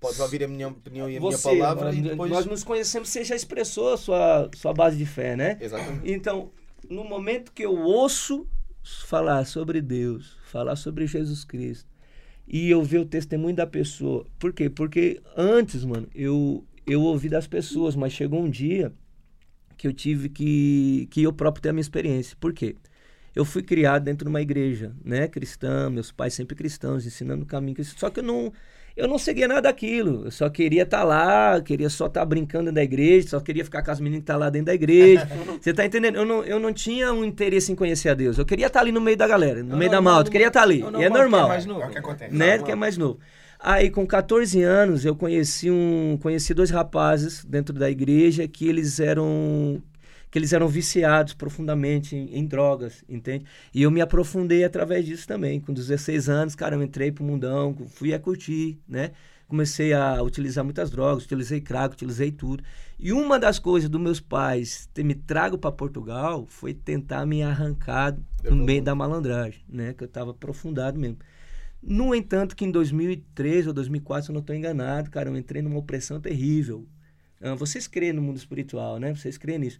Podes 0.00 0.20
ouvir 0.20 0.44
a 0.44 0.48
minha 0.48 0.68
opinião 0.68 1.10
e 1.10 1.16
a 1.16 1.20
Você, 1.20 1.50
minha 1.50 1.62
palavra 1.64 1.84
nós, 1.86 1.96
e 1.96 2.02
depois. 2.02 2.30
nós 2.30 2.46
nos 2.46 2.64
conhecemos, 2.64 3.08
você 3.08 3.24
já 3.24 3.34
expressou 3.34 3.92
a 3.92 3.96
sua, 3.96 4.50
sua 4.54 4.72
base 4.72 4.96
de 4.96 5.06
fé, 5.06 5.36
né? 5.36 5.58
Exatamente. 5.60 6.10
Então, 6.10 6.50
no 6.88 7.02
momento 7.04 7.52
que 7.52 7.64
eu 7.64 7.74
ouço 7.76 8.46
falar 9.06 9.44
sobre 9.44 9.80
Deus, 9.80 10.36
falar 10.44 10.76
sobre 10.76 11.06
Jesus 11.06 11.44
Cristo, 11.44 11.88
e 12.46 12.70
eu 12.70 12.82
ver 12.82 12.98
o 12.98 13.04
testemunho 13.06 13.56
da 13.56 13.66
pessoa. 13.66 14.24
Por 14.38 14.52
quê? 14.52 14.70
Porque 14.70 15.20
antes, 15.36 15.84
mano, 15.84 16.06
eu, 16.14 16.64
eu 16.86 17.02
ouvi 17.02 17.28
das 17.28 17.46
pessoas, 17.46 17.96
mas 17.96 18.12
chegou 18.12 18.40
um 18.40 18.48
dia 18.48 18.92
que 19.76 19.86
eu 19.86 19.92
tive 19.92 20.28
que, 20.28 21.08
que 21.10 21.22
eu 21.22 21.32
próprio 21.32 21.62
ter 21.62 21.68
a 21.70 21.72
minha 21.72 21.80
experiência. 21.80 22.36
Por 22.40 22.52
quê? 22.52 22.76
Eu 23.34 23.44
fui 23.44 23.62
criado 23.62 24.02
dentro 24.04 24.24
de 24.24 24.30
uma 24.30 24.40
igreja, 24.40 24.92
né, 25.04 25.28
cristã, 25.28 25.90
meus 25.90 26.10
pais 26.10 26.32
sempre 26.32 26.56
cristãos, 26.56 27.04
ensinando 27.04 27.42
o 27.44 27.46
caminho 27.46 27.74
cristão. 27.74 27.98
Só 27.98 28.08
que 28.08 28.20
eu 28.20 28.24
não, 28.24 28.50
eu 28.96 29.06
não 29.06 29.18
seguia 29.18 29.46
nada 29.46 29.60
daquilo. 29.62 30.24
Eu 30.24 30.30
só 30.30 30.48
queria 30.48 30.84
estar 30.84 31.04
lá, 31.04 31.60
queria 31.60 31.90
só 31.90 32.06
estar 32.06 32.24
brincando 32.24 32.64
dentro 32.64 32.76
da 32.76 32.82
igreja, 32.82 33.28
só 33.28 33.40
queria 33.40 33.62
ficar 33.62 33.82
com 33.82 33.90
as 33.90 34.00
meninas 34.00 34.20
que 34.20 34.22
estão 34.22 34.38
lá 34.38 34.48
dentro 34.48 34.66
da 34.66 34.74
igreja. 34.74 35.28
Você 35.60 35.74
tá 35.74 35.84
entendendo? 35.84 36.16
Eu 36.16 36.24
não, 36.24 36.42
eu 36.44 36.58
não 36.58 36.72
tinha 36.72 37.12
um 37.12 37.22
interesse 37.26 37.70
em 37.70 37.74
conhecer 37.74 38.08
a 38.08 38.14
Deus. 38.14 38.38
Eu 38.38 38.46
queria 38.46 38.68
estar 38.68 38.80
ali 38.80 38.90
no 38.90 39.02
meio 39.02 39.18
da 39.18 39.28
galera, 39.28 39.62
no 39.62 39.74
É 39.74 39.78
meio 39.78 39.90
da 39.90 39.96
normal, 39.98 40.14
malta. 40.14 40.28
Eu 40.28 40.32
queria 40.32 40.48
estar 40.48 40.62
ali. 40.62 40.80
é 40.80 40.84
e 40.84 41.04
é 41.04 41.10
normal, 41.10 41.10
normal. 41.10 41.44
que 41.44 41.44
é 41.44 41.48
mais 41.48 41.66
novo. 41.66 41.82
É 41.82 41.86
o 41.86 41.90
que 41.90 41.98
acontece. 41.98 42.34
né? 42.34 42.46
Normal. 42.46 42.64
Que 42.64 42.72
é 42.72 42.74
mais 42.74 42.96
novo. 42.96 43.18
Aí, 43.58 43.90
com 43.90 44.06
14 44.06 44.62
anos, 44.62 45.04
eu 45.04 45.16
conheci 45.16 45.70
um, 45.70 46.18
conheci 46.20 46.52
dois 46.52 46.70
rapazes 46.70 47.44
dentro 47.44 47.74
da 47.74 47.90
igreja 47.90 48.46
que 48.46 48.68
eles 48.68 49.00
eram 49.00 49.82
que 50.30 50.38
eles 50.38 50.52
eram 50.52 50.68
viciados 50.68 51.32
profundamente 51.32 52.14
em, 52.14 52.36
em 52.36 52.44
drogas, 52.44 53.02
entende? 53.08 53.46
E 53.72 53.82
eu 53.82 53.90
me 53.90 54.00
aprofundei 54.00 54.64
através 54.64 55.06
disso 55.06 55.26
também. 55.26 55.60
Com 55.60 55.72
16 55.72 56.28
anos, 56.28 56.54
cara, 56.54 56.74
eu 56.74 56.82
entrei 56.82 57.10
pro 57.10 57.24
mundão, 57.24 57.74
fui 57.88 58.12
a 58.12 58.18
curtir, 58.18 58.78
né? 58.86 59.12
Comecei 59.48 59.92
a 59.92 60.20
utilizar 60.22 60.64
muitas 60.64 60.90
drogas, 60.90 61.24
utilizei 61.24 61.60
crack, 61.60 61.94
utilizei 61.94 62.32
tudo. 62.32 62.62
E 62.98 63.12
uma 63.12 63.38
das 63.38 63.58
coisas 63.60 63.88
dos 63.88 64.00
meus 64.00 64.18
pais 64.20 64.88
ter 64.92 65.04
me 65.04 65.14
trago 65.14 65.56
para 65.56 65.70
Portugal 65.70 66.44
foi 66.48 66.74
tentar 66.74 67.24
me 67.24 67.42
arrancar 67.42 68.16
Deu 68.42 68.54
no 68.54 68.64
meio 68.64 68.82
da 68.82 68.94
malandragem, 68.94 69.62
né? 69.68 69.94
Que 69.94 70.02
eu 70.02 70.06
estava 70.08 70.32
aprofundado 70.32 70.98
mesmo. 70.98 71.18
No 71.86 72.12
entanto, 72.12 72.56
que 72.56 72.64
em 72.64 72.70
2003 72.70 73.68
ou 73.68 73.72
2004, 73.72 74.24
se 74.24 74.30
eu 74.30 74.34
não 74.34 74.40
estou 74.40 74.56
enganado, 74.56 75.08
cara, 75.08 75.30
eu 75.30 75.36
entrei 75.36 75.62
numa 75.62 75.78
opressão 75.78 76.20
terrível. 76.20 76.84
Ah, 77.40 77.54
vocês 77.54 77.86
creem 77.86 78.12
no 78.12 78.20
mundo 78.20 78.36
espiritual, 78.36 78.98
né? 78.98 79.14
Vocês 79.14 79.38
creem 79.38 79.60
nisso. 79.60 79.78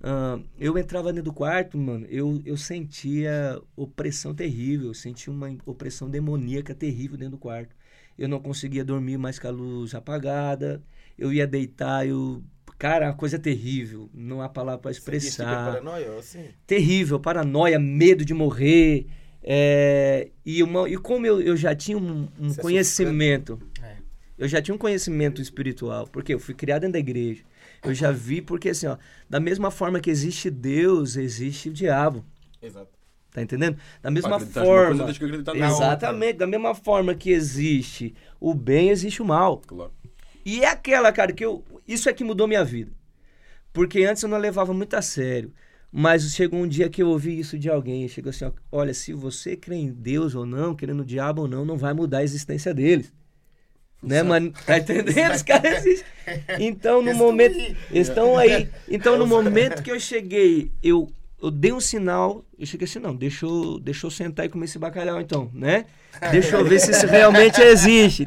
Ah, 0.00 0.38
eu 0.56 0.78
entrava 0.78 1.12
dentro 1.12 1.24
do 1.24 1.32
quarto, 1.32 1.76
mano, 1.76 2.06
eu, 2.08 2.40
eu 2.44 2.56
sentia 2.56 3.60
opressão 3.74 4.32
terrível, 4.32 4.88
eu 4.88 4.94
sentia 4.94 5.32
uma 5.32 5.48
opressão 5.66 6.08
demoníaca 6.08 6.76
terrível 6.76 7.16
dentro 7.16 7.32
do 7.32 7.38
quarto. 7.38 7.74
Eu 8.16 8.28
não 8.28 8.38
conseguia 8.38 8.84
dormir 8.84 9.16
mais 9.18 9.38
com 9.40 9.48
a 9.48 9.50
luz 9.50 9.94
apagada, 9.94 10.80
eu 11.18 11.32
ia 11.32 11.46
deitar, 11.46 12.06
eu... 12.06 12.42
Cara, 12.78 13.06
uma 13.06 13.14
coisa 13.14 13.36
terrível, 13.36 14.08
não 14.14 14.40
há 14.40 14.48
palavra 14.48 14.80
para 14.80 14.92
expressar 14.92 15.72
paranoia? 15.72 16.16
Assim. 16.16 16.44
terrível, 16.64 17.18
paranoia, 17.18 17.76
medo 17.76 18.24
de 18.24 18.32
morrer. 18.32 19.08
É, 19.50 20.28
e, 20.44 20.62
uma, 20.62 20.86
e 20.86 20.98
como 20.98 21.24
eu, 21.24 21.40
eu 21.40 21.56
já 21.56 21.74
tinha 21.74 21.96
um, 21.96 22.28
um 22.38 22.50
é 22.50 22.54
conhecimento, 22.56 23.58
É. 23.82 23.96
eu 24.36 24.46
já 24.46 24.60
tinha 24.60 24.74
um 24.74 24.78
conhecimento 24.78 25.40
espiritual, 25.40 26.06
porque 26.06 26.34
eu 26.34 26.38
fui 26.38 26.52
criado 26.52 26.82
dentro 26.82 26.92
da 26.92 26.98
igreja. 26.98 27.42
Eu 27.82 27.94
já 27.94 28.12
vi, 28.12 28.42
porque 28.42 28.68
assim, 28.68 28.86
ó, 28.88 28.98
da 29.26 29.40
mesma 29.40 29.70
forma 29.70 30.00
que 30.00 30.10
existe 30.10 30.50
Deus, 30.50 31.16
existe 31.16 31.70
o 31.70 31.72
diabo. 31.72 32.26
Exato. 32.60 32.90
Tá 33.32 33.40
entendendo? 33.40 33.78
Da 34.02 34.10
mesma 34.10 34.36
coisa, 34.36 34.62
forma. 34.62 35.06
outra. 35.06 35.56
Exatamente, 35.56 36.36
da 36.36 36.46
mesma 36.46 36.74
forma 36.74 37.14
que 37.14 37.30
existe 37.30 38.14
o 38.38 38.52
bem, 38.52 38.90
existe 38.90 39.22
o 39.22 39.24
mal. 39.24 39.62
Claro. 39.66 39.92
E 40.44 40.60
é 40.60 40.68
aquela, 40.68 41.10
cara, 41.10 41.32
que 41.32 41.44
eu. 41.44 41.64
Isso 41.86 42.08
é 42.10 42.12
que 42.12 42.22
mudou 42.22 42.46
minha 42.46 42.64
vida. 42.64 42.92
Porque 43.72 44.04
antes 44.04 44.22
eu 44.22 44.28
não 44.28 44.36
levava 44.36 44.74
muito 44.74 44.92
a 44.94 45.00
sério. 45.00 45.52
Mas 45.90 46.22
chegou 46.32 46.60
um 46.60 46.68
dia 46.68 46.88
que 46.88 47.02
eu 47.02 47.08
ouvi 47.08 47.38
isso 47.38 47.58
de 47.58 47.70
alguém. 47.70 48.06
Chegou 48.08 48.30
assim: 48.30 48.44
ó, 48.44 48.52
olha, 48.70 48.92
se 48.92 49.12
você 49.12 49.56
crê 49.56 49.76
em 49.76 49.90
Deus 49.90 50.34
ou 50.34 50.44
não, 50.44 50.74
querendo 50.74 51.00
o 51.00 51.04
diabo 51.04 51.42
ou 51.42 51.48
não, 51.48 51.64
não 51.64 51.76
vai 51.76 51.94
mudar 51.94 52.18
a 52.18 52.24
existência 52.24 52.74
deles. 52.74 53.12
Né, 54.02 54.22
mano? 54.22 54.52
Tá 54.64 54.78
entendendo? 54.78 55.34
Os 55.34 55.42
caras 55.42 55.84
existem. 55.84 56.06
Então, 56.60 57.02
no 57.02 57.14
momento. 57.14 57.58
estão 57.90 58.36
aí. 58.36 58.68
Então, 58.88 59.18
no 59.18 59.26
momento 59.26 59.82
que 59.82 59.90
eu 59.90 59.98
cheguei, 59.98 60.70
eu, 60.82 61.10
eu 61.42 61.50
dei 61.50 61.72
um 61.72 61.80
sinal. 61.80 62.44
Eu 62.56 62.66
cheguei 62.66 62.84
assim: 62.84 62.98
não, 62.98 63.16
deixa 63.16 63.46
eu, 63.46 63.80
deixa 63.80 64.06
eu 64.06 64.10
sentar 64.10 64.46
e 64.46 64.48
comer 64.48 64.66
esse 64.66 64.78
bacalhau, 64.78 65.20
então, 65.20 65.50
né? 65.52 65.86
Deixa 66.30 66.56
eu 66.56 66.64
ver 66.64 66.80
se 66.80 66.90
isso 66.90 67.06
realmente 67.06 67.60
existe. 67.60 68.26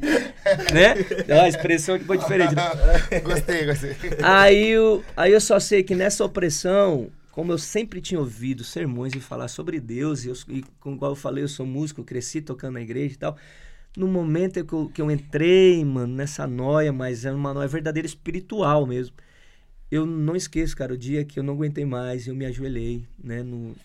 Né? 0.74 0.96
Ó, 1.30 1.42
a 1.42 1.48
expressão 1.48 1.96
aqui 1.96 2.06
foi 2.06 2.18
diferente. 2.18 2.56
né? 2.56 2.64
Gostei, 3.24 3.66
gostei. 3.66 3.96
Aí 4.22 4.70
eu, 4.70 5.04
aí 5.16 5.32
eu 5.32 5.42
só 5.42 5.60
sei 5.60 5.84
que 5.84 5.96
nessa 5.96 6.24
opressão, 6.24 7.10
como 7.32 7.52
eu 7.52 7.58
sempre 7.58 8.02
tinha 8.02 8.20
ouvido 8.20 8.64
sermões 8.64 9.14
e 9.14 9.20
falar 9.20 9.48
sobre 9.48 9.80
Deus, 9.80 10.26
e, 10.26 10.30
eu, 10.30 10.36
e 10.50 10.64
igual 10.86 11.12
eu 11.12 11.16
falei, 11.16 11.44
eu 11.44 11.48
sou 11.48 11.66
músico, 11.66 12.04
cresci 12.04 12.42
tocando 12.42 12.74
na 12.74 12.82
igreja 12.82 13.16
e 13.16 13.18
tal. 13.18 13.38
No 13.96 14.08
momento 14.08 14.64
que 14.66 14.74
eu, 14.74 14.90
que 14.90 15.02
eu 15.02 15.12
entrei, 15.12 15.84
mano, 15.84 16.14
nessa 16.16 16.48
noia, 16.48 16.94
mas 16.94 17.26
é 17.26 17.32
uma 17.32 17.54
noia 17.54 17.68
verdadeira 17.68 18.06
espiritual 18.06 18.86
mesmo. 18.86 19.16
Eu 19.90 20.06
não 20.06 20.36
esqueço, 20.36 20.76
cara, 20.76 20.94
o 20.94 20.98
dia 20.98 21.26
que 21.26 21.38
eu 21.40 21.44
não 21.44 21.54
aguentei 21.54 21.84
mais, 21.84 22.28
eu 22.28 22.34
me 22.36 22.46
ajoelhei, 22.46 23.06
né, 23.22 23.44
no, 23.44 23.76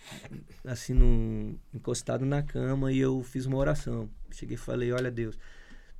assim, 0.64 0.94
no, 0.94 1.58
encostado 1.74 2.24
na 2.24 2.42
cama 2.42 2.92
e 2.92 2.98
eu 2.98 3.22
fiz 3.22 3.46
uma 3.46 3.56
oração. 3.56 4.08
Cheguei 4.30 4.54
e 4.54 4.58
falei, 4.58 4.92
olha 4.92 5.10
Deus, 5.10 5.36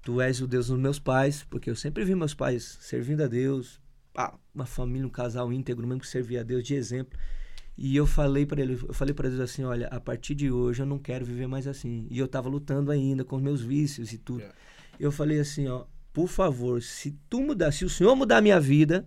Tu 0.07 0.21
és 0.21 0.41
o 0.41 0.47
Deus 0.47 0.69
dos 0.69 0.79
meus 0.79 1.01
pais, 1.01 1.43
porque 1.51 1.69
eu 1.69 1.75
sempre 1.75 2.05
vi 2.05 2.15
meus 2.15 2.33
pais 2.33 2.79
servindo 2.81 3.25
a 3.25 3.27
Deus, 3.27 3.81
pá, 4.17 4.35
uma 4.55 4.65
família, 4.65 5.07
um 5.07 5.11
casal 5.11 5.53
íntegro 5.53 5.87
mesmo 5.87 6.01
que 6.01 6.09
servia 6.09 6.41
a 6.41 6.43
Deus 6.43 6.65
de 6.65 6.75
exemplo. 6.75 7.19
E 7.77 7.95
eu 7.95 8.07
falei 8.07 8.47
para 8.47 8.63
ele, 8.63 8.73
eu 8.73 8.95
falei 8.95 9.13
para 9.13 9.29
Deus 9.29 9.43
assim, 9.43 9.63
olha, 9.63 9.89
a 9.89 10.01
partir 10.01 10.35
de 10.35 10.51
hoje 10.51 10.81
eu 10.81 10.87
não 10.87 10.99
quero 10.99 11.27
viver 11.27 11.47
mais 11.47 11.67
assim. 11.67 12.07
E 12.11 12.19
eu 12.19 12.27
tava 12.27 12.49
lutando 12.49 12.91
ainda 12.91 13.23
com 13.23 13.37
os 13.37 13.43
meus 13.43 13.61
vícios 13.61 14.15
e 14.15 14.17
tudo. 14.17 14.41
Yeah. 14.41 14.59
Eu 14.99 15.13
falei 15.13 15.39
assim, 15.39 15.69
ó, 15.69 15.85
por 16.15 16.29
favor, 16.29 16.83
se 16.83 17.15
tu 17.29 17.43
mudar, 17.43 17.71
se 17.73 17.85
o 17.85 17.91
Senhor 17.91 18.17
mudar 18.17 18.39
a 18.39 18.41
minha 18.41 18.59
vida 18.59 19.07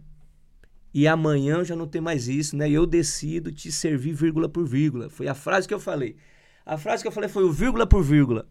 e 0.94 1.08
amanhã 1.08 1.56
eu 1.56 1.66
já 1.66 1.76
não 1.76 1.88
tenho 1.88 2.04
mais 2.04 2.28
isso, 2.28 2.56
né? 2.56 2.70
Eu 2.70 2.86
decido 2.86 3.52
te 3.52 3.72
servir 3.72 4.14
vírgula 4.14 4.48
por 4.48 4.68
vírgula. 4.68 5.10
Foi 5.10 5.28
a 5.28 5.34
frase 5.34 5.68
que 5.68 5.74
eu 5.74 5.80
falei. 5.80 6.16
A 6.64 6.78
frase 6.78 7.02
que 7.02 7.08
eu 7.08 7.12
falei 7.12 7.30
foi 7.30 7.44
o 7.44 7.52
vírgula 7.52 7.88
por 7.88 8.04
vírgula. 8.04 8.48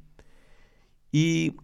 E 1.15 1.55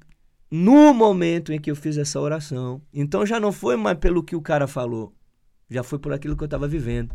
no 0.51 0.95
momento 0.95 1.53
em 1.53 1.61
que 1.61 1.71
eu 1.71 1.77
fiz 1.77 1.97
essa 1.97 2.21
oração, 2.21 2.81
então 2.93 3.27
já 3.27 3.41
não 3.41 3.53
foi 3.53 3.77
mais 3.77 3.99
pelo 3.99 4.23
que 4.23 4.37
o 4.37 4.43
cara 4.43 4.67
falou, 4.67 5.13
já 5.69 5.83
foi 5.83 5.99
por 5.99 6.13
aquilo 6.13 6.37
que 6.37 6.43
eu 6.43 6.47
estava 6.47 6.69
vivendo. 6.69 7.15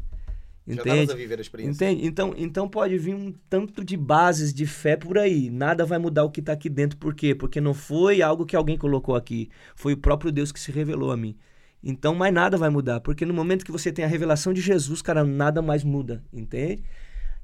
Já 0.67 0.81
Entende? 0.81 1.11
a 1.11 1.15
viver 1.15 1.39
a 1.39 1.41
experiência. 1.41 1.85
Entende? 1.85 2.05
Então, 2.05 2.33
então 2.37 2.69
pode 2.69 2.95
vir 2.97 3.15
um 3.15 3.33
tanto 3.49 3.83
de 3.83 3.97
bases 3.97 4.53
de 4.53 4.67
fé 4.67 4.95
por 4.95 5.17
aí. 5.17 5.49
Nada 5.49 5.83
vai 5.83 5.97
mudar 5.97 6.23
o 6.23 6.29
que 6.29 6.41
está 6.41 6.53
aqui 6.53 6.69
dentro. 6.69 6.97
Por 6.97 7.15
quê? 7.15 7.33
Porque 7.33 7.59
não 7.59 7.73
foi 7.73 8.21
algo 8.21 8.45
que 8.45 8.55
alguém 8.55 8.77
colocou 8.77 9.15
aqui. 9.15 9.49
Foi 9.75 9.93
o 9.93 9.97
próprio 9.97 10.31
Deus 10.31 10.51
que 10.51 10.59
se 10.59 10.71
revelou 10.71 11.11
a 11.11 11.17
mim. 11.17 11.35
Então, 11.81 12.13
mais 12.13 12.31
nada 12.31 12.55
vai 12.55 12.69
mudar. 12.69 12.99
Porque 12.99 13.25
no 13.25 13.33
momento 13.33 13.65
que 13.65 13.71
você 13.71 13.91
tem 13.91 14.05
a 14.05 14.07
revelação 14.07 14.53
de 14.53 14.61
Jesus, 14.61 15.01
cara, 15.01 15.23
nada 15.23 15.59
mais 15.59 15.83
muda. 15.83 16.23
Entende? 16.31 16.83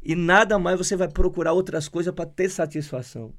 E 0.04 0.13
nada 0.13 0.60
mais 0.60 0.78
você 0.78 0.95
vai 0.95 1.08
procurar 1.08 1.54
outras 1.54 1.88
coisas 1.88 2.13
para 2.13 2.28
ter 2.28 2.50
satisfação. 2.50 3.34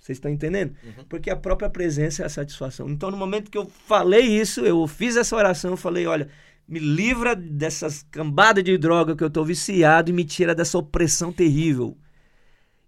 Vocês 0.00 0.16
estão 0.16 0.30
entendendo? 0.30 0.74
Porque 1.08 1.28
a 1.28 1.36
própria 1.36 1.68
presença 1.68 2.22
é 2.22 2.26
a 2.26 2.30
satisfação. 2.30 2.88
Então, 2.88 3.10
no 3.10 3.18
momento 3.18 3.50
que 3.50 3.58
eu 3.58 3.66
falei 3.66 4.22
isso, 4.22 4.60
eu 4.60 4.86
fiz 4.86 5.14
essa 5.14 5.36
oração, 5.36 5.72
eu 5.72 5.76
falei, 5.76 6.06
olha, 6.06 6.28
me 6.66 6.78
livra 6.78 7.36
dessas 7.36 8.02
cambadas 8.10 8.64
de 8.64 8.78
droga 8.78 9.14
que 9.14 9.22
eu 9.22 9.28
tô 9.28 9.44
viciado 9.44 10.10
e 10.10 10.12
me 10.14 10.24
tira 10.24 10.54
dessa 10.54 10.78
opressão 10.78 11.30
terrível. 11.30 11.98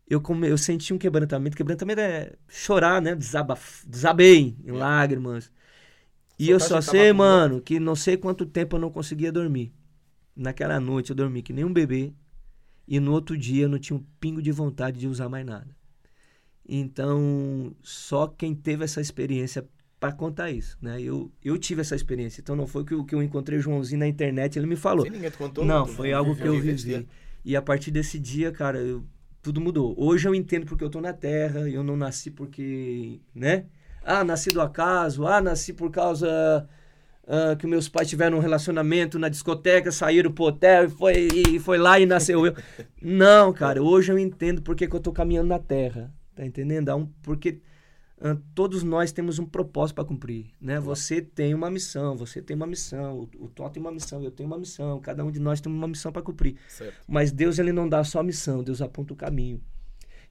Eu, 0.09 0.21
come, 0.21 0.49
eu 0.49 0.57
senti 0.57 0.95
um 0.95 0.99
quebrantamento. 0.99 1.57
Quebrantamento 1.57 2.01
é 2.01 2.33
chorar, 2.49 3.03
né? 3.03 3.15
Desabaf, 3.15 3.87
desabei 3.87 4.57
em 4.65 4.71
lágrimas. 4.71 5.51
E 6.39 6.49
eu 6.49 6.59
só 6.59 6.81
sei, 6.81 7.13
mano, 7.13 7.61
que 7.61 7.79
não 7.79 7.95
sei 7.95 8.17
quanto 8.17 8.47
tempo 8.47 8.77
eu 8.77 8.81
não 8.81 8.91
conseguia 8.91 9.31
dormir. 9.31 9.73
Naquela 10.35 10.81
noite 10.81 11.11
eu 11.11 11.17
dormi 11.17 11.43
que 11.43 11.53
nem 11.53 11.65
um 11.65 11.73
bebê. 11.73 12.13
E 12.89 12.99
no 12.99 13.13
outro 13.13 13.37
dia 13.37 13.65
eu 13.65 13.69
não 13.69 13.79
tinha 13.79 13.97
um 13.97 14.05
pingo 14.19 14.41
de 14.41 14.51
vontade 14.51 14.99
de 14.99 15.07
usar 15.07 15.29
mais 15.29 15.45
nada. 15.45 15.82
Então, 16.69 17.75
só 17.83 18.27
quem 18.27 18.55
teve 18.55 18.85
essa 18.85 19.01
experiência 19.01 19.65
para 19.99 20.13
contar 20.13 20.51
isso, 20.51 20.77
né? 20.83 21.01
Eu, 21.01 21.31
eu 21.45 21.57
tive 21.59 21.81
essa 21.81 21.95
experiência. 21.95 22.41
Então 22.41 22.57
não 22.57 22.67
foi 22.67 22.85
que 22.85 22.93
eu, 22.95 23.05
que 23.05 23.15
eu 23.15 23.23
encontrei 23.23 23.59
o 23.59 23.63
Joãozinho 23.63 24.01
na 24.01 24.09
internet, 24.09 24.59
ele 24.59 24.67
me 24.67 24.77
falou. 24.77 25.05
Sim, 25.07 25.13
ninguém 25.13 25.31
te 25.31 25.39
contou. 25.39 25.65
Não, 25.65 25.85
tu 25.87 25.93
foi 25.93 26.13
algo 26.13 26.35
que 26.35 26.47
eu 26.47 26.59
vivi. 26.59 27.09
E 27.45 27.55
a 27.57 27.63
partir 27.63 27.91
desse 27.91 28.19
dia, 28.19 28.51
cara, 28.53 28.79
eu- 28.79 29.05
tudo 29.41 29.61
mudou. 29.61 29.95
Hoje 29.99 30.29
eu 30.29 30.35
entendo 30.35 30.67
porque 30.67 30.83
eu 30.85 30.91
tô 30.91 31.01
na 31.01 31.13
Terra, 31.13 31.69
eu 31.69 31.83
não 31.83 31.97
nasci 31.97 32.31
porque, 32.31 33.21
né? 33.35 33.67
Ah, 34.05 34.25
nasci 34.25 34.51
do 34.51 34.61
acaso, 34.61 35.27
ah, 35.27 35.41
nasci 35.41 35.73
por 35.73 35.91
causa 35.91 36.69
ah, 37.27 37.55
que 37.57 37.67
meus 37.67 37.89
pais 37.89 38.09
tiveram 38.09 38.39
um 38.39 38.41
relacionamento 38.41 39.19
na 39.19 39.29
discoteca, 39.29 39.91
saíram 39.93 40.33
pro 40.33 40.45
hotel 40.45 40.85
e 40.87 40.89
foi, 40.89 41.29
e 41.55 41.59
foi 41.61 41.79
lá 41.79 41.99
e 42.01 42.07
nasceu 42.07 42.45
eu. 42.47 42.55
Não, 43.01 43.53
cara, 43.53 43.83
hoje 43.83 44.13
eu 44.13 44.19
entendo 44.19 44.63
porque 44.63 44.87
que 44.89 44.95
eu 44.97 45.01
tô 45.01 45.13
caminhando 45.13 45.49
na 45.49 45.59
terra. 45.59 46.13
Tá 46.35 46.45
entendendo? 46.45 46.89
Há 46.89 46.97
um, 46.97 47.07
porque 47.23 47.61
ah, 48.25 48.37
todos 48.55 48.85
nós 48.85 49.11
temos 49.11 49.41
um 49.41 49.45
propósito 49.45 49.97
para 49.97 50.05
cumprir, 50.05 50.53
né? 50.61 50.79
Você 50.79 51.21
tem 51.21 51.55
uma 51.55 51.69
missão, 51.69 52.17
você 52.17 52.41
tem 52.41 52.57
uma 52.57 52.67
missão, 52.67 53.19
o, 53.19 53.45
o 53.45 53.49
Tó 53.49 53.69
tem 53.69 53.81
uma 53.83 53.91
missão, 53.91 54.23
eu 54.23 54.31
tenho 54.31 54.49
uma 54.49 54.59
missão, 54.59 55.01
cada 55.01 55.25
um 55.25 55.31
de 55.31 55.41
nós 55.41 55.61
tem 55.61 55.73
uma 55.73 55.89
missão 55.89 56.13
para 56.13 56.23
cumprir. 56.23 56.57
Certo. 56.69 56.95
Mas 57.09 57.33
Deus 57.33 57.59
ele 57.59 57.73
não 57.73 57.89
dá 57.89 58.05
só 58.05 58.21
a 58.21 58.23
missão, 58.23 58.63
Deus 58.63 58.81
aponta 58.81 59.13
o 59.13 59.17
caminho. 59.17 59.61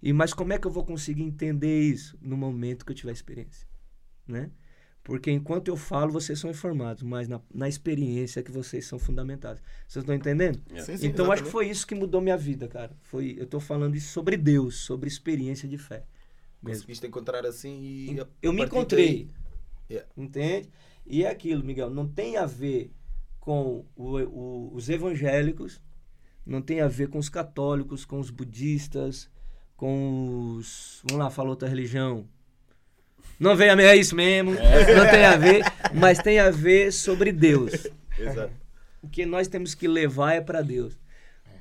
E 0.01 0.13
mas 0.13 0.33
como 0.33 0.53
é 0.53 0.57
que 0.57 0.65
eu 0.65 0.71
vou 0.71 0.85
conseguir 0.85 1.21
entender 1.21 1.81
isso 1.81 2.17
no 2.21 2.37
momento 2.37 2.85
que 2.85 2.93
eu 2.93 2.95
tiver 2.95 3.11
experiência, 3.11 3.67
né? 4.25 4.49
Porque 5.03 5.31
enquanto 5.31 5.67
eu 5.67 5.75
falo, 5.75 6.11
vocês 6.11 6.37
são 6.39 6.49
informados, 6.51 7.01
mas 7.01 7.27
na, 7.27 7.41
na 7.53 7.67
experiência 7.67 8.43
que 8.43 8.51
vocês 8.51 8.85
são 8.85 8.99
fundamentados. 8.99 9.61
Vocês 9.87 10.03
estão 10.03 10.13
entendendo? 10.13 10.61
Sim, 10.79 10.95
sim, 10.97 11.07
então 11.07 11.25
acho 11.31 11.41
que 11.41 11.47
exatamente. 11.47 11.51
foi 11.51 11.69
isso 11.69 11.87
que 11.87 11.95
mudou 11.95 12.21
minha 12.21 12.37
vida, 12.37 12.67
cara. 12.67 12.91
Foi, 13.01 13.35
eu 13.37 13.47
tô 13.47 13.59
falando 13.59 13.95
isso 13.95 14.11
sobre 14.13 14.37
Deus, 14.37 14.75
sobre 14.77 15.07
experiência 15.07 15.67
de 15.67 15.77
fé. 15.77 16.05
Mesmo. 16.61 16.81
Conseguiste 16.81 17.07
encontrar 17.07 17.45
assim 17.47 17.81
e. 17.81 18.19
a- 18.19 18.27
Eu 18.41 18.51
a 18.51 18.53
me 18.53 18.63
encontrei. 18.63 19.25
daí- 19.25 19.41
Yeah. 19.89 20.09
Entende? 20.15 20.69
E 21.05 21.23
é 21.25 21.29
aquilo, 21.29 21.63
Miguel, 21.65 21.89
não 21.89 22.07
tem 22.07 22.37
a 22.37 22.45
ver 22.45 22.91
com 23.39 23.83
o- 23.95 24.19
o- 24.21 24.71
os 24.75 24.87
evangélicos, 24.87 25.81
não 26.45 26.61
tem 26.61 26.79
a 26.79 26.87
ver 26.87 27.09
com 27.09 27.17
os 27.17 27.27
católicos, 27.27 28.05
com 28.05 28.19
os 28.19 28.29
budistas, 28.29 29.29
com 29.75 30.55
os. 30.55 31.01
Vamos 31.09 31.23
lá, 31.25 31.29
fala 31.31 31.49
outra 31.49 31.67
religião. 31.67 32.25
Não 33.41 33.55
vem 33.55 33.71
a 33.71 33.75
ver, 33.75 33.85
é 33.85 33.95
isso 33.95 34.15
mesmo. 34.15 34.51
Não 34.51 35.09
tem 35.09 35.25
a 35.25 35.35
ver, 35.35 35.63
mas 35.95 36.19
tem 36.19 36.37
a 36.37 36.51
ver 36.51 36.93
sobre 36.93 37.31
Deus. 37.31 37.87
Exato. 38.15 38.53
O 39.01 39.09
que 39.09 39.25
nós 39.25 39.47
temos 39.47 39.73
que 39.73 39.87
levar 39.87 40.33
é 40.33 40.41
para 40.41 40.61
Deus. 40.61 40.95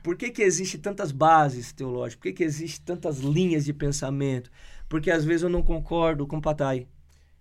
Por 0.03 0.15
que, 0.15 0.29
que 0.29 0.43
existe 0.43 0.77
tantas 0.77 1.11
bases 1.11 1.73
teológicas? 1.73 2.17
Por 2.17 2.23
que, 2.25 2.33
que 2.35 2.45
existe 2.45 2.83
tantas 2.83 3.21
linhas 3.21 3.65
de 3.65 3.73
pensamento? 3.73 4.51
Porque 4.91 5.11
às 5.11 5.25
vezes 5.25 5.43
eu 5.43 5.49
não 5.49 5.63
concordo 5.63 6.27
com 6.27 6.37
o 6.37 6.43
Patai. 6.43 6.87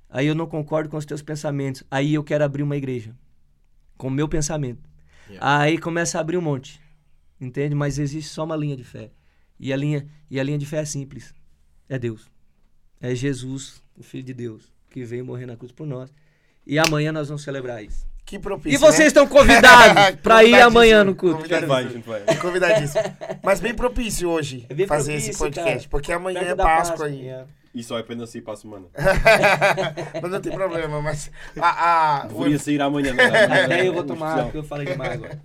Aí 0.09 0.25
eu 0.25 0.35
não 0.35 0.47
concordo 0.47 0.89
com 0.89 0.95
os 0.95 1.05
teus 1.05 1.21
pensamentos. 1.21 1.83
Aí 1.91 2.13
eu 2.13 2.23
quero 2.23 2.45
abrir 2.45 2.63
uma 2.63 2.77
igreja. 2.77 3.13
Com 3.97 4.07
o 4.07 4.11
meu 4.11 4.29
pensamento. 4.29 4.89
Yeah. 5.27 5.63
Aí 5.63 5.77
começa 5.77 6.17
a 6.17 6.21
abrir 6.21 6.37
um 6.37 6.41
monte. 6.41 6.79
Entende? 7.41 7.75
Mas 7.75 7.99
existe 7.99 8.29
só 8.29 8.45
uma 8.45 8.55
linha 8.55 8.77
de 8.77 8.85
fé. 8.85 9.11
E 9.59 9.73
a 9.73 9.75
linha, 9.75 10.07
e 10.31 10.39
a 10.39 10.43
linha 10.43 10.57
de 10.57 10.65
fé 10.65 10.77
é 10.77 10.85
simples. 10.85 11.35
É 11.89 11.99
Deus. 11.99 12.31
É 13.01 13.13
Jesus, 13.13 13.83
o 13.99 14.03
Filho 14.03 14.23
de 14.23 14.33
Deus, 14.33 14.71
que 14.89 15.03
veio 15.03 15.25
morrer 15.25 15.45
na 15.45 15.55
cruz 15.55 15.71
por 15.71 15.85
nós. 15.85 16.11
E 16.65 16.79
amanhã 16.79 17.11
nós 17.11 17.27
vamos 17.27 17.43
celebrar 17.43 17.83
isso. 17.83 18.07
Que 18.25 18.37
propício. 18.37 18.75
E 18.75 18.77
vocês 18.77 18.99
né? 18.99 19.07
estão 19.07 19.27
convidados 19.27 20.15
para 20.21 20.43
ir 20.43 20.53
amanhã 20.61 21.03
no 21.03 21.15
culto. 21.15 21.43
Vai. 21.65 21.85
Convidadíssimo. 22.39 23.03
Mas 23.43 23.59
bem 23.59 23.73
propício 23.73 24.29
hoje 24.29 24.65
É 24.69 24.73
bem 24.73 24.85
fazer 24.85 25.13
propício, 25.13 25.29
esse 25.31 25.39
podcast, 25.39 25.77
cara. 25.79 25.89
porque 25.89 26.11
amanhã 26.13 26.39
Perto 26.39 26.51
é 26.51 26.55
da 26.55 26.63
Páscoa 26.63 27.05
aí. 27.07 27.27
é. 27.27 27.45
E 27.73 27.83
só 27.83 27.97
é 27.97 28.01
apenas 28.01 28.33
ir 28.33 28.41
para 28.41 28.53
a 28.53 28.57
semana. 28.57 28.87
mas 30.21 30.31
não 30.31 30.41
tem 30.41 30.51
problema, 30.51 31.01
mas 31.01 31.31
a, 31.59 32.21
a, 32.21 32.25
o- 32.25 32.29
Deveria 32.29 32.59
sair 32.59 32.81
amanhã, 32.81 33.13
não 33.13 33.23
é? 33.23 33.63
Até 33.65 33.87
eu 33.87 33.93
vou 33.93 34.03
tomar, 34.03 34.43
porque 34.43 34.57
eu 34.57 34.63
falei 34.63 34.87
demais 34.87 35.13
agora. 35.13 35.39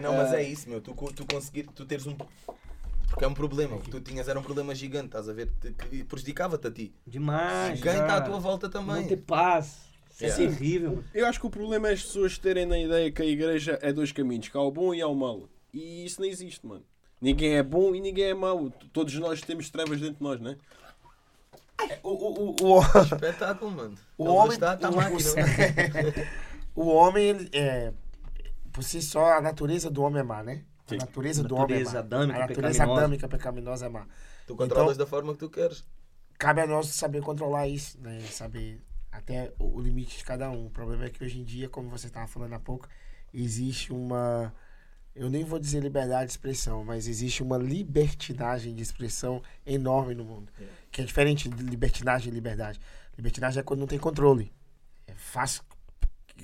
Não, 0.00 0.16
mas 0.16 0.32
é 0.32 0.42
isso, 0.42 0.68
meu. 0.68 0.80
Tu, 0.80 0.94
tu 1.14 1.26
conseguir, 1.26 1.64
tu 1.74 1.84
teres 1.84 2.06
um. 2.06 2.16
Porque 3.08 3.24
é 3.24 3.28
um 3.28 3.34
problema. 3.34 3.76
O 3.76 3.80
que 3.80 3.90
tu 3.90 4.00
tinhas 4.00 4.28
era 4.28 4.38
um 4.38 4.42
problema 4.42 4.74
gigante, 4.74 5.06
estás 5.06 5.28
a 5.28 5.32
ver? 5.32 5.50
Que- 5.90 6.04
prejudicava-te 6.04 6.66
a 6.66 6.70
ti. 6.70 6.94
Demais. 7.06 7.80
Quem 7.80 7.92
está 7.92 8.16
à 8.16 8.20
tua 8.20 8.38
volta 8.38 8.66
Não 8.68 8.72
também. 8.86 9.06
ter 9.06 9.16
paz. 9.18 9.84
É 10.20 10.26
Yeah. 10.28 10.46
terrível. 10.56 11.04
Eu 11.12 11.26
acho 11.26 11.38
que 11.38 11.46
o 11.46 11.50
problema 11.50 11.88
é 11.88 11.92
as 11.92 12.02
pessoas 12.02 12.38
terem 12.38 12.64
na 12.64 12.78
ideia 12.78 13.12
que 13.12 13.20
a 13.20 13.24
igreja 13.26 13.78
é 13.82 13.92
dois 13.92 14.12
caminhos, 14.12 14.48
que 14.48 14.56
há 14.56 14.60
o 14.62 14.70
bom 14.70 14.94
e 14.94 15.02
há 15.02 15.06
o 15.06 15.14
mau. 15.14 15.46
E 15.74 16.06
isso 16.06 16.22
não 16.22 16.26
existe, 16.28 16.66
mano. 16.66 16.82
Ninguém 17.20 17.54
é 17.56 17.62
bom 17.62 17.94
e 17.94 18.00
ninguém 18.00 18.24
é 18.24 18.34
mau. 18.34 18.70
Todos 18.94 19.12
nós 19.16 19.42
temos 19.42 19.68
trevas 19.68 20.00
dentro 20.00 20.16
de 20.16 20.22
nós, 20.22 20.40
não 20.40 20.52
é? 20.52 20.56
o, 22.02 22.08
o, 22.08 22.56
o, 22.62 22.78
o, 22.78 23.02
Espetáculo, 23.02 23.70
mano. 23.70 23.94
O 24.16 24.24
Ele 24.24 24.32
homem- 24.32 24.52
está, 24.54 24.74
está 24.74 24.88
o- 24.90 24.96
máquina. 24.96 25.18
o 26.74 26.86
homem, 26.88 27.48
é, 27.52 27.92
por 28.72 28.82
si 28.82 29.02
só, 29.02 29.34
a 29.34 29.40
natureza 29.42 29.90
do 29.90 30.02
homem 30.02 30.20
é 30.20 30.22
má, 30.22 30.42
né? 30.42 30.62
A 30.86 30.90
Sim. 30.90 30.96
natureza 30.98 31.42
do 31.42 31.56
Natureza 31.56 31.90
homem 31.90 31.90
é 31.90 31.92
má. 31.94 31.98
adâmica, 32.00 32.36
a 32.36 32.40
natureza 32.40 32.72
pecaminosa. 32.72 33.00
adâmica 33.00 33.28
pecaminosa 33.28 33.86
é 33.86 33.88
má. 33.88 34.06
Tu 34.46 34.54
controlas 34.56 34.94
Então- 34.96 35.04
da 35.04 35.10
forma 35.10 35.32
que 35.32 35.38
tu 35.40 35.50
queres. 35.50 35.84
Cabe 36.38 36.60
a 36.60 36.66
nós 36.66 36.86
saber 36.88 37.22
controlar 37.22 37.66
isso, 37.66 37.98
né? 38.00 38.20
Saber 38.30 38.80
até 39.10 39.52
o 39.58 39.76
o 39.76 39.80
limite 39.80 40.18
de 40.18 40.24
cada 40.24 40.50
um. 40.50 40.66
O 40.66 40.70
problema 40.70 41.06
é 41.06 41.10
que 41.10 41.22
hoje 41.24 41.38
em 41.40 41.44
dia, 41.44 41.68
como 41.68 41.88
você 41.88 42.06
estava 42.06 42.26
falando 42.28 42.52
há 42.52 42.58
pouco, 42.60 42.88
existe 43.34 43.92
uma. 43.92 44.54
Eu 45.14 45.30
nem 45.30 45.44
vou 45.44 45.58
dizer 45.58 45.80
liberdade 45.82 46.26
de 46.26 46.32
expressão, 46.32 46.84
mas 46.84 47.08
existe 47.08 47.42
uma 47.42 47.56
libertinagem 47.56 48.74
de 48.74 48.82
expressão 48.82 49.42
enorme 49.64 50.14
no 50.14 50.24
mundo. 50.24 50.52
É. 50.60 50.64
Que 50.92 51.00
é 51.00 51.04
diferente 51.04 51.48
de 51.48 51.62
libertinagem 51.64 52.30
e 52.30 52.34
liberdade. 52.34 52.78
Libertinagem 53.16 53.60
é 53.60 53.62
quando 53.62 53.80
não 53.80 53.86
tem 53.86 53.98
controle. 53.98 54.52
É 55.06 55.14
fácil 55.14 55.62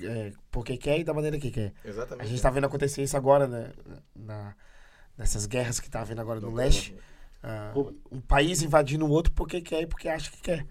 é, 0.01 0.31
porque 0.51 0.77
quer 0.77 0.99
e 0.99 1.03
da 1.03 1.13
maneira 1.13 1.37
que 1.39 1.51
quer. 1.51 1.73
A 1.83 1.87
Exatamente. 1.87 2.27
gente 2.27 2.35
está 2.37 2.49
vendo 2.49 2.65
acontecer 2.65 3.03
isso 3.03 3.15
agora, 3.17 3.47
né? 3.47 3.71
Na, 4.15 4.55
nessas 5.17 5.45
guerras 5.45 5.79
que 5.79 5.89
tá 5.89 6.01
havendo 6.01 6.21
agora 6.21 6.39
no 6.39 6.53
leste. 6.53 6.95
Ah, 7.43 7.73
um 8.11 8.21
país 8.21 8.61
invadindo 8.61 9.05
o 9.05 9.09
outro 9.09 9.31
porque 9.33 9.61
quer 9.61 9.81
e 9.81 9.87
porque 9.87 10.07
acha 10.07 10.31
que 10.31 10.41
quer. 10.41 10.65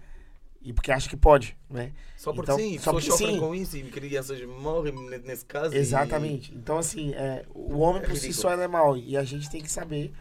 E 0.65 0.71
porque 0.71 0.91
acha 0.93 1.09
que 1.09 1.17
pode, 1.17 1.57
né? 1.69 1.91
Só 2.15 2.31
porque 2.31 2.51
Então, 2.51 2.57
sim, 2.57 2.77
só 2.79 2.91
porque 2.93 3.11
sofrem 3.11 3.33
sim. 3.33 3.39
com 3.39 3.53
isso 3.53 3.75
e 3.77 3.83
crianças 3.83 4.41
morrem 4.47 4.93
ne- 5.09 5.17
nesse 5.19 5.45
caso. 5.45 5.75
e- 5.75 5.77
Exatamente. 5.77 6.53
Então, 6.55 6.77
assim, 6.77 7.13
é, 7.13 7.45
o 7.53 7.79
homem 7.79 8.01
É 8.01 8.05
por 8.05 8.15
si 8.15 8.31
só 8.33 8.49
é 8.51 8.67
mau. 8.67 8.95
E 8.97 9.17
a 9.17 9.23
gente 9.25 9.49
tem 9.49 9.61
que 9.61 9.69
saber 9.69 10.13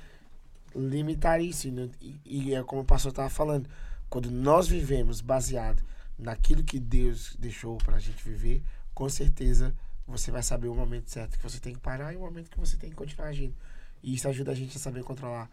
limitar 0.74 1.40
isso. 1.40 1.70
né? 1.70 1.88
E, 2.00 2.16
e 2.24 2.54
é 2.54 2.62
como 2.62 2.82
o 2.82 2.84
pastor 2.84 3.10
estava 3.10 3.30
falando. 3.30 3.68
Quando 4.10 4.30
nós 4.30 4.66
vivemos 4.68 5.20
baseado 5.20 5.82
naquilo 6.18 6.62
que 6.62 6.78
Deus 6.78 7.34
deixou 7.38 7.76
pra 7.78 7.98
gente 7.98 8.22
viver, 8.22 8.62
com 8.94 9.08
certeza 9.08 9.74
você 10.06 10.30
vai 10.30 10.42
saber 10.42 10.68
o 10.68 10.74
momento 10.74 11.10
certo 11.10 11.36
que 11.38 11.42
você 11.42 11.58
tem 11.60 11.74
que 11.74 11.80
parar 11.80 12.12
e 12.12 12.16
o 12.16 12.20
momento 12.20 12.50
que 12.50 12.58
você 12.58 12.76
tem 12.76 12.90
que 12.90 12.96
continuar 12.96 13.28
agindo. 13.28 13.54
E 14.02 14.14
isso 14.14 14.28
ajuda 14.28 14.50
a 14.52 14.54
gente 14.54 14.76
a 14.76 14.80
saber 14.80 15.02
controlar 15.04 15.48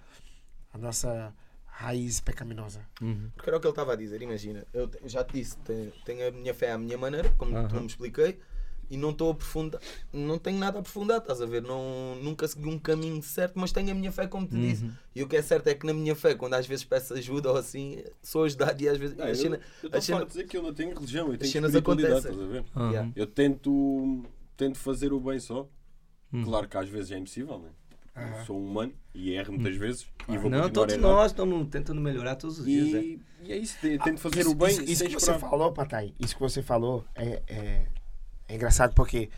a 0.74 0.78
nossa 0.78 1.34
raiz 1.66 2.20
pecaminosa. 2.20 2.82
Porque 3.36 3.50
era 3.50 3.58
o 3.58 3.62
que 3.62 3.68
ele 3.68 3.72
estava 3.72 3.94
a 3.94 3.96
dizer, 3.96 4.22
imagina. 4.22 4.66
Eu 4.74 4.90
já 5.06 5.24
te 5.24 5.34
disse, 5.34 5.56
te- 5.60 5.94
tenho 6.04 6.28
a 6.28 6.32
minha 6.32 6.54
fé 6.54 6.72
à 6.72 6.78
minha 6.78 6.98
maneira, 6.98 7.30
como 7.38 7.52
tu 7.52 7.58
Aham. 7.76 7.82
me 7.82 7.86
expliquei, 7.88 8.40
e 8.90 8.98
não 8.98 9.12
estou 9.12 9.30
a 9.30 9.32
aprofundar, 9.32 9.80
não 10.12 10.38
tenho 10.40 10.58
nada 10.58 10.78
a 10.78 10.82
aprofundar, 10.82 11.20
estás 11.20 11.42
a 11.42 11.46
ver? 11.46 11.62
Não, 11.62 12.16
nunca 12.22 12.48
segui 12.48 12.68
um 12.68 12.80
caminho 12.80 13.22
certo, 13.22 13.60
mas 13.60 13.72
tenho 13.72 13.92
a 13.92 13.94
minha 13.94 14.12
fé, 14.12 14.26
como 14.28 14.48
te 14.48 14.56
disse. 14.56 14.90
E 15.16 15.22
o 15.24 15.28
que 15.28 15.36
é 15.38 15.42
certo 15.42 15.68
é 15.68 15.74
que 15.76 15.86
na 15.86 15.94
minha 15.94 16.16
fé, 16.16 16.34
quando 16.36 16.54
às 16.56 16.66
vezes 16.66 16.84
peço 16.86 17.14
ajuda 17.14 17.52
ou 17.52 17.58
assim, 17.58 18.04
sou 18.22 18.44
ajudado 18.46 18.82
e 18.82 18.90
às 18.90 18.98
vezes. 18.98 19.20
Ah, 19.20 19.26
a 19.26 19.30
eu 19.30 19.36
cena- 19.36 19.56
eu 19.58 19.62
a 19.62 19.86
estou 19.98 20.02
cena- 20.02 20.22
a 20.22 20.26
dizer 20.26 20.48
que 20.48 20.58
eu 20.58 20.64
não 20.64 20.74
tenho 20.74 20.94
religião, 20.94 21.32
eu 21.32 21.38
tenho 21.38 21.52
cenas 21.52 21.70
espiritualidade, 21.74 22.28
acontecem. 22.28 22.32
estás 22.46 22.50
a 22.50 22.54
ver? 22.54 22.66
Aham. 22.76 22.92
Yeah. 22.92 23.12
Eu 23.16 23.28
tento, 23.28 24.24
tento 24.58 24.78
fazer 24.78 25.14
o 25.14 25.20
bem 25.20 25.40
só. 25.40 25.68
Claro 26.44 26.68
que 26.68 26.78
às 26.78 26.88
vezes 26.88 27.12
é 27.12 27.18
impossível, 27.18 27.58
né? 27.60 27.70
Eu 28.40 28.46
sou 28.46 28.60
humano 28.60 28.92
e 29.16 29.32
erro 29.32 29.54
muitas 29.54 29.76
vezes 29.78 30.06
e 30.28 30.38
vou 30.38 30.50
Não, 30.52 30.70
todos 30.70 30.98
nós 30.98 31.32
estamos 31.32 31.68
tentando 31.70 32.02
melhorar 32.02 32.36
todos 32.36 32.60
os 32.60 32.66
dias. 32.66 32.92
né? 32.92 33.00
E, 33.00 33.20
e 33.44 33.52
é 33.54 33.58
isso, 33.58 33.78
te- 33.80 33.98
tento 33.98 34.20
fazer 34.20 34.42
Isso- 34.42 34.52
o 34.52 34.56
bem 34.56 34.68
Isso, 34.72 34.84
isso 34.84 35.04
que 35.06 35.12
você 35.12 35.32
esperar. 35.32 35.40
falou, 35.40 35.72
Patai, 35.72 36.14
isso 36.20 36.36
que 36.36 36.42
você 36.42 36.62
falou 36.62 37.06
é, 37.16 37.42
é, 37.48 37.86
é 38.50 38.56
engraçado 38.56 38.93
porque 38.93 39.30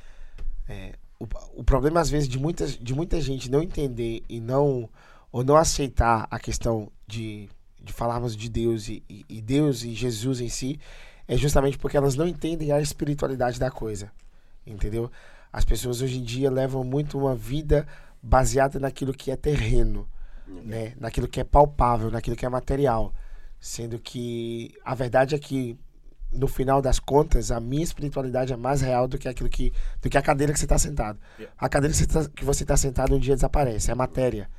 é, 0.67 0.93
o, 1.19 1.27
o 1.55 1.63
problema, 1.63 1.99
às 1.99 2.09
vezes, 2.09 2.27
de, 2.27 2.39
muitas, 2.39 2.77
de 2.77 2.95
muita 2.95 3.21
gente 3.21 3.51
não 3.51 3.61
entender 3.61 4.23
e 4.27 4.39
não 4.39 4.89
ou 5.31 5.43
não 5.43 5.55
aceitar 5.55 6.27
a 6.31 6.39
questão 6.39 6.91
de, 7.07 7.47
de 7.81 7.93
falarmos 7.93 8.35
de 8.35 8.49
Deus 8.49 8.87
e, 8.89 9.03
e- 9.09 9.25
e 9.29 9.41
Deus 9.41 9.83
e 9.83 9.93
Jesus 9.93 10.41
em 10.41 10.49
si 10.49 10.79
é 11.27 11.37
justamente 11.37 11.77
porque 11.77 11.95
elas 11.95 12.15
não 12.15 12.27
entendem 12.27 12.71
a 12.71 12.81
espiritualidade 12.81 13.59
da 13.59 13.69
coisa. 13.71 14.11
Entendeu? 14.65 15.09
As 15.53 15.63
pessoas 15.65 16.01
hoje 16.01 16.19
em 16.19 16.23
dia 16.23 16.49
levam 16.51 16.83
muito 16.83 17.17
uma 17.17 17.35
vida 17.35 17.87
baseada 18.21 18.79
naquilo 18.79 19.13
que 19.13 19.31
é 19.31 19.35
terreno, 19.35 20.07
né? 20.47 20.93
naquilo 20.99 21.27
que 21.27 21.39
é 21.39 21.43
palpável, 21.43 22.11
naquilo 22.11 22.35
que 22.35 22.45
é 22.45 22.49
material. 22.49 23.13
Sendo 23.59 23.99
que 23.99 24.73
a 24.83 24.93
verdade 24.95 25.35
é 25.35 25.39
que, 25.39 25.77
no 26.31 26.47
final 26.47 26.81
das 26.81 26.99
contas, 26.99 27.51
a 27.51 27.59
minha 27.59 27.83
espiritualidade 27.83 28.53
é 28.53 28.55
mais 28.57 28.81
real 28.81 29.07
do 29.07 29.17
que 29.17 29.27
aquilo 29.27 29.49
que. 29.49 29.71
do 30.01 30.09
que 30.09 30.17
a 30.17 30.21
cadeira 30.21 30.53
que 30.53 30.59
você 30.59 30.65
está 30.65 30.77
sentado. 30.77 31.19
Yeah. 31.37 31.55
A 31.57 31.67
cadeira 31.69 31.93
que 31.93 32.43
você 32.45 32.63
tá- 32.65 32.73
está 32.73 32.77
sentado 32.77 33.15
um 33.15 33.19
dia 33.19 33.35
desaparece, 33.35 33.89
é 33.89 33.93
a 33.93 33.95
matéria. 33.95 34.49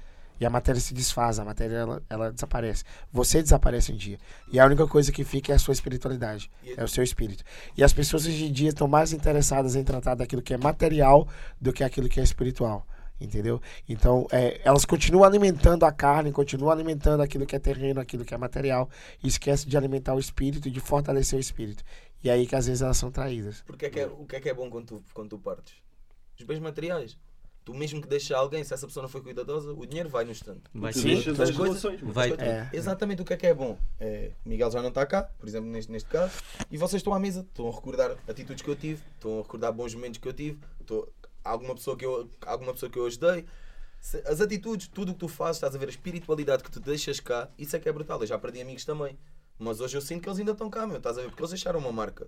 E 0.41 0.47
a 0.47 0.51
matéria 0.51 0.81
se 0.81 0.93
desfaz, 0.93 1.39
a 1.39 1.45
matéria 1.45 1.77
ela, 1.77 2.03
ela 2.11 2.33
desaparece. 2.33 2.83
Você 3.13 3.41
desaparece 3.41 3.93
um 3.93 3.97
dia. 3.97 4.19
E 4.51 4.59
a 4.59 4.67
única 4.67 4.89
coisa 4.89 5.13
que 5.13 5.23
fica 5.23 5.53
é 5.53 5.55
a 5.55 5.59
sua 5.59 5.73
espiritualidade, 5.73 6.51
E- 6.65 6.75
é 6.77 6.83
o 6.83 6.89
seu 6.89 7.05
espírito. 7.05 7.45
E 7.77 7.85
as 7.85 7.93
pessoas 7.93 8.27
hoje 8.27 8.47
em 8.47 8.53
dia 8.53 8.71
estão 8.71 8.89
mais 8.89 9.13
interessadas 9.13 9.77
em 9.77 9.85
tratar 9.85 10.17
daquilo 10.17 10.43
que 10.43 10.53
é 10.53 10.59
material 10.59 11.29
do 11.61 11.73
que 11.73 11.85
aquilo 11.85 12.09
que 12.09 12.19
é 12.19 12.23
espiritual. 12.25 12.85
Entendeu? 13.23 13.61
Então, 13.89 14.27
é, 14.33 14.61
elas 14.65 14.85
continuam 14.85 15.25
alimentando 15.25 15.85
a 15.85 15.93
carne, 15.93 16.33
continuam 16.33 16.71
alimentando 16.73 17.23
aquilo 17.23 17.47
que 17.47 17.55
é 17.55 17.59
terreno, 17.59 18.01
aquilo 18.01 18.25
que 18.25 18.35
é 18.35 18.39
material, 18.39 18.89
e 19.23 19.29
esquece 19.29 19.67
de 19.69 19.77
alimentar 19.77 20.15
o 20.15 20.19
espírito 20.19 20.67
e 20.69 20.71
de 20.71 20.81
fortalecer 20.81 21.37
o 21.37 21.41
espírito. 21.41 21.85
E 22.25 22.31
aí 22.31 22.47
que 22.47 22.55
às 22.57 22.67
vezes 22.67 22.83
elas 22.83 22.97
são 22.97 23.11
traídas. 23.11 23.63
Porque 23.67 23.87
é 23.87 23.91
que 23.91 24.01
é, 24.01 24.07
o 24.07 24.25
que 24.27 24.37
é 24.37 24.41
que 24.41 24.49
é 24.49 24.55
bom 24.55 24.69
quando 24.71 24.87
tu, 24.87 25.03
quando 25.15 25.31
tu 25.31 25.39
partes? 25.39 25.75
Os 26.39 26.45
bens 26.45 26.59
materiais. 26.59 27.17
Tu 27.65 27.73
mesmo 27.73 28.03
que 28.03 28.09
deixas 28.09 28.37
alguém, 28.37 28.65
se 28.65 28.75
essa 28.75 28.89
pessoa 28.89 29.03
não 29.03 29.09
foi 29.09 29.21
cuidadosa, 29.21 29.73
o 29.73 29.87
dinheiro 29.87 30.09
vai 30.09 30.25
no 30.25 30.33
estante. 30.33 30.63
Vai 30.75 30.93
Tu 30.93 30.99
Sim, 30.99 31.13
as 31.19 31.25
coisas- 31.25 31.51
relações. 31.57 32.01
Vai- 32.03 32.33
É. 32.33 32.69
Exatamente 32.73 33.23
o 33.23 33.25
que 33.25 33.33
é 33.35 33.37
que 33.37 33.47
é 33.47 33.55
bom. 33.55 33.79
É, 34.01 34.33
Miguel 34.45 34.69
já 34.69 34.83
não 34.83 34.89
está 34.89 35.07
cá, 35.07 35.23
por 35.39 35.49
exemplo, 35.49 35.71
neste, 35.71 35.93
neste 35.93 36.09
caso, 36.09 36.33
e 36.73 36.77
vocês 36.77 36.99
estão 36.99 37.15
à 37.15 37.21
mesa, 37.21 37.43
estão 37.49 37.69
a 37.69 37.73
recordar 37.73 38.17
atitudes 38.29 38.63
que 38.65 38.69
eu 38.69 38.75
tive, 38.75 39.01
estão 39.15 39.39
a 39.39 39.43
recordar 39.43 39.73
bons 39.73 39.95
momentos 39.95 40.19
que 40.19 40.27
eu 40.27 40.33
tive, 40.33 40.59
estão, 40.81 41.07
alguma, 41.45 41.75
pessoa 41.75 41.97
que 41.97 42.05
eu, 42.05 42.29
alguma 42.47 42.73
pessoa 42.73 42.91
que 42.91 42.99
eu 42.99 43.07
ajudei. 43.07 43.47
As 44.27 44.41
atitudes, 44.41 44.89
tudo 44.89 45.13
o 45.13 45.15
que 45.15 45.21
tu 45.21 45.29
fazes, 45.29 45.57
estás 45.57 45.75
a 45.75 45.79
ver 45.79 45.87
a 45.87 45.91
espiritualidade 45.91 46.63
que 46.63 46.71
tu 46.71 46.81
deixas 46.81 47.21
cá, 47.21 47.49
isso 47.57 47.77
é 47.77 47.79
que 47.79 47.89
é 47.89 47.93
brutal. 47.93 48.21
Eu 48.21 48.27
já 48.27 48.39
perdi 48.39 48.61
amigos 48.61 48.85
também. 48.85 49.17
Mas 49.59 49.81
hoje 49.81 49.97
eu 49.97 50.01
sinto 50.01 50.23
que 50.23 50.29
eles 50.29 50.39
ainda 50.41 50.53
estão 50.53 50.69
cá, 50.69 50.87
meu, 50.87 50.97
estás 50.97 51.19
a 51.19 51.23
ver? 51.23 51.29
Porque 51.29 51.43
eles 51.43 51.51
deixaram 51.51 51.79
uma 51.79 51.93
marca. 51.93 52.27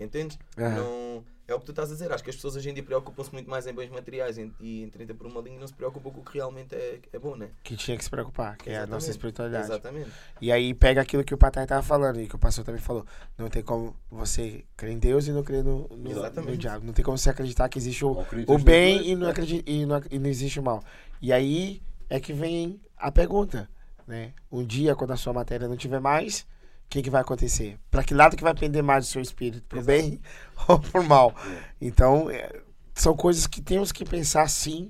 Entendes? 0.00 0.38
Aham. 0.58 0.74
Não, 0.74 1.24
é 1.48 1.54
o 1.54 1.60
que 1.60 1.66
tu 1.66 1.72
estás 1.72 1.90
a 1.90 1.92
dizer. 1.92 2.12
Acho 2.12 2.24
que 2.24 2.30
as 2.30 2.36
pessoas 2.36 2.56
hoje 2.56 2.70
em 2.70 2.74
dia 2.74 2.82
preocupam-se 2.82 3.32
muito 3.32 3.48
mais 3.48 3.66
em 3.66 3.72
bens 3.72 3.90
materiais 3.90 4.36
em- 4.38 4.52
e 4.60 4.82
em 4.82 4.88
30 4.90 5.14
por 5.14 5.26
uma 5.26 5.40
linha 5.40 5.58
não 5.60 5.66
se 5.66 5.72
preocupam 5.74 6.10
com 6.10 6.20
o 6.20 6.24
que 6.24 6.38
realmente 6.38 6.74
é, 6.74 6.98
é 7.12 7.18
bom, 7.18 7.36
né? 7.36 7.48
Que 7.62 7.76
tinha 7.76 7.96
que 7.96 8.02
se 8.04 8.10
preocupar, 8.10 8.56
que 8.56 8.70
é 8.70 8.76
a 8.76 8.80
nossa 8.80 9.08
Exatamente. 9.08 9.10
espiritualidade. 9.10 9.64
Exatamente. 9.66 10.10
E 10.40 10.50
aí 10.50 10.74
pega 10.74 11.00
aquilo 11.00 11.22
que 11.24 11.34
o 11.34 11.38
Patai 11.38 11.62
estava 11.64 11.82
falando 11.82 12.20
e 12.20 12.26
que 12.26 12.34
o 12.34 12.38
pastor 12.38 12.64
também 12.64 12.80
falou. 12.80 13.06
Não 13.38 13.48
tem 13.48 13.62
como 13.62 13.94
você 14.10 14.64
crer 14.76 14.92
em 14.92 14.98
Deus 14.98 15.26
e 15.26 15.32
não 15.32 15.42
crer 15.42 15.62
no, 15.62 15.88
no, 15.88 16.10
Exatamente. 16.10 16.50
no 16.50 16.56
diabo. 16.56 16.84
Não 16.86 16.92
tem 16.92 17.04
como 17.04 17.16
você 17.16 17.30
acreditar 17.30 17.68
que 17.68 17.78
existe 17.78 18.04
o, 18.04 18.24
o 18.48 18.58
bem 18.58 19.08
e 19.08 19.14
não, 19.14 19.26
né? 19.26 19.30
acredita, 19.30 19.70
e, 19.70 19.86
não, 19.86 20.00
e 20.10 20.18
não 20.18 20.28
existe 20.28 20.58
o 20.58 20.62
mal. 20.62 20.82
E 21.22 21.32
aí 21.32 21.80
é 22.10 22.18
que 22.20 22.32
vem 22.32 22.80
a 22.96 23.10
pergunta, 23.12 23.68
né? 24.06 24.32
Um 24.50 24.64
dia, 24.64 24.94
quando 24.94 25.12
a 25.12 25.16
sua 25.16 25.32
matéria 25.32 25.68
não 25.68 25.76
tiver 25.76 26.00
mais, 26.00 26.46
o 26.86 26.88
que, 26.88 27.02
que 27.02 27.10
vai 27.10 27.20
acontecer? 27.20 27.78
Para 27.90 28.04
que 28.04 28.14
lado 28.14 28.36
que 28.36 28.42
vai 28.44 28.54
pender 28.54 28.82
mais 28.82 29.08
o 29.08 29.10
seu 29.10 29.20
espírito? 29.20 29.66
Pro 29.68 29.80
Exato. 29.80 29.86
bem 29.86 30.20
ou 30.68 30.78
pro 30.78 31.02
mal? 31.02 31.34
Então, 31.80 32.30
é, 32.30 32.60
são 32.94 33.14
coisas 33.14 33.46
que 33.46 33.60
temos 33.60 33.90
que 33.90 34.04
pensar 34.04 34.48
sim. 34.48 34.88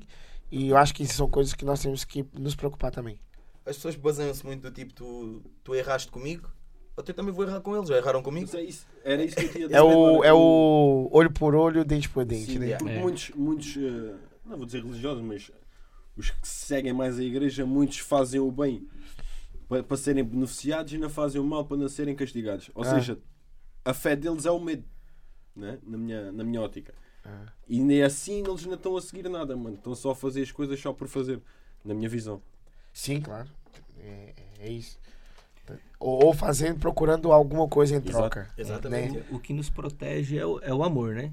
E 0.53 0.68
eu 0.68 0.76
acho 0.76 0.94
que 0.94 1.05
são 1.07 1.28
coisas 1.28 1.55
que 1.55 1.64
nós 1.64 1.80
temos 1.82 2.05
que 2.05 2.24
nos 2.38 2.55
preocupar 2.55 2.92
também. 2.92 3.18
As 3.64 3.76
pessoas 3.76 3.97
baseiam-se 3.97 4.44
muito 4.47 4.62
do 4.62 4.70
tipo, 4.70 4.92
tu, 4.92 5.42
tu 5.64 5.74
erraste 5.74 6.11
comigo, 6.11 6.49
eu 6.97 7.03
também 7.03 7.32
vou 7.32 7.44
errar 7.44 7.61
com 7.61 7.74
eles, 7.76 7.88
já 7.88 7.97
erraram 7.97 8.22
comigo. 8.22 8.47
Mas 8.47 8.55
é 8.55 8.62
isso. 8.62 8.86
Era 9.03 9.24
isso 9.24 9.34
que 9.36 9.42
eu 9.44 9.53
tinha 9.53 9.64
a 9.64 9.68
dizer 9.68 9.78
É 9.78 9.82
o, 9.82 10.22
é 10.24 10.32
o 10.32 11.09
olho 11.11 11.30
por 11.30 11.55
olho, 11.55 11.84
dente 11.84 12.09
por 12.09 12.24
dente, 12.24 12.53
Sim, 12.53 12.59
né? 12.59 12.76
porque 12.76 12.92
É. 12.92 13.01
muitos, 13.01 13.30
muitos 13.30 13.76
eh, 13.76 14.14
não 14.44 14.57
vou 14.57 14.66
dizer 14.66 14.82
religiosos, 14.84 15.22
mas 15.22 15.51
os 16.16 16.30
que 16.30 16.47
seguem 16.47 16.92
mais 16.92 17.18
a 17.18 17.22
igreja, 17.22 17.66
muitos 17.66 17.99
fazem 17.99 18.40
o 18.40 18.51
bem 18.51 18.86
para, 19.68 19.82
para 19.82 19.96
serem 19.96 20.24
beneficiados 20.24 20.92
e 20.92 20.98
não 20.98 21.08
fazem 21.10 21.40
o 21.40 21.44
mal 21.44 21.64
para 21.64 21.76
não 21.76 21.88
serem 21.88 22.14
castigados. 22.14 22.70
Ou 22.74 22.82
Ah. 22.84 22.86
seja, 22.94 23.18
a 23.84 23.92
fé 23.94 24.14
deles 24.16 24.46
é 24.46 24.50
o 24.50 24.60
medo, 24.60 24.84
né? 25.54 25.78
na, 25.82 25.96
minha, 25.98 26.32
na 26.32 26.44
minha 26.44 26.60
ótica. 26.60 26.94
Ah. 27.24 27.46
E 27.68 27.80
nem 27.80 28.02
assim 28.02 28.44
eles 28.46 28.64
não 28.66 28.74
estão 28.74 28.96
a 28.96 29.02
seguir 29.02 29.28
nada, 29.28 29.56
mano. 29.56 29.76
Estão 29.76 29.94
só 29.94 30.10
a 30.10 30.14
fazer 30.14 30.42
as 30.42 30.52
coisas 30.52 30.78
só 30.80 30.92
por 30.92 31.08
fazer, 31.08 31.40
na 31.84 31.94
minha 31.94 32.08
visão. 32.08 32.40
Sim, 32.92 33.20
claro. 33.20 33.48
É, 33.98 34.34
é 34.60 34.70
isso. 34.70 34.98
Ou, 35.98 36.26
ou 36.26 36.32
fazendo, 36.34 36.78
procurando 36.78 37.32
alguma 37.32 37.66
coisa 37.66 37.94
em 37.94 37.98
Exato. 37.98 38.12
troca. 38.12 38.50
Exatamente. 38.56 39.16
Né? 39.18 39.24
O 39.32 39.40
que 39.40 39.52
nos 39.52 39.68
protege 39.70 40.38
é 40.38 40.46
o, 40.46 40.60
é 40.60 40.72
o 40.72 40.84
amor, 40.84 41.14
né? 41.14 41.32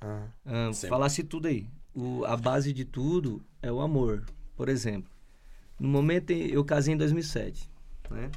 Ah, 0.00 0.26
Ah, 0.46 0.70
falasse 0.88 1.22
tudo 1.22 1.48
aí. 1.48 1.68
O, 1.94 2.24
a 2.24 2.36
base 2.36 2.72
de 2.72 2.84
tudo 2.84 3.44
é 3.60 3.70
o 3.70 3.80
amor. 3.80 4.24
Por 4.56 4.68
exemplo, 4.68 5.10
no 5.78 5.88
momento 5.88 6.30
eu 6.30 6.64
casei 6.64 6.94
em 6.94 6.96
2007, 6.96 7.68
né? 8.10 8.30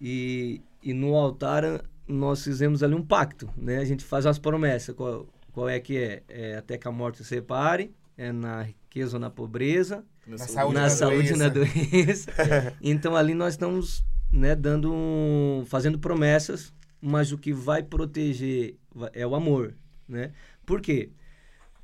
E, 0.00 0.60
e 0.82 0.92
no 0.92 1.14
altar 1.14 1.62
nós 2.06 2.42
fizemos 2.42 2.82
ali 2.82 2.94
um 2.94 3.02
pacto, 3.04 3.48
né? 3.56 3.78
A 3.78 3.84
gente 3.84 4.04
faz 4.04 4.24
umas 4.24 4.38
promessas. 4.38 4.94
Qual, 4.94 5.26
qual 5.52 5.68
é 5.68 5.78
que 5.80 5.96
é? 5.98 6.22
É 6.28 6.56
até 6.56 6.78
que 6.78 6.88
a 6.88 6.92
morte 6.92 7.18
se 7.18 7.24
separe, 7.24 7.92
é 8.16 8.32
na 8.32 8.62
riqueza 8.62 9.16
ou 9.16 9.20
na 9.20 9.28
pobreza, 9.30 10.04
Na 10.26 10.38
saúde 10.38 10.74
na 10.74 10.82
na 10.82 10.90
saúde 10.90 11.32
e 11.32 11.36
na 11.36 11.48
doença. 11.48 12.30
então 12.80 13.14
ali 13.16 13.34
nós 13.34 13.54
estamos 13.54 14.04
né, 14.32 14.54
dando 14.54 14.92
um- 14.92 15.64
fazendo 15.66 15.98
promessas, 15.98 16.72
mas 17.00 17.32
o 17.32 17.38
que 17.38 17.52
vai 17.52 17.82
proteger 17.82 18.76
é 19.12 19.26
o 19.26 19.34
amor, 19.34 19.74
né? 20.08 20.32
Por 20.64 20.80
quê? 20.80 21.10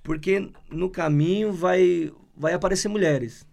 Porque 0.03 0.51
no 0.71 0.91
caminho 0.91 1.53
vai 1.53 2.13
vai 2.37 2.53
aparecer 2.53 2.89
mulheres. 2.89 3.47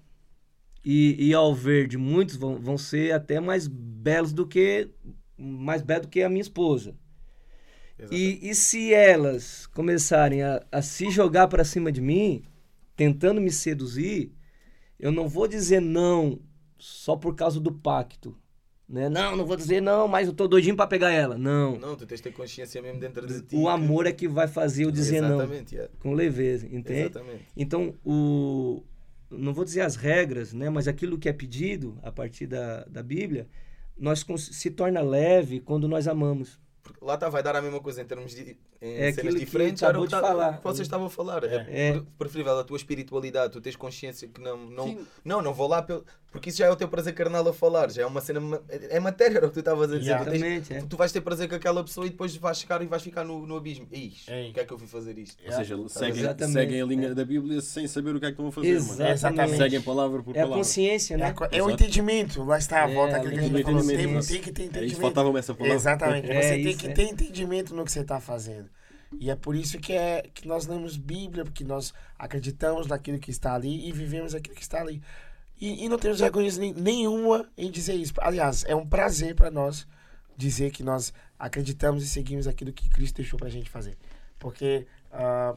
E, 0.84 1.28
e 1.28 1.34
ao 1.34 1.54
ver 1.54 1.88
de 1.88 1.98
muitos 1.98 2.36
vão, 2.36 2.60
vão 2.60 2.78
ser 2.78 3.14
até 3.14 3.40
mais 3.40 3.68
belos 3.68 4.34
do 4.34 4.48
que 4.48 4.90
mais 5.38 5.82
belos 5.82 6.04
do 6.08 6.10
que 6.10 6.22
a 6.22 6.30
minha 6.30 6.42
esposa. 6.42 6.96
E, 8.10 8.50
e 8.50 8.56
se 8.56 8.94
elas 8.94 9.68
começarem 9.68 10.42
a, 10.42 10.64
a 10.72 10.82
se 10.82 11.12
jogar 11.12 11.48
para 11.48 11.64
cima 11.64 11.92
de 11.92 12.02
mim, 12.02 12.44
tentando 12.96 13.40
me 13.40 13.52
seduzir, 13.52 14.32
eu 15.00 15.12
não 15.12 15.28
vou 15.28 15.48
dizer 15.48 15.80
não 15.80 16.40
só 16.80 17.16
por 17.16 17.36
causa 17.36 17.60
do 17.60 17.72
pacto. 17.72 18.36
Né? 18.90 19.08
Não, 19.08 19.38
não 19.38 19.46
vou 19.46 19.56
dizer 19.56 19.82
não, 19.82 20.08
mas 20.08 20.28
eu 20.28 20.34
tô 20.34 20.48
doidinho 20.48 20.76
para 20.76 20.88
pegar 20.88 21.12
ela. 21.12 21.38
Não. 21.38 21.78
Não, 21.80 21.96
tu 21.96 22.06
tens 22.06 22.18
de 22.18 22.24
ter 22.24 22.34
consciência 22.34 22.82
mesmo 22.82 23.00
dentro 23.00 23.26
de 23.26 23.42
ti. 23.42 23.56
O 23.56 23.62
que- 23.62 23.68
amor 23.68 24.06
é 24.06 24.12
que 24.12 24.28
vai 24.28 24.48
fazer 24.48 24.84
eu 24.84 24.92
dizer 24.92 25.22
não 25.22 25.36
Exatamente, 25.36 25.76
yeah. 25.76 25.94
com 26.00 26.14
leveza, 26.14 26.66
entende? 26.66 27.02
Exatamente. 27.02 27.46
Então, 27.56 27.94
o 28.04 28.84
não 29.32 29.54
vou 29.54 29.64
dizer 29.66 29.82
as 29.82 29.96
regras, 29.96 30.54
né, 30.54 30.70
mas 30.70 30.88
aquilo 30.88 31.18
que 31.18 31.30
é 31.30 31.34
pedido 31.34 31.98
a 32.04 32.12
partir 32.12 32.48
da, 32.48 32.84
da 32.86 33.02
Bíblia, 33.04 33.48
nós 33.98 34.26
se 34.38 34.70
torna 34.72 35.02
leve 35.02 35.60
quando 35.60 35.88
nós 35.88 36.08
amamos. 36.08 36.60
Porque 36.84 37.04
lá 37.06 37.14
está, 37.14 37.30
vai 37.30 37.44
dar 37.44 37.56
a 37.56 37.62
mesma 37.62 37.80
coisa 37.80 38.02
em 38.02 38.06
termos 38.06 38.32
de 38.34 38.58
em 38.82 38.94
É 38.96 38.98
cenas 39.12 39.18
aquilo 39.20 39.34
que 39.36 39.46
diferentes. 39.46 39.84
era 39.84 39.98
o 40.00 40.02
que 40.02 40.08
de 40.08 40.20
tá- 40.20 40.54
que 40.58 40.64
vocês 40.64 40.88
estavam 40.88 41.06
a 41.06 41.10
falar. 41.12 41.44
É, 41.44 41.66
É. 41.70 41.92
pre- 41.94 42.04
preferível 42.18 42.58
a 42.58 42.64
tua 42.64 42.76
espiritualidade, 42.78 43.54
tu 43.54 43.62
tens 43.62 43.76
consciência 43.76 44.28
que 44.28 44.42
não, 44.42 44.58
não, 44.70 44.88
Sim. 44.88 45.06
não, 45.24 45.42
não 45.44 45.54
vou 45.54 45.68
lá 45.68 45.84
pelo, 45.84 46.04
porque 46.32 46.50
isso 46.50 46.60
já 46.60 46.66
é 46.68 46.70
o 46.72 46.76
teu 46.76 46.88
prazer 46.88 47.14
carnal 47.14 47.46
a 47.48 47.54
falar, 47.54 47.92
já 47.92 48.04
é 48.04 48.06
uma 48.06 48.22
cena, 48.22 48.40
é 48.70 49.00
matéria, 49.00 49.38
era 49.38 49.46
o 49.46 49.50
que 49.50 49.56
tu 49.56 49.60
estavas 49.60 49.92
a 49.92 49.98
dizer. 49.98 50.12
Yeah. 50.12 50.24
Tu, 50.26 50.32
tens- 50.32 50.42
Exatamente, 50.44 50.74
é. 50.74 50.82
tu 50.90 50.96
vais 50.98 51.12
ter 51.12 51.22
prazer 51.22 51.50
com 51.50 51.56
aquela 51.56 51.84
pessoa 51.84 52.08
e 52.08 52.10
depois 52.10 52.36
vais 52.38 52.58
chegar 52.58 52.82
e 52.82 52.86
vais 52.86 53.04
ficar 53.04 53.24
no, 53.26 53.46
no 53.46 53.58
abismo. 53.58 53.86
Ixi, 53.92 54.32
Ei. 54.32 54.50
o 54.50 54.54
que 54.54 54.60
é 54.62 54.66
que 54.66 54.72
eu 54.74 54.78
fui 54.80 54.88
fazer 54.88 55.18
isto? 55.18 55.38
Ou 55.46 55.52
seja, 55.52 55.78
seguem, 55.90 56.20
Exatamente. 56.22 56.54
seguem 56.54 56.82
a 56.82 56.86
linha 56.86 57.14
da 57.14 57.26
Bíblia 57.26 57.60
sem 57.62 57.86
saber 57.88 58.16
o 58.16 58.20
que 58.20 58.26
é 58.26 58.30
que 58.30 58.34
estão 58.34 58.48
a 58.48 58.52
fazer, 58.52 58.80
mano. 58.82 59.08
Exatamente. 59.12 59.58
Seguem 59.58 59.82
palavra 59.82 60.24
por 60.24 60.36
É 60.36 60.40
a 60.40 60.44
palavra. 60.44 60.58
consciência, 60.58 61.14
É, 61.16 61.18
né? 61.18 61.26
a 61.28 61.34
co- 61.34 61.48
é 61.52 61.62
o 61.62 61.70
entendimento, 61.70 62.44
lá 62.44 62.58
está 62.58 62.86
a 62.86 62.90
É, 62.90 62.94
volta 62.94 63.16
a 63.16 63.18
àquilo 63.20 63.34
que 63.34 63.38
falou. 63.42 63.52
Tem, 63.64 63.74
entendimento. 63.96 64.28
tem 64.28 64.42
que 64.42 64.52
ter 64.52 64.62
É 64.62 64.66
entendimento. 64.68 65.02
faltava 65.02 65.38
essa 65.40 65.54
palavra. 65.54 65.76
Exatamente. 65.76 66.32
É 66.32 66.42
Você 66.42 66.50
tem 66.50 66.68
isso, 66.70 66.80
que 66.80 66.88
é. 66.88 66.94
ter 66.94 67.04
entendimento 67.04 67.76
no 67.76 67.84
que 67.84 67.92
você 67.92 68.00
está 68.00 68.20
fazendo. 68.22 68.70
E 69.20 69.30
é 69.30 69.36
por 69.36 69.54
isso 69.58 69.78
que, 69.78 69.92
é, 69.92 70.24
que 70.34 70.48
nós 70.48 70.66
lemos 70.68 70.96
Bíblia, 70.96 71.44
porque 71.44 71.66
nós 71.66 71.94
acreditamos 72.18 72.88
naquilo 72.88 73.20
que 73.20 73.30
está 73.30 73.54
ali 73.54 73.90
e 73.90 73.92
vivemos 73.92 74.34
aquilo 74.34 74.56
que 74.56 74.62
está 74.62 74.80
ali. 74.80 75.02
E, 75.62 75.86
e 75.86 75.90
não 75.90 76.00
temos 76.00 76.20
vergonha 76.20 76.50
nenhuma 76.76 77.48
em 77.56 77.70
dizer 77.70 77.94
isso. 77.94 78.14
Aliás, 78.20 78.66
é 78.68 78.76
um 78.76 78.86
prazer 78.86 79.36
para 79.36 79.52
nós 79.52 79.88
dizer 80.36 80.72
que 80.72 80.82
nós 80.82 81.14
acreditamos 81.38 82.04
e 82.04 82.08
seguimos 82.08 82.48
aquilo 82.48 82.74
que 82.74 82.90
Cristo 82.90 83.18
deixou 83.18 83.38
para 83.38 83.48
a 83.48 83.52
gente 83.52 83.70
fazer. 83.70 83.96
Porque 84.40 84.88
ah, 85.12 85.56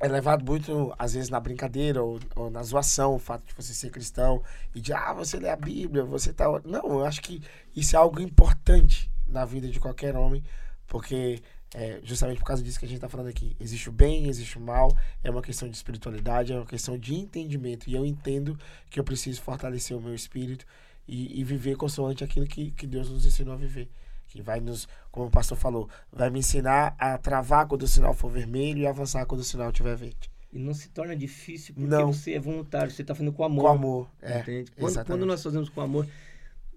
é 0.00 0.08
levado 0.08 0.44
muito, 0.44 0.92
às 0.98 1.14
vezes, 1.14 1.30
na 1.30 1.38
brincadeira 1.38 2.02
ou, 2.02 2.18
ou 2.34 2.50
na 2.50 2.62
zoação 2.64 3.14
o 3.14 3.18
fato 3.20 3.46
de 3.46 3.54
você 3.54 3.72
ser 3.72 3.90
cristão 3.90 4.42
e 4.74 4.80
de, 4.80 4.92
ah, 4.92 5.12
você 5.12 5.38
lê 5.38 5.48
a 5.48 5.56
Bíblia, 5.56 6.02
você 6.02 6.32
tá. 6.32 6.46
Não, 6.64 6.82
eu 6.82 7.04
acho 7.04 7.22
que 7.22 7.40
isso 7.74 7.94
é 7.94 7.98
algo 8.00 8.20
importante 8.20 9.08
na 9.28 9.44
vida 9.44 9.68
de 9.68 9.78
qualquer 9.78 10.16
homem, 10.16 10.42
porque 10.88 11.40
é 11.74 11.98
justamente 12.04 12.38
por 12.38 12.44
causa 12.44 12.62
disso 12.62 12.78
que 12.78 12.84
a 12.84 12.88
gente 12.88 12.98
está 12.98 13.08
falando 13.08 13.28
aqui. 13.28 13.56
Existe 13.58 13.88
o 13.88 13.92
bem, 13.92 14.28
existe 14.28 14.56
o 14.56 14.60
mal, 14.60 14.96
é 15.24 15.30
uma 15.30 15.42
questão 15.42 15.68
de 15.68 15.76
espiritualidade, 15.76 16.52
é 16.52 16.56
uma 16.56 16.64
questão 16.64 16.96
de 16.96 17.14
entendimento. 17.16 17.90
E 17.90 17.94
eu 17.94 18.06
entendo 18.06 18.56
que 18.88 19.00
eu 19.00 19.04
preciso 19.04 19.42
fortalecer 19.42 19.96
o 19.96 20.00
meu 20.00 20.14
espírito 20.14 20.64
e, 21.06 21.40
e 21.40 21.42
viver 21.42 21.76
consoante 21.76 22.22
aquilo 22.22 22.46
que, 22.46 22.70
que 22.70 22.86
Deus 22.86 23.10
nos 23.10 23.26
ensinou 23.26 23.54
a 23.54 23.56
viver. 23.56 23.88
Que 24.28 24.40
vai 24.40 24.60
nos, 24.60 24.88
como 25.10 25.26
o 25.26 25.30
pastor 25.30 25.58
falou, 25.58 25.88
vai 26.12 26.30
me 26.30 26.38
ensinar 26.38 26.94
a 26.96 27.18
travar 27.18 27.66
quando 27.66 27.82
o 27.82 27.88
sinal 27.88 28.14
for 28.14 28.30
vermelho 28.30 28.78
e 28.78 28.86
avançar 28.86 29.26
quando 29.26 29.40
o 29.40 29.44
sinal 29.44 29.70
estiver 29.70 29.96
verde. 29.96 30.30
E 30.52 30.58
não 30.60 30.72
se 30.72 30.88
torna 30.90 31.16
difícil 31.16 31.74
porque 31.74 31.88
Não. 31.90 32.12
você 32.12 32.34
é 32.34 32.40
voluntário, 32.40 32.92
você 32.92 33.02
está 33.02 33.16
fazendo 33.16 33.32
com 33.32 33.42
amor. 33.42 33.62
Com 33.62 33.68
amor. 33.68 34.10
É, 34.22 34.38
Entende? 34.38 34.70
Quando, 34.78 35.04
quando 35.04 35.26
nós 35.26 35.42
fazemos 35.42 35.68
com 35.68 35.80
amor, 35.80 36.06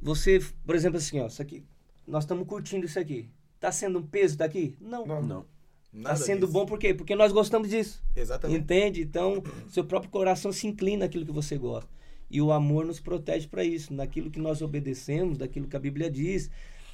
você, 0.02 0.44
por 0.66 0.76
exemplo, 0.76 0.98
assim, 0.98 1.20
ó, 1.20 1.28
isso 1.28 1.40
aqui, 1.40 1.64
nós 2.08 2.24
estamos 2.24 2.48
curtindo 2.48 2.88
isso 2.88 3.00
aqui. 3.00 3.30
Tá 3.60 3.72
sendo 3.72 4.00
um 4.00 4.04
peso 4.04 4.38
daqui? 4.38 4.76
Não. 4.80 5.06
Não. 5.06 5.22
Não. 5.22 5.42
Tá 5.42 5.48
Nada 5.94 6.16
sendo 6.18 6.42
disso. 6.42 6.52
bom 6.52 6.66
por 6.66 6.78
quê? 6.78 6.94
Porque 6.94 7.16
nós 7.16 7.32
gostamos 7.32 7.70
disso. 7.70 8.04
Exatamente. 8.16 8.60
Entende? 8.60 9.02
Então, 9.02 9.42
seu 9.70 9.84
próprio 9.84 10.12
coração 10.12 10.52
se 10.52 10.68
inclina 10.68 11.06
àquilo 11.06 11.26
que 11.26 11.32
você 11.32 11.58
gosta. 11.58 11.90
E 12.30 12.42
o 12.42 12.52
amor 12.52 12.86
nos 12.86 13.00
protege 13.00 13.48
para 13.48 13.64
isso, 13.64 13.94
naquilo 13.94 14.30
que 14.30 14.40
nós 14.40 14.62
obedecemos, 14.62 15.38
daquilo 15.38 15.68
que 15.68 15.76
a 15.76 15.80
Bíblia 15.80 16.12
diz. 16.12 16.50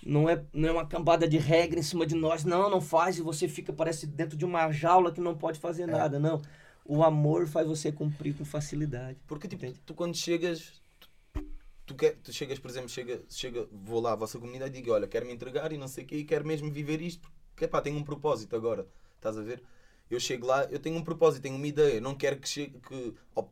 Não 0.05 0.29
é, 0.29 0.43
não 0.53 0.69
é 0.69 0.71
uma 0.71 0.85
cambada 0.85 1.27
de 1.27 1.37
regra 1.37 1.79
em 1.79 1.83
cima 1.83 2.05
de 2.05 2.13
nós. 2.15 2.45
Não, 2.45 2.69
não 2.69 2.79
faz 2.79 3.17
e 3.17 3.21
você 3.21 3.47
fica, 3.47 3.73
parece, 3.73 4.05
dentro 4.05 4.37
de 4.37 4.45
uma 4.45 4.71
jaula 4.71 5.11
que 5.11 5.19
não 5.21 5.35
pode 5.35 5.57
É. 5.57 5.61
fazer 5.61 5.85
nada. 5.87 6.19
Não. 6.19 6.41
O 6.85 7.01
amor 7.03 7.47
faz 7.47 7.65
você 7.67 7.91
cumprir 7.91 8.35
com 8.35 8.43
facilidade. 8.45 9.17
Porque 9.25 9.47
tipo, 9.47 9.65
Entende? 9.65 9.81
tu 9.85 9.93
quando 9.93 10.15
chegas, 10.15 10.81
tu, 11.85 11.95
quer, 11.95 12.15
tu 12.17 12.31
chegas, 12.31 12.59
por 12.59 12.69
exemplo, 12.69 12.89
chega, 12.89 13.21
chega, 13.29 13.67
vou 13.71 13.99
lá 13.99 14.13
à 14.13 14.15
vossa 14.15 14.39
comunidade 14.39 14.77
e 14.77 14.81
digo, 14.81 14.93
olha, 14.93 15.07
quero 15.07 15.25
me 15.25 15.33
entregar 15.33 15.71
e 15.71 15.77
não 15.77 15.87
sei 15.87 16.03
o 16.03 16.07
quê, 16.07 16.17
e 16.17 16.23
quero 16.23 16.45
mesmo 16.45 16.71
viver 16.71 17.01
isto, 17.01 17.31
que 17.55 17.67
pá, 17.67 17.81
tenho 17.81 17.97
um 17.97 18.03
propósito 18.03 18.55
agora. 18.55 18.87
Estás 19.15 19.37
a 19.37 19.41
ver? 19.41 19.63
Eu 20.09 20.19
chego 20.19 20.45
lá, 20.45 20.65
eu 20.65 20.79
tenho 20.79 20.97
um 20.97 21.03
propósito, 21.03 21.43
tenho 21.43 21.55
uma 21.55 21.67
ideia. 21.67 21.99
Não 22.01 22.15
quero 22.15 22.37
que, 22.37 22.47
chegue, 22.47 22.79
que 22.79 23.13
ao, 23.35 23.49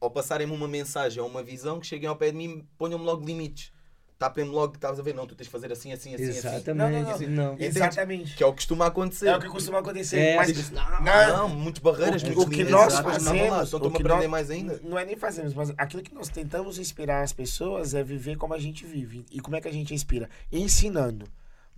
ao 0.00 0.10
passarem-me 0.10 0.52
uma 0.52 0.68
mensagem 0.68 1.22
ou 1.22 1.28
uma 1.28 1.42
visão, 1.42 1.80
que 1.80 1.86
cheguem 1.86 2.08
ao 2.08 2.16
pé 2.16 2.30
de 2.30 2.36
mim 2.36 2.66
ponham-me 2.78 3.04
logo 3.04 3.24
limites. 3.24 3.72
Tapem-me 4.18 4.50
logo, 4.50 4.74
estás 4.74 4.98
a 4.98 5.02
ver? 5.02 5.14
Não, 5.14 5.28
tu 5.28 5.36
tens 5.36 5.44
de 5.46 5.50
fazer 5.50 5.70
assim, 5.70 5.92
assim, 5.92 6.12
assim, 6.12 6.24
assim. 6.30 6.38
Exatamente. 6.38 7.26
Não, 7.26 7.36
Não, 7.36 7.52
não, 7.52 7.56
Exatamente. 7.58 8.34
Que 8.36 8.42
é 8.42 8.46
o 8.46 8.50
que 8.50 8.56
costuma 8.56 8.86
acontecer. 8.86 9.28
É 9.28 9.36
o 9.36 9.40
que 9.40 9.46
costuma 9.48 9.78
acontecer. 9.78 10.18
É, 10.18 10.36
mas, 10.36 10.52
diz- 10.52 10.70
não, 10.72 11.00
Não, 11.00 11.48
muitas 11.48 11.80
barreiras, 11.80 12.22
o, 12.22 12.26
que- 12.26 12.32
o 12.38 12.48
que 12.48 12.64
nós 12.64 12.94
Exato, 12.94 13.06
lá, 13.06 13.12
fazemos, 13.14 13.36
Então 13.46 13.62
estou-me 13.62 13.86
a 13.86 13.90
que 13.90 13.96
aprender 14.02 14.22
nós- 14.22 14.30
mais 14.30 14.50
ainda. 14.50 14.80
Não 14.82 14.98
é 14.98 15.04
nem 15.04 15.16
fazemos, 15.16 15.54
mas 15.54 15.72
aquilo 15.78 16.02
que 16.02 16.12
nós 16.12 16.28
tentamos 16.28 16.78
inspirar 16.80 17.22
as 17.22 17.32
pessoas 17.32 17.94
é 17.94 18.02
viver 18.02 18.36
como 18.36 18.54
a 18.54 18.58
gente 18.58 18.84
vive. 18.84 19.24
E 19.30 19.38
como 19.38 19.54
é 19.54 19.60
que 19.60 19.68
a 19.68 19.72
gente 19.72 19.94
inspira? 19.94 20.28
Ensinando. 20.50 21.24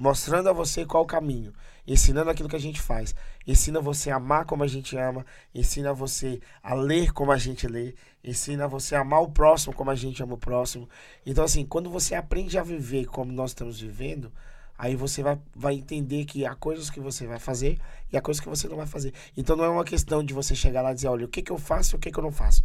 Mostrando 0.01 0.48
a 0.48 0.53
você 0.55 0.86
qual 0.86 1.03
o 1.03 1.07
caminho. 1.07 1.53
Ensinando 1.86 2.30
aquilo 2.30 2.48
que 2.48 2.57
a 2.57 2.61
gente 2.61 2.80
faz. 2.80 3.14
Ensina 3.46 3.82
você 3.82 4.11
a 4.11 4.16
amar 4.16 4.46
como 4.46 4.64
a 4.64 4.66
gente 4.66 4.96
ama. 4.96 5.26
Ensina 5.55 5.92
você 5.92 6.40
a 6.62 6.72
ler 6.72 7.12
como 7.12 7.30
a 7.30 7.36
gente 7.36 7.68
lê. 7.68 7.94
Ensina 8.24 8.66
você 8.66 8.94
a 8.94 9.03
amar 9.03 9.20
o 9.20 9.30
próximo 9.30 9.74
como 9.74 9.90
a 9.90 9.94
gente 9.94 10.22
ama 10.22 10.32
o 10.32 10.38
próximo. 10.38 10.88
Então, 11.26 11.44
assim, 11.44 11.66
quando 11.66 11.90
você 11.90 12.14
aprende 12.14 12.57
a 12.57 12.62
viver 12.62 13.09
como 13.09 13.30
nós 13.30 13.51
estamos 13.51 13.78
vivendo, 13.78 14.32
aí 14.78 14.96
você 14.96 15.22
vai, 15.22 15.38
vai 15.55 15.74
entender 15.74 16.24
que 16.24 16.46
há 16.46 16.55
coisas 16.55 16.88
que 16.88 16.98
você 16.98 17.26
vai 17.26 17.38
fazer 17.38 17.78
e 18.11 18.16
há 18.16 18.22
coisas 18.22 18.42
que 18.42 18.48
você 18.48 18.66
não 18.68 18.78
vai 18.78 18.86
fazer. 18.86 19.12
Então, 19.36 19.55
não 19.55 19.64
é 19.64 19.68
uma 19.68 19.84
questão 19.84 20.24
de 20.24 20.32
você 20.32 20.55
chegar 20.55 20.80
lá 20.80 20.92
e 20.92 20.94
dizer, 20.94 21.09
olha, 21.09 21.26
o 21.26 21.28
que, 21.28 21.42
que 21.42 21.53
eu 21.53 21.59
faço 21.59 21.94
e 21.94 21.96
o 21.96 21.98
que, 21.98 22.11
que 22.11 22.18
eu 22.18 22.24
não 22.24 22.32
faço. 22.32 22.62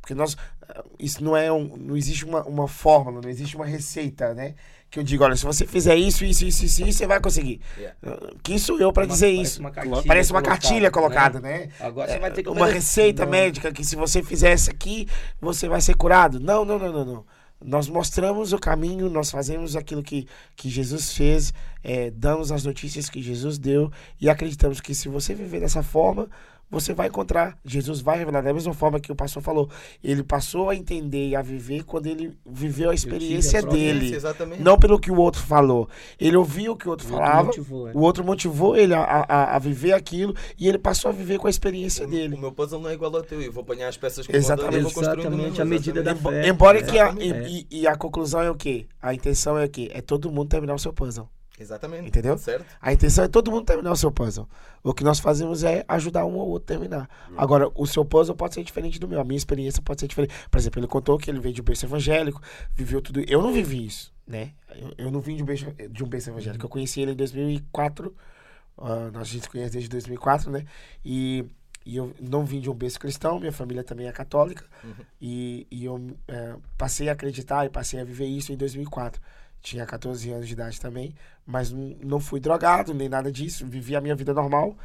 Porque 0.00 0.14
nós, 0.14 0.36
ah, 0.68 0.84
isso 1.00 1.24
não 1.24 1.36
é 1.36 1.50
um, 1.50 1.76
não 1.76 1.96
existe 1.96 2.24
uma, 2.24 2.44
uma 2.44 2.68
fórmula, 2.68 3.20
não 3.20 3.28
existe 3.28 3.56
uma 3.56 3.66
receita, 3.66 4.32
né? 4.34 4.54
Que 4.90 5.00
eu 5.00 5.02
digo, 5.02 5.24
olha, 5.24 5.36
se 5.36 5.44
você 5.44 5.66
fizer 5.66 5.96
isso, 5.96 6.24
isso, 6.24 6.44
isso, 6.44 6.64
isso, 6.64 6.84
isso 6.84 6.98
você 6.98 7.06
vai 7.06 7.20
conseguir. 7.20 7.60
Yeah. 7.76 7.96
Ah, 8.06 8.32
Quem 8.42 8.56
sou 8.56 8.78
eu 8.78 8.92
para 8.92 9.04
dizer 9.06 9.34
parece 9.34 9.42
isso? 9.42 9.60
uma 9.60 9.70
cartilha 9.70 10.02
Parece 10.06 10.30
uma 10.32 10.42
colocada, 10.42 10.60
cartilha 10.62 10.90
colocada, 10.90 11.40
né? 11.40 11.68
Agora 11.80 12.12
você 12.12 12.18
vai 12.18 12.30
ter 12.30 12.42
que 12.42 12.48
uma 12.48 12.66
receita 12.66 13.24
Não. 13.24 13.30
médica 13.30 13.72
que 13.72 13.84
se 13.84 13.96
você 13.96 14.22
fizer 14.22 14.54
isso 14.54 14.70
aqui, 14.70 15.08
você 15.40 15.68
vai 15.68 15.80
ser 15.80 15.94
curado. 15.96 16.38
Não, 16.38 16.64
não, 16.64 16.78
não, 16.78 16.92
não, 16.92 17.04
não. 17.04 17.24
Nós 17.64 17.88
mostramos 17.88 18.52
o 18.52 18.58
caminho, 18.58 19.08
nós 19.08 19.30
fazemos 19.30 19.76
aquilo 19.76 20.02
que, 20.02 20.28
que 20.54 20.68
Jesus 20.68 21.12
fez, 21.14 21.54
é, 21.82 22.10
damos 22.10 22.52
as 22.52 22.64
notícias 22.64 23.08
que 23.08 23.22
Jesus 23.22 23.58
deu 23.58 23.90
e 24.20 24.28
acreditamos 24.28 24.80
que 24.80 24.94
se 24.94 25.08
você 25.08 25.34
viver 25.34 25.60
dessa 25.60 25.82
forma, 25.82 26.28
você 26.70 26.92
vai 26.92 27.08
encontrar. 27.08 27.56
Jesus 27.64 28.00
vai 28.00 28.18
revelar 28.18 28.42
da 28.42 28.52
mesma 28.52 28.74
forma 28.74 28.98
que 29.00 29.12
o 29.12 29.14
pastor 29.16 29.42
falou. 29.42 29.70
Ele 30.02 30.22
passou 30.22 30.68
a 30.68 30.74
entender 30.74 31.28
e 31.28 31.36
a 31.36 31.42
viver 31.42 31.84
quando 31.84 32.06
ele 32.06 32.36
viveu 32.44 32.90
a 32.90 32.94
experiência 32.94 33.62
dele. 33.62 34.14
Exatamente. 34.14 34.62
Não 34.62 34.78
pelo 34.78 34.98
que 34.98 35.10
o 35.10 35.16
outro 35.16 35.40
falou. 35.42 35.88
Ele 36.18 36.36
ouviu 36.36 36.72
o 36.72 36.76
que 36.76 36.86
o 36.86 36.90
outro 36.90 37.06
O 37.08 37.12
outro 37.12 37.26
falava, 37.26 37.46
motivou, 37.46 37.88
é. 37.88 37.92
o 37.94 38.00
outro 38.00 38.24
motivou 38.24 38.76
ele 38.76 38.94
a, 38.94 39.00
a, 39.02 39.56
a 39.56 39.58
viver 39.58 39.92
aquilo 39.92 40.34
e 40.58 40.68
ele 40.68 40.78
passou 40.78 41.08
a 41.10 41.12
viver 41.12 41.38
com 41.38 41.46
a 41.46 41.50
experiência 41.50 42.06
O- 42.06 42.10
dele. 42.10 42.34
O 42.34 42.38
meu 42.38 42.52
puzzle 42.52 42.80
não 42.80 42.90
é 42.90 42.94
igual 42.94 43.14
ao 43.14 43.22
teu. 43.22 43.40
Eu 43.40 43.52
vou 43.52 43.62
apanhar 43.62 43.88
as 43.88 43.96
peças 43.96 44.26
como 44.26 44.36
Exatamente. 44.36 44.76
eu 44.84 44.90
vou 44.90 45.02
Exatamente, 45.02 45.62
a 45.62 45.64
medida 45.64 46.02
da 46.02 46.12
exatamente. 46.12 46.42
fé. 46.44 46.48
Embora 46.48 46.78
É, 46.78 46.82
que 46.82 46.98
a, 46.98 47.14
e, 47.20 47.66
e 47.70 47.86
a 47.86 47.94
conclusão 47.96 48.40
é 48.42 48.50
o 48.50 48.54
quê? 48.54 48.86
A 49.00 49.14
intenção 49.14 49.56
é 49.56 49.64
o 49.64 49.68
quê? 49.68 49.90
É 49.92 50.00
todo 50.00 50.30
mundo 50.32 50.48
terminar 50.48 50.74
o 50.74 50.78
seu 50.78 50.92
puzzle. 50.92 51.28
Exatamente. 51.58 52.08
Entendeu? 52.08 52.36
Certo? 52.36 52.66
A 52.80 52.92
intenção 52.92 53.24
é 53.24 53.28
todo 53.28 53.50
mundo 53.50 53.64
terminar 53.64 53.90
o 53.90 53.96
seu 53.96 54.12
puzzle. 54.12 54.48
O 54.82 54.92
que 54.92 55.02
nós 55.02 55.18
fazemos 55.18 55.64
é 55.64 55.84
ajudar 55.88 56.24
um 56.26 56.34
ou 56.34 56.48
outro 56.48 56.74
a 56.74 56.78
terminar. 56.78 57.08
Agora, 57.36 57.70
o 57.74 57.86
seu 57.86 58.04
puzzle 58.04 58.36
pode 58.36 58.54
ser 58.54 58.62
diferente 58.62 58.98
do 59.00 59.08
meu. 59.08 59.20
A 59.20 59.24
minha 59.24 59.36
experiência 59.36 59.82
pode 59.82 60.00
ser 60.00 60.08
diferente. 60.08 60.34
Por 60.50 60.58
exemplo, 60.58 60.80
ele 60.80 60.86
contou 60.86 61.18
que 61.18 61.30
ele 61.30 61.40
veio 61.40 61.54
de 61.54 61.60
um 61.60 61.64
berço 61.64 61.86
evangélico, 61.86 62.40
viveu 62.74 63.00
tudo. 63.00 63.20
Eu 63.26 63.42
não 63.42 63.52
vivi 63.52 63.86
isso, 63.86 64.12
né? 64.26 64.52
Eu, 64.74 65.06
eu 65.06 65.10
não 65.10 65.20
vim 65.20 65.36
de 65.36 65.42
um 65.42 65.46
berço, 65.46 65.66
de 65.90 66.04
um 66.04 66.06
berço 66.06 66.30
evangélico. 66.30 66.64
Eu 66.64 66.68
conheci 66.68 67.00
ele 67.00 67.12
em 67.12 67.16
2004. 67.16 68.14
ah, 68.78 69.10
nós 69.12 69.22
a 69.22 69.24
gente 69.24 69.42
se 69.44 69.48
conhece 69.48 69.72
desde 69.72 69.88
2004, 69.88 70.50
né? 70.50 70.64
E, 71.04 71.44
e 71.84 71.96
eu 71.96 72.14
não 72.20 72.44
vim 72.44 72.60
de 72.60 72.68
um 72.68 72.74
berço 72.74 73.00
cristão. 73.00 73.40
Minha 73.40 73.52
família 73.52 73.82
também 73.82 74.06
é 74.06 74.12
católica. 74.12 74.64
E, 75.20 75.66
e 75.70 75.84
eu 75.84 76.16
eh, 76.28 76.56
passei 76.76 77.08
a 77.08 77.12
acreditar 77.12 77.64
e 77.64 77.70
passei 77.70 77.98
a 78.00 78.04
viver 78.04 78.26
isso 78.26 78.52
em 78.52 78.56
2004. 78.56 79.20
Tinha 79.66 79.84
14 79.84 80.30
anos 80.30 80.46
de 80.46 80.52
idade 80.52 80.80
também, 80.80 81.12
mas 81.44 81.72
não, 81.72 82.20
fui 82.20 82.38
drogado 82.38 82.94
nem 82.94 83.08
nada 83.08 83.32
disso. 83.32 83.66
Vivi 83.66 83.96
a 83.96 84.00
minha 84.00 84.14
vida 84.14 84.32
normal. 84.32 84.76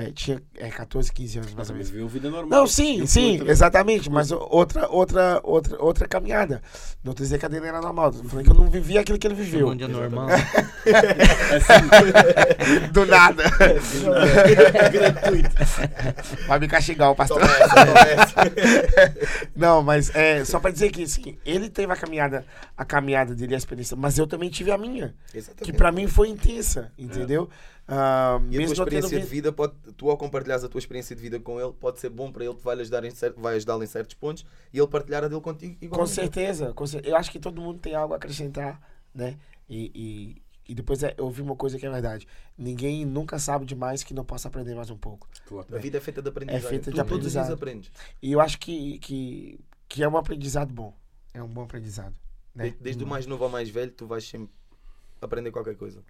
Eh, 0.00 0.12
tinha 0.12 0.40
eh, 0.56 0.70
14, 0.70 1.12
15 1.12 1.38
anos 1.38 1.54
mais 1.54 1.58
Mas 1.58 1.70
ou 1.70 1.74
menos. 1.74 1.90
viveu 1.90 2.06
vida 2.06 2.30
normal. 2.30 2.60
Não, 2.60 2.68
sim, 2.68 3.00
Eu 3.00 3.06
sim, 3.08 3.42
exatamente. 3.48 4.08
Mas 4.08 4.30
outra, 4.30 4.88
outra, 4.88 5.40
outra, 5.42 5.82
outra 5.82 6.06
caminhada. 6.06 6.62
Não 7.02 7.12
tô 7.12 7.24
dizendo 7.24 7.40
que 7.40 7.46
a 7.46 7.48
dele 7.48 7.66
era 7.66 7.80
normal. 7.80 8.12
Tô 8.12 8.22
falando 8.22 8.44
que 8.44 8.50
eu 8.52 8.54
não 8.54 8.70
vivi 8.70 8.96
aquilo 8.96 9.18
que 9.18 9.26
ele 9.26 9.34
viveu. 9.34 9.60
Chamando 9.60 9.78
de 9.78 9.88
normal. 9.88 10.28
Do 12.92 13.06
nada. 13.06 13.42
Gratuito. 14.92 15.50
Vai 16.46 16.60
me 16.60 16.68
castigar 16.68 17.10
o 17.10 17.16
pastor. 17.16 17.40
Toma 17.40 17.52
essa, 17.52 17.86
toma 17.86 18.00
essa. 18.00 18.34
Não, 19.56 19.82
mas 19.82 20.14
é 20.14 20.44
só 20.44 20.60
pra 20.60 20.70
dizer 20.70 20.90
que 20.90 21.02
assim, 21.02 21.36
ele 21.44 21.68
teve 21.68 21.92
a 21.92 21.96
caminhada, 21.96 22.44
a 22.76 22.84
caminhada 22.84 23.34
dele, 23.34 23.54
a 23.54 23.58
experiência, 23.58 23.96
mas 23.96 24.16
eu 24.16 24.28
também 24.28 24.48
tive 24.48 24.70
a 24.70 24.78
minha, 24.78 25.12
que 25.30 25.38
Exatamente. 25.38 25.76
pra 25.76 25.90
mim 25.90 26.06
foi 26.06 26.28
intensa, 26.28 26.92
entendeu? 26.96 27.48
Ah, 27.90 28.38
E 28.50 28.58
a 28.62 28.64
tua 28.66 28.72
experiência 28.74 29.18
de 29.18 29.24
vi- 29.24 29.30
vida, 29.30 29.50
pode, 29.50 29.72
tu 29.96 30.10
ao 30.10 30.18
partilhares 30.30 30.62
a 30.62 30.68
tua 30.68 30.78
experiência 30.78 31.16
de 31.16 31.22
vida 31.22 31.40
com 31.40 31.58
ele, 31.58 31.72
pode 31.72 31.98
ser 31.98 32.10
bom 32.10 32.30
para 32.30 32.44
ele, 32.44 32.54
vai 32.62 32.78
ajudar 32.78 33.02
em 33.04 33.10
vai 33.38 33.56
ajudá-lo 33.56 33.82
em 33.82 33.86
certos 33.86 34.14
pontos 34.14 34.44
e 34.72 34.78
ele 34.78 34.86
partilhar 34.86 35.24
a 35.24 35.28
dele 35.28 35.40
contigo 35.40 35.74
com 35.78 35.84
igualmente. 35.86 36.14
certeza, 36.14 36.74
com 36.74 36.86
cer- 36.86 37.00
eu 37.04 37.16
acho 37.16 37.30
que 37.30 37.38
todo 37.40 37.60
mundo 37.62 37.78
tem 37.78 37.94
algo 37.94 38.12
a 38.12 38.18
acrescentar, 38.18 38.78
né? 39.14 39.38
E, 39.70 39.90
e, 39.94 40.42
e 40.70 40.74
depois 40.74 41.02
é, 41.02 41.14
eu 41.16 41.24
ouvi 41.24 41.40
uma 41.40 41.56
coisa 41.56 41.78
que 41.78 41.86
é 41.86 41.90
verdade: 41.90 42.28
ninguém 42.58 43.06
nunca 43.06 43.38
sabe 43.38 43.64
demais 43.64 44.04
que 44.04 44.12
não 44.12 44.22
possa 44.24 44.48
aprender 44.48 44.74
mais 44.74 44.90
um 44.90 44.96
pouco. 44.98 45.26
Claro. 45.46 45.74
A 45.74 45.78
vida 45.78 45.96
é 45.96 46.00
feita 46.00 46.20
de 46.20 46.28
aprendizagem. 46.28 46.66
É 46.66 46.70
feita 46.70 46.90
de 46.90 46.96
tu 46.96 47.04
todos 47.08 47.26
os 47.26 47.32
dias 47.32 47.50
aprendizado. 47.50 47.54
aprendes. 47.56 47.92
E 48.20 48.32
eu 48.32 48.40
acho 48.40 48.58
que, 48.58 48.98
que, 48.98 49.60
que 49.88 50.02
é 50.02 50.08
um 50.08 50.16
aprendizado 50.18 50.72
bom. 50.74 50.94
É 51.32 51.42
um 51.42 51.48
bom 51.48 51.62
aprendizado. 51.62 52.14
Né? 52.54 52.68
De- 52.70 52.76
Desde 52.82 53.02
o 53.02 53.06
mais 53.06 53.24
novo 53.26 53.44
ao 53.44 53.50
mais 53.50 53.70
velho, 53.70 53.92
tu 53.92 54.06
vais 54.06 54.24
sempre 54.24 54.50
aprender 55.22 55.50
qualquer 55.50 55.74
coisa. 55.76 56.02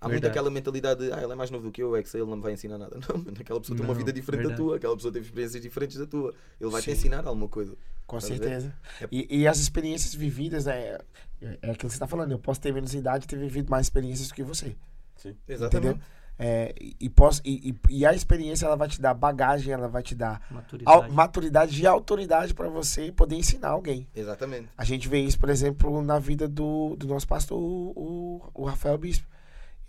Há 0.00 0.08
muito 0.08 0.26
aquela 0.26 0.48
mentalidade 0.50 1.04
de, 1.06 1.12
ah, 1.12 1.22
ele 1.22 1.32
é 1.32 1.34
mais 1.34 1.50
novo 1.50 1.64
do 1.66 1.70
que 1.70 1.82
eu, 1.82 1.94
é 1.94 2.02
que 2.02 2.08
se 2.08 2.16
ele 2.16 2.24
não 2.24 2.36
me 2.36 2.42
vai 2.42 2.52
ensinar 2.54 2.78
nada. 2.78 2.96
Não, 3.06 3.18
mano, 3.18 3.36
aquela 3.38 3.60
pessoa 3.60 3.76
tem 3.76 3.84
uma 3.84 3.92
Não, 3.92 3.98
vida 3.98 4.12
diferente 4.12 4.40
verdade. 4.40 4.58
da 4.60 4.64
tua, 4.66 4.76
aquela 4.76 4.94
pessoa 4.96 5.12
teve 5.12 5.26
experiências 5.26 5.62
diferentes 5.62 5.98
da 5.98 6.06
tua. 6.06 6.34
Ele 6.58 6.70
vai 6.70 6.80
te 6.80 6.86
Sim. 6.86 6.92
ensinar 6.92 7.26
alguma 7.26 7.48
coisa. 7.48 7.74
Com 8.06 8.18
certeza. 8.20 8.72
É- 9.00 9.08
E, 9.12 9.40
e 9.40 9.46
as 9.46 9.58
experiências 9.58 10.14
vividas, 10.14 10.66
é, 10.66 10.98
é 11.42 11.48
aquilo 11.70 11.74
que 11.76 11.82
você 11.82 11.94
está 11.96 12.06
falando. 12.06 12.32
Eu 12.32 12.38
posso 12.38 12.60
ter 12.60 12.72
menos 12.72 12.94
idade 12.94 13.24
e 13.26 13.28
ter 13.28 13.38
vivido 13.38 13.68
mais 13.70 13.86
experiências 13.86 14.28
do 14.28 14.34
que 14.34 14.42
você. 14.42 14.74
Sim. 15.16 15.36
Exatamente. 15.46 15.88
Entendeu? 15.90 16.06
É, 16.42 16.74
e, 16.98 17.10
posso, 17.10 17.42
e, 17.44 17.68
e- 17.90 17.98
e 17.98 18.06
a 18.06 18.14
experiência 18.14 18.64
ela 18.64 18.74
vai 18.74 18.88
te 18.88 18.98
dar 18.98 19.12
bagagem, 19.12 19.74
ela 19.74 19.86
vai 19.86 20.02
te 20.02 20.14
dar 20.14 20.40
Maturidade. 20.50 21.12
maturidade 21.12 21.82
e 21.82 21.86
autoridade 21.86 22.54
para 22.54 22.70
você 22.70 23.12
poder 23.12 23.36
ensinar 23.36 23.68
alguém. 23.68 24.08
Exatamente. 24.16 24.68
A 24.78 24.82
gente 24.82 25.06
vê 25.06 25.18
isso, 25.20 25.38
por 25.38 25.50
exemplo, 25.50 26.00
na 26.00 26.18
vida 26.18 26.48
do, 26.48 26.96
do 26.96 27.06
nosso 27.06 27.28
pastor, 27.28 27.58
o, 27.60 27.92
o, 27.94 28.50
o 28.54 28.64
Rafael 28.64 28.96
Bispo. 28.96 29.28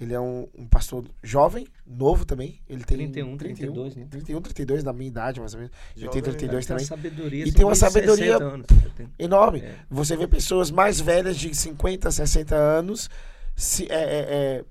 Ele 0.01 0.13
é 0.15 0.19
um, 0.19 0.47
um 0.57 0.65
pastor 0.65 1.05
jovem, 1.21 1.67
novo 1.85 2.25
também. 2.25 2.59
Ele 2.67 2.83
tem 2.83 2.97
31, 2.97 3.37
32, 3.37 3.95
né? 3.95 4.07
31, 4.09 4.41
32, 4.41 4.83
da 4.83 4.91
minha 4.91 5.07
idade, 5.07 5.39
mais 5.39 5.53
ou 5.53 5.59
menos. 5.59 5.71
Eu 5.95 6.09
tenho 6.09 6.25
Jovem, 6.25 6.39
32 6.39 6.65
Tem 6.65 6.73
uma 6.73 6.79
também. 6.79 6.85
sabedoria. 6.87 7.45
E 7.47 7.51
tem 7.51 7.65
uma 7.65 7.75
sabedoria- 7.75 8.37
60 8.37 8.43
anos. 8.43 8.65
Enorme. 9.19 9.59
É. 9.59 9.75
Você 9.91 10.17
vê 10.17 10.27
pessoas 10.27 10.71
mais 10.71 10.99
velhas 10.99 11.37
de 11.37 11.53
50, 11.53 12.09
60 12.09 12.55
anos 12.55 13.09
se, 13.55 13.85
é, 13.91 13.95
é, 13.95 14.25
é, 14.29 14.65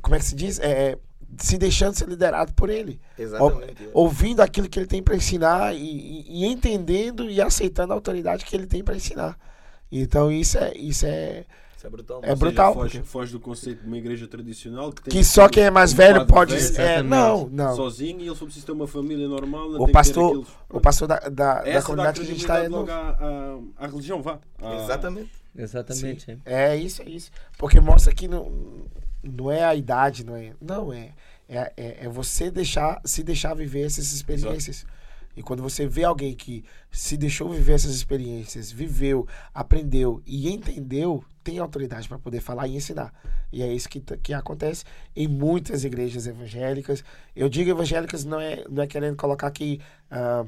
como 0.00 0.14
é 0.14 0.18
que 0.20 0.24
se 0.24 0.36
diz? 0.36 0.60
É, 0.60 0.90
é, 0.92 0.98
se 1.38 1.58
deixando 1.58 1.94
ser 1.96 2.08
liderado 2.08 2.52
por 2.54 2.70
ele. 2.70 3.00
Exatamente. 3.18 3.88
Ouvindo 3.92 4.40
aquilo 4.42 4.68
que 4.68 4.78
ele 4.78 4.86
tem 4.86 5.02
para 5.02 5.16
ensinar 5.16 5.74
e, 5.74 5.78
e- 5.80 6.44
e 6.44 6.46
entendendo 6.46 7.28
e 7.28 7.40
aceitando 7.42 7.92
a 7.92 7.96
autoridade 7.96 8.44
que 8.44 8.54
ele 8.54 8.66
tem 8.66 8.84
para 8.84 8.94
ensinar. 8.94 9.36
Então 9.90 10.30
isso 10.30 10.56
é, 10.56 10.72
isso 10.76 11.04
é 11.04 11.44
Isso 11.86 11.88
é 11.88 11.90
brutal. 11.90 12.16
É 12.16 12.18
Ou 12.18 12.22
seja, 12.24 12.36
brutal, 12.36 12.74
Foge, 12.74 13.02
foge 13.02 13.32
do 13.32 13.40
conceito 13.40 13.80
de 13.82 13.86
uma 13.86 13.96
igreja 13.96 14.26
tradicional 14.26 14.92
que 14.92 15.02
tem 15.02 15.12
que 15.12 15.24
só 15.24 15.48
quem 15.48 15.64
é 15.64 15.70
mais 15.70 15.92
um 15.92 15.96
velho 15.96 16.26
pode. 16.26 16.56
velho, 16.56 16.80
É, 16.80 17.02
não, 17.02 17.48
não. 17.48 17.76
sozinho 17.76 18.20
e 18.20 18.26
ele 18.26 18.34
só 18.34 18.44
precisa 18.44 18.66
ter 18.66 18.72
uma 18.72 18.86
família 18.86 19.28
normal. 19.28 19.70
não 19.70 19.80
O 19.80 19.84
tem 19.84 19.92
pastor- 19.92 20.30
aqueles- 20.32 20.48
O 20.68 20.80
pastor 20.80 21.08
da, 21.08 21.18
da, 21.20 21.62
da 21.62 21.82
comunidade 21.82 22.20
que 22.20 22.26
a 22.26 22.28
gente 22.28 22.40
está 22.40 22.58
é 22.58 22.68
logo 22.68 22.90
à, 22.90 23.86
religião, 23.86 24.20
vá. 24.22 24.38
À- 24.60 24.74
Exatamente. 24.82 25.30
Exatamente. 25.56 26.38
é. 26.44 26.72
É 26.72 26.76
isso, 26.76 27.02
é 27.02 27.08
isso. 27.08 27.30
Porque 27.56 27.80
mostra 27.80 28.12
que 28.14 28.28
não, 28.28 28.50
não 29.22 29.50
é 29.50 29.64
a 29.64 29.74
idade, 29.74 30.24
não 30.24 30.36
é. 30.36 30.52
Não, 30.60 30.92
é. 30.92 31.10
É, 31.48 31.72
é, 31.76 31.96
é 32.00 32.08
você 32.08 32.50
deixar, 32.50 33.00
se 33.04 33.22
deixar 33.22 33.54
viver 33.54 33.82
essas 33.86 34.12
experiências. 34.12 34.84
E 35.36 35.42
quando 35.42 35.62
você 35.62 35.86
vê 35.86 36.04
alguém 36.04 36.34
que 36.34 36.64
se 36.90 37.16
deixou 37.16 37.50
viver 37.50 37.74
essas 37.74 37.94
experiências, 37.94 38.72
viveu, 38.72 39.28
aprendeu 39.52 40.22
e 40.26 40.50
entendeu, 40.50 41.22
tem 41.44 41.58
autoridade 41.58 42.08
para 42.08 42.18
poder 42.18 42.40
falar 42.40 42.66
e 42.66 42.76
ensinar. 42.76 43.12
E 43.52 43.62
é 43.62 43.72
isso 43.72 43.88
que, 43.88 44.00
que 44.00 44.32
acontece 44.32 44.84
em 45.14 45.28
muitas 45.28 45.84
igrejas 45.84 46.26
evangélicas. 46.26 47.04
Eu 47.34 47.48
digo 47.48 47.70
evangélicas 47.70 48.24
não 48.24 48.40
é, 48.40 48.64
não 48.68 48.82
é 48.82 48.86
querendo 48.86 49.16
colocar 49.16 49.46
aqui. 49.46 49.80
ah, 50.10 50.44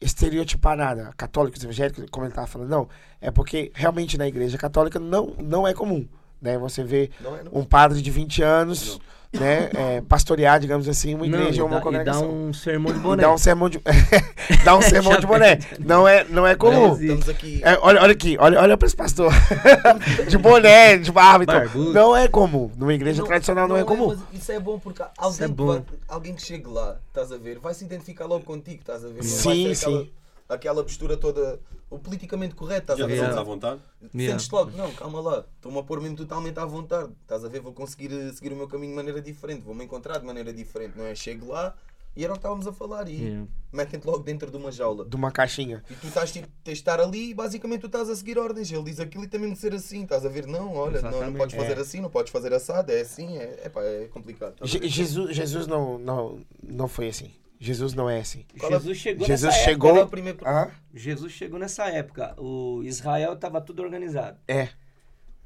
estereotipar 0.00 0.76
nada, 0.76 1.12
católicos, 1.16 1.62
evangélicos, 1.62 2.04
como 2.10 2.24
ele 2.24 2.32
estava 2.32 2.46
falando, 2.46 2.70
não. 2.70 2.88
É 3.20 3.30
porque 3.30 3.72
realmente 3.74 4.16
na 4.16 4.28
igreja 4.28 4.56
católica 4.56 4.98
não, 4.98 5.34
não 5.42 5.66
é 5.66 5.74
comum. 5.74 6.06
Né? 6.40 6.56
Você 6.58 6.82
vê 6.84 7.10
Não 7.20 7.36
é, 7.36 7.42
não. 7.44 7.52
um 7.60 7.64
padre 7.64 8.00
de 8.02 8.10
20 8.10 8.42
anos, 8.42 8.98
né? 9.32 9.68
é, 9.74 10.00
pastorear, 10.00 10.58
digamos 10.58 10.88
assim, 10.88 11.14
uma 11.14 11.26
Não, 11.26 11.38
igreja 11.38 11.62
ou 11.62 11.68
uma 11.68 11.74
dá- 11.74 11.80
e 11.80 11.80
dá 11.80 11.84
congregação. 11.84 12.30
um 12.48 12.52
sermão 12.52 12.92
de 12.92 12.98
boné. 12.98 13.22
dá 13.22 13.32
um 13.32 13.38
sermão 13.38 13.68
de, 13.68 13.80
dá 14.64 14.76
um 14.76 14.80
sermão 14.82 15.18
de 15.20 15.26
boné. 15.26 15.58
Não 15.78 16.08
é, 16.08 16.24
não 16.24 16.46
é 16.46 16.54
comum. 16.54 16.92
Aqui. 17.28 17.60
É, 17.62 17.76
olha, 17.82 18.00
olha 18.02 18.12
aqui, 18.12 18.36
olha, 18.40 18.58
olha 18.60 18.76
para 18.76 18.86
esse 18.86 18.96
pastor. 18.96 19.30
de 20.28 20.38
boné, 20.38 20.96
de 20.96 21.12
barba 21.12 21.44
e. 21.44 21.46
Barbudo. 21.46 21.92
Não 21.92 22.16
é 22.16 22.26
comum. 22.28 22.70
Numa 22.76 22.94
igreja 22.94 23.22
tradicional 23.24 23.68
não, 23.68 23.76
é 23.76 23.84
comum. 23.84 24.16
isso 24.32 24.50
é 24.52 24.58
bom 24.58 24.78
porque 24.78 25.02
alguém, 25.16 25.44
é 25.44 25.48
que 25.48 25.54
bom. 25.54 25.66
vai- 25.66 25.82
alguém 26.08 26.34
que 26.34 26.42
chegue 26.42 26.68
lá, 26.68 26.96
estás 27.08 27.30
a 27.32 27.36
ver, 27.36 27.58
vai 27.58 27.74
se 27.74 27.84
identificar 27.84 28.24
logo 28.26 28.44
contigo, 28.44 28.80
estás 28.80 29.04
a 29.04 29.08
ver? 29.08 29.16
Não 29.16 29.22
Sim, 29.22 29.74
ser 29.74 29.86
aquela, 29.86 30.02
sim. 30.04 30.10
Aquela 30.48 30.82
postura 30.82 31.16
toda, 31.16 31.60
o 31.90 31.98
politicamente 31.98 32.54
correto, 32.54 32.82
estás 32.92 32.98
Já 32.98 33.04
a 33.04 33.08
ver? 33.08 33.14
Yeah. 33.14 33.40
à 33.40 33.42
vontade? 33.44 33.80
Yeah. 34.14 34.38
Sentes 34.38 34.50
logo, 34.50 34.70
não, 34.76 34.90
calma 34.94 35.20
lá, 35.20 35.44
estou-me 35.56 35.78
a 35.78 35.82
pôr 35.82 36.00
mesmo 36.00 36.16
totalmente 36.16 36.58
à 36.58 36.64
vontade, 36.64 37.12
estás 37.22 37.44
a 37.44 37.48
ver? 37.48 37.60
Vou 37.60 37.72
conseguir 37.72 38.10
eh, 38.12 38.32
seguir 38.32 38.52
o 38.52 38.56
meu 38.56 38.66
caminho 38.66 38.92
de 38.92 38.96
maneira 38.96 39.20
diferente, 39.20 39.62
vou-me 39.62 39.84
encontrar 39.84 40.18
de 40.18 40.24
maneira 40.26 40.52
diferente, 40.52 40.96
não 40.96 41.04
é? 41.04 41.14
Chego 41.14 41.48
lá 41.48 41.74
e 42.16 42.24
era 42.24 42.32
o 42.32 42.34
que 42.36 42.38
estávamos 42.40 42.66
a 42.66 42.72
falar 42.72 43.08
e 43.08 43.18
Yeah. 43.22 43.46
metem-te 43.72 44.06
logo 44.06 44.20
dentro 44.20 44.50
de 44.50 44.56
uma 44.56 44.72
jaula. 44.72 45.04
De 45.04 45.14
uma 45.14 45.30
caixinha. 45.30 45.84
E 45.90 45.94
tu 45.94 46.06
estás 46.08 46.32
tipo, 46.32 46.48
tens 46.64 46.74
de 46.78 46.80
estar 46.80 46.98
ali 46.98 47.30
e 47.30 47.34
basicamente 47.34 47.82
tu 47.82 47.86
estás 47.86 48.08
a 48.08 48.16
seguir 48.16 48.38
ordens. 48.38 48.72
Ele 48.72 48.82
diz 48.84 48.98
aquilo 48.98 49.24
e 49.30 49.38
mesmo 49.38 49.54
de 49.54 49.60
ser 49.60 49.74
assim. 49.74 50.02
Estás 50.02 50.24
a 50.24 50.28
ver? 50.28 50.46
Não, 50.46 50.74
olha, 50.74 51.00
não, 51.02 51.20
não 51.30 51.34
podes 51.34 51.54
fazer 51.54 51.76
É. 51.76 51.80
assim, 51.80 52.00
não 52.00 52.10
podes 52.10 52.32
fazer 52.32 52.52
assado, 52.54 52.90
é 52.90 53.02
assim, 53.02 53.36
é, 53.36 53.60
é 53.66 54.08
complicado. 54.10 54.54
a 54.60 54.66
Je- 54.66 54.78
ver? 54.78 54.88
Jesus, 54.88 55.36
Jesus 55.36 55.66
não, 55.66 55.98
não, 55.98 56.40
não 56.62 56.88
foi 56.88 57.08
assim. 57.08 57.30
Jesus 57.60 57.92
não 57.94 58.08
é 58.08 58.20
assim. 58.20 58.44
É- 58.62 58.68
Jesus 58.68 58.98
chegou 58.98 59.26
Jesus 59.26 59.42
nessa 59.54 59.64
chegou- 59.64 59.96
é 59.96 60.02
o 60.04 60.08
primeiro... 60.08 60.38
Ah, 60.44 60.70
Jesus 60.94 61.32
chegou 61.32 61.58
nessa 61.58 61.86
época. 61.88 62.34
O 62.40 62.82
Israel 62.84 63.32
estava 63.34 63.60
tudo 63.60 63.82
organizado. 63.82 64.38
é. 64.46 64.68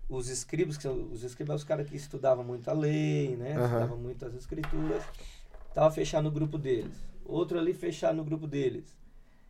Os 0.08 0.28
escribas, 0.28 0.76
que 0.76 0.82
são, 0.82 1.08
os 1.10 1.24
escribas 1.24 1.48
são 1.48 1.56
os 1.56 1.64
caras 1.64 1.88
que 1.88 1.96
estudavam 1.96 2.44
muito 2.44 2.68
a 2.68 2.74
lei, 2.74 3.34
né? 3.34 3.50
Estudavam 3.54 3.96
muito 3.96 4.26
as 4.26 4.34
escrituras. 4.34 5.02
Tava 5.72 5.90
fechado 5.90 6.24
no 6.24 6.30
grupo 6.30 6.58
deles. 6.58 6.92
Outro 7.24 7.58
ali 7.58 7.72
fechado 7.72 8.16
no 8.16 8.24
grupo 8.24 8.46
deles. 8.46 8.84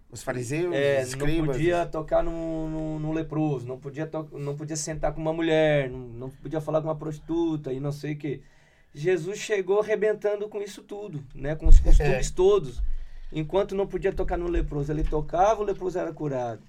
Os 0.09 0.23
fariseus, 0.23 0.73
É, 0.73 1.01
os 1.03 1.15
não 1.17 1.27
escribas. 1.27 1.57
podia 1.57 1.85
tocar 1.87 2.23
no, 2.23 2.69
no, 2.69 2.99
no 3.01 3.13
leproso, 3.13 3.67
não 3.67 3.77
podia, 3.77 4.07
to, 4.07 4.29
não 4.39 4.55
podia 4.55 4.77
sentar 4.77 5.13
com 5.13 5.21
uma 5.21 5.33
mulher, 5.33 5.91
não, 5.91 5.99
não 5.99 6.31
podia 6.31 6.61
falar 6.61 6.81
com 6.81 6.87
uma 6.87 6.95
prostituta 6.97 7.73
e 7.73 7.81
não 7.81 7.91
sei 7.91 8.13
o 8.13 8.17
que. 8.17 8.41
Jesus 8.95 9.38
chegou 9.38 9.80
arrebentando 9.80 10.49
com 10.49 10.61
isso 10.61 10.82
tudo, 10.82 11.24
né? 11.34 11.57
Com 11.57 11.66
os 11.66 11.80
costumes 11.80 12.30
todos. 12.30 12.82
Enquanto 13.32 13.74
não 13.74 13.86
podia 13.86 14.12
tocar 14.12 14.36
no 14.36 14.49
leproso, 14.49 14.93
ele 14.93 15.03
tocava, 15.03 15.62
o 15.62 15.64
leproso 15.64 15.99
era 15.99 16.12
curado. 16.12 16.62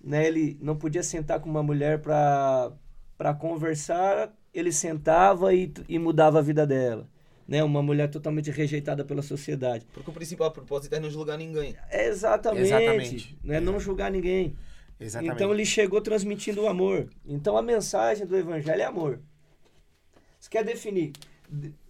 Né? 0.00 0.26
Ele 0.26 0.58
não 0.62 0.76
podia 0.76 1.02
sentar 1.02 1.40
com 1.40 1.50
uma 1.50 1.62
mulher 1.62 2.00
para 2.00 2.72
para 3.16 3.32
conversar, 3.32 4.30
ele 4.52 4.70
sentava 4.70 5.54
e, 5.54 5.72
e 5.88 5.98
mudava 5.98 6.38
a 6.38 6.42
vida 6.42 6.66
dela. 6.66 7.08
Né? 7.48 7.62
Uma 7.64 7.82
mulher 7.82 8.10
totalmente 8.10 8.50
rejeitada 8.50 9.04
pela 9.04 9.22
sociedade. 9.22 9.86
Porque 9.92 10.10
o 10.10 10.12
principal 10.12 10.50
propósito 10.50 10.94
é 10.94 11.00
não 11.00 11.08
julgar 11.08 11.38
ninguém. 11.38 11.74
É 11.90 12.08
exatamente. 12.08 12.66
Exatamente. 12.66 13.38
Né? 13.42 13.58
Não 13.58 13.80
julgar 13.80 14.10
ninguém. 14.10 14.54
Exatamente. 15.00 15.34
Então 15.34 15.52
ele 15.52 15.64
chegou 15.64 16.00
transmitindo 16.00 16.62
o 16.62 16.68
amor. 16.68 17.08
Então 17.24 17.56
a 17.56 17.62
mensagem 17.62 18.26
do 18.26 18.36
evangelho 18.36 18.82
é 18.82 18.84
amor. 18.84 19.20
Você 20.38 20.50
quer 20.50 20.64
definir? 20.64 21.12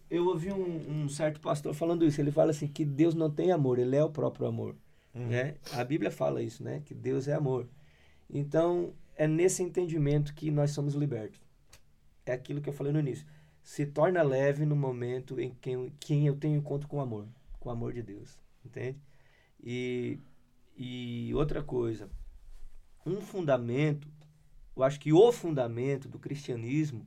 Eu 0.09 0.27
ouvi 0.27 0.53
um, 0.53 1.05
um 1.05 1.09
certo 1.09 1.41
pastor 1.41 1.75
falando 1.75 2.05
isso. 2.05 2.21
Ele 2.21 2.31
fala 2.31 2.51
assim 2.51 2.69
que 2.69 2.85
Deus 2.85 3.15
não 3.15 3.31
tem 3.31 3.51
amor, 3.51 3.79
ele 3.79 3.97
é 3.97 4.05
o 4.05 4.11
próprio 4.11 4.47
amor. 4.47 4.77
Né? 5.13 5.55
A 5.73 5.83
Bíblia 5.83 6.11
fala 6.11 6.43
isso, 6.43 6.63
né? 6.63 6.83
Que 6.85 6.95
Deus 6.95 7.27
é 7.27 7.33
amor. 7.33 7.67
Então 8.29 8.93
é 9.17 9.27
nesse 9.27 9.63
entendimento 9.63 10.35
que 10.35 10.51
nós 10.51 10.73
somos 10.73 10.95
libertos. 10.95 11.41
É 12.27 12.33
aquilo 12.33 12.61
que 12.61 12.69
eu 12.69 12.73
falei 12.73 12.93
no 12.93 13.01
início. 13.01 13.27
Se 13.63 13.87
torna 13.87 14.23
leve 14.23 14.67
no 14.67 14.77
momento 14.77 15.41
em 15.41 15.51
que 15.55 15.71
quem 15.99 16.27
eu 16.27 16.37
tenho 16.37 16.57
encontro 16.59 16.87
com 16.87 16.99
o 16.99 17.01
amor, 17.01 17.27
com 17.59 17.69
o 17.69 17.73
amor 17.73 17.93
de 17.93 18.03
Deus, 18.03 18.39
entende? 18.65 18.99
E, 19.63 20.19
e 20.77 21.33
outra 21.35 21.63
coisa, 21.63 22.09
um 23.05 23.21
fundamento, 23.21 24.07
eu 24.77 24.83
acho 24.83 25.01
que 25.01 25.13
o 25.13 25.33
fundamento 25.33 26.09
do 26.09 26.19
cristianismo 26.19 27.07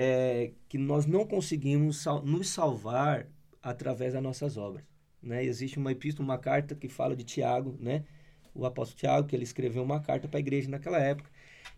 é 0.00 0.52
que 0.68 0.78
nós 0.78 1.06
não 1.06 1.26
conseguimos 1.26 1.98
sal- 1.98 2.22
nos 2.24 2.48
salvar 2.48 3.26
através 3.60 4.12
das 4.12 4.22
nossas 4.22 4.56
obras. 4.56 4.84
Né? 5.20 5.44
Existe 5.44 5.76
uma 5.76 5.90
epístola, 5.90 6.28
uma 6.28 6.38
carta 6.38 6.76
que 6.76 6.88
fala 6.88 7.16
de 7.16 7.24
Tiago, 7.24 7.76
né? 7.80 8.04
o 8.54 8.64
apóstolo 8.64 8.98
Tiago, 8.98 9.26
que 9.26 9.34
ele 9.34 9.42
escreveu 9.42 9.82
uma 9.82 10.00
carta 10.00 10.28
para 10.28 10.38
a 10.38 10.40
igreja 10.40 10.70
naquela 10.70 10.98
época, 10.98 11.28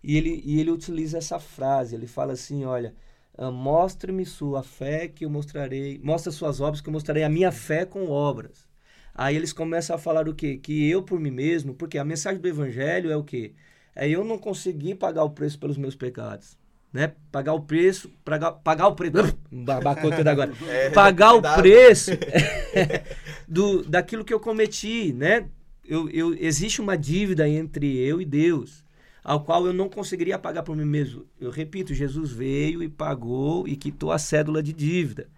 e 0.02 0.16
ele, 0.16 0.42
e 0.44 0.60
ele 0.60 0.70
utiliza 0.70 1.18
essa 1.18 1.38
frase, 1.38 1.94
ele 1.94 2.06
fala 2.06 2.34
assim, 2.34 2.64
olha, 2.64 2.94
ah, 3.36 3.50
mostre-me 3.50 4.26
sua 4.26 4.62
fé 4.62 5.08
que 5.08 5.24
eu 5.24 5.30
mostrarei, 5.30 5.98
mostra 6.02 6.30
suas 6.30 6.60
obras 6.60 6.80
que 6.82 6.88
eu 6.88 6.92
mostrarei 6.92 7.22
a 7.22 7.28
minha 7.28 7.50
fé 7.50 7.86
com 7.86 8.08
obras. 8.10 8.68
Aí 9.14 9.34
eles 9.36 9.52
começam 9.52 9.96
a 9.96 9.98
falar 9.98 10.28
o 10.28 10.34
quê? 10.34 10.56
Que 10.58 10.88
eu 10.88 11.02
por 11.02 11.18
mim 11.18 11.30
mesmo, 11.30 11.74
porque 11.74 11.98
a 11.98 12.04
mensagem 12.04 12.40
do 12.40 12.48
evangelho 12.48 13.10
é 13.10 13.16
o 13.16 13.24
quê? 13.24 13.54
É 13.94 14.08
eu 14.08 14.24
não 14.24 14.38
conseguir 14.38 14.94
pagar 14.96 15.24
o 15.24 15.30
preço 15.30 15.58
pelos 15.58 15.76
meus 15.78 15.96
pecados. 15.96 16.59
Né? 16.92 17.12
Pagar 17.30 17.52
o 17.54 17.60
preço, 17.60 18.10
pagar, 18.24 18.50
pagar 18.52 18.88
o 18.88 18.94
preço, 18.94 19.14
babacou 19.50 20.10
tudo 20.10 20.26
agora. 20.26 20.52
pagar 20.92 21.34
o 21.34 21.42
preço 21.42 22.10
do, 23.46 23.82
daquilo 23.84 24.24
que 24.24 24.34
eu 24.34 24.40
cometi, 24.40 25.12
né? 25.12 25.48
Eu, 25.84 26.08
eu, 26.10 26.34
existe 26.34 26.80
uma 26.80 26.96
dívida 26.96 27.48
entre 27.48 27.96
eu 27.98 28.20
e 28.20 28.24
Deus, 28.24 28.84
ao 29.24 29.44
qual 29.44 29.66
eu 29.66 29.72
não 29.72 29.88
conseguiria 29.88 30.38
pagar 30.38 30.62
por 30.62 30.76
mim 30.76 30.84
mesmo. 30.84 31.26
Eu 31.40 31.50
repito, 31.50 31.94
Jesus 31.94 32.30
veio 32.30 32.82
e 32.82 32.88
pagou 32.88 33.66
e 33.66 33.76
quitou 33.76 34.12
a 34.12 34.18
cédula 34.18 34.62
de 34.62 34.72
dívida. 34.72 35.28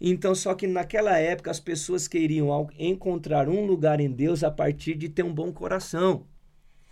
Então, 0.00 0.34
só 0.34 0.54
que 0.54 0.66
naquela 0.66 1.18
época 1.18 1.50
as 1.50 1.58
pessoas 1.58 2.06
queriam 2.06 2.68
encontrar 2.78 3.48
um 3.48 3.64
lugar 3.66 3.98
em 4.00 4.10
Deus 4.10 4.44
a 4.44 4.50
partir 4.50 4.94
de 4.94 5.08
ter 5.08 5.22
um 5.22 5.32
bom 5.32 5.52
coração. 5.52 6.24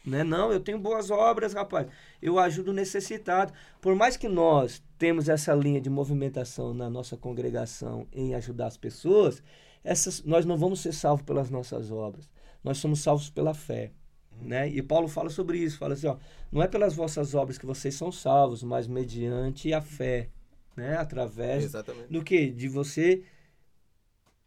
Né? 0.07 0.23
Não, 0.23 0.53
eu 0.53 0.61
tenho 0.61 0.79
boas 0.79 1.11
obras, 1.11 1.55
rapaz. 1.55 1.87
Eu 2.21 2.39
ajudo 2.39 2.71
o 2.71 2.75
necessitado. 2.75 3.53
Por 3.81 3.95
mais 3.95 4.17
que 4.17 4.29
nós 4.29 4.83
temos 4.99 5.29
essa 5.29 5.55
linha 5.55 5.81
de 5.81 5.89
movimentação 5.89 6.75
na 6.75 6.91
nossa 6.91 7.17
congregação 7.17 8.07
em 8.13 8.35
ajudar 8.35 8.67
as 8.67 8.77
pessoas, 8.77 9.43
essas, 9.83 10.23
nós 10.23 10.45
não 10.45 10.57
vamos 10.57 10.81
ser 10.81 10.93
salvos 10.93 11.25
pelas 11.25 11.49
nossas 11.49 11.91
obras. 11.91 12.31
Nós 12.63 12.79
somos 12.79 13.01
salvos 13.01 13.31
pela 13.31 13.55
fé. 13.55 13.93
Né? 14.41 14.69
E 14.69 14.83
Paulo 14.83 15.09
fala 15.09 15.31
sobre 15.31 15.59
isso, 15.59 15.79
fala 15.79 15.95
assim, 15.95 16.07
ó, 16.07 16.17
não 16.51 16.63
é 16.63 16.69
pelas 16.69 16.95
vossas 16.95 17.35
obras 17.35 17.57
que 17.57 17.67
vocês 17.67 17.95
são 17.95 18.11
salvos, 18.11 18.63
mas 18.63 18.87
mediante 18.87 19.73
a 19.73 19.81
fé, 19.81 20.29
né? 20.77 20.97
Através 20.97 21.65
Exatamente. 21.65 22.13
do 22.13 22.23
que? 22.23 22.51
De 22.51 22.69
você 22.69 23.23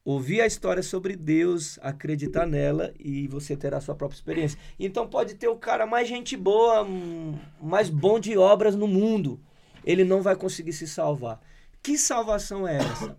ouvir 0.08 0.40
a 0.40 0.48
história 0.48 0.82
sobre 0.82 1.18
Deus, 1.18 1.78
acreditar 1.82 2.46
nela 2.46 2.94
e 2.98 3.28
você 3.28 3.58
ter 3.58 3.74
a 3.74 3.82
sua 3.82 3.94
própria 3.94 4.16
experiência. 4.16 4.58
Então 4.80 5.06
pode 5.06 5.36
ter 5.36 5.50
o 5.50 5.58
cara 5.58 5.86
mais 5.86 6.08
gente 6.08 6.38
boa, 6.38 6.82
hum, 6.86 7.38
mais 7.62 7.90
bom 7.90 8.18
de 8.18 8.38
obras 8.38 8.74
no 8.74 8.88
mundo, 8.88 9.38
ele 9.84 10.06
não 10.06 10.22
vai 10.22 10.34
conseguir 10.34 10.72
se 10.72 10.88
salvar. 10.88 11.42
Que 11.84 11.98
salvação 11.98 12.66
é 12.66 12.78
essa? 12.78 13.18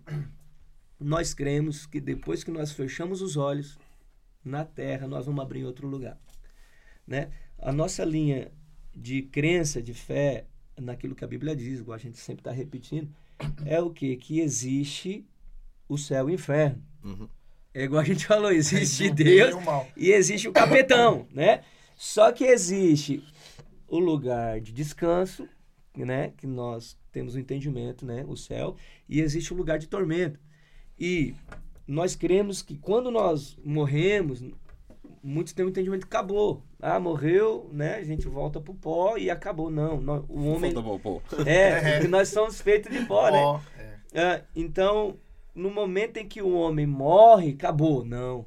Nós 0.99 1.31
cremos 1.31 1.85
que 1.85 2.01
depois 2.01 2.43
que 2.43 2.51
nós 2.51 2.73
fechamos 2.73 3.21
os 3.21 3.37
olhos 3.37 3.79
na 4.43 4.65
terra, 4.65 5.07
nós 5.07 5.27
vamos 5.27 5.41
abrir 5.41 5.61
em 5.61 5.65
outro 5.65 5.87
lugar, 5.87 6.19
né? 7.07 7.31
A 7.57 7.71
nossa 7.71 8.03
linha 8.03 8.51
de 8.93 9.21
crença, 9.21 9.81
de 9.81 9.93
fé 9.93 10.45
naquilo 10.75 11.15
que 11.15 11.23
a 11.23 11.27
Bíblia 11.27 11.55
diz, 11.55 11.79
igual 11.79 11.95
a 11.95 11.99
gente 11.99 12.17
sempre 12.17 12.41
está 12.41 12.51
repetindo, 12.51 13.09
é 13.65 13.79
o 13.79 13.91
que? 13.91 14.13
Que 14.17 14.41
existe 14.41 15.25
o 15.89 15.97
céu 15.97 16.29
e 16.29 16.33
o 16.33 16.35
inferno. 16.35 16.81
Uhum. 17.03 17.27
É 17.73 17.83
igual 17.83 18.01
a 18.01 18.05
gente 18.05 18.25
falou, 18.25 18.51
existe 18.51 19.11
bem 19.11 19.25
Deus 19.25 19.55
e 19.97 20.07
e 20.07 20.11
existe 20.11 20.47
o 20.47 20.53
capetão, 20.53 21.27
né? 21.33 21.61
Só 21.95 22.31
que 22.31 22.45
existe 22.45 23.23
o 23.87 23.99
lugar 23.99 24.61
de 24.61 24.71
descanso, 24.71 25.47
né? 25.97 26.31
Que 26.37 26.47
nós 26.47 26.97
temos 27.11 27.35
o 27.35 27.39
entendimento, 27.39 28.05
né? 28.05 28.23
O 28.27 28.37
céu. 28.37 28.75
E 29.07 29.19
existe 29.19 29.51
o 29.53 29.57
lugar 29.57 29.77
de 29.79 29.87
tormento. 29.87 30.39
E 30.97 31.33
nós 31.87 32.15
cremos 32.15 32.61
que 32.61 32.77
quando 32.77 33.11
nós 33.11 33.57
morremos, 33.63 34.43
muitos 35.23 35.53
têm 35.53 35.65
o 35.65 35.69
entendimento 35.69 36.07
que 36.07 36.15
acabou. 36.15 36.63
Ah, 36.81 36.99
morreu, 36.99 37.69
né? 37.73 37.95
A 37.95 38.03
gente 38.03 38.27
volta 38.27 38.59
pro 38.61 38.73
pó 38.73 39.17
e 39.17 39.29
acabou. 39.29 39.69
Não, 39.69 39.99
nó- 39.99 40.23
o 40.29 40.45
homem... 40.45 40.71
Falta 40.71 40.87
bom, 40.87 40.99
pô. 40.99 41.21
É, 41.45 41.93
porque 41.93 42.07
nós 42.09 42.29
somos 42.29 42.61
feitos 42.61 42.91
de 42.91 43.05
pó, 43.05 43.29
né? 43.29 43.37
Ó, 43.39 43.59
é. 43.77 43.95
Ah, 44.15 44.41
então, 44.55 45.17
no 45.53 45.69
momento 45.71 46.17
em 46.17 46.27
que 46.27 46.41
o 46.41 46.53
homem 46.53 46.85
morre, 46.85 47.51
acabou. 47.51 48.05
Não. 48.05 48.45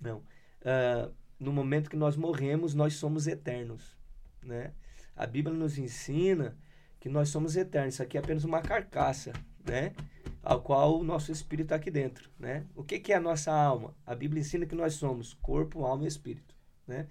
Não. 0.00 0.22
Ah, 0.64 1.10
no 1.38 1.52
momento 1.52 1.90
que 1.90 1.96
nós 1.96 2.16
morremos, 2.16 2.74
nós 2.74 2.94
somos 2.94 3.26
eternos. 3.26 3.96
Né? 4.42 4.72
A 5.16 5.26
Bíblia 5.26 5.56
nos 5.56 5.78
ensina 5.78 6.56
que 7.00 7.08
nós 7.08 7.28
somos 7.28 7.56
eternos. 7.56 7.94
Isso 7.94 8.02
aqui 8.02 8.16
é 8.16 8.20
apenas 8.20 8.44
uma 8.44 8.60
carcaça, 8.60 9.32
né? 9.64 9.92
Ao 10.42 10.60
qual 10.60 10.98
o 10.98 11.04
nosso 11.04 11.32
espírito 11.32 11.66
está 11.66 11.76
aqui 11.76 11.90
dentro, 11.90 12.30
né? 12.38 12.66
O 12.74 12.82
que, 12.84 12.98
que 12.98 13.12
é 13.12 13.16
a 13.16 13.20
nossa 13.20 13.50
alma? 13.52 13.94
A 14.06 14.14
Bíblia 14.14 14.40
ensina 14.40 14.66
que 14.66 14.74
nós 14.74 14.94
somos 14.94 15.32
corpo, 15.34 15.84
alma 15.84 16.04
e 16.04 16.06
espírito, 16.06 16.54
né? 16.86 17.06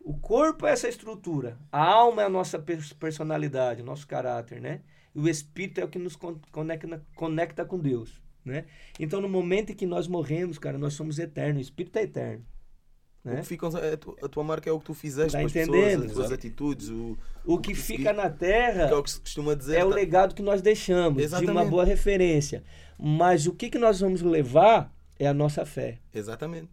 O 0.00 0.16
corpo 0.16 0.64
é 0.66 0.70
essa 0.72 0.88
estrutura. 0.88 1.58
A 1.72 1.84
alma 1.84 2.22
é 2.22 2.26
a 2.26 2.28
nossa 2.30 2.58
pers- 2.58 2.92
personalidade, 2.92 3.82
o 3.82 3.84
nosso 3.84 4.06
caráter, 4.06 4.60
né? 4.60 4.82
E 5.14 5.18
o 5.20 5.28
Espírito 5.28 5.80
é 5.80 5.84
o 5.84 5.88
que 5.88 5.98
nos 5.98 6.14
con- 6.14 6.38
conecta, 6.52 7.04
conecta 7.16 7.64
com 7.64 7.78
Deus, 7.78 8.22
né? 8.48 8.64
Então, 8.98 9.20
no 9.20 9.28
momento 9.28 9.70
em 9.70 9.74
que 9.74 9.86
nós 9.86 10.08
morremos, 10.08 10.58
cara, 10.58 10.76
nós 10.78 10.94
somos 10.94 11.18
eternos. 11.18 11.58
O 11.58 11.62
Espírito 11.62 11.96
é 11.98 12.02
eterno, 12.02 12.44
O 13.24 13.28
né? 13.28 13.36
que 13.40 13.46
fica, 13.46 13.66
a, 13.68 13.96
tua, 13.96 14.16
a 14.22 14.28
tua 14.28 14.42
marca 14.44 14.68
é 14.68 14.72
o 14.72 14.78
que 14.80 14.86
tu 14.86 14.94
fizeste 14.94 15.32
Tá 15.32 15.40
com 15.40 15.46
as 15.46 15.52
pessoas, 15.52 16.02
as 16.04 16.12
tuas 16.12 16.32
atitudes, 16.32 16.88
o, 16.88 17.16
O 17.44 17.58
que 17.58 17.72
tu 17.74 17.80
fica 17.80 18.12
na 18.12 18.28
que 18.30 18.44
é 18.44 18.48
terra 18.48 18.96
o 18.98 19.02
que 19.02 19.10
se 19.10 19.20
costuma 19.20 19.54
dizer. 19.54 19.76
é 19.78 19.84
o 19.84 19.90
tá- 19.90 19.94
legado 19.94 20.34
que 20.34 20.42
nós 20.42 20.60
deixamos, 20.62 21.22
de 21.22 21.28
uma 21.28 21.38
Exatamente. 21.40 21.70
boa 21.70 21.84
referência. 21.84 22.64
Mas 22.98 23.46
o 23.46 23.52
que, 23.54 23.70
que 23.70 23.78
nós 23.78 24.00
vamos 24.00 24.22
levar 24.22 24.92
é 25.18 25.26
a 25.28 25.34
nossa 25.34 25.64
fé, 25.66 25.98
Exatamente. 26.12 26.68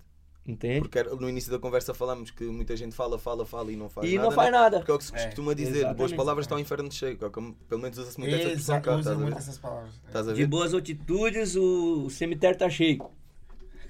Entende? 0.46 0.80
Porque 0.82 1.02
no 1.04 1.28
início 1.30 1.52
da 1.52 1.58
conversa 1.60 1.93
falamos 1.93 2.32
que 2.32 2.43
muita 2.46 2.76
gente 2.78 2.96
fala, 2.96 3.18
fala, 3.18 3.46
fala 3.46 3.72
e 3.72 3.76
não 3.76 3.89
faz 3.89 4.10
E 4.10 4.16
nada. 4.16 4.28
não 4.30 4.36
faz 4.36 4.52
né? 4.52 4.58
nada. 4.58 4.78
Porque 4.80 4.91
é 4.91 4.93
o 4.93 4.98
que 4.98 5.04
se 5.06 5.16
É, 5.16 5.26
costuma 5.26 5.54
dizer, 5.54 5.88
de 5.88 5.93
boas 5.93 6.14
palavras 6.14 6.46
está 6.46 6.56
o 6.56 6.60
inferno 6.60 6.91
cheio. 6.91 7.18
que 7.18 7.26
é 7.26 7.30
como- 7.30 7.54
Pelo 7.68 7.82
menos 7.82 7.98
usa-se 7.98 8.20
muito 8.20 8.36
essa 8.36 8.48
expressão 8.50 8.82
cá, 8.82 8.96
usa 8.96 9.16
muito 9.16 9.34
ver? 9.34 9.38
essas 9.39 9.58
palavras. 9.58 9.93
A 10.14 10.22
De 10.34 10.46
boas 10.46 10.74
atitudes, 10.74 11.56
o, 11.56 12.10
cemitério 12.10 12.58
tá 12.58 12.70
cheio. 12.70 12.98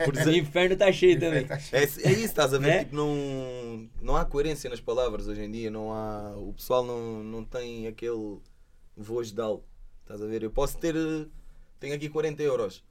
Por 0.04 0.14
O 0.14 0.32
inferno 0.36 0.76
tá 0.76 0.92
cheio 0.92 1.18
também. 1.20 1.46
Tá 1.48 1.56
É, 1.56 1.60
cheio. 1.88 2.08
é 2.08 2.12
isso, 2.12 2.26
estás 2.26 2.54
a 2.54 2.58
ver? 2.58 2.68
Né? 2.68 2.80
Tipo, 2.84 2.96
não, 2.98 3.90
não 4.02 4.16
há 4.18 4.26
coerência 4.26 4.70
nas 4.70 4.82
palavras 4.82 5.26
hoje 5.28 5.42
em 5.42 5.50
dia. 5.50 5.72
Não 5.72 5.94
há, 5.94 6.36
o 6.38 6.52
pessoal 6.54 6.84
não, 6.84 7.24
não 7.24 7.46
tem 7.46 7.88
aquele 7.88 8.40
voz 8.98 9.32
de 9.32 9.40
algo. 9.42 9.64
Estás 10.02 10.22
a 10.22 10.26
ver? 10.26 10.44
Eu 10.44 10.52
posso 10.52 10.78
ter. 10.78 10.96
eh, 10.96 11.26
Tenho 11.80 11.96
aqui 11.96 12.10
40 12.10 12.42
euros. 12.44 12.84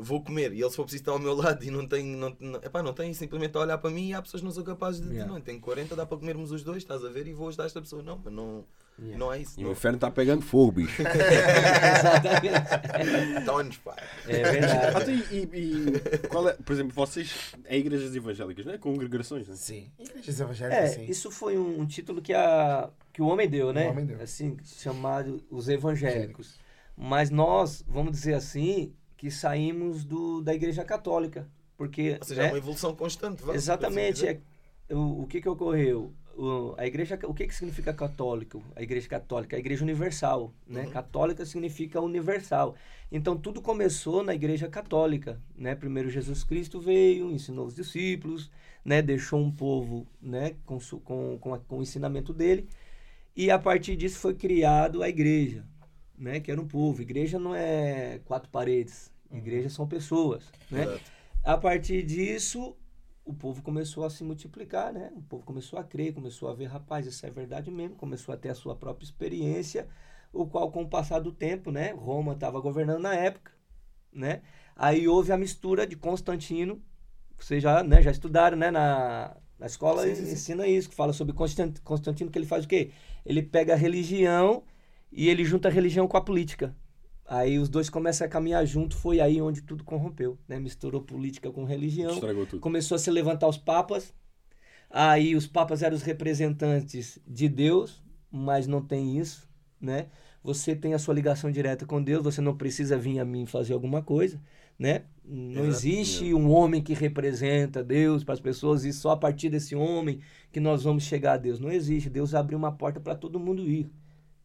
Vou 0.00 0.22
comer 0.22 0.52
e 0.52 0.60
ele 0.60 0.70
se 0.70 0.76
for 0.76 0.84
preciso 0.84 1.02
estar 1.02 1.10
ao 1.12 1.18
meu 1.18 1.34
lado 1.34 1.64
e 1.64 1.70
não 1.72 1.84
tem. 1.86 2.04
Não, 2.04 2.36
não, 2.38 2.60
epá, 2.62 2.82
não 2.84 2.92
tem 2.92 3.12
simplesmente 3.12 3.56
a 3.56 3.60
olhar 3.60 3.78
para 3.78 3.90
mim 3.90 4.08
e 4.10 4.14
há 4.14 4.22
pessoas 4.22 4.40
que 4.40 4.44
não 4.46 4.52
são 4.52 4.62
capazes 4.62 5.00
de 5.00 5.08
Yeah. 5.08 5.32
não, 5.32 5.40
tenho 5.40 5.60
40, 5.60 5.96
dá 5.96 6.06
para 6.06 6.16
comermos 6.16 6.52
os 6.52 6.62
dois, 6.62 6.78
estás 6.78 7.04
a 7.04 7.08
ver? 7.08 7.26
E 7.26 7.32
vou 7.32 7.48
ajudar 7.48 7.64
esta 7.66 7.80
pessoa. 7.80 8.00
Não, 8.02 8.20
mas 8.24 8.32
não, 8.32 8.64
não 8.98 9.32
é 9.32 9.40
isso. 9.40 9.58
E 9.58 9.64
o 9.64 9.66
Não. 9.66 9.72
inferno 9.72 9.96
está 9.96 10.08
pegando 10.10 10.42
fogo, 10.42 10.70
bicho. 10.72 11.02
Exatamente. 11.98 13.44
Tons, 13.44 13.76
pá. 13.78 13.96
É 14.26 14.42
verdade. 14.52 15.12
Então, 15.12 15.14
e, 15.14 15.36
e- 15.36 15.96
e 16.14 16.18
qual 16.28 16.48
é, 16.48 16.52
por 16.54 16.72
exemplo, 16.72 16.92
vocês, 16.94 17.52
é 17.64 17.76
igrejas 17.76 18.14
evangélicas, 18.14 18.64
não 18.66 18.72
é? 18.74 18.78
Congregações, 18.78 19.48
né? 19.48 19.54
Sim. 19.56 19.90
Igrejas 19.98 20.40
evangélicas, 20.40 20.84
É, 20.84 20.86
sim. 20.88 21.04
isso 21.06 21.30
foi 21.30 21.58
um, 21.58 21.80
um 21.80 21.86
título 21.86 22.20
que, 22.22 22.32
a, 22.32 22.90
que 23.12 23.20
o 23.22 23.26
homem 23.26 23.48
deu, 23.48 23.72
né? 23.72 23.88
O 23.88 23.90
homem 23.90 24.06
deu. 24.06 24.20
Assim, 24.20 24.56
chamado 24.64 25.42
os 25.50 25.68
evangélicos. 25.68 26.58
Mas 26.96 27.30
nós, 27.30 27.84
vamos 27.86 28.12
dizer 28.12 28.34
assim, 28.34 28.92
que 29.18 29.30
saímos 29.30 30.04
do, 30.04 30.40
da 30.40 30.54
igreja 30.54 30.84
católica. 30.84 31.46
Porque. 31.76 32.16
Ou 32.18 32.24
seja, 32.24 32.42
né? 32.42 32.48
é 32.48 32.52
uma 32.52 32.58
evolução 32.58 32.94
constante. 32.94 33.42
vá, 33.42 33.54
Exatamente. 33.54 34.24
assim 34.24 34.26
dizer. 34.26 34.42
É, 34.88 34.94
o, 34.94 35.22
o 35.22 35.26
que 35.26 35.42
que 35.42 35.48
ocorreu? 35.48 36.12
O, 36.36 36.72
a 36.78 36.86
igreja, 36.86 37.18
o 37.24 37.34
que 37.34 37.48
que 37.48 37.54
significa 37.54 37.92
católico? 37.92 38.62
A 38.76 38.82
igreja 38.82 39.08
católica, 39.08 39.56
a 39.56 39.58
igreja 39.58 39.82
universal, 39.82 40.54
né? 40.66 40.84
Uhum. 40.84 40.90
Católica 40.90 41.44
significa 41.44 42.00
universal. 42.00 42.76
Então 43.10 43.36
tudo 43.36 43.60
começou 43.60 44.22
na 44.22 44.34
igreja 44.34 44.68
católica, 44.68 45.40
né? 45.56 45.74
Primeiro 45.74 46.08
Jesus 46.08 46.44
Cristo 46.44 46.80
veio, 46.80 47.30
ensinou 47.30 47.66
os 47.66 47.74
discípulos, 47.74 48.50
né? 48.84 49.02
Deixou 49.02 49.40
um 49.40 49.50
povo, 49.50 50.06
né? 50.22 50.54
Com, 50.64 50.78
com, 51.04 51.38
com, 51.38 51.58
com 51.58 51.78
o 51.78 51.82
ensinamento 51.82 52.32
dele. 52.32 52.68
E 53.34 53.50
a 53.50 53.58
partir 53.58 53.96
disso 53.96 54.18
foi 54.20 54.34
criado 54.34 55.02
a 55.02 55.08
igreja, 55.08 55.64
né? 56.18 56.40
Que 56.40 56.50
era 56.50 56.60
um 56.60 56.66
povo. 56.66 57.00
Igreja 57.00 57.38
não 57.38 57.54
é 57.54 58.20
quatro 58.24 58.50
paredes. 58.50 59.10
Igreja 59.30 59.68
são 59.68 59.86
pessoas, 59.86 60.44
né? 60.70 60.82
Exato. 60.82 61.02
A 61.44 61.56
partir 61.56 62.02
disso, 62.02 62.74
o 63.24 63.34
povo 63.34 63.62
começou 63.62 64.04
a 64.04 64.10
se 64.10 64.24
multiplicar, 64.24 64.92
né? 64.92 65.12
O 65.14 65.22
povo 65.22 65.44
começou 65.44 65.78
a 65.78 65.84
crer, 65.84 66.14
começou 66.14 66.48
a 66.48 66.54
ver, 66.54 66.66
rapaz, 66.66 67.06
isso 67.06 67.24
é 67.26 67.30
verdade 67.30 67.70
mesmo, 67.70 67.94
começou 67.94 68.34
a 68.34 68.38
ter 68.38 68.48
a 68.48 68.54
sua 68.54 68.74
própria 68.74 69.04
experiência, 69.04 69.86
o 70.32 70.46
qual, 70.46 70.70
com 70.70 70.82
o 70.82 70.88
passar 70.88 71.20
do 71.20 71.30
tempo, 71.30 71.70
né? 71.70 71.92
Roma 71.92 72.32
estava 72.32 72.58
governando 72.60 73.02
na 73.02 73.14
época, 73.14 73.52
né? 74.12 74.40
Aí 74.74 75.06
houve 75.06 75.30
a 75.32 75.36
mistura 75.36 75.86
de 75.86 75.96
Constantino, 75.96 76.82
vocês 77.36 77.62
já, 77.62 77.82
né, 77.82 78.00
já 78.02 78.10
estudaram, 78.10 78.56
né? 78.56 78.70
Na, 78.70 79.36
na 79.58 79.66
escola 79.66 80.04
Sim, 80.04 80.14
sim, 80.14 80.32
ensina 80.32 80.66
isso, 80.66 80.88
que 80.88 80.94
fala 80.94 81.12
sobre 81.12 81.34
Constant- 81.34 81.80
Constantino, 81.82 82.30
que 82.30 82.38
ele 82.38 82.46
faz 82.46 82.64
o 82.64 82.68
quê? 82.68 82.90
Ele 83.26 83.42
pega 83.42 83.74
a 83.74 83.76
religião 83.76 84.62
e 85.12 85.28
ele 85.28 85.44
junta 85.44 85.68
a 85.68 85.70
religião 85.70 86.06
com 86.06 86.16
a 86.16 86.20
política. 86.20 86.74
Aí 87.26 87.58
os 87.58 87.68
dois 87.68 87.90
começam 87.90 88.26
a 88.26 88.30
caminhar 88.30 88.64
junto, 88.66 88.96
foi 88.96 89.20
aí 89.20 89.40
onde 89.40 89.60
tudo 89.62 89.84
corrompeu, 89.84 90.38
né? 90.48 90.58
Misturou 90.58 91.02
política 91.02 91.50
com 91.50 91.64
religião, 91.64 92.12
Estragou 92.14 92.46
tudo. 92.46 92.60
começou 92.60 92.96
a 92.96 92.98
se 92.98 93.10
levantar 93.10 93.46
os 93.48 93.58
papas. 93.58 94.14
Aí 94.90 95.36
os 95.36 95.46
papas 95.46 95.82
eram 95.82 95.94
os 95.94 96.02
representantes 96.02 97.18
de 97.26 97.46
Deus, 97.48 98.02
mas 98.30 98.66
não 98.66 98.80
tem 98.80 99.18
isso, 99.18 99.46
né? 99.78 100.06
Você 100.42 100.74
tem 100.74 100.94
a 100.94 100.98
sua 100.98 101.12
ligação 101.12 101.50
direta 101.50 101.84
com 101.84 102.02
Deus, 102.02 102.24
você 102.24 102.40
não 102.40 102.56
precisa 102.56 102.96
vir 102.96 103.18
a 103.18 103.24
mim 103.24 103.44
fazer 103.44 103.74
alguma 103.74 104.00
coisa, 104.02 104.40
né? 104.78 105.02
Não 105.22 105.66
Exato. 105.66 105.86
existe 105.86 106.32
um 106.32 106.50
homem 106.50 106.80
que 106.82 106.94
representa 106.94 107.84
Deus 107.84 108.24
para 108.24 108.32
as 108.32 108.40
pessoas 108.40 108.84
e 108.86 108.92
só 108.94 109.10
a 109.10 109.16
partir 109.18 109.50
desse 109.50 109.74
homem 109.76 110.20
que 110.50 110.60
nós 110.60 110.84
vamos 110.84 111.02
chegar 111.02 111.34
a 111.34 111.36
Deus. 111.36 111.58
Não 111.60 111.70
existe. 111.70 112.08
Deus 112.08 112.34
abriu 112.34 112.56
uma 112.56 112.72
porta 112.72 112.98
para 112.98 113.14
todo 113.14 113.38
mundo 113.38 113.68
ir, 113.68 113.90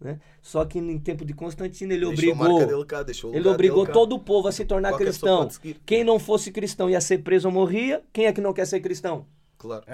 né? 0.04 0.20
Só 0.41 0.66
que 0.66 0.78
em 0.78 0.99
tempo 0.99 1.24
de 1.26 1.34
Constantino 1.34 1.93
ele 1.93 2.06
Deixou 2.06 2.34
obrigou 2.34 2.86
cá, 2.86 3.06
ele 3.34 3.47
obrigou 3.47 3.86
todo 3.88 4.16
o 4.16 4.20
povo 4.20 4.47
a 4.47 4.51
se 4.51 4.66
tornar 4.66 4.89
Qualquer 4.89 5.06
cristão. 5.06 5.49
Quem 5.86 6.04
não 6.04 6.20
fosse 6.20 6.51
cristão 6.51 6.89
ia 6.89 6.99
ser 6.99 7.20
preso 7.20 7.47
ou 7.47 7.54
morria. 7.54 8.04
Quem 8.12 8.26
é 8.26 8.34
que 8.34 8.41
não 8.41 8.54
quer 8.54 8.68
ser 8.68 8.80
cristão? 8.82 9.26
Claro. 9.64 9.86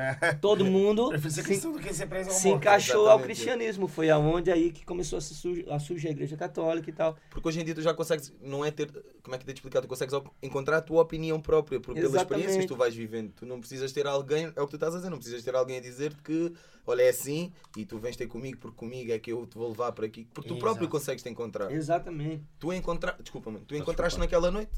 Todo 0.42 0.66
mundo 0.66 1.12
se, 1.30 1.44
cristão 1.44 1.72
do 1.72 1.80
que 1.80 1.94
ser 1.94 2.08
preso 2.08 2.32
ao 2.32 2.36
se 2.36 2.48
morto. 2.48 2.58
encaixou 2.58 3.02
ao 3.02 3.04
Exatamente. 3.04 3.26
cristianismo. 3.26 3.88
Foi 3.88 4.10
aonde 4.10 4.52
aí 4.52 4.72
que 4.72 4.84
começou 4.84 5.18
a, 5.18 5.22
se 5.22 5.36
surgir, 5.36 5.70
a 5.70 5.78
surgir 5.78 6.08
a 6.08 6.12
igreja 6.12 6.36
católica 6.36 6.90
e 6.90 6.94
tal. 6.94 7.16
Porque 7.30 7.48
hoje 7.48 7.62
em 7.62 7.64
dia 7.64 7.76
tu 7.76 7.82
já 7.84 7.94
consegues, 7.94 8.34
não 8.42 8.66
é 8.66 8.72
ter, 8.72 8.92
como 9.22 9.36
é 9.36 9.38
que 9.38 9.46
te 9.46 9.54
explicar, 9.54 9.80
tu 9.82 9.88
consegues 9.88 10.20
encontrar 10.42 10.78
a 10.78 10.82
tua 10.82 11.04
opinião 11.04 11.40
própria, 11.40 11.80
porque 11.80 12.02
pelas 12.02 12.16
experiências 12.16 12.58
que 12.58 12.68
tu 12.68 12.76
vais 12.76 12.96
vivendo, 12.96 13.32
tu 13.32 13.46
não 13.46 13.60
precisas 13.60 13.92
ter 13.92 14.08
alguém, 14.08 14.52
é 14.56 14.62
o 14.62 14.66
que 14.66 14.72
tu 14.72 14.76
estás 14.76 14.96
a 14.96 14.98
dizer, 14.98 15.12
não 15.12 15.18
precisas 15.18 15.44
ter 15.44 15.54
alguém 15.56 15.78
a 15.78 15.82
dizer-te 15.82 16.20
que, 16.24 16.52
olha, 16.88 17.04
é 17.04 17.10
assim, 17.10 17.54
e 17.78 17.86
tu 17.86 18.00
vens 18.00 18.16
ter 18.16 18.26
comigo, 18.26 18.58
porque 18.58 18.76
comigo 18.76 19.12
é 19.12 19.20
que 19.20 19.32
eu 19.32 19.46
te 19.46 19.56
vou 19.56 19.70
levar 19.70 19.92
para 19.92 20.08
aqui, 20.08 20.28
porque 20.34 20.48
tu 20.48 20.54
Exato. 20.54 20.66
próprio 20.66 20.90
consegues 20.90 21.22
te 21.22 21.30
encontrar. 21.30 21.72
Exatamente. 21.72 22.44
Tu 22.58 22.74
encontrar, 22.74 23.16
desculpa, 23.22 23.52
mano, 23.52 23.66
tu 23.68 23.76
encontraste 23.76 24.18
naquela 24.18 24.50
noite, 24.50 24.72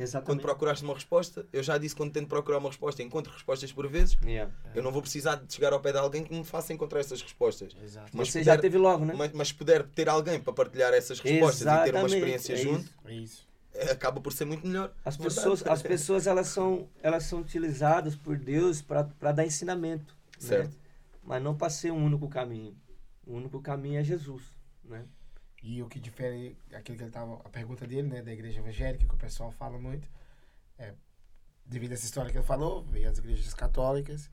quando 0.00 0.08
Exatamente. 0.08 0.42
procuraste 0.42 0.84
uma 0.84 0.94
resposta, 0.94 1.46
eu 1.52 1.62
já 1.62 1.76
disse 1.78 1.94
quando 1.94 2.12
tento 2.12 2.28
procurar 2.28 2.58
uma 2.58 2.68
resposta, 2.68 3.02
encontro 3.02 3.32
respostas 3.32 3.72
por 3.72 3.86
vezes, 3.88 4.16
Yeah. 4.24 4.52
eu 4.74 4.82
não 4.82 4.90
vou 4.90 5.02
precisar 5.02 5.36
de 5.36 5.52
chegar 5.52 5.72
ao 5.72 5.80
pé 5.80 5.92
de 5.92 5.98
alguém 5.98 6.24
que 6.24 6.34
me 6.34 6.44
faça 6.44 6.72
encontrar 6.72 7.00
essas 7.00 7.20
respostas. 7.22 7.74
Exato. 7.82 8.10
Mas 8.14 8.28
Você 8.30 8.38
puder- 8.40 8.54
já 8.54 8.60
teve 8.60 8.78
logo, 8.78 9.04
né? 9.04 9.14
Mas, 9.16 9.32
mas 9.32 9.52
puder 9.52 9.82
ter 9.84 10.08
alguém 10.08 10.40
para 10.40 10.52
partilhar 10.52 10.92
essas 10.94 11.20
respostas 11.20 11.60
e 11.60 11.64
ter 11.64 11.70
uma 11.70 11.80
Exatamente, 11.84 12.14
experiência 12.14 12.52
é 12.52 12.56
junto, 12.56 12.80
isso. 12.84 12.94
É 13.06 13.12
isso. 13.14 13.48
é, 13.74 13.90
acaba 13.92 14.20
por 14.20 14.32
ser 14.32 14.44
muito 14.44 14.66
melhor. 14.66 14.92
As 15.04 15.16
pessoas, 15.16 15.64
as 15.66 15.82
pessoas 15.82 16.26
elas 16.26 16.48
são, 16.48 16.88
elas 17.02 17.24
são 17.24 17.40
utilizadas 17.40 18.14
por 18.16 18.36
Deus 18.36 18.82
para 18.82 19.02
dar 19.32 19.44
ensinamento. 19.46 20.14
né? 20.40 20.48
Certo. 20.48 20.76
Mas 21.22 21.42
não 21.42 21.54
para 21.54 21.68
ser 21.70 21.92
um 21.92 22.04
único 22.04 22.28
caminho. 22.28 22.74
O 23.26 23.34
único 23.34 23.60
caminho 23.60 24.00
é 24.00 24.02
Jesus. 24.04 24.42
Né? 24.84 25.04
E 25.62 25.82
o 25.82 25.88
que 25.88 26.00
difere 26.00 26.56
aquilo 26.72 26.96
que 26.96 27.04
ele 27.04 27.10
tava. 27.10 27.34
A 27.44 27.48
pergunta 27.48 27.86
dele, 27.86 28.08
né, 28.08 28.22
da 28.22 28.32
igreja 28.32 28.60
evangélica, 28.60 29.06
que 29.06 29.14
o 29.14 29.18
pessoal 29.18 29.50
fala 29.50 29.78
muito, 29.78 30.08
é 30.78 30.94
devido 31.66 31.92
a 31.92 31.94
essa 31.94 32.04
história 32.04 32.30
que 32.30 32.36
ele 32.36 32.46
falou, 32.46 32.82
veio 32.82 33.08
as 33.08 33.18
igrejas 33.18 33.54
católicas 33.54 34.30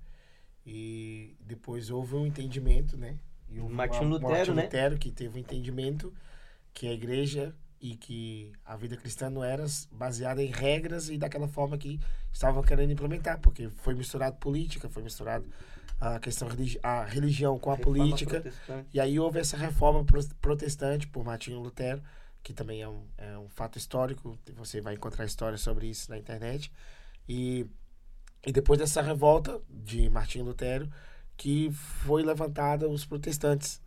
e 0.65 1.35
depois 1.41 1.89
houve 1.89 2.15
um 2.15 2.25
entendimento, 2.25 2.97
né? 2.97 3.17
E 3.49 3.59
houve 3.59 3.73
Martinho 3.73 4.09
Lutero, 4.09 4.31
Martinho 4.31 4.55
né? 4.55 4.63
Lutero 4.63 4.97
que 4.97 5.11
teve 5.11 5.37
um 5.37 5.39
entendimento 5.39 6.13
que 6.73 6.87
a 6.87 6.93
igreja 6.93 7.55
e 7.79 7.95
que 7.95 8.51
a 8.65 8.75
vida 8.75 8.97
cristã 8.97 9.29
não 9.29 9.43
era 9.43 9.65
baseada 9.91 10.41
em 10.43 10.47
regras 10.51 11.09
e 11.09 11.17
daquela 11.17 11.47
forma 11.47 11.77
que 11.77 11.99
estavam 12.31 12.63
querendo 12.63 12.91
implementar, 12.91 13.39
porque 13.39 13.69
foi 13.69 13.93
misturado 13.93 14.37
política, 14.37 14.89
foi 14.89 15.03
misturado 15.03 15.45
a 15.99 16.19
questão 16.19 16.47
religi 16.47 16.79
a 16.83 17.03
religião 17.03 17.57
com 17.57 17.71
a 17.71 17.75
Reforma 17.75 17.97
política. 17.97 18.41
E 18.93 18.99
aí 18.99 19.19
houve 19.19 19.39
essa 19.39 19.57
reforma 19.57 20.03
pro- 20.03 20.27
protestante 20.41 21.07
por 21.07 21.23
Martinho 21.23 21.59
Lutero, 21.59 22.01
que 22.43 22.53
também 22.53 22.81
é 22.81 22.87
um, 22.87 23.03
é 23.17 23.37
um 23.37 23.49
fato 23.49 23.77
histórico, 23.77 24.37
você 24.55 24.79
vai 24.79 24.93
encontrar 24.93 25.25
histórias 25.25 25.61
sobre 25.61 25.87
isso 25.87 26.09
na 26.09 26.17
internet. 26.17 26.71
E, 27.27 27.65
e 28.45 28.51
depois 28.51 28.79
dessa 28.79 29.01
revolta 29.01 29.59
de 29.69 30.09
Martinho 30.09 30.45
Lutero, 30.45 30.89
que 31.35 31.71
foi 31.71 32.23
levantada 32.23 32.87
os 32.87 33.05
protestantes, 33.05 33.81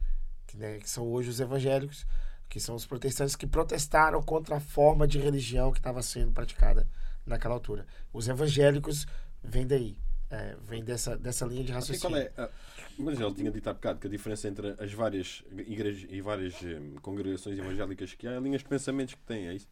que, 0.47 0.57
né, 0.57 0.78
que 0.78 0.91
são 0.91 1.07
hoje 1.07 1.30
os 1.30 1.41
evangélicos, 1.41 2.07
que 2.51 2.61
são 2.61 2.74
os 2.74 2.84
protestantes 2.84 3.36
que 3.36 3.46
protestaram 3.46 4.20
contra 4.22 4.57
a 4.57 4.61
forma 4.61 5.07
de 5.07 5.18
religião 5.18 5.70
que 5.72 5.78
estava 5.78 6.03
sendo 6.03 6.32
praticada 6.32 6.86
naquela 7.24 7.55
altura. 7.55 7.86
Os 8.12 8.28
evangélicos 8.28 9.07
vêm 9.42 9.66
daí, 9.66 9.96
é, 10.28 10.57
vem 10.66 10.84
dessa, 10.84 11.16
dessa 11.16 11.46
linha 11.46 11.62
de 11.64 11.72
Assim, 11.72 11.92
raciocínio. 11.92 12.11
qual 12.11 12.20
é, 12.20 12.32
ah, 12.36 12.51
mas 12.98 13.18
ele 13.20 13.34
tinha 13.34 13.51
dito 13.53 13.70
há 13.70 13.72
bocado 13.72 14.01
que 14.01 14.07
a 14.09 14.11
diferença 14.11 14.48
entre 14.48 14.74
as 14.78 14.92
várias 14.92 15.42
igrejas 15.66 16.07
e 16.11 16.20
várias 16.20 16.55
eh, 16.62 16.80
congregações 17.01 17.57
evangélicas 17.59 18.12
que 18.14 18.26
há 18.26 18.32
é 18.32 18.40
linhas 18.40 18.61
de 18.62 18.68
pensamentos 18.68 19.14
que 19.14 19.22
têm, 19.22 19.46
é 19.48 19.55
isso? 19.55 19.68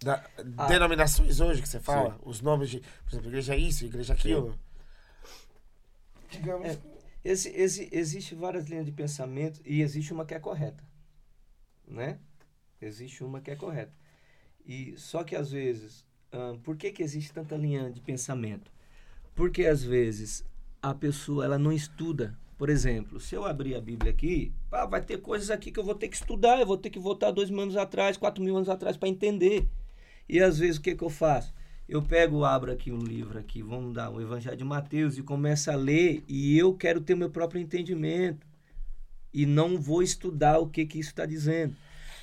Da- 0.00 0.22
Ah. 0.56 0.66
denominações 0.66 1.40
hoje 1.40 1.60
que 1.62 1.68
você 1.68 1.80
fala, 1.80 2.18
os 2.22 2.40
nomes 2.42 2.68
de, 2.70 2.78
por 2.80 3.08
exemplo, 3.10 3.28
igreja 3.30 3.56
isso, 3.56 3.84
igreja 3.86 4.12
aquilo. 4.12 4.56
Digamos. 6.30 6.68
É. 6.68 6.78
Exi, 7.24 7.48
exi, 7.56 7.88
existe 7.90 8.34
várias 8.34 8.66
linhas 8.66 8.84
de 8.86 8.92
pensamento 8.92 9.60
e 9.64 9.80
existe 9.82 10.12
uma 10.12 10.24
que 10.24 10.34
é 10.34 10.38
correta. 10.38 10.84
Né? 11.90 12.18
Existe 12.80 13.24
uma 13.24 13.40
que 13.40 13.50
é 13.50 13.56
correta. 13.56 13.92
E 14.64 14.94
só 14.96 15.24
que 15.24 15.34
às 15.34 15.50
vezes, 15.50 16.06
ahn, 16.32 16.58
por 16.58 16.76
que 16.76 16.92
que 16.92 17.02
existe 17.02 17.32
tanta 17.32 17.56
linha 17.56 17.90
de 17.90 18.00
pensamento? 18.00 18.70
Porque 19.34 19.64
às 19.64 19.82
vezes 19.82 20.44
a 20.82 20.94
pessoa 20.94 21.44
ela 21.44 21.58
não 21.58 21.72
estuda. 21.72 22.38
Por 22.56 22.68
exemplo, 22.68 23.20
se 23.20 23.34
eu 23.34 23.44
abrir 23.44 23.76
a 23.76 23.80
Bíblia 23.80 24.10
aqui, 24.10 24.52
ah, 24.72 24.84
vai 24.84 25.00
ter 25.00 25.18
coisas 25.18 25.50
aqui 25.50 25.70
que 25.70 25.78
eu 25.78 25.84
vou 25.84 25.94
ter 25.94 26.08
que 26.08 26.16
estudar, 26.16 26.58
eu 26.58 26.66
vou 26.66 26.76
ter 26.76 26.90
que 26.90 26.98
voltar 26.98 27.30
dois 27.30 27.50
mil 27.50 27.60
anos 27.60 27.76
atrás, 27.76 28.16
quatro 28.16 28.42
mil 28.42 28.56
anos 28.56 28.68
atrás 28.68 28.96
para 28.96 29.08
entender. 29.08 29.68
E 30.28 30.40
às 30.40 30.58
vezes 30.58 30.76
o 30.76 30.82
que, 30.82 30.94
que 30.94 31.04
eu 31.04 31.08
faço? 31.10 31.54
Eu 31.88 32.02
pego, 32.02 32.44
abro 32.44 32.70
aqui 32.70 32.92
um 32.92 32.98
livro 32.98 33.38
aqui, 33.38 33.62
vamos 33.62 33.94
dar 33.94 34.10
o 34.10 34.20
Evangelho 34.20 34.56
de 34.56 34.64
Mateus 34.64 35.16
e 35.16 35.22
começo 35.22 35.70
a 35.70 35.74
ler 35.74 36.22
e 36.28 36.58
eu 36.58 36.74
quero 36.74 37.00
ter 37.00 37.14
meu 37.14 37.30
próprio 37.30 37.62
entendimento 37.62 38.46
e 39.32 39.46
não 39.46 39.78
vou 39.80 40.02
estudar 40.02 40.58
o 40.58 40.68
que 40.68 40.86
que 40.86 40.98
isso 40.98 41.10
está 41.10 41.26
dizendo. 41.26 41.76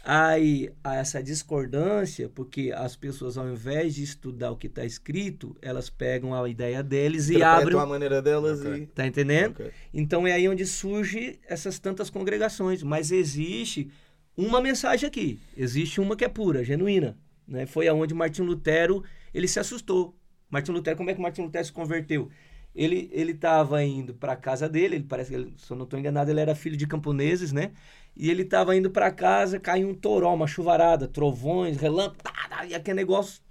Aí 0.08 0.70
há 0.84 0.98
essa 0.98 1.24
discordância, 1.24 2.30
porque 2.30 2.72
as 2.72 2.96
pessoas 2.96 3.40
ao 3.40 3.50
invés 3.50 3.96
de 3.96 4.04
estudar 4.04 4.52
o 4.52 4.56
que 4.56 4.68
está 4.68 4.86
escrito, 4.86 5.56
elas 5.64 5.90
pegam 5.90 6.32
a 6.36 6.48
ideia 6.48 6.84
deles 6.84 7.28
e 7.30 7.42
abrem, 7.42 7.80
a 7.80 7.86
maneira 7.88 8.22
delas 8.22 8.62
Ok. 8.62 8.84
e. 8.84 8.86
tá 8.86 9.08
entendendo? 9.08 9.52
Ok. 9.54 9.72
Então 9.92 10.28
é 10.28 10.34
aí 10.34 10.48
onde 10.48 10.64
surge 10.64 11.40
essas 11.48 11.80
tantas 11.80 12.12
congregações. 12.12 12.84
Mas 12.84 13.12
existe 13.12 13.90
uma 14.38 14.62
mensagem 14.62 15.08
aqui. 15.08 15.40
Existe 15.58 16.00
uma 16.00 16.16
que 16.16 16.24
é 16.24 16.30
pura, 16.30 16.64
genuína. 16.64 17.18
Né? 17.48 17.66
Foi 17.66 17.88
aonde 17.88 18.14
Martim 18.14 18.44
Lutero 18.44 19.04
ele 19.34 19.48
se 19.48 19.60
assustou. 19.60 20.16
Martim 20.52 20.72
Lutero, 20.72 20.98
como 20.98 21.10
é 21.10 21.16
que 21.16 21.22
Martim 21.22 21.42
Lutero 21.42 21.66
se 21.66 21.72
converteu? 21.72 22.30
Ele 22.76 23.10
ele 23.14 23.32
estava 23.32 23.84
indo 23.84 24.14
para 24.14 24.36
casa 24.36 24.68
dele. 24.70 24.96
Ele 24.96 25.06
parece 25.06 25.32
que, 25.32 25.54
se 25.58 25.72
eu 25.72 25.78
não 25.78 25.86
estou 25.86 26.00
enganado, 26.00 26.30
ele 26.30 26.40
era 26.42 26.56
filho 26.56 26.78
de 26.78 26.86
camponeses, 26.88 27.52
né? 27.52 27.72
E 28.16 28.30
ele 28.30 28.44
estava 28.44 28.76
indo 28.76 28.90
para 28.90 29.12
casa, 29.12 29.60
caiu 29.60 29.90
um 29.90 29.94
toró, 29.94 30.34
uma 30.34 30.48
chuvarada, 30.48 31.08
trovões, 31.08 31.78
relâmpagos, 31.78 32.24
tá, 32.24 32.32
tá, 32.50 32.66
e 32.66 32.74
aquele 32.74 32.96
negócio 32.96 33.42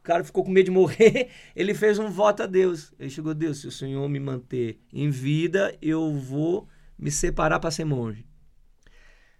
o 0.00 0.02
cara 0.02 0.24
ficou 0.24 0.42
com 0.42 0.50
medo 0.50 0.66
de 0.66 0.70
morrer, 0.70 1.28
ele 1.54 1.74
fez 1.74 1.98
um 1.98 2.08
voto 2.08 2.42
a 2.42 2.46
Deus. 2.46 2.92
Ele 2.98 3.10
chegou, 3.10 3.34
Deus, 3.34 3.60
se 3.60 3.66
o 3.66 3.70
Senhor 3.70 4.08
me 4.08 4.18
manter 4.18 4.80
em 4.92 5.10
vida, 5.10 5.76
eu 5.80 6.12
vou 6.14 6.66
me 6.98 7.10
separar 7.10 7.60
para 7.60 7.70
ser 7.70 7.84
monge. 7.84 8.24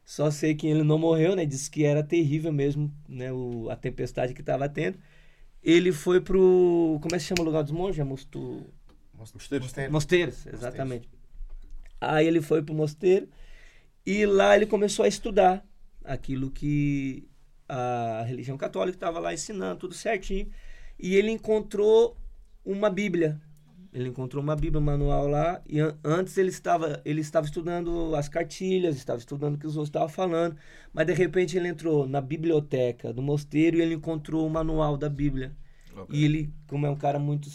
Só 0.04 0.30
sei 0.30 0.54
que 0.54 0.66
ele 0.66 0.82
não 0.82 0.98
morreu, 0.98 1.36
né? 1.36 1.46
Disse 1.46 1.70
que 1.70 1.84
era 1.84 2.02
terrível 2.02 2.52
mesmo, 2.52 2.92
né? 3.08 3.32
O, 3.32 3.68
a 3.70 3.76
tempestade 3.76 4.34
que 4.34 4.40
estava 4.40 4.68
tendo. 4.68 4.98
Ele 5.62 5.92
foi 5.92 6.20
pro. 6.20 6.98
Como 7.00 7.14
é 7.14 7.18
que 7.18 7.20
se 7.20 7.28
chama 7.28 7.42
o 7.42 7.44
lugar 7.44 7.62
dos 7.62 7.72
monges? 7.72 8.04
Mostu... 8.04 8.66
Mosteiros. 9.20 9.66
Mosteiro. 9.66 9.92
Mosteiros, 9.92 10.46
exatamente. 10.46 11.08
Aí 12.00 12.26
ele 12.26 12.40
foi 12.40 12.62
pro 12.62 12.74
mosteiro 12.74 13.28
e 14.06 14.24
lá 14.24 14.56
ele 14.56 14.66
começou 14.66 15.04
a 15.04 15.08
estudar 15.08 15.64
aquilo 16.04 16.50
que 16.50 17.28
a 17.68 18.24
religião 18.26 18.56
católica 18.56 18.96
estava 18.96 19.18
lá 19.20 19.32
ensinando, 19.34 19.80
tudo 19.80 19.94
certinho. 19.94 20.48
E 20.98 21.14
ele 21.14 21.30
encontrou 21.30 22.16
uma 22.64 22.90
Bíblia. 22.90 23.40
Ele 23.92 24.08
encontrou 24.08 24.42
uma 24.42 24.54
Bíblia, 24.54 24.80
um 24.80 24.84
manual 24.84 25.26
lá, 25.26 25.60
e 25.66 25.80
an- 25.80 25.98
antes 26.04 26.38
ele 26.38 26.48
estava, 26.50 27.02
ele 27.04 27.20
estava 27.20 27.44
estudando 27.46 28.14
as 28.14 28.28
cartilhas, 28.28 28.96
estava 28.96 29.18
estudando 29.18 29.56
o 29.56 29.58
que 29.58 29.66
os 29.66 29.76
outros 29.76 29.88
estavam 29.88 30.08
falando, 30.08 30.56
mas 30.92 31.06
de 31.06 31.12
repente 31.12 31.56
ele 31.56 31.66
entrou 31.68 32.06
na 32.06 32.20
biblioteca 32.20 33.12
do 33.12 33.20
mosteiro 33.20 33.78
e 33.78 33.82
ele 33.82 33.94
encontrou 33.94 34.46
o 34.46 34.50
manual 34.50 34.96
da 34.96 35.08
Bíblia. 35.08 35.56
Ok. 35.96 36.16
E 36.16 36.24
ele, 36.24 36.54
como 36.68 36.86
é 36.86 36.90
um 36.90 36.96
cara 36.96 37.18
muito 37.18 37.48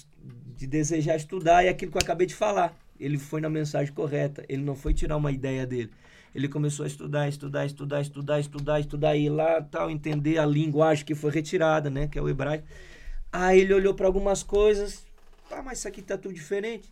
de 0.58 0.68
desejar 0.68 1.16
estudar, 1.16 1.64
é 1.64 1.70
aquilo 1.70 1.92
que 1.92 1.98
eu 1.98 2.02
acabei 2.02 2.28
de 2.28 2.36
falar. 2.36 2.76
Ele 3.00 3.18
foi 3.18 3.42
na 3.42 3.50
mensagem 3.50 3.94
correta. 3.94 4.46
Ele 4.48 4.64
não 4.64 4.76
foi 4.76 4.94
tirar 4.94 5.18
uma 5.18 5.32
ideia 5.32 5.66
dele. 5.66 5.92
Ele 6.34 6.48
começou 6.50 6.84
a 6.84 6.88
estudar, 6.88 7.28
estudar, 7.30 7.66
estudar, 7.66 8.02
estudar, 8.02 8.40
estudar, 8.40 8.80
estudar, 8.80 9.16
e 9.16 9.30
lá 9.30 9.62
tal, 9.62 9.90
entender 9.90 10.38
a 10.38 10.46
linguagem 10.46 11.06
que 11.06 11.16
foi 11.16 11.32
retirada, 11.32 11.90
né? 11.90 12.08
Que 12.08 12.20
é 12.20 12.22
o 12.22 12.28
hebraico. 12.28 12.66
Aí 13.32 13.62
ele 13.62 13.74
olhou 13.74 13.94
para 13.94 14.08
algumas 14.08 14.44
coisas. 14.44 15.06
Ah, 15.52 15.62
mas 15.62 15.80
isso 15.80 15.88
aqui 15.88 16.02
tá 16.02 16.18
tudo 16.18 16.34
diferente. 16.34 16.92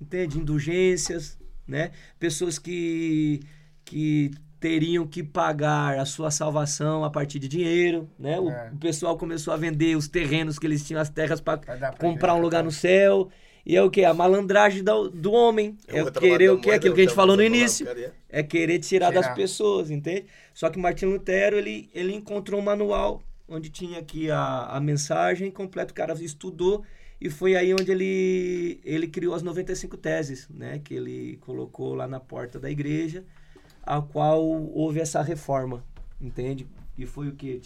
Entende? 0.00 0.38
Indulgências, 0.38 1.38
né? 1.66 1.90
Pessoas 2.18 2.58
que, 2.58 3.40
que 3.84 4.30
teriam 4.60 5.06
que 5.06 5.22
pagar 5.22 5.98
a 5.98 6.04
sua 6.04 6.30
salvação 6.30 7.04
a 7.04 7.10
partir 7.10 7.38
de 7.38 7.48
dinheiro, 7.48 8.08
né? 8.18 8.38
O, 8.40 8.50
É. 8.50 8.70
o 8.72 8.76
pessoal 8.78 9.16
começou 9.16 9.52
a 9.54 9.56
vender 9.56 9.96
os 9.96 10.08
terrenos 10.08 10.58
que 10.58 10.66
eles 10.66 10.84
tinham, 10.86 11.00
as 11.00 11.08
terras 11.10 11.40
para 11.40 11.60
comprar 11.98 12.34
um 12.34 12.40
lugar 12.40 12.64
no 12.64 12.70
católica. 12.70 12.72
céu. 12.72 13.28
E 13.66 13.76
é 13.76 13.82
o 13.82 13.90
que? 13.90 14.02
A 14.04 14.14
malandragem 14.14 14.82
do, 14.82 15.10
do 15.10 15.30
homem. 15.32 15.76
É, 15.86 15.96
o 16.00 16.02
o 16.02 16.04
outro 16.06 16.20
querer 16.22 16.50
o 16.50 16.58
que? 16.58 16.66
moeda, 16.68 16.76
Aquilo 16.78 16.94
que 16.94 17.00
a 17.00 17.04
gente 17.04 17.10
eu 17.10 17.16
falou 17.16 17.36
no 17.36 17.42
início. 17.42 17.86
É 18.30 18.42
querer 18.42 18.78
tirar, 18.78 19.10
das 19.12 19.24
Tirar. 19.26 19.34
pessoas, 19.34 19.90
entende? 19.90 20.24
Só 20.54 20.70
que 20.70 20.78
Martin 20.78 21.06
Lutero, 21.06 21.56
ele, 21.56 21.88
ele 21.94 22.14
encontrou 22.14 22.60
um 22.60 22.64
manual 22.64 23.22
onde 23.46 23.68
tinha 23.70 23.98
aqui 23.98 24.30
a, 24.30 24.66
a 24.70 24.80
mensagem 24.80 25.50
completa, 25.50 25.92
o 25.92 25.94
cara 25.94 26.12
estudou 26.14 26.82
e 27.20 27.28
foi 27.30 27.56
aí 27.56 27.72
onde 27.74 27.90
ele, 27.90 28.80
ele 28.84 29.06
criou 29.08 29.34
as 29.34 29.42
95 29.42 29.96
teses, 29.98 30.48
né? 30.50 30.80
Que 30.82 30.94
ele 30.94 31.36
colocou 31.42 31.94
lá 31.94 32.06
na 32.06 32.20
porta 32.20 32.58
da 32.58 32.70
igreja, 32.70 33.24
a 33.82 34.00
qual 34.00 34.44
houve 34.44 35.00
essa 35.00 35.22
reforma, 35.22 35.84
entende? 36.20 36.66
E 36.96 37.06
foi 37.06 37.28
o 37.28 37.32
que? 37.32 37.60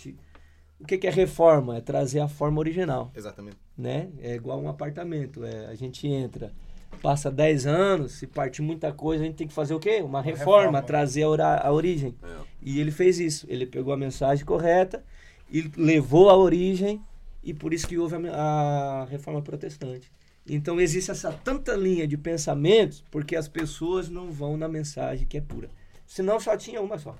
O 0.80 0.86
que 0.86 0.98
que 0.98 1.06
é 1.06 1.10
reforma? 1.10 1.76
É 1.76 1.80
trazer 1.80 2.20
a 2.20 2.28
forma 2.28 2.58
original 2.58 3.12
Exatamente. 3.14 3.56
né? 3.78 4.10
É 4.20 4.34
igual 4.34 4.60
um 4.60 4.68
apartamento. 4.68 5.44
É, 5.44 5.66
a 5.66 5.74
gente 5.74 6.06
entra, 6.08 6.52
passa 7.00 7.30
10 7.30 7.66
anos, 7.66 8.12
se 8.12 8.26
parte 8.26 8.60
muita 8.60 8.92
coisa, 8.92 9.22
a 9.22 9.26
gente 9.26 9.36
tem 9.36 9.46
que 9.46 9.54
fazer 9.54 9.74
o 9.74 9.80
quê? 9.80 10.02
Uma 10.02 10.20
reforma, 10.20 10.78
reforma. 10.78 10.82
trazer 10.82 11.24
a, 11.40 11.66
a 11.66 11.72
origem. 11.72 12.14
É. 12.22 12.36
E 12.60 12.80
ele 12.80 12.90
fez 12.90 13.20
isso. 13.20 13.46
Ele 13.48 13.64
pegou 13.64 13.92
a 13.92 13.96
mensagem 13.96 14.44
correta 14.44 15.04
e 15.50 15.70
levou 15.76 16.30
a 16.30 16.36
origem, 16.36 17.00
e 17.44 17.52
por 17.52 17.72
isso 17.72 17.86
que 17.86 17.98
houve 17.98 18.16
a, 18.28 19.02
a 19.02 19.04
reforma 19.04 19.40
protestante. 19.42 20.10
Então 20.48 20.80
existe 20.80 21.10
essa 21.10 21.32
tanta 21.32 21.74
linha 21.74 22.06
de 22.06 22.18
pensamentos 22.18 23.04
porque 23.10 23.36
as 23.36 23.46
pessoas 23.46 24.08
não 24.08 24.32
vão 24.32 24.56
na 24.56 24.66
mensagem 24.66 25.26
que 25.26 25.36
é 25.36 25.40
pura. 25.40 25.68
Senão 26.12 26.38
só 26.38 26.54
tinha 26.58 26.78
uma 26.78 26.98
só, 26.98 27.16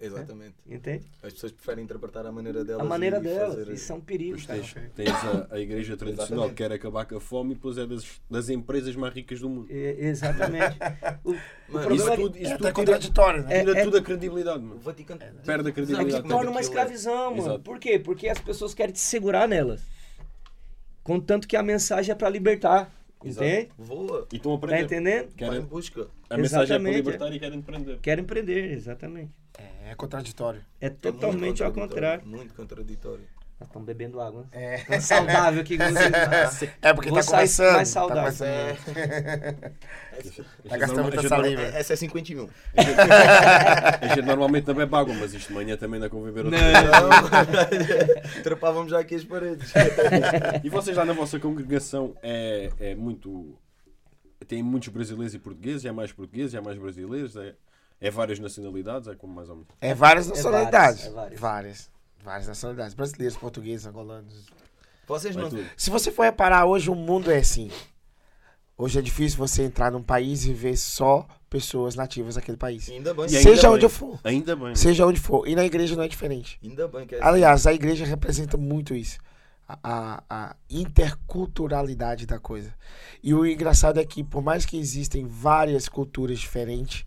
Exatamente. 0.00 0.56
entende? 0.66 1.06
As 1.22 1.32
pessoas 1.34 1.52
preferem 1.52 1.84
interpretar 1.84 2.26
a 2.26 2.32
maneira 2.32 2.64
delas. 2.64 2.82
A 2.84 2.88
maneira 2.88 3.18
e 3.18 3.20
delas. 3.20 3.54
fazer- 3.54 3.72
Isso 3.72 3.92
é 3.92 3.94
um 3.94 4.00
perigo, 4.00 4.36
tens, 4.44 4.74
tens 4.96 5.08
a, 5.08 5.54
a 5.54 5.60
igreja 5.60 5.96
tradicional 5.96 6.46
Exatamente. 6.46 6.48
que 6.50 6.54
quer 6.56 6.72
acabar 6.72 7.06
com 7.06 7.16
a 7.16 7.20
fome 7.20 7.52
e 7.52 7.54
depois 7.54 7.78
é 7.78 7.86
das, 7.86 8.20
das 8.28 8.48
empresas 8.48 8.96
mais 8.96 9.14
ricas 9.14 9.38
do 9.38 9.48
mundo. 9.48 9.68
É, 9.70 9.94
exatamente. 10.00 10.76
O, 11.24 11.30
o 11.30 11.34
Mano, 11.68 11.86
problema 11.86 11.94
Isso 11.94 12.10
é 12.10 12.16
tudo, 12.16 12.36
É 12.36 12.40
isso 12.40 12.48
até 12.54 12.56
tudo 12.56 12.58
tira, 12.58 12.72
contraditório, 12.72 13.42
né? 13.44 13.56
É, 13.56 13.60
tira 13.64 13.78
é- 13.78 13.84
tudo 13.84 13.96
a 13.98 14.02
credibilidade, 14.02 14.58
O 14.58 14.62
mano. 14.62 14.80
Vaticano 14.80 15.20
Perde 15.44 15.68
a 15.68 15.70
É 15.70 15.72
credibilidade. 15.72 16.22
que 16.24 16.28
torna 16.28 16.50
uma 16.50 16.58
é- 16.58 16.62
escravidão, 16.62 17.30
mano. 17.30 17.42
Exato. 17.42 17.60
Por 17.60 17.78
quê? 17.78 18.00
Porque 18.00 18.28
as 18.28 18.40
pessoas 18.40 18.74
querem 18.74 18.92
te 18.92 18.98
segurar 19.00 19.46
nelas. 19.46 19.80
Contanto 21.04 21.46
que 21.46 21.56
a 21.56 21.62
mensagem 21.62 22.10
é 22.10 22.14
pra 22.16 22.28
libertar. 22.28 22.90
Exato. 23.24 23.44
Entende? 23.46 23.70
Voa. 23.76 24.26
E 24.32 24.36
estão 24.36 24.54
a 24.54 24.58
Tá 24.58 24.66
aprender. 24.66 24.84
entendendo? 24.84 25.24
Vai 25.24 25.32
em 25.32 25.34
Querem, 25.50 25.60
busca. 25.62 26.06
a 26.30 26.36
mensagem 26.36 26.76
é 26.76 26.78
para 26.78 26.88
Exatamente, 26.90 26.96
libertar 26.96 27.32
e 27.34 27.38
querem 27.40 27.62
prender. 27.62 27.98
Querem 28.00 28.24
prender, 28.24 28.72
exatamente. 28.72 29.32
É, 29.58 29.90
é 29.90 29.94
contraditório. 29.94 30.64
É 30.80 30.86
É 30.86 30.90
totalmente 30.90 31.62
ao 31.62 31.72
contrário. 31.72 32.26
Muito 32.26 32.54
contraditório. 32.54 33.24
Nós 33.60 33.68
estamos 33.68 33.86
bebendo 33.86 34.20
água. 34.20 34.42
né? 34.52 34.74
É, 34.76 34.78
Tão 34.84 35.00
saudável 35.00 35.60
aqui. 35.62 35.76
que 35.76 35.84
você- 35.84 36.70
é 36.80 36.94
porque 36.94 37.08
Vou 37.10 37.18
tá 37.18 37.22
sair 37.24 37.38
começando. 37.38 37.72
mais 37.74 37.88
tá 37.92 38.00
saudável. 38.00 38.22
começando. 38.22 38.48
É. 38.48 39.72
Tá 40.68 40.76
gastando 40.76 41.02
muita 41.04 41.28
saliva. 41.28 41.62
É- 41.62 41.78
Essa 41.78 41.92
é 41.92 41.96
51. 41.96 42.48
a 44.00 44.06
gente 44.08 44.22
normalmente 44.22 44.66
não 44.66 44.74
bebe 44.74 44.92
água, 44.96 45.14
mas 45.14 45.32
isto 45.32 45.46
de 45.48 45.54
manhã 45.54 45.76
também 45.76 46.00
dá 46.00 46.08
com 46.10 46.20
beber 46.22 46.44
outra 46.46 46.60
Não. 46.60 48.42
Trapávamos 48.42 48.90
já 48.90 48.98
aqui 48.98 49.14
as 49.14 49.22
paredes. 49.24 49.72
E 50.64 50.68
vocês 50.68 50.96
lá 50.96 51.04
na 51.04 51.12
vossa 51.12 51.38
congregação 51.38 52.16
é, 52.22 52.68
é 52.80 52.94
muito. 52.96 53.56
Tem 54.46 54.60
muitos 54.62 54.88
brasileiros 54.88 55.34
e 55.34 55.38
portugueses, 55.38 55.84
é 55.84 55.92
mais 55.92 56.10
portugueses, 56.12 56.54
é 56.54 56.60
mais 56.60 56.76
brasileiros, 56.78 57.36
é, 57.36 57.54
é 58.00 58.10
várias 58.10 58.38
nacionalidades, 58.40 59.06
é 59.08 59.14
como 59.14 59.32
mais 59.34 59.48
ou 59.48 59.56
menos. 59.56 59.68
É 59.80 59.94
várias 59.94 60.26
várias, 60.26 60.44
nacionalidades. 60.44 61.06
é 61.06 61.10
várias. 61.10 61.40
várias. 61.40 61.90
Várias 62.24 62.48
nacionalidades. 62.48 62.94
Brasileiros, 62.94 63.36
portugueses, 63.36 63.86
angolanos. 63.86 64.46
Vocês 65.06 65.34
não. 65.34 65.50
Se 65.76 65.88
você 65.90 66.10
for 66.10 66.22
reparar, 66.24 66.66
hoje 66.66 66.90
o 66.90 66.94
mundo 66.94 67.30
é 67.30 67.38
assim. 67.38 67.70
Hoje 68.76 68.98
é 68.98 69.02
difícil 69.02 69.38
você 69.38 69.62
entrar 69.62 69.90
num 69.90 70.02
país 70.02 70.44
e 70.44 70.52
ver 70.52 70.76
só 70.76 71.26
pessoas 71.50 71.94
nativas 71.94 72.34
daquele 72.36 72.56
país. 72.56 72.88
Ainda 72.90 73.12
bem. 73.14 73.24
Ainda 73.24 73.40
Seja 73.40 73.62
bem. 73.62 73.70
onde 73.70 73.84
eu 73.86 73.90
for. 73.90 74.20
Ainda 74.22 74.54
bem. 74.54 74.74
Seja 74.76 75.06
onde 75.06 75.18
for. 75.18 75.48
E 75.48 75.56
na 75.56 75.64
igreja 75.64 75.96
não 75.96 76.02
é 76.04 76.08
diferente. 76.08 76.58
Ainda 76.62 76.86
bem 76.86 77.06
que 77.06 77.14
é 77.16 77.24
Aliás, 77.24 77.66
a 77.66 77.72
igreja 77.72 78.04
representa 78.04 78.56
muito 78.56 78.94
isso. 78.94 79.18
A, 79.66 79.78
a- 79.82 80.22
a 80.30 80.56
interculturalidade 80.70 82.26
da 82.26 82.38
coisa. 82.38 82.72
E 83.22 83.34
o 83.34 83.44
engraçado 83.46 83.98
é 83.98 84.04
que, 84.04 84.22
por 84.22 84.42
mais 84.42 84.64
que 84.64 84.78
existem 84.78 85.26
várias 85.26 85.88
culturas 85.88 86.38
diferentes, 86.38 87.04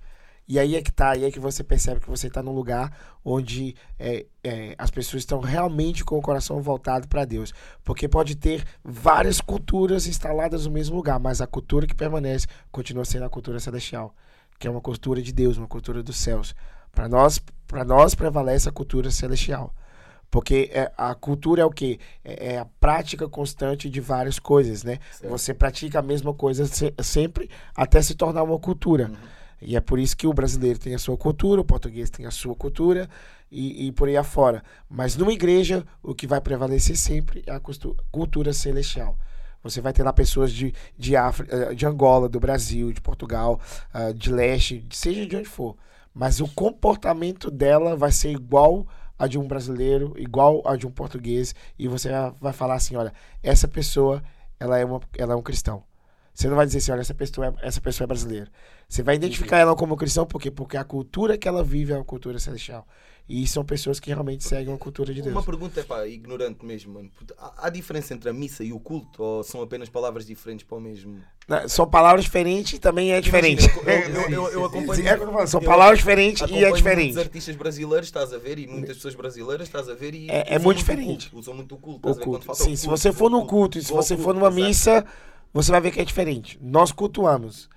e 0.47 0.59
aí 0.59 0.75
é 0.75 0.81
que 0.81 0.91
tá, 0.91 1.11
aí 1.11 1.23
é 1.23 1.31
que 1.31 1.39
você 1.39 1.63
percebe 1.63 2.01
que 2.01 2.09
você 2.09 2.27
está 2.27 2.43
num 2.43 2.51
lugar 2.51 2.91
onde 3.23 3.75
é, 3.97 4.25
é, 4.43 4.75
as 4.77 4.91
pessoas 4.91 5.21
estão 5.21 5.39
realmente 5.39 6.03
com 6.03 6.17
o 6.17 6.21
coração 6.21 6.61
voltado 6.61 7.07
para 7.07 7.23
Deus. 7.25 7.53
Porque 7.83 8.07
pode 8.07 8.35
ter 8.35 8.63
várias 8.83 9.39
culturas 9.39 10.07
instaladas 10.07 10.65
no 10.65 10.71
mesmo 10.71 10.95
lugar, 10.95 11.19
mas 11.19 11.39
a 11.41 11.47
cultura 11.47 11.87
que 11.87 11.95
permanece 11.95 12.47
continua 12.71 13.05
sendo 13.05 13.25
a 13.25 13.29
cultura 13.29 13.59
celestial, 13.59 14.13
que 14.59 14.67
é 14.67 14.71
uma 14.71 14.81
cultura 14.81 15.21
de 15.21 15.31
Deus, 15.31 15.57
uma 15.57 15.67
cultura 15.67 16.03
dos 16.03 16.17
céus. 16.17 16.53
Para 16.91 17.07
nós, 17.07 17.39
para 17.67 17.85
nós 17.85 18.13
prevalece 18.13 18.67
a 18.67 18.71
cultura 18.71 19.09
celestial. 19.09 19.73
Porque 20.29 20.69
é, 20.73 20.89
a 20.97 21.13
cultura 21.13 21.61
é 21.61 21.65
o 21.65 21.69
quê? 21.69 21.99
É, 22.23 22.53
é 22.53 22.57
a 22.59 22.65
prática 22.65 23.27
constante 23.27 23.89
de 23.89 23.99
várias 23.99 24.39
coisas, 24.39 24.81
né? 24.83 24.97
Certo. 25.11 25.29
Você 25.29 25.53
pratica 25.53 25.99
a 25.99 26.01
mesma 26.01 26.33
coisa 26.33 26.65
se- 26.65 26.93
sempre 27.01 27.49
até 27.75 28.01
se 28.01 28.15
tornar 28.15 28.43
uma 28.43 28.57
cultura. 28.57 29.07
Uhum. 29.07 29.15
E 29.61 29.75
é 29.75 29.81
por 29.81 29.99
isso 29.99 30.17
que 30.17 30.27
o 30.27 30.33
brasileiro 30.33 30.79
tem 30.79 30.95
a 30.95 30.99
sua 30.99 31.15
cultura, 31.17 31.61
o 31.61 31.65
português 31.65 32.09
tem 32.09 32.25
a 32.25 32.31
sua 32.31 32.55
cultura 32.55 33.09
e, 33.51 33.87
e 33.87 33.91
por 33.91 34.07
aí 34.07 34.17
afora. 34.17 34.63
Mas 34.89 35.15
numa 35.15 35.33
igreja, 35.33 35.85
o 36.01 36.15
que 36.15 36.25
vai 36.25 36.41
prevalecer 36.41 36.97
sempre 36.97 37.43
é 37.45 37.51
a 37.51 37.61
cultura 38.11 38.53
celestial. 38.53 39.17
Você 39.63 39.79
vai 39.79 39.93
ter 39.93 40.01
lá 40.03 40.11
pessoas 40.11 40.51
de, 40.51 40.73
de, 40.97 41.15
eh, 41.15 41.75
de 41.75 41.85
Angola, 41.85 42.27
do 42.27 42.39
Brasil, 42.39 42.91
de 42.91 42.99
Portugal, 42.99 43.59
ah, 43.93 44.11
de 44.11 44.31
leste, 44.31 44.83
seja 44.91 45.25
de 45.25 45.35
onde 45.35 45.47
for. 45.47 45.75
Mas 46.13 46.39
o 46.39 46.47
comportamento 46.47 47.51
dela 47.51 47.95
vai 47.95 48.11
ser 48.11 48.31
igual 48.31 48.87
a 49.19 49.27
de 49.27 49.37
um 49.37 49.47
brasileiro, 49.47 50.13
igual 50.17 50.61
a 50.65 50.75
de 50.75 50.87
um 50.87 50.91
português. 50.91 51.53
E 51.77 51.87
você 51.87 52.09
vai- 52.09 52.33
vai 52.41 52.53
falar 52.53 52.75
assim: 52.75 52.95
olha, 52.95 53.13
essa 53.43 53.67
pessoa 53.67 54.23
ela 54.59 54.79
é, 54.79 54.85
uma, 54.85 54.99
ela 55.17 55.33
é 55.33 55.35
um 55.35 55.41
cristão. 55.43 55.83
Você 56.41 56.47
não 56.47 56.55
vai 56.55 56.65
dizer 56.65 56.79
assim, 56.79 56.91
olha, 56.91 57.01
essa 57.01 57.13
pessoa 57.13 57.47
é, 57.61 57.67
essa 57.67 57.79
pessoa 57.79 58.05
é 58.05 58.07
brasileira. 58.07 58.51
Você 58.89 59.03
vai 59.03 59.13
identificar 59.15 59.59
ela 59.59 59.75
como 59.75 59.95
cristão, 59.95 60.25
por 60.25 60.41
quê? 60.41 60.49
Porque 60.49 60.75
a 60.75 60.83
cultura 60.83 61.37
que 61.37 61.47
ela 61.47 61.63
vive 61.63 61.93
é 61.93 61.95
uma 61.95 62.03
cultura 62.03 62.39
celestial. 62.39 62.87
E 63.29 63.45
são 63.47 63.63
pessoas 63.63 63.99
que 63.99 64.09
realmente 64.09 64.43
seguem 64.43 64.73
a 64.73 64.77
cultura 64.77 65.13
de 65.13 65.21
Deus. 65.21 65.35
Uma 65.35 65.43
pergunta 65.43 65.79
é 65.79 65.83
pá, 65.83 66.07
ignorante 66.07 66.65
mesmo, 66.65 66.95
mano. 66.95 67.11
Há, 67.37 67.67
há 67.67 67.69
diferença 67.69 68.15
entre 68.15 68.27
a 68.27 68.33
missa 68.33 68.63
e 68.63 68.73
o 68.73 68.79
culto? 68.79 69.21
Ou 69.21 69.43
são 69.43 69.61
apenas 69.61 69.87
palavras 69.87 70.25
diferentes 70.25 70.65
para 70.65 70.77
o 70.79 70.81
mesmo? 70.81 71.21
Né, 71.47 71.67
São 71.67 71.87
palavras 71.87 72.23
diferentes 72.25 72.73
e 72.73 72.79
também 72.79 73.13
é 73.13 73.21
diferente. 73.21 73.63
Imagina, 73.65 73.91
Eu, 73.93 74.09
eu, 74.09 74.29
eu, 74.31 74.47
eu 74.49 74.65
acompanho. 74.65 75.07
É 75.07 75.45
São 75.47 75.61
palavras 75.61 75.99
diferentes 75.99 76.49
e 76.49 76.65
é 76.65 76.71
diferente. 76.71 77.13
muitos 77.13 77.17
artistas 77.19 77.55
brasileiros, 77.55 78.07
estás 78.07 78.33
a 78.33 78.39
ver, 78.39 78.57
e 78.57 78.65
muitas 78.65 78.95
pessoas 78.97 79.13
brasileiras, 79.13 79.67
estás 79.67 79.87
a 79.87 79.93
ver, 79.93 80.15
e 80.15 80.29
É- 80.29 80.55
é 80.55 80.59
muito 80.59 80.79
diferente. 80.79 81.29
culto, 81.29 81.39
usam 81.39 81.53
muito 81.53 81.75
o 81.75 81.77
culto, 81.77 82.09
O 82.09 82.15
culto. 82.15 82.55
Sim, 82.55 82.73
o 82.73 82.77
se 82.77 82.87
culto, 82.87 82.97
você 82.99 83.09
o 83.09 83.13
for 83.13 83.29
no 83.29 83.45
culto 83.45 83.77
e 83.77 83.83
se 83.83 83.91
você 83.93 84.17
for 84.17 84.33
numa 84.33 84.49
missa, 84.49 85.05
você 85.53 85.71
vai 85.71 85.81
ver 85.81 85.91
que 85.91 86.01
é 86.01 86.05
diferente. 86.05 86.57
Nós 86.61 86.91
cultuamos. 86.91 87.69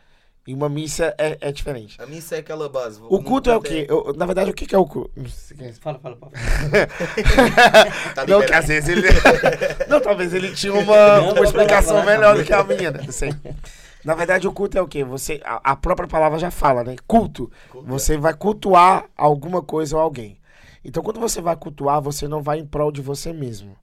E 0.47 0.53
uma 0.53 0.69
missa 0.69 1.15
é, 1.17 1.39
é 1.41 1.51
diferente. 1.51 1.97
A 2.01 2.05
missa 2.05 2.37
é 2.37 2.41
aquela 2.41 2.69
base. 2.69 3.01
O 3.09 3.23
culto 3.23 3.51
é 3.51 3.57
o 3.57 3.63
quê? 3.63 3.87
Eu- 3.89 4.13
na 4.15 4.27
verdade, 4.27 4.51
o 4.51 4.55
que 4.55 4.67
que 4.67 4.75
é 4.75 4.79
o 4.79 4.85
culto? 4.85 5.11
É. 5.59 5.73
Fala, 5.73 5.99
fala, 5.99 6.17
fala. 6.19 6.33
Tá 8.15 8.27
Não, 8.27 8.45
que 8.45 8.53
às 8.53 8.67
vezes 8.67 8.91
ele. 8.91 9.09
não, 9.89 10.01
talvez 10.03 10.35
ele 10.35 10.55
tinha 10.55 10.75
uma, 10.75 11.17
Não, 11.21 11.33
uma 11.33 11.45
explicação 11.45 11.97
falar, 12.01 12.05
melhor 12.05 12.37
do 12.37 12.45
que 12.45 12.53
a 12.53 12.63
minha, 12.63 12.91
né? 12.91 13.11
Sei. 13.11 13.35
Na 14.05 14.15
verdade, 14.15 14.47
o 14.47 14.53
culto 14.53 14.77
é 14.77 14.83
o 14.83 14.87
quê? 14.87 15.03
Você, 15.03 15.41
a, 15.43 15.73
a 15.73 15.77
própria 15.77 16.07
palavra 16.07 16.39
já 16.39 16.51
fala, 16.51 16.85
né? 16.85 16.95
Culto. 17.07 17.51
Culto, 17.71 17.89
Você 17.89 18.19
vai 18.19 18.35
cultuar 18.35 19.07
alguma 19.17 19.63
coisa 19.63 19.97
ou 19.97 20.03
alguém. 20.03 20.39
Então, 20.85 21.03
quando 21.03 21.19
você 21.19 21.41
vai 21.41 21.57
cultuar, 21.57 22.03
você 22.03 22.29
não 22.29 22.43
vai 22.43 22.59
em 22.59 22.67
prol 22.67 22.93
de 22.93 23.01
você 23.01 23.33
mesmo. 23.33 23.75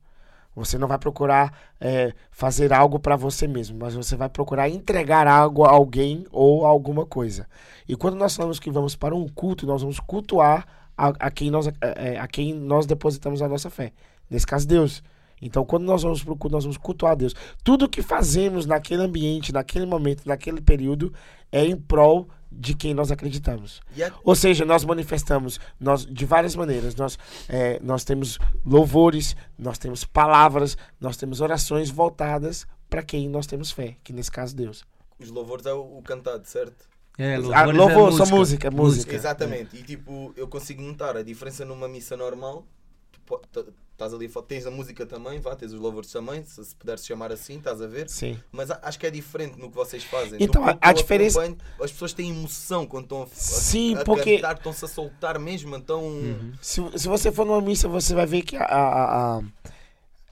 Você 0.55 0.77
não 0.77 0.87
vai 0.87 0.97
procurar 0.97 1.57
é, 1.79 2.13
fazer 2.29 2.73
algo 2.73 2.99
para 2.99 3.15
você 3.15 3.47
mesmo, 3.47 3.77
mas 3.79 3.95
você 3.95 4.15
vai 4.15 4.27
procurar 4.27 4.69
entregar 4.69 5.25
algo 5.25 5.63
a 5.63 5.71
alguém 5.71 6.25
ou 6.31 6.65
a 6.65 6.69
alguma 6.69 7.05
coisa. 7.05 7.47
E 7.87 7.95
quando 7.95 8.15
nós 8.15 8.35
falamos 8.35 8.59
que 8.59 8.69
vamos 8.69 8.95
para 8.95 9.15
um 9.15 9.27
culto, 9.29 9.65
nós 9.65 9.81
vamos 9.81 9.99
cultuar 9.99 10.65
a, 10.97 11.07
a 11.19 11.31
quem, 11.31 11.49
nós, 11.49 11.67
é, 11.81 12.19
a 12.19 12.27
quem 12.27 12.53
nós 12.53 12.85
depositamos 12.85 13.41
a 13.41 13.47
nossa 13.47 13.69
fé. 13.69 13.93
Nesse 14.29 14.45
caso, 14.45 14.67
Deus. 14.67 15.01
Então, 15.41 15.65
quando 15.65 15.83
nós 15.83 16.03
vamos 16.03 16.23
para 16.23 16.33
o 16.33 16.37
culto, 16.37 16.53
nós 16.53 16.63
vamos 16.63 16.77
cultuar 16.77 17.13
a 17.13 17.15
Deus. 17.15 17.33
Tudo 17.63 17.89
que 17.89 18.01
fazemos 18.01 18.65
naquele 18.65 19.01
ambiente, 19.01 19.51
naquele 19.51 19.85
momento, 19.85 20.23
naquele 20.25 20.61
período, 20.61 21.11
é 21.51 21.65
em 21.65 21.75
prol 21.75 22.27
de 22.51 22.73
quem 22.75 22.93
nós 22.93 23.11
acreditamos. 23.11 23.81
E 23.95 24.03
há- 24.03 24.13
Ou 24.23 24.35
seja, 24.35 24.65
nós 24.65 24.83
manifestamos 24.83 25.59
nós, 25.79 26.05
de 26.05 26.25
várias 26.25 26.55
maneiras. 26.55 26.95
Nós, 26.95 27.17
é, 27.47 27.79
nós 27.81 28.03
temos 28.03 28.37
louvores, 28.65 29.35
nós 29.57 29.77
temos 29.77 30.03
palavras, 30.03 30.77
nós 30.99 31.15
temos 31.17 31.39
orações 31.41 31.89
voltadas 31.89 32.67
para 32.89 33.01
quem 33.03 33.29
nós 33.29 33.47
temos 33.47 33.71
fé, 33.71 33.95
que 34.03 34.11
nesse 34.11 34.31
caso 34.31 34.55
Deus. 34.55 34.83
Os 35.19 35.29
louvores 35.29 35.65
é 35.65 35.73
o, 35.73 35.97
o 35.97 36.01
cantado, 36.01 36.45
certo? 36.47 36.89
É, 37.17 37.35
Ah, 37.35 37.37
louvores 37.65 37.77
louvor, 37.77 38.09
é 38.09 38.25
só 38.25 38.25
música, 38.35 38.71
música. 38.71 39.15
Exatamente. 39.15 39.77
E 39.77 39.83
tipo, 39.83 40.33
eu 40.35 40.47
consigo 40.47 40.81
notar 40.81 41.15
a 41.17 41.21
diferença 41.23 41.63
numa 41.63 41.87
missa 41.87 42.17
normal. 42.17 42.65
Tu 43.11 43.19
po- 43.25 43.37
t- 43.51 43.65
Estás 43.93 44.13
ali, 44.15 44.27
tens 44.47 44.65
a 44.65 44.71
música 44.71 45.05
também, 45.05 45.39
vá, 45.39 45.55
tens 45.55 45.73
os 45.73 45.79
louvores 45.79 46.11
também, 46.11 46.43
se, 46.43 46.63
se 46.65 46.75
puderes 46.75 47.05
chamar 47.05 47.31
assim, 47.31 47.57
estás 47.57 47.79
a 47.83 47.85
ver? 47.87 48.09
Sim. 48.09 48.39
Mas 48.51 48.71
a- 48.71 48.79
acho 48.81 48.97
que 48.97 49.05
é 49.05 49.11
diferente 49.11 49.59
no 49.59 49.69
que 49.69 49.75
vocês 49.75 50.03
fazem. 50.03 50.41
Então, 50.41 50.63
a- 50.65 50.73
que 50.73 50.79
a 50.81 50.91
diferença- 50.91 51.39
As 51.79 51.91
pessoas 51.91 52.11
têm 52.11 52.31
emoção 52.31 52.87
quando 52.87 53.03
estão 53.03 53.21
a, 53.21 53.25
a, 53.25 53.27
Sim, 53.27 53.95
a 53.95 54.03
porque- 54.03 54.37
cantar, 54.37 54.55
estão-se 54.57 54.83
a 54.85 54.87
soltar 54.87 55.37
mesmo, 55.37 55.75
então. 55.75 56.03
Se, 56.59 56.81
se 56.97 57.07
você 57.07 57.31
for 57.31 57.45
numa 57.45 57.61
missa, 57.61 57.87
você 57.87 58.15
vai 58.15 58.25
ver 58.25 58.41
que 58.41 58.55
a, 58.57 58.63
a- 58.63 59.37
a- 59.37 59.41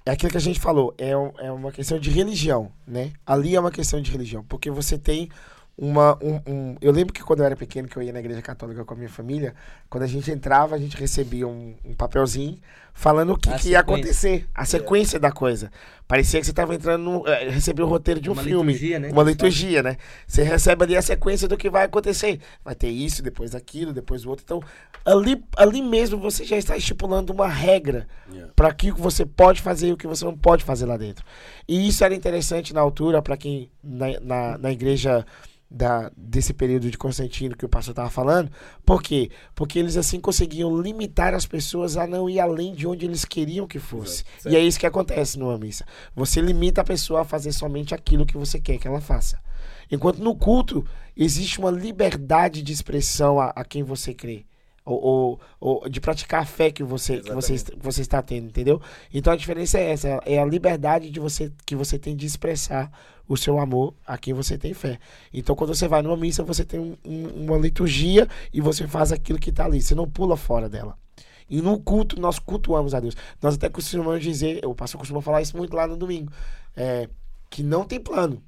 é 0.03 0.11
aquilo 0.11 0.31
que 0.31 0.37
a 0.37 0.41
gente 0.41 0.59
falou, 0.59 0.95
é, 0.97 1.11
é 1.11 1.51
uma 1.51 1.71
questão 1.71 1.99
de 1.99 2.09
religião, 2.09 2.71
né? 2.87 3.13
Ali 3.23 3.55
é 3.55 3.59
uma 3.59 3.69
questão 3.71 4.01
de 4.01 4.09
religião, 4.09 4.43
porque 4.49 4.71
você 4.71 4.97
tem 4.97 5.29
uma. 5.77 6.17
Um, 6.23 6.41
um- 6.51 6.75
eu 6.81 6.91
lembro 6.91 7.13
que 7.13 7.21
quando 7.23 7.41
eu 7.41 7.45
era 7.45 7.55
pequeno, 7.55 7.87
que 7.87 7.95
eu 7.95 8.01
ia 8.01 8.11
na 8.11 8.19
igreja 8.19 8.41
católica 8.41 8.83
com 8.83 8.93
a 8.95 8.97
minha 8.97 9.09
família, 9.09 9.53
quando 9.89 10.03
a 10.03 10.07
gente 10.07 10.31
entrava, 10.31 10.73
a 10.75 10.79
gente 10.79 10.97
recebia 10.97 11.47
um, 11.47 11.75
um 11.85 11.93
papelzinho 11.93 12.57
falando 12.99 13.31
o 13.31 13.37
que, 13.37 13.49
que 13.59 13.69
ia 13.69 13.79
acontecer, 13.79 14.45
a 14.53 14.65
sequência 14.65 15.17
da 15.17 15.31
coisa. 15.31 15.71
Parecia 16.05 16.37
que 16.37 16.45
você 16.45 16.51
estava 16.51 16.75
entrando, 16.75 17.01
no, 17.01 17.25
eh, 17.25 17.49
recebia 17.49 17.85
o 17.85 17.87
roteiro 17.87 18.19
de 18.19 18.29
um 18.29 18.33
Uma 18.33 18.43
filme, 18.43 18.73
liturgia, 18.73 18.99
né, 18.99 19.09
uma 19.09 19.23
liturgia, 19.23 19.81
né? 19.81 19.95
Você 20.27 20.43
recebe 20.43 20.83
ali 20.83 20.97
a 20.97 21.01
sequência 21.01 21.47
do 21.47 21.55
que 21.55 21.69
vai 21.69 21.85
acontecer. 21.85 22.41
Vai 22.61 22.75
ter 22.75 22.89
isso, 22.89 23.23
depois 23.23 23.55
aquilo, 23.55 23.93
depois 23.93 24.25
o 24.25 24.29
outro. 24.29 24.43
Então, 24.43 24.61
ali, 25.05 25.41
ali 25.55 25.81
mesmo 25.81 26.17
você 26.17 26.43
já 26.43 26.57
está 26.57 26.75
estipulando 26.75 27.31
uma 27.31 27.47
regra 27.47 28.05
Yeah. 28.29 28.53
para 28.55 28.71
que 28.71 28.91
você 28.91 29.25
pode 29.25 29.59
fazer 29.59 29.87
e 29.87 29.93
o 29.93 29.97
que 29.97 30.05
você 30.05 30.23
não 30.23 30.37
pode 30.37 30.63
fazer 30.63 30.85
lá 30.85 30.97
dentro. 30.97 31.25
E 31.67 31.87
isso 31.87 32.03
era 32.03 32.13
interessante 32.13 32.75
na 32.75 32.81
altura 32.81 33.23
para 33.23 33.35
quem 33.35 33.71
na, 33.83 34.19
na, 34.19 34.57
na 34.59 34.71
igreja 34.71 35.25
da, 35.69 36.11
desse 36.17 36.53
período 36.53 36.89
de 36.89 36.97
Constantino 36.97 37.55
que 37.55 37.65
o 37.65 37.69
pastor 37.69 37.91
estava 37.91 38.09
falando. 38.09 38.49
Por 38.85 39.03
quê? 39.03 39.29
Porque 39.53 39.77
eles 39.77 39.97
assim 39.97 40.19
conseguiam 40.19 40.81
limitar 40.81 41.33
as 41.33 41.45
pessoas 41.45 41.95
a 41.95 42.07
não 42.07 42.29
ir 42.29 42.39
além 42.39 42.73
de 42.73 42.87
onde 42.89 43.05
eles 43.05 43.25
queriam 43.25 43.67
que 43.67 43.79
fosse. 43.79 44.23
Exato. 44.39 44.53
E 44.53 44.57
é 44.57 44.59
isso 44.61 44.79
que 44.79 44.85
acontece 44.85 45.37
numa 45.39 45.57
missa. 45.57 45.85
Você 46.15 46.41
limita 46.41 46.81
a 46.81 46.83
pessoa 46.83 47.21
a 47.21 47.25
fazer 47.25 47.51
somente 47.51 47.93
aquilo 47.95 48.25
que 48.25 48.37
você 48.37 48.59
quer 48.59 48.77
que 48.77 48.87
ela 48.87 49.01
faça. 49.01 49.39
Enquanto 49.91 50.19
no 50.19 50.35
culto 50.35 50.85
existe 51.17 51.59
uma 51.59 51.71
liberdade 51.71 52.61
de 52.61 52.71
expressão 52.71 53.39
a, 53.39 53.47
a 53.55 53.63
quem 53.65 53.83
você 53.83 54.13
crê. 54.13 54.45
Ou, 54.85 54.99
ou- 55.03 55.39
ou 55.59 55.89
de 55.89 55.99
praticar 56.01 56.41
a 56.41 56.45
fé 56.45 56.71
que 56.71 56.83
você, 56.83 57.19
que 57.19 57.31
você, 57.33 57.53
você 57.79 58.01
está 58.01 58.21
tendo, 58.23 58.47
entendeu? 58.47 58.81
Então 59.13 59.31
a 59.31 59.35
diferença 59.35 59.77
é 59.77 59.91
essa, 59.91 60.19
é 60.25 60.39
a 60.39 60.45
liberdade 60.45 61.11
de 61.11 61.19
você, 61.19 61.51
que 61.65 61.75
você 61.75 61.99
tem 61.99 62.15
de 62.15 62.25
expressar 62.25 62.89
o 63.27 63.37
seu 63.37 63.59
amor 63.59 63.93
a 64.07 64.17
quem 64.17 64.33
você 64.33 64.57
tem 64.57 64.73
fé. 64.73 64.97
Então 65.31 65.55
quando 65.55 65.75
você 65.75 65.87
vai 65.87 66.01
numa 66.01 66.17
missa, 66.17 66.43
você 66.43 66.65
tem 66.65 66.79
um- 66.79 66.97
um- 67.05 67.45
uma 67.45 67.57
liturgia 67.59 68.27
e 68.51 68.59
você 68.61 68.87
faz 68.87 69.11
aquilo 69.11 69.37
que 69.37 69.51
está 69.51 69.65
ali, 69.65 69.79
você 69.79 69.93
não 69.93 70.09
pula 70.09 70.35
fora 70.35 70.67
dela. 70.67 70.97
E 71.49 71.61
no 71.61 71.79
culto, 71.79 72.19
nós 72.19 72.37
cultuamos 72.39 72.93
a 72.93 72.99
Deus. 72.99 73.15
Nós 73.41 73.55
até 73.55 73.69
costumamos 73.69 74.21
dizer, 74.21 74.65
o 74.65 74.75
pastor 74.75 74.99
costuma 74.99 75.21
falar 75.21 75.41
isso 75.41 75.57
muito 75.57 75.75
lá 75.75 75.87
no 75.87 75.97
domingo, 75.97 76.31
é, 76.75 77.09
que 77.49 77.63
não 77.63 77.83
tem 77.83 77.99
plano. 77.99 78.43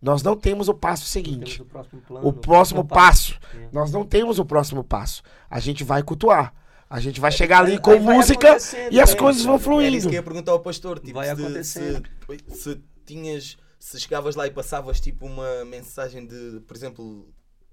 Nós 0.00 0.22
não 0.22 0.36
temos 0.36 0.68
o 0.68 0.74
passo 0.74 1.06
seguinte. 1.06 1.56
Temos 1.56 1.60
o 1.60 1.64
próximo 1.64 2.02
plano. 2.02 2.28
O 2.28 2.32
próximo 2.32 2.84
passo. 2.84 3.38
É. 3.54 3.68
Nós 3.72 3.90
não 3.90 4.04
temos 4.04 4.38
o 4.38 4.44
próximo 4.44 4.84
passo. 4.84 5.22
A 5.48 5.58
gente 5.58 5.82
vai 5.82 6.02
cultuar. 6.02 6.52
A 6.90 7.00
gente 7.00 7.20
vai 7.20 7.32
chegar 7.32 7.60
ali 7.60 7.78
com 7.78 7.98
vai 7.98 8.16
música 8.16 8.58
e 8.90 9.00
as 9.00 9.12
né? 9.12 9.16
coisas 9.16 9.42
vão 9.42 9.56
isso 9.56 9.64
fluindo. 9.64 10.00
que 10.02 10.08
eu 10.08 10.12
ia 10.12 10.22
perguntar 10.22 10.52
ao 10.52 10.60
pastor. 10.60 11.00
Tipo, 11.00 11.14
Vai 11.14 11.26
se, 11.26 11.32
acontecendo. 11.32 12.02
Se, 12.48 12.56
se 12.60 12.80
tinhas. 13.06 13.56
Se 13.78 13.98
chegavas 13.98 14.36
lá 14.36 14.46
e 14.46 14.50
passavas 14.50 15.00
tipo 15.00 15.26
uma 15.26 15.64
mensagem 15.64 16.26
de, 16.26 16.60
por 16.66 16.76
exemplo, 16.76 17.28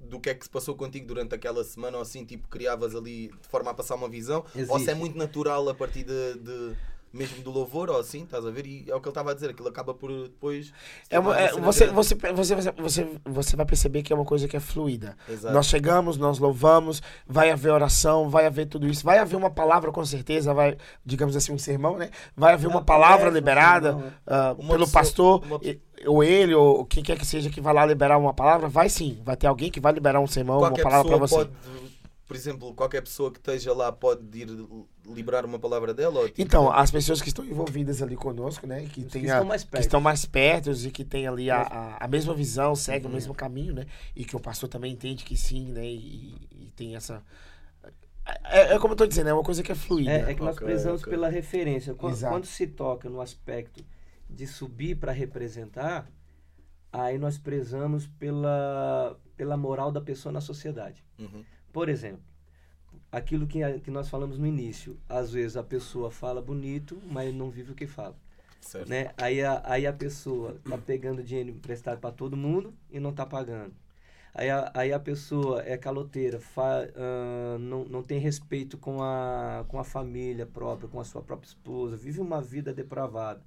do 0.09 0.19
que 0.19 0.29
é 0.29 0.33
que 0.33 0.43
se 0.43 0.49
passou 0.49 0.75
contigo 0.75 1.05
durante 1.07 1.35
aquela 1.35 1.63
semana 1.63 1.97
ou 1.97 2.01
assim, 2.03 2.25
tipo, 2.25 2.47
criavas 2.47 2.95
ali 2.95 3.27
de 3.41 3.47
forma 3.47 3.71
a 3.71 3.73
passar 3.73 3.95
uma 3.95 4.09
visão, 4.09 4.39
ou 4.39 4.51
se 4.53 4.59
é 4.71 4.75
Existe. 4.75 4.93
muito 4.95 5.17
natural 5.17 5.67
a 5.69 5.73
partir 5.75 6.03
de, 6.03 6.33
de- 6.39 6.75
mesmo 7.13 7.41
do 7.43 7.51
louvor 7.51 7.89
ou 7.89 7.99
assim, 7.99 8.23
estás 8.23 8.45
a 8.45 8.51
ver? 8.51 8.65
E 8.65 8.85
é 8.89 8.95
o 8.95 8.99
que 9.01 9.07
ele 9.07 9.11
estava 9.11 9.31
a 9.31 9.33
dizer, 9.33 9.49
aquilo 9.49 9.67
acaba 9.67 9.93
por 9.93 10.09
depois. 10.23 10.71
É 11.09 11.19
uma- 11.19 11.37
é, 11.39 11.51
você, 11.53 11.87
você, 11.87 12.15
você, 12.15 12.55
você, 12.55 12.71
você, 12.71 13.07
você 13.25 13.55
vai 13.55 13.65
perceber 13.65 14.01
que 14.03 14.13
é 14.13 14.15
uma 14.15 14.25
coisa 14.25 14.47
que 14.47 14.55
é 14.55 14.59
fluida. 14.59 15.15
Exato. 15.29 15.53
Nós 15.53 15.65
chegamos, 15.67 16.17
nós 16.17 16.39
louvamos, 16.39 17.01
vai 17.27 17.51
haver 17.51 17.71
oração, 17.71 18.29
vai 18.29 18.45
haver 18.45 18.65
tudo 18.67 18.87
isso. 18.87 19.03
Vai 19.03 19.17
haver 19.19 19.35
uma 19.35 19.49
palavra 19.49 19.91
com 19.91 20.03
certeza, 20.05 20.53
vai, 20.53 20.77
digamos 21.05 21.35
assim, 21.35 21.51
um 21.53 21.57
sermão, 21.57 21.97
né? 21.97 22.09
Vai 22.35 22.53
haver 22.53 22.67
uma 22.67 22.83
palavra 22.83 23.29
liberada 23.29 23.93
né? 23.93 24.13
ah, 24.27 24.55
Uma 24.57 24.73
pelo 24.75 24.85
pessoa- 24.85 25.01
pastor, 25.01 25.43
uma- 25.45 25.59
e- 25.63 25.79
ou 26.05 26.23
ele, 26.23 26.53
ou 26.55 26.83
quem 26.85 27.03
quer 27.03 27.17
que 27.17 27.25
seja 27.25 27.49
que 27.49 27.61
vai 27.61 27.73
lá 27.73 27.85
liberar 27.85 28.17
uma 28.17 28.33
palavra. 28.33 28.67
Vai 28.67 28.89
sim, 28.89 29.21
vai 29.23 29.35
ter 29.37 29.45
alguém 29.47 29.69
que 29.69 29.79
vai 29.79 29.91
liberar 29.93 30.19
um 30.19 30.25
sermão, 30.27 30.57
uma 30.57 30.69
qualquer 30.69 30.81
palavra 30.83 31.07
para 31.09 31.17
você. 31.19 31.35
pode, 31.35 31.51
por 32.31 32.37
exemplo, 32.37 32.73
qualquer 32.73 33.01
pessoa 33.01 33.29
que 33.29 33.39
esteja 33.39 33.73
lá 33.73 33.91
pode 33.91 34.21
ir 34.39 34.47
liberar 35.05 35.43
uma 35.43 35.59
palavra 35.59 35.93
dela? 35.93 36.21
Ou, 36.21 36.29
tipo, 36.29 36.41
Então, 36.41 36.71
as 36.71 36.89
pessoas 36.89 37.21
que 37.21 37.27
estão 37.27 37.43
envolvidas 37.43 38.01
ali 38.01 38.15
conosco, 38.15 38.65
né? 38.65 38.85
Que, 38.85 39.03
tem 39.03 39.23
que 39.23 39.29
a- 39.29 39.33
estão 39.33 39.45
mais 39.45 39.63
que 39.65 39.69
perto. 39.69 39.83
estão 39.83 39.99
mais 39.99 40.25
perto 40.25 40.71
e 40.71 40.91
que 40.91 41.03
tem 41.03 41.27
ali 41.27 41.51
a, 41.51 41.61
a, 41.61 42.05
a 42.05 42.07
mesma 42.07 42.33
visão, 42.33 42.73
segue 42.73 43.05
Uhum. 43.05 43.11
o 43.11 43.15
mesmo 43.15 43.35
caminho, 43.35 43.73
né? 43.73 43.85
E 44.15 44.23
que 44.23 44.33
o 44.33 44.39
pastor 44.39 44.69
também 44.69 44.93
entende 44.93 45.25
que 45.25 45.35
sim, 45.35 45.73
né? 45.73 45.85
E, 45.85 46.37
e 46.53 46.71
tem 46.73 46.95
essa. 46.95 47.21
É, 48.45 48.75
é 48.75 48.79
como 48.79 48.93
eu 48.93 48.97
tô 48.97 49.05
dizendo, 49.05 49.27
é 49.29 49.33
uma 49.33 49.43
coisa 49.43 49.61
que 49.61 49.73
é 49.73 49.75
fluida. 49.75 50.09
É, 50.09 50.31
é 50.31 50.33
que 50.33 50.41
nós 50.41 50.55
Ok, 50.55 50.65
prezamos 50.67 51.01
ok. 51.01 51.11
pela 51.11 51.27
referência. 51.27 51.93
Quando, 51.93 52.13
Exato. 52.13 52.33
quando 52.33 52.45
se 52.45 52.65
toca 52.65 53.09
no 53.09 53.19
aspecto 53.19 53.83
de 54.29 54.47
subir 54.47 54.95
para 54.95 55.11
representar, 55.11 56.09
aí 56.93 57.17
nós 57.17 57.37
prezamos 57.37 58.07
pela, 58.07 59.19
pela 59.35 59.57
moral 59.57 59.91
da 59.91 59.99
pessoa 59.99 60.31
na 60.31 60.39
sociedade. 60.39 61.03
Uhum. 61.19 61.43
Por 61.71 61.89
exemplo, 61.89 62.23
aquilo 63.11 63.47
que, 63.47 63.63
a- 63.63 63.79
que 63.79 63.91
nós 63.91 64.09
falamos 64.09 64.37
no 64.37 64.47
início. 64.47 64.97
Às 65.09 65.31
vezes 65.31 65.57
a 65.57 65.63
pessoa 65.63 66.11
fala 66.11 66.41
bonito, 66.41 67.01
mas 67.11 67.33
não 67.33 67.49
vive 67.49 67.71
o 67.71 67.75
que 67.75 67.87
fala. 67.87 68.15
Certo. 68.61 68.87
Né? 68.89 69.11
Aí, 69.17 69.41
a, 69.43 69.61
aí 69.65 69.87
a 69.87 69.93
pessoa 69.93 70.59
tá 70.69 70.77
pegando 70.77 71.23
dinheiro 71.23 71.49
emprestado 71.49 71.99
para 71.99 72.11
todo 72.11 72.37
mundo 72.37 72.73
e 72.91 72.99
não 72.99 73.13
tá 73.13 73.25
pagando. 73.25 73.73
Aí 74.33 74.49
a, 74.49 74.71
aí 74.75 74.93
a 74.93 74.99
pessoa 74.99 75.61
é 75.63 75.77
caloteira, 75.77 76.39
fa, 76.39 76.87
ah, 76.95 77.57
não, 77.59 77.85
não 77.85 78.03
tem 78.03 78.19
respeito 78.19 78.77
com 78.77 79.01
a, 79.03 79.65
com 79.67 79.79
a 79.79 79.83
família 79.83 80.45
própria, 80.45 80.89
com 80.89 80.99
a 80.99 81.05
sua 81.05 81.21
própria 81.21 81.47
esposa, 81.49 81.97
vive 81.97 82.21
uma 82.21 82.41
vida 82.41 82.73
depravada. 82.73 83.41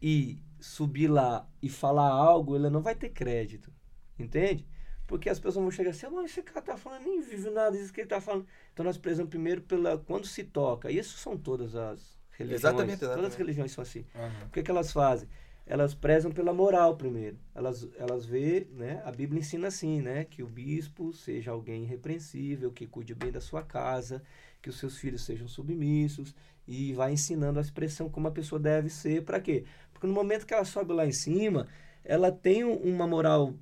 E 0.00 0.38
subir 0.60 1.08
lá 1.08 1.48
e 1.62 1.68
falar 1.68 2.08
algo, 2.10 2.56
ela 2.56 2.68
não 2.70 2.82
vai 2.82 2.94
ter 2.94 3.10
crédito. 3.10 3.72
Entende? 4.18 4.66
Porque 5.12 5.28
as 5.28 5.38
pessoas 5.38 5.56
vão 5.56 5.70
chegar 5.70 5.90
assim, 5.90 6.06
mas 6.10 6.30
esse 6.30 6.40
cara 6.40 6.62
tá 6.62 6.74
falando, 6.74 7.02
nem 7.02 7.20
vive 7.20 7.50
nada 7.50 7.76
disso 7.76 7.92
que 7.92 8.00
ele 8.00 8.08
tá 8.08 8.18
falando. 8.18 8.46
Então 8.72 8.82
nós 8.82 8.96
prezamos 8.96 9.28
primeiro 9.28 9.60
pela 9.60 9.98
quando 9.98 10.26
se 10.26 10.42
toca. 10.42 10.90
E 10.90 10.96
isso 10.96 11.18
são 11.18 11.36
todas 11.36 11.74
as 11.76 12.18
religiões. 12.30 12.60
Exatamente, 12.62 12.98
Todas 13.00 13.02
as 13.10 13.12
exatamente. 13.18 13.36
religiões 13.36 13.72
são 13.72 13.82
assim. 13.82 14.06
Aham. 14.14 14.46
O 14.46 14.50
que, 14.50 14.62
que 14.62 14.70
elas 14.70 14.90
fazem? 14.90 15.28
Elas 15.66 15.92
prezam 15.94 16.32
pela 16.32 16.54
moral 16.54 16.96
primeiro. 16.96 17.36
Elas, 17.54 17.86
elas 17.98 18.24
vê, 18.24 18.66
né? 18.72 19.02
A 19.04 19.12
Bíblia 19.12 19.40
ensina 19.40 19.68
assim, 19.68 20.00
né? 20.00 20.24
Que 20.24 20.42
o 20.42 20.46
bispo 20.46 21.12
seja 21.12 21.50
alguém 21.50 21.82
irrepreensível, 21.82 22.72
que 22.72 22.86
cuide 22.86 23.14
bem 23.14 23.30
da 23.30 23.40
sua 23.42 23.62
casa, 23.62 24.22
que 24.62 24.70
os 24.70 24.78
seus 24.78 24.96
filhos 24.96 25.26
sejam 25.26 25.46
submissos 25.46 26.34
e 26.66 26.94
vai 26.94 27.12
ensinando 27.12 27.58
a 27.58 27.62
expressão 27.62 28.08
como 28.08 28.28
a 28.28 28.32
pessoa 28.32 28.58
deve 28.58 28.88
ser. 28.88 29.24
Para 29.24 29.38
quê? 29.40 29.64
Porque 29.92 30.06
no 30.06 30.14
momento 30.14 30.46
que 30.46 30.54
ela 30.54 30.64
sobe 30.64 30.94
lá 30.94 31.04
em 31.04 31.12
cima, 31.12 31.68
ela 32.02 32.32
tem 32.32 32.64
um- 32.64 32.76
uma 32.78 33.06
moral 33.06 33.52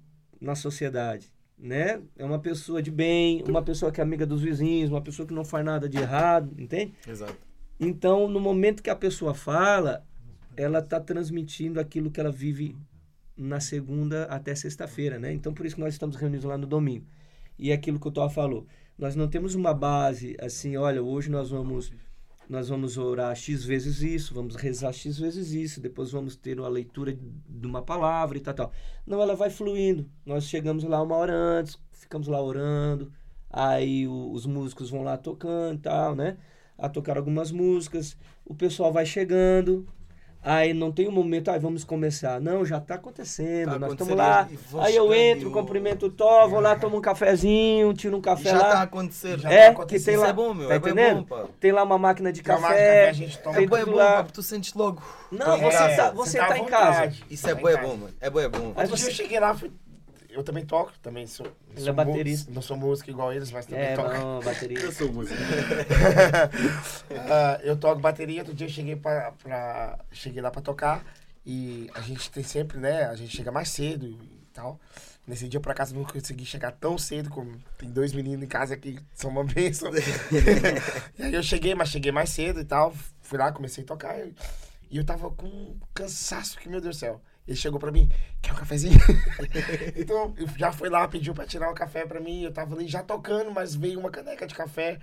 na 0.41 0.55
sociedade, 0.55 1.31
né? 1.61 2.01
É 2.17 2.25
uma 2.25 2.39
pessoa 2.39 2.83
de 2.83 2.91
bem, 2.91 3.45
uma 3.47 3.63
pessoa 3.63 3.93
que 3.93 4.01
é 4.01 4.05
amiga 4.05 4.27
dos 4.27 4.41
vizinhos, 4.41 4.91
uma 4.91 5.03
pessoa 5.03 5.27
que 5.27 5.35
não 5.35 5.45
faz 5.45 5.65
nada 5.65 5.89
de 5.89 5.99
errado, 5.99 6.55
entende? 6.59 6.95
Exato. 7.07 7.37
Então, 7.79 8.29
no 8.29 8.41
momento 8.41 8.83
que 8.83 8.91
a 8.91 8.97
pessoa 8.97 9.35
fala, 9.35 10.05
ela 10.57 10.81
está 10.81 10.99
transmitindo 11.01 11.79
aquilo 11.79 12.11
que 12.11 12.21
ela 12.21 12.33
vive 12.33 12.77
na 13.37 13.61
segunda 13.61 14.25
até 14.25 14.55
sexta-feira, 14.55 15.19
né? 15.19 15.33
Então, 15.33 15.53
por 15.53 15.65
isso 15.65 15.77
que 15.77 15.81
nós 15.81 15.95
estamos 15.95 16.17
reunidos 16.17 16.45
lá 16.45 16.59
no 16.59 16.67
domingo. 16.67 17.07
E 17.59 17.71
é 17.71 17.75
aquilo 17.75 18.01
que 18.01 18.09
o 18.09 18.11
Tó 18.11 18.29
falou, 18.29 18.67
nós 18.99 19.17
não 19.17 19.29
temos 19.29 19.55
uma 19.55 19.73
base 19.73 20.37
assim, 20.41 20.77
olha, 20.77 21.03
hoje 21.03 21.31
nós 21.31 21.51
vamos 21.51 21.93
nós 22.51 22.69
vamos 22.69 22.99
orar 22.99 23.35
X 23.37 23.65
vezes 23.65 24.03
isso, 24.03 24.35
vamos 24.35 24.57
rezar 24.57 24.93
X 24.93 25.19
vezes 25.19 25.53
isso, 25.53 25.81
depois 25.81 26.11
vamos 26.11 26.35
ter 26.37 26.59
uma 26.59 26.69
leitura 26.69 27.17
de 27.49 27.67
uma 27.67 27.81
palavra 27.81 28.37
e 28.39 28.41
tal, 28.41 28.53
tal. 28.55 28.73
Não, 29.07 29.23
ela 29.23 29.37
vai 29.37 29.51
fluindo. 29.51 30.11
Nós 30.27 30.45
chegamos 30.45 30.83
lá 30.85 31.01
uma 31.01 31.15
hora 31.15 31.33
antes, 31.33 31.79
ficamos 31.93 32.27
lá 32.27 32.43
orando, 32.43 33.13
aí 33.49 34.07
o- 34.09 34.33
os 34.33 34.47
músicos 34.47 34.91
vão 34.91 35.03
lá 35.03 35.17
tocando 35.17 35.77
e 35.77 35.79
tal, 35.83 36.15
né? 36.17 36.39
A 36.77 36.89
tocar 36.89 37.17
algumas 37.17 37.53
músicas, 37.53 38.17
o 38.45 38.55
pessoal 38.55 38.93
vai 38.93 39.07
chegando, 39.07 39.87
aí 40.43 40.73
não 40.75 40.91
tem 40.91 41.07
um 41.09 41.13
momento, 41.13 41.51
aí 41.51 41.59
vamos 41.59 41.85
começar. 41.85 42.41
Não, 42.41 42.65
já 42.65 42.81
tá 42.81 42.95
acontecendo, 42.95 43.73
Tá 43.73 43.79
nós 43.79 43.93
estamos 43.93 44.13
acontecendo 44.15 44.75
lá. 44.77 44.85
Aí 44.85 44.97
eu 44.97 45.13
entro, 45.15 45.51
cumprimento 45.51 46.07
o 46.07 46.11
Tó, 46.11 46.49
vou 46.49 46.61
lá, 46.61 46.75
tomo 46.77 46.97
um 46.97 47.01
cafezinho, 47.01 47.93
tiro 47.95 48.17
um 48.17 48.21
café 48.21 48.51
já 48.51 48.59
lá. 48.59 48.67
está 48.69 48.79
a 48.81 48.83
acontecer. 48.83 49.39
Já 49.39 49.51
É, 49.51 49.59
tá 49.59 49.65
que 49.67 49.71
acontecendo. 49.81 50.05
tem 50.07 50.15
Isso 50.15 50.23
lá. 50.23 50.29
é 50.29 50.33
bom, 50.33 50.55
meu. 50.55 50.69
Tá 50.69 50.75
é 50.75 50.79
bem 50.79 50.93
entendendo? 50.93 51.25
bom. 51.27 51.49
Tem 51.61 51.73
lá 51.73 51.83
uma 51.83 51.99
máquina 51.99 52.33
de 52.33 52.43
Tem 52.43 52.55
uma 52.55 52.61
café. 52.69 53.07
máquina 53.07 53.11
a 53.11 53.13
gente 53.13 53.39
toma. 53.39 53.57
É 53.63 53.67
bom, 53.67 53.95
lá. 53.97 54.07
pá, 54.07 54.17
porque 54.25 54.33
tu 54.35 54.43
sentes 54.43 54.73
logo. 54.75 55.03
Não, 55.31 55.55
É, 55.55 55.59
você 55.59 55.97
tá, 55.97 56.11
você 56.11 56.39
à 56.39 56.47
tá 56.47 56.59
em 56.59 56.65
casa. 56.65 57.13
Isso 57.31 57.43
Tá 57.45 57.51
é 57.51 57.53
em 57.53 57.57
bué 57.57 57.75
casa. 57.75 57.87
bom, 57.87 57.97
mano. 57.97 58.15
É 58.21 58.31
bom. 58.31 58.73
Aí 58.77 58.83
Outro 58.83 58.87
dia 58.87 58.97
você- 58.97 59.11
eu 59.11 59.15
cheguei 59.15 59.39
lá, 59.41 59.55
fui- 59.55 59.71
eu 60.33 60.43
também 60.43 60.65
toco, 60.65 60.93
também 61.03 61.27
sou. 61.27 61.47
Ele 61.71 61.81
sou 61.81 61.89
é 61.91 61.93
baterista. 61.93 62.51
Não 62.53 62.63
sou 62.63 62.77
músico 62.77 63.11
igual 63.11 63.33
eles, 63.33 63.51
mas 63.51 63.67
também 63.67 63.85
É, 63.85 63.95
toco. 63.97 64.09
não, 64.13 64.41
bateria. 64.41 64.79
Eu 64.79 64.93
sou 64.93 65.13
músico. 65.13 65.39
Ah, 67.29 67.61
eu 67.63 67.77
toco 67.77 68.01
bateria, 68.01 68.41
outro 68.41 68.55
dia 68.55 68.67
eu 68.67 68.71
cheguei, 68.71 68.97
pra, 68.97 69.33
pra- 69.43 69.99
cheguei 70.13 70.41
lá 70.43 70.51
pra 70.51 70.63
tocar 70.63 71.05
e 71.45 71.91
a 71.95 72.01
gente 72.01 72.31
tem 72.31 72.43
sempre, 72.43 72.79
né? 72.79 73.05
A 73.05 73.15
gente 73.15 73.37
chega 73.37 73.51
mais 73.53 73.69
cedo 73.69 74.07
e 74.07 74.19
tal. 74.53 74.79
Nesse 75.27 75.49
dia, 75.49 75.61
por 75.61 75.71
acaso, 75.71 75.95
eu 75.95 75.99
não 75.99 76.05
consegui 76.09 76.45
chegar 76.45 76.73
tão 76.73 76.99
cedo, 76.99 77.31
como 77.31 77.57
tem 77.79 77.91
dois 77.91 78.13
meninos 78.13 78.43
em 78.43 78.49
casa 78.49 78.77
que 78.77 78.99
são 79.15 79.31
uma 79.31 79.45
bênção. 79.45 79.91
e 81.19 81.23
aí 81.23 81.35
eu 81.35 81.43
cheguei, 81.43 81.75
mas 81.75 81.89
cheguei 81.91 82.11
mais 82.11 82.31
cedo 82.31 82.61
e 82.61 82.65
tal. 82.65 82.93
Fui 83.21 83.39
lá, 83.39 83.53
comecei 83.53 83.85
a 83.85 83.87
tocar 83.87 84.19
e, 84.19 84.35
e 84.91 84.97
eu 84.97 85.05
tava 85.05 85.31
com 85.31 85.47
um 85.47 85.79
cansaço 85.95 86.59
que, 86.59 86.69
meu 86.69 86.81
Deus 86.81 86.97
do 86.97 86.99
céu. 87.01 87.21
Ele 87.47 87.57
chegou 87.57 87.81
pra 87.81 87.91
mim, 87.91 88.09
quer 88.41 88.53
um 88.53 88.57
cafezinho? 88.57 88.99
então, 89.97 90.35
já 90.57 90.71
foi 90.71 90.89
lá, 90.89 91.09
pediu 91.09 91.35
pra 91.35 91.47
tirar 91.47 91.71
o 91.71 91.75
café 91.75 92.07
pra 92.07 92.21
mim. 92.21 92.43
Eu 92.43 92.53
tava 92.53 92.75
ali 92.75 92.87
já 92.87 93.03
tocando, 93.03 93.51
mas 93.51 93.75
veio 93.75 93.99
uma 93.99 94.11
caneca 94.11 94.47
de 94.47 94.55
café, 94.55 94.99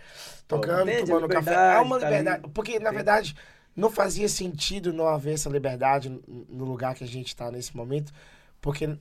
tocando, 0.48 0.90
Entende? 0.90 1.08
Tomando 1.12 1.28
café. 1.28 1.74
Há 1.74 1.82
uma 1.82 2.00
tá 2.00 2.10
liberdade. 2.10 2.44
ali. 2.44 2.54
Porque, 2.54 2.80
na 2.80 2.92
verdade, 2.92 3.36
não 3.76 3.92
fazia 3.92 4.30
sentido 4.30 4.94
não 4.94 5.08
haver 5.08 5.34
essa 5.34 5.50
liberdade 5.50 6.10
no 6.28 6.66
lugar 6.66 6.96
que 6.96 7.04
a 7.04 7.08
gente 7.08 7.36
tá 7.36 7.52
nesse 7.52 7.76
momento, 7.76 8.14
porque 8.62 8.98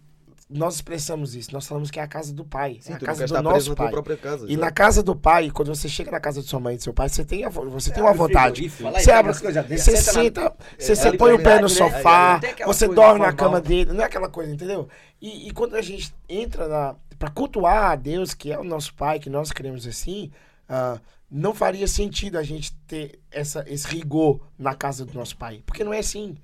nós 0.49 0.77
expressamos 0.77 1.35
isso. 1.35 1.53
Nós 1.53 1.67
falamos 1.67 1.91
que 1.91 1.99
é 1.99 2.03
a 2.03 2.07
casa 2.07 2.33
do 2.33 2.45
pai, 2.45 2.79
Sim, 2.81 2.93
é 2.93 2.97
a 2.97 2.99
casa 3.01 3.27
do 3.27 3.43
nosso 3.43 3.75
pai. 3.75 3.91
própria 3.91 4.17
casa. 4.17 4.47
E 4.49 4.55
já. 4.55 4.61
na 4.61 4.71
casa 4.71 5.03
do 5.03 5.17
pai, 5.17 5.51
quando 5.51 5.75
você 5.75 5.89
chega 5.89 6.11
na 6.11 6.21
casa 6.21 6.41
de 6.41 6.49
sua 6.49 6.61
mãe 6.61 6.75
e 6.75 6.77
do 6.79 6.83
seu 6.85 6.95
pai, 6.95 7.09
você 7.09 7.25
tem, 7.25 7.45
a, 7.45 7.49
vo- 7.49 7.69
você 7.69 7.91
tem 7.91 8.03
uma 8.03 8.11
Abre 8.11 8.23
o 8.23 8.27
vontade. 8.27 8.65
e 8.65 8.69
Você 8.69 9.11
abre, 9.11 9.33
as 9.33 9.41
coisas 9.41 9.67
dele, 9.67 9.81
você 9.81 9.97
senta 9.97 10.55
você, 10.79 10.93
É, 10.93 10.95
você 10.95 11.17
põe 11.17 11.33
o 11.33 11.43
pé 11.43 11.57
no 11.57 11.63
né? 11.63 11.69
sofá, 11.69 12.41
você 12.65 12.87
dorme 12.87 13.21
na 13.27 13.33
cama 13.33 13.61
dele, 13.61 13.93
não 13.93 14.03
é 14.03 14.05
aquela 14.07 14.29
coisa, 14.29 14.53
entendeu? 14.53 14.89
E, 15.21 15.49
e 15.49 15.51
quando 15.51 15.75
a 15.75 15.83
gente 15.83 16.15
entra 16.29 16.69
na 16.69 16.95
para 17.19 17.31
cultuar 17.31 17.93
a 17.93 17.97
Deus, 17.97 18.35
que 18.35 18.53
é 18.53 18.59
o 18.59 18.63
nosso 18.65 18.93
pai, 18.95 19.19
que 19.19 19.31
nós 19.31 19.51
queremos 19.51 19.87
assim, 19.87 20.31
ah, 20.69 21.01
não 21.31 21.55
faria 21.55 21.89
sentido 21.89 22.37
a 22.37 22.43
gente 22.43 22.73
ter 22.87 23.19
essa, 23.31 23.65
esse 23.67 23.87
rigor 23.89 24.39
na 24.59 24.75
casa 24.75 25.03
do 25.05 25.15
nosso 25.15 25.35
pai, 25.37 25.63
porque 25.65 25.83
não 25.83 25.95
é 25.95 25.99
assim. 26.01 26.37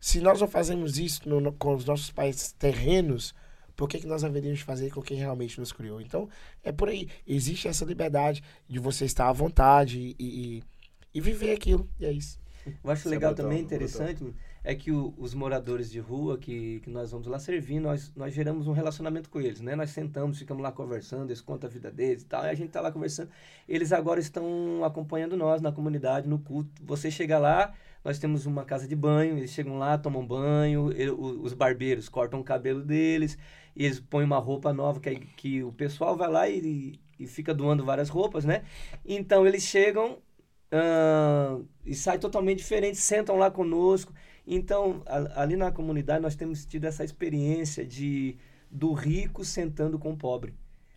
Se 0.00 0.20
nós 0.20 0.40
não 0.40 0.46
fazemos 0.48 0.96
isso 0.96 1.28
no- 1.28 1.40
no- 1.40 1.52
com 1.52 1.74
os 1.74 1.84
nossos 1.84 2.10
pais 2.10 2.52
terrenos, 2.56 3.34
por 3.76 3.88
que, 3.88 3.98
que 3.98 4.06
nós 4.06 4.24
haveríamos 4.24 4.58
de 4.60 4.64
fazer 4.64 4.90
com 4.90 5.02
quem 5.02 5.16
realmente 5.16 5.58
nos 5.58 5.72
criou? 5.72 6.00
Então, 6.00 6.28
é 6.62 6.70
por 6.72 6.88
aí. 6.88 7.08
Existe 7.26 7.68
essa 7.68 7.84
liberdade 7.84 8.42
de 8.68 8.78
você 8.78 9.04
estar 9.04 9.28
à 9.28 9.32
vontade 9.32 9.98
e, 9.98 10.16
e, 10.18 10.62
e 11.14 11.20
viver 11.20 11.52
aquilo. 11.52 11.88
E 12.00 12.04
é 12.06 12.12
isso. 12.12 12.40
Eu 12.84 12.90
acho 12.92 13.08
é 13.08 13.10
legal 13.10 13.32
brutal, 13.32 13.46
também, 13.50 13.60
interessante, 13.60 14.22
mano, 14.22 14.36
é 14.62 14.72
que 14.72 14.92
o- 14.92 15.12
os 15.18 15.34
moradores 15.34 15.90
de 15.90 15.98
rua 15.98 16.38
que, 16.38 16.78
que 16.80 16.88
nós 16.90 17.10
vamos 17.10 17.26
lá 17.26 17.36
servir, 17.40 17.80
nós, 17.80 18.12
nós 18.14 18.32
geramos 18.32 18.68
um 18.68 18.72
relacionamento 18.72 19.28
com 19.28 19.40
eles, 19.40 19.60
né? 19.60 19.74
Nós 19.74 19.90
sentamos, 19.90 20.38
ficamos 20.38 20.62
lá 20.62 20.70
conversando, 20.70 21.28
eles 21.30 21.40
contam 21.40 21.68
a 21.68 21.72
vida 21.72 21.90
deles 21.90 22.22
e 22.22 22.26
tal, 22.26 22.44
e 22.44 22.48
a 22.50 22.54
gente 22.54 22.70
tá 22.70 22.80
lá 22.80 22.92
conversando. 22.92 23.30
Eles 23.68 23.92
agora 23.92 24.20
estão 24.20 24.84
acompanhando 24.84 25.36
nós 25.36 25.60
na 25.60 25.72
comunidade, 25.72 26.28
no 26.28 26.38
culto. 26.38 26.70
Você 26.84 27.10
chega 27.10 27.36
lá, 27.36 27.72
nós 28.04 28.20
temos 28.20 28.46
uma 28.46 28.64
casa 28.64 28.86
de 28.86 28.94
banho, 28.94 29.36
eles 29.38 29.50
chegam 29.50 29.76
lá, 29.76 29.98
tomam 29.98 30.24
banho, 30.24 30.92
ele- 30.92 31.10
o- 31.10 31.42
os 31.42 31.52
barbeiros 31.54 32.08
cortam 32.08 32.38
o 32.38 32.44
cabelo 32.44 32.84
deles, 32.84 33.36
e 33.76 33.84
eles 33.84 34.00
põem 34.00 34.24
uma 34.24 34.38
roupa 34.38 34.72
nova, 34.72 35.00
que, 35.00 35.16
que 35.36 35.62
o 35.64 35.72
pessoal 35.72 36.16
vai 36.16 36.30
lá 36.30 36.48
e, 36.48 37.00
e 37.18 37.26
fica 37.26 37.54
doando 37.54 37.84
várias 37.84 38.08
roupas, 38.08 38.44
né? 38.44 38.64
Então 39.04 39.46
eles 39.46 39.62
chegam 39.64 40.18
ah, 40.70 41.58
e 41.84 41.94
sai 41.94 42.18
totalmente 42.18 42.58
diferente, 42.58 42.96
sentam 42.98 43.36
lá 43.36 43.50
conosco. 43.50 44.12
Então, 44.46 45.02
a- 45.06 45.42
ali 45.42 45.56
na 45.56 45.70
comunidade 45.72 46.22
nós 46.22 46.34
temos 46.36 46.64
tido 46.66 46.84
essa 46.86 47.04
experiência 47.04 47.86
de 47.86 48.36
do 48.70 48.92
rico 48.94 49.44
sentando 49.44 49.98
com 49.98 50.12
o 50.12 50.16
pobre. 50.16 50.54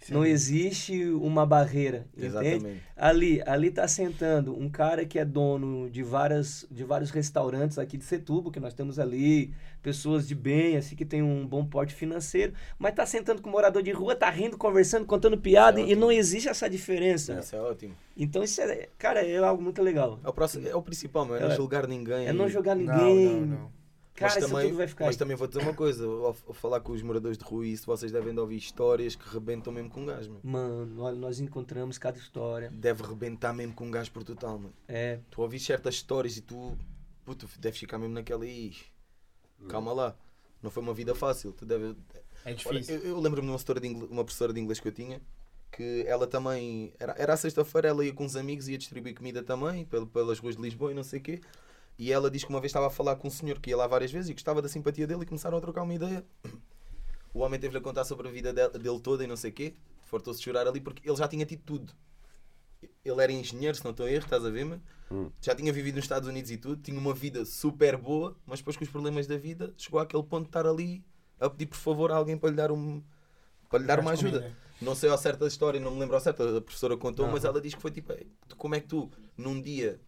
Não 0.10 0.24
existe 0.24 1.04
uma 1.14 1.48
barreira, 1.48 2.06
entende? 2.14 2.26
Exatamente. 2.28 2.84
Ali, 2.96 3.42
ali 3.46 3.72
tá 3.72 3.88
sentando 3.88 4.56
um 4.56 4.70
cara 4.70 5.04
que 5.04 5.18
é 5.18 5.26
dono 5.26 5.90
de 5.90 6.04
várias 6.04 6.66
de 6.70 6.84
vários 6.84 7.10
restaurantes 7.10 7.80
aqui 7.80 7.98
de 7.98 8.04
Setúbal, 8.04 8.52
que 8.52 8.60
nós 8.60 8.74
temos 8.76 9.00
ali, 9.00 9.52
pessoas 9.82 10.28
de 10.28 10.36
bem, 10.36 10.78
assim 10.78 10.96
que 10.96 11.06
tem 11.06 11.24
um 11.24 11.48
bom 11.48 11.66
porte 11.66 11.94
financeiro, 11.94 12.54
mas 12.78 12.94
tá 12.94 13.04
sentando 13.06 13.42
com 13.42 13.50
um 13.50 13.52
morador 13.52 13.82
de 13.82 13.92
rua, 13.92 14.16
tá 14.16 14.30
rindo, 14.30 14.58
conversando, 14.58 15.06
contando 15.06 15.40
piada 15.40 15.82
é 15.82 15.86
e 15.88 15.96
não 15.96 16.12
existe 16.12 16.48
essa 16.48 16.70
diferença. 16.70 17.40
Isso 17.40 17.56
é 17.56 17.60
ótimo. 17.60 17.96
Então 18.16 18.44
isso 18.44 18.62
é, 18.62 18.90
cara, 19.00 19.26
é 19.26 19.38
algo 19.38 19.64
muito 19.64 19.82
legal. 19.82 20.20
É 20.24 20.30
o, 20.30 20.34
próximo, 20.34 20.68
é 20.68 20.76
o 20.76 20.82
principal, 20.84 21.26
meu. 21.26 21.36
É 21.36 21.40
não 21.42 21.52
É. 21.52 21.56
julgar 21.56 21.88
ninguém. 21.88 22.28
É 22.28 22.34
não 22.34 22.48
jogar 22.48 22.76
Não, 22.76 22.84
ninguém. 22.84 23.26
não, 23.42 23.46
não. 23.46 23.85
Cara, 24.16 24.34
mas 24.34 24.44
isso 24.44 24.48
também, 24.54 24.68
tudo 24.70 24.78
vai 24.78 24.88
ficar 24.88 25.06
mas 25.06 25.16
aí. 25.16 25.20
também 25.20 25.36
vou 25.36 25.46
dizer 25.48 25.60
uma 25.62 25.74
coisa, 25.74 26.06
ao, 26.06 26.26
ao 26.48 26.54
falar 26.54 26.80
com 26.80 26.94
os 26.94 27.02
moradores 27.02 27.38
de 27.38 27.44
rua, 27.44 27.68
isso 27.68 27.86
vocês 27.86 28.12
devem 28.12 28.34
de 28.34 28.40
ouvir 28.40 28.56
histórias 28.58 29.14
que 29.16 29.28
rebentam 29.28 29.74
mesmo 29.74 29.90
com 29.90 30.06
gajo, 30.06 30.32
meu. 30.32 30.40
Mano, 30.44 31.02
olha, 31.04 31.18
nós 31.18 31.40
encontramos 31.40 31.98
cada 31.98 32.18
história. 32.18 32.70
Deve 32.72 33.04
rebentar 33.04 33.54
mesmo 33.54 33.74
com 33.74 33.92
gajo 33.92 34.12
por 34.12 34.24
total, 34.24 34.58
mano. 34.58 34.74
É, 34.88 35.20
Tu 35.30 35.42
ouvis 35.42 35.64
certas 35.64 35.96
histórias 35.96 36.38
e 36.38 36.42
tu, 36.42 36.78
puto, 37.26 37.48
deves 37.60 37.78
ficar 37.80 37.98
mesmo 37.98 38.14
naquela 38.14 38.46
e 38.46 38.74
calma 39.68 39.92
lá, 39.94 40.16
não 40.62 40.72
foi 40.72 40.82
uma 40.82 40.94
vida 40.94 41.14
fácil. 41.14 41.52
Tu 41.52 41.66
deve, 41.66 41.96
É 42.46 42.50
Olha, 42.50 42.56
difícil. 42.56 42.96
eu, 42.96 43.02
eu 43.10 43.20
lembro-me 43.20 43.48
de 43.48 43.54
uma, 43.54 43.80
de 43.80 44.14
uma 44.14 44.24
professora 44.24 44.54
de 44.54 44.60
inglês 44.60 44.80
que 44.80 44.88
eu 44.88 44.92
tinha, 44.94 45.22
que 45.72 46.04
ela 46.08 46.26
também. 46.26 46.94
Era, 47.00 47.16
era 47.18 47.34
a 47.34 47.38
sexta-feira, 47.38 47.90
ela 47.90 48.06
ia 48.06 48.14
com 48.14 48.24
uns 48.24 48.36
amigos 48.38 48.68
e 48.68 48.72
ia 48.74 48.78
distribuir 48.78 49.14
comida 49.16 49.44
também, 49.44 49.84
pel- 49.86 50.08
pelas 50.08 50.40
ruas 50.40 50.56
de 50.56 50.62
Lisboa 50.62 50.92
e 50.92 50.96
não 50.96 51.04
sei 51.04 51.20
o 51.20 51.24
quê. 51.24 51.42
E 51.98 52.12
ela 52.12 52.30
diz 52.30 52.44
que 52.44 52.50
uma 52.50 52.60
vez 52.60 52.70
estava 52.70 52.88
a 52.88 52.90
falar 52.90 53.16
com 53.16 53.28
um 53.28 53.32
senhor 53.32 53.60
que 53.60 53.70
ia 53.70 53.78
lá 53.78 53.88
várias 53.88 54.12
vezes 54.12 54.30
e 54.30 54.34
gostava 54.34 54.62
da 54.62 54.68
simpatia 54.68 55.08
dele 55.08 55.24
e 55.24 55.26
começaram 55.26 55.58
a 55.58 55.62
trocar 55.62 55.84
uma 55.84 55.94
ideia. 55.94 56.26
O 57.34 57.40
homem 57.40 57.60
teve-lhe 57.60 57.78
a 57.78 57.82
contar 57.82 58.04
sobre 58.04 58.28
a 58.28 58.32
vida 58.32 58.54
dele, 58.54 59.00
toda 59.00 59.24
e 59.24 59.28
não 59.28 59.38
sei 59.38 59.52
o 59.52 59.54
quê. 59.54 59.74
Fartou-se 60.06 60.40
de 60.40 60.46
chorar 60.46 60.68
ali 60.68 60.80
porque 60.82 61.08
ele 61.08 61.18
já 61.18 61.28
tinha 61.28 61.46
tido 61.46 61.62
tudo. 61.64 61.94
Ele 63.04 63.22
era 63.24 63.32
engenheiro, 63.32 63.76
se 63.78 63.84
não 63.84 63.92
estou 63.92 64.06
a 64.06 64.12
erro, 64.12 64.24
estás 64.26 64.44
a 64.46 64.50
ver, 64.50 64.66
mano? 64.66 64.82
Hum. 65.12 65.32
Já 65.42 65.56
tinha 65.56 65.72
vivido 65.72 65.96
nos 65.96 66.06
Estados 66.06 66.28
Unidos 66.28 66.52
e 66.52 66.58
tudo, 66.58 66.82
tinha 66.82 67.00
uma 67.00 67.14
vida 67.14 67.46
super 67.46 67.96
boa, 67.98 68.36
mas 68.46 68.60
depois 68.60 68.76
com 68.76 68.84
os 68.84 68.90
problemas 68.90 69.28
da 69.28 69.38
vida 69.38 69.74
chegou 69.78 70.00
àquele 70.00 70.24
ponto 70.24 70.44
de 70.44 70.50
estar 70.50 70.66
ali 70.66 71.04
a 71.40 71.50
pedir 71.50 71.68
por 71.68 71.78
favor 71.78 72.12
a 72.12 72.16
alguém 72.16 72.38
para 72.38 72.50
lhe 72.50 72.56
dar, 72.56 72.72
um, 72.72 73.02
para 73.70 73.80
lhe 73.80 73.86
dar 73.86 74.00
uma 74.00 74.12
ajuda. 74.12 74.40
comida. 74.42 74.58
Não 74.82 74.96
sei 74.96 75.10
ao 75.10 75.18
certo 75.18 75.46
a 75.46 75.48
história, 75.48 75.80
não 75.80 75.92
me 75.92 76.00
lembro 76.00 76.16
ao 76.16 76.22
certo, 76.22 76.44
a 76.44 76.62
professora 76.62 76.98
contou, 76.98 77.26
Aham. 77.26 77.34
mas 77.34 77.46
ela 77.46 77.62
diz 77.62 77.74
que 77.76 77.82
foi 77.82 77.92
tipo, 77.92 78.12
"Ei, 78.14 78.28
tu- 78.48 78.56
como 78.56 78.76
é 78.76 78.80
que 78.80 78.88
tu, 78.88 79.10
num 79.38 79.62
dia, 79.62 80.00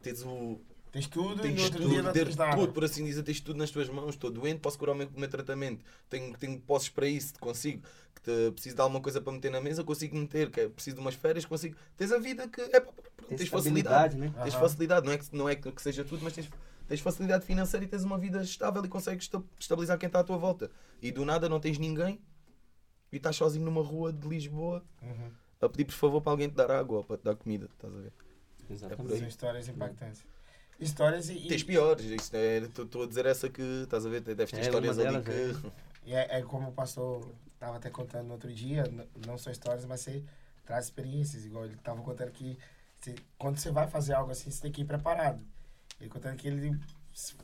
tens 0.00 0.22
o, 0.22 0.60
Tens 0.92 1.06
tudo 1.06 1.32
e 1.34 1.36
no 1.36 1.42
tens 1.42 1.64
outro 1.64 1.80
tudo, 1.82 1.90
dia 1.90 2.02
não 2.02 2.12
ter 2.12 2.24
tens 2.24 2.36
nada. 2.36 2.56
tudo, 2.56 2.72
por 2.72 2.84
assim 2.84 3.04
dizer, 3.04 3.22
tens 3.22 3.40
tudo 3.40 3.56
nas 3.58 3.70
tuas 3.70 3.88
mãos, 3.88 4.10
estou 4.10 4.30
doente, 4.30 4.60
posso 4.60 4.78
curar 4.78 4.92
o 4.92 4.94
meu, 4.94 5.08
o 5.14 5.20
meu 5.20 5.28
tratamento, 5.28 5.84
tenho, 6.08 6.36
tenho 6.38 6.58
posses 6.60 6.88
para 6.88 7.06
isso, 7.06 7.34
consigo, 7.38 7.82
que 8.14 8.22
te, 8.22 8.50
preciso 8.52 8.74
de 8.76 8.80
alguma 8.80 9.00
coisa 9.00 9.20
para 9.20 9.32
meter 9.32 9.50
na 9.50 9.60
mesa, 9.60 9.84
consigo 9.84 10.16
meter, 10.16 10.50
que 10.50 10.60
é, 10.60 10.68
preciso 10.68 10.96
de 10.96 11.00
umas 11.02 11.14
férias, 11.14 11.44
consigo. 11.44 11.76
Tens 11.96 12.10
a 12.12 12.18
vida 12.18 12.48
que 12.48 12.60
é, 12.62 12.80
Tem 12.80 13.36
tens 13.36 13.48
facilidade, 13.48 14.16
né? 14.16 14.32
tens 14.42 14.54
Aham. 14.54 14.60
facilidade, 14.60 15.06
não 15.06 15.12
é, 15.12 15.18
que, 15.18 15.36
não 15.36 15.48
é 15.48 15.54
que, 15.54 15.82
seja 15.82 16.04
tudo, 16.04 16.24
mas 16.24 16.32
tens, 16.32 16.48
tens 16.88 17.00
facilidade 17.00 17.44
financeira 17.44 17.84
e 17.84 17.88
tens 17.88 18.04
uma 18.04 18.16
vida 18.18 18.42
estável 18.42 18.82
e 18.84 18.88
consegues 18.88 19.24
esta- 19.24 19.42
estabilizar 19.58 19.98
quem 19.98 20.06
está 20.06 20.20
à 20.20 20.24
tua 20.24 20.38
volta. 20.38 20.70
E 21.02 21.12
do 21.12 21.24
nada 21.24 21.48
não 21.48 21.60
tens 21.60 21.78
ninguém 21.78 22.20
e 23.12 23.16
estás 23.16 23.36
sozinho 23.36 23.64
numa 23.64 23.82
rua 23.82 24.12
de 24.12 24.26
Lisboa 24.26 24.82
Uhum. 25.02 25.30
a 25.60 25.68
pedir 25.68 25.84
por 25.84 25.94
favor 25.94 26.20
para 26.20 26.32
alguém 26.32 26.48
te 26.48 26.54
dar 26.54 26.70
água 26.70 26.98
ou 26.98 27.04
para 27.04 27.16
te 27.18 27.24
dar 27.24 27.34
comida, 27.36 27.68
estás 27.72 27.94
a 27.94 27.98
ver? 27.98 28.12
Exatamente. 28.70 29.18
São 29.18 29.28
histórias 29.28 29.68
impactantes. 29.68 30.24
Histórias 30.78 31.28
e, 31.28 31.34
e- 31.34 31.48
Tens 31.48 31.62
piores, 31.62 32.04
estou 32.06 33.02
a 33.02 33.06
dizer 33.06 33.26
essa 33.26 33.48
que 33.48 33.62
estás 33.82 34.06
a 34.06 34.08
ver, 34.08 34.20
deves 34.20 34.50
ter 34.50 34.58
É, 34.58 34.62
histórias 34.62 34.98
ali 34.98 35.18
delas 35.18 35.56
que. 35.58 35.72
e 36.06 36.14
é, 36.14 36.38
é 36.38 36.42
como 36.42 36.68
o 36.68 36.72
pastor 36.72 37.28
estava 37.54 37.76
até 37.76 37.90
contando 37.90 38.26
no 38.26 38.34
outro 38.34 38.52
dia, 38.52 38.84
não 39.26 39.36
são 39.36 39.50
histórias, 39.52 39.84
mas 39.84 40.00
você 40.00 40.22
traz 40.64 40.84
experiências, 40.84 41.44
igual 41.44 41.64
ele 41.64 41.74
estava 41.74 42.00
contando 42.02 42.30
que 42.30 42.56
você- 43.00 43.14
quando 43.36 43.58
você 43.58 43.70
vai 43.72 43.88
fazer 43.88 44.14
algo 44.14 44.30
assim, 44.30 44.50
você 44.50 44.62
tem 44.62 44.70
que 44.72 44.82
ir 44.82 44.84
preparado. 44.84 45.40
Ele 46.00 46.08
contando 46.08 46.36
que 46.36 46.46
ele 46.46 46.78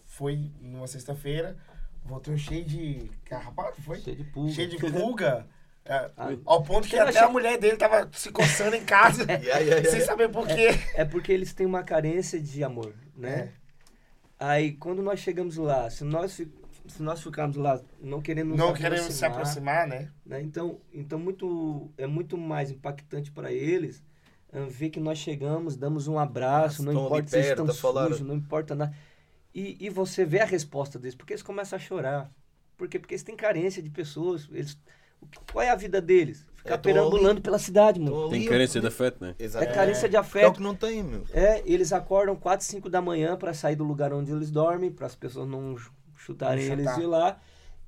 foi 0.07 0.51
numa 0.61 0.87
sexta-feira, 0.87 1.57
voltou 2.05 2.37
cheio 2.37 2.65
de 2.65 3.11
carrapato, 3.25 3.83
foi? 3.83 4.01
Cheio 4.01 4.17
de 4.17 4.25
pulga. 4.25 4.53
Cheio 4.53 4.69
de 4.69 4.77
pulga. 4.79 5.47
é, 5.85 6.11
Ah, 6.17 6.29
ao 6.47 6.63
ponto 6.63 6.87
que 6.87 6.97
até 6.97 7.19
a 7.19 7.29
mulher 7.29 7.59
dele 7.59 7.77
tava 7.77 8.09
se 8.13 8.31
coçando 8.31 8.77
em 8.77 8.85
casa, 8.85 9.25
Yeah, 9.27 9.43
yeah, 9.43 9.65
yeah. 9.65 9.91
sem 9.91 10.01
saber 10.03 10.29
por 10.31 10.47
quê. 10.47 10.69
É 10.95 11.05
porque 11.05 11.33
eles 11.33 11.53
têm 11.53 11.67
uma 11.67 11.83
carência 11.83 12.41
de 12.41 12.63
amor, 12.63 12.95
né? 13.17 13.39
É. 13.41 13.53
Aí 14.39 14.73
quando 14.73 15.03
nós 15.03 15.21
chegamos 15.21 15.57
lá, 15.57 15.89
se 15.91 16.05
nós, 16.05 16.33
se 16.33 17.03
nós 17.03 17.23
ficarmos 17.23 17.57
lá 17.57 17.81
não 18.01 18.21
querendo 18.21 18.49
nos 18.51 18.59
Não 18.59 18.75
querendo 18.75 19.11
se 19.11 19.25
aproximar, 19.25 19.87
né? 19.87 20.11
né? 20.25 20.41
Então, 20.43 20.81
então 20.93 21.19
muito, 21.19 21.91
é 21.97 22.07
muito 22.07 22.37
mais 22.37 22.71
impactante 22.71 23.31
para 23.31 23.53
eles 23.53 24.03
ah, 24.53 24.67
ver 24.69 24.91
que 24.91 25.01
nós 25.01 25.19
chegamos, 25.19 25.77
damos 25.77 26.07
um 26.09 26.19
abraço, 26.19 26.83
Ah, 26.83 26.85
não 26.85 26.93
importa 26.93 27.29
se 27.29 27.37
perto, 27.37 27.49
estão 27.51 27.67
a 27.67 27.75
falar. 27.75 28.07
sujos, 28.09 28.21
não 28.27 28.35
importa 28.37 28.75
nada. 28.75 28.95
E, 29.55 29.77
e 29.85 29.89
você 29.91 30.25
vê 30.25 30.41
a 30.41 30.45
resposta 30.45 30.99
deles, 30.99 31.15
porque 31.15 31.33
eles 31.33 31.43
começam 31.43 31.77
a 31.77 31.81
chorar. 31.81 32.31
Por 32.77 32.89
quê? 32.89 32.99
Porque 32.99 33.15
eles 33.15 33.23
têm 33.23 33.37
carência 33.37 33.83
de 33.83 33.91
pessoas. 33.91 34.49
Eles, 34.51 34.79
qual 35.53 35.65
é 35.65 35.71
a 35.71 35.77
vida 35.77 36.01
deles? 36.01 36.45
Ficar 36.57 36.75
É, 36.75 36.79
perambulando 36.79 37.33
ali. 37.33 37.41
pela 37.43 37.59
cidade, 37.59 38.01
mano. 38.01 38.29
Tem 38.31 38.45
carência 38.47 38.81
de 38.81 38.87
afeto, 38.87 39.23
né? 39.23 39.35
É 39.39 39.45
Exato. 39.45 39.75
carência 39.75 40.09
de 40.09 40.17
É 40.17 40.19
o 40.19 40.23
afeto. 40.23 40.53
que 40.55 40.63
não 40.63 40.75
tem, 40.75 41.03
meu. 41.03 41.25
É, 41.33 41.63
eles 41.67 41.93
acordam 41.93 42.35
4, 42.37 42.65
5 42.67 42.89
da 42.89 43.03
manhã 43.03 43.37
para 43.37 43.53
sair 43.53 43.77
do 43.77 43.85
lugar 43.85 44.13
onde 44.13 44.33
eles 44.33 44.51
dormem, 44.51 44.91
para 44.91 45.07
as 45.07 45.15
pessoas 45.15 45.47
não 45.49 45.77
ch- 45.77 45.91
chutarem 46.17 46.67
Não 46.67 46.73
eles 46.73 46.95
de 46.95 47.05
lá. 47.07 47.39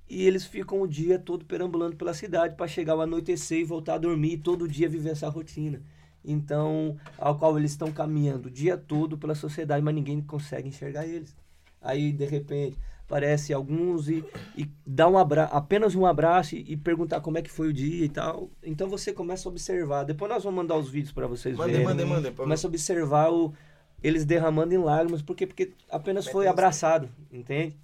E 0.09 0.27
eles 0.27 0.45
ficam 0.45 0.81
o 0.83 0.87
dia 0.87 1.19
todo 1.19 1.45
perambulando 1.45 1.97
pela 1.97 2.13
cidade 2.15 2.55
para 2.55 2.69
chegar 2.69 2.93
ao 2.93 3.01
anoitecer 3.01 3.59
e 3.59 3.65
voltar 3.65 3.95
a 3.95 3.99
dormir 3.99 4.35
e 4.35 4.39
todo 4.39 4.69
dia 4.69 4.89
viver 4.89 5.11
essa 5.11 5.29
rotina. 5.29 5.81
Então, 6.25 6.97
ao 7.19 7.39
qual 7.39 7.57
eles 7.59 7.71
estão 7.71 7.91
caminhando 7.91 8.47
o 8.49 8.51
dia 8.51 8.77
todo 8.77 9.17
pela 9.17 9.35
sociedade, 9.35 9.83
mas 9.83 9.95
ninguém 9.95 10.21
consegue 10.21 10.69
enxergar 10.69 11.07
eles. 11.07 11.35
Aí, 11.81 12.13
de 12.13 12.25
repente, 12.27 12.77
aparece 13.07 13.53
alguns 13.53 14.09
e, 14.09 14.25
e 14.57 14.69
dá 14.85 15.09
um 15.09 15.17
abra 15.17 15.45
apenas 15.45 15.95
um 15.95 16.05
abraço 16.05 16.57
e, 16.57 16.73
e 16.73 16.77
perguntar 16.77 17.21
como 17.21 17.39
é 17.39 17.43
que 17.43 17.51
foi 17.51 17.69
o 17.69 17.73
dia 17.73 18.05
e 18.05 18.09
tal. 18.09 18.51
Então 18.63 18.89
você 18.89 19.13
começa 19.13 19.49
a 19.49 19.51
observar. 19.51 20.05
Depois 20.05 20.31
nós 20.31 20.43
vamos 20.43 20.57
mandar 20.57 20.77
os 20.77 20.91
vídeos 20.91 21.13
para 21.13 21.27
vocês 21.27 21.57
Mandem, 21.57 21.77
verem. 21.77 21.87
mandem, 21.87 22.07
mandem. 22.07 22.33
Começa 22.35 22.67
a 22.67 22.69
observar 22.69 23.33
o, 23.33 23.55
eles 24.03 24.25
derramando 24.25 24.75
em 24.75 24.79
lágrimas, 24.79 25.23
porque, 25.23 25.47
porque 25.47 25.73
apenas 25.89 26.27
foi 26.27 26.49
abraçado, 26.49 27.09
entende? 27.33 27.77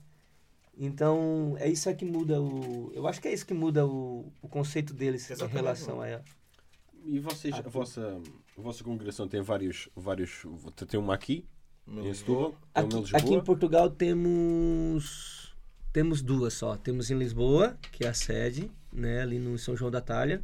Então, 0.76 1.54
é 1.58 1.68
isso 1.68 1.88
aí 1.88 1.94
que 1.94 2.04
muda 2.04 2.40
o. 2.40 2.90
Eu 2.94 3.06
acho 3.06 3.20
que 3.20 3.28
é 3.28 3.32
isso 3.32 3.46
que 3.46 3.54
muda 3.54 3.86
o, 3.86 4.32
o 4.40 4.48
conceito 4.48 4.92
deles 4.92 5.28
em 5.30 5.34
Exatamente, 5.34 5.56
relação 5.56 6.00
a. 6.00 6.20
E 7.04 7.18
vocês, 7.18 7.54
a 7.54 7.62
vossa, 7.62 8.20
a 8.58 8.60
vossa 8.60 8.82
congregação 8.82 9.28
tem 9.28 9.40
vários, 9.40 9.88
vários. 9.94 10.44
Tem 10.88 10.98
uma 10.98 11.14
aqui, 11.14 11.44
Aqui, 11.86 12.00
Lisboa. 12.00 12.54
aqui 13.12 13.34
em 13.34 13.40
Portugal 13.42 13.90
temos. 13.90 15.54
Temos 15.92 16.22
duas 16.22 16.54
só. 16.54 16.76
Temos 16.76 17.10
em 17.10 17.18
Lisboa, 17.18 17.76
que 17.90 18.04
é 18.04 18.08
a 18.08 18.14
sede, 18.14 18.70
né? 18.92 19.20
Ali 19.20 19.38
no 19.38 19.58
São 19.58 19.76
João 19.76 19.90
da 19.90 20.00
Talha. 20.00 20.42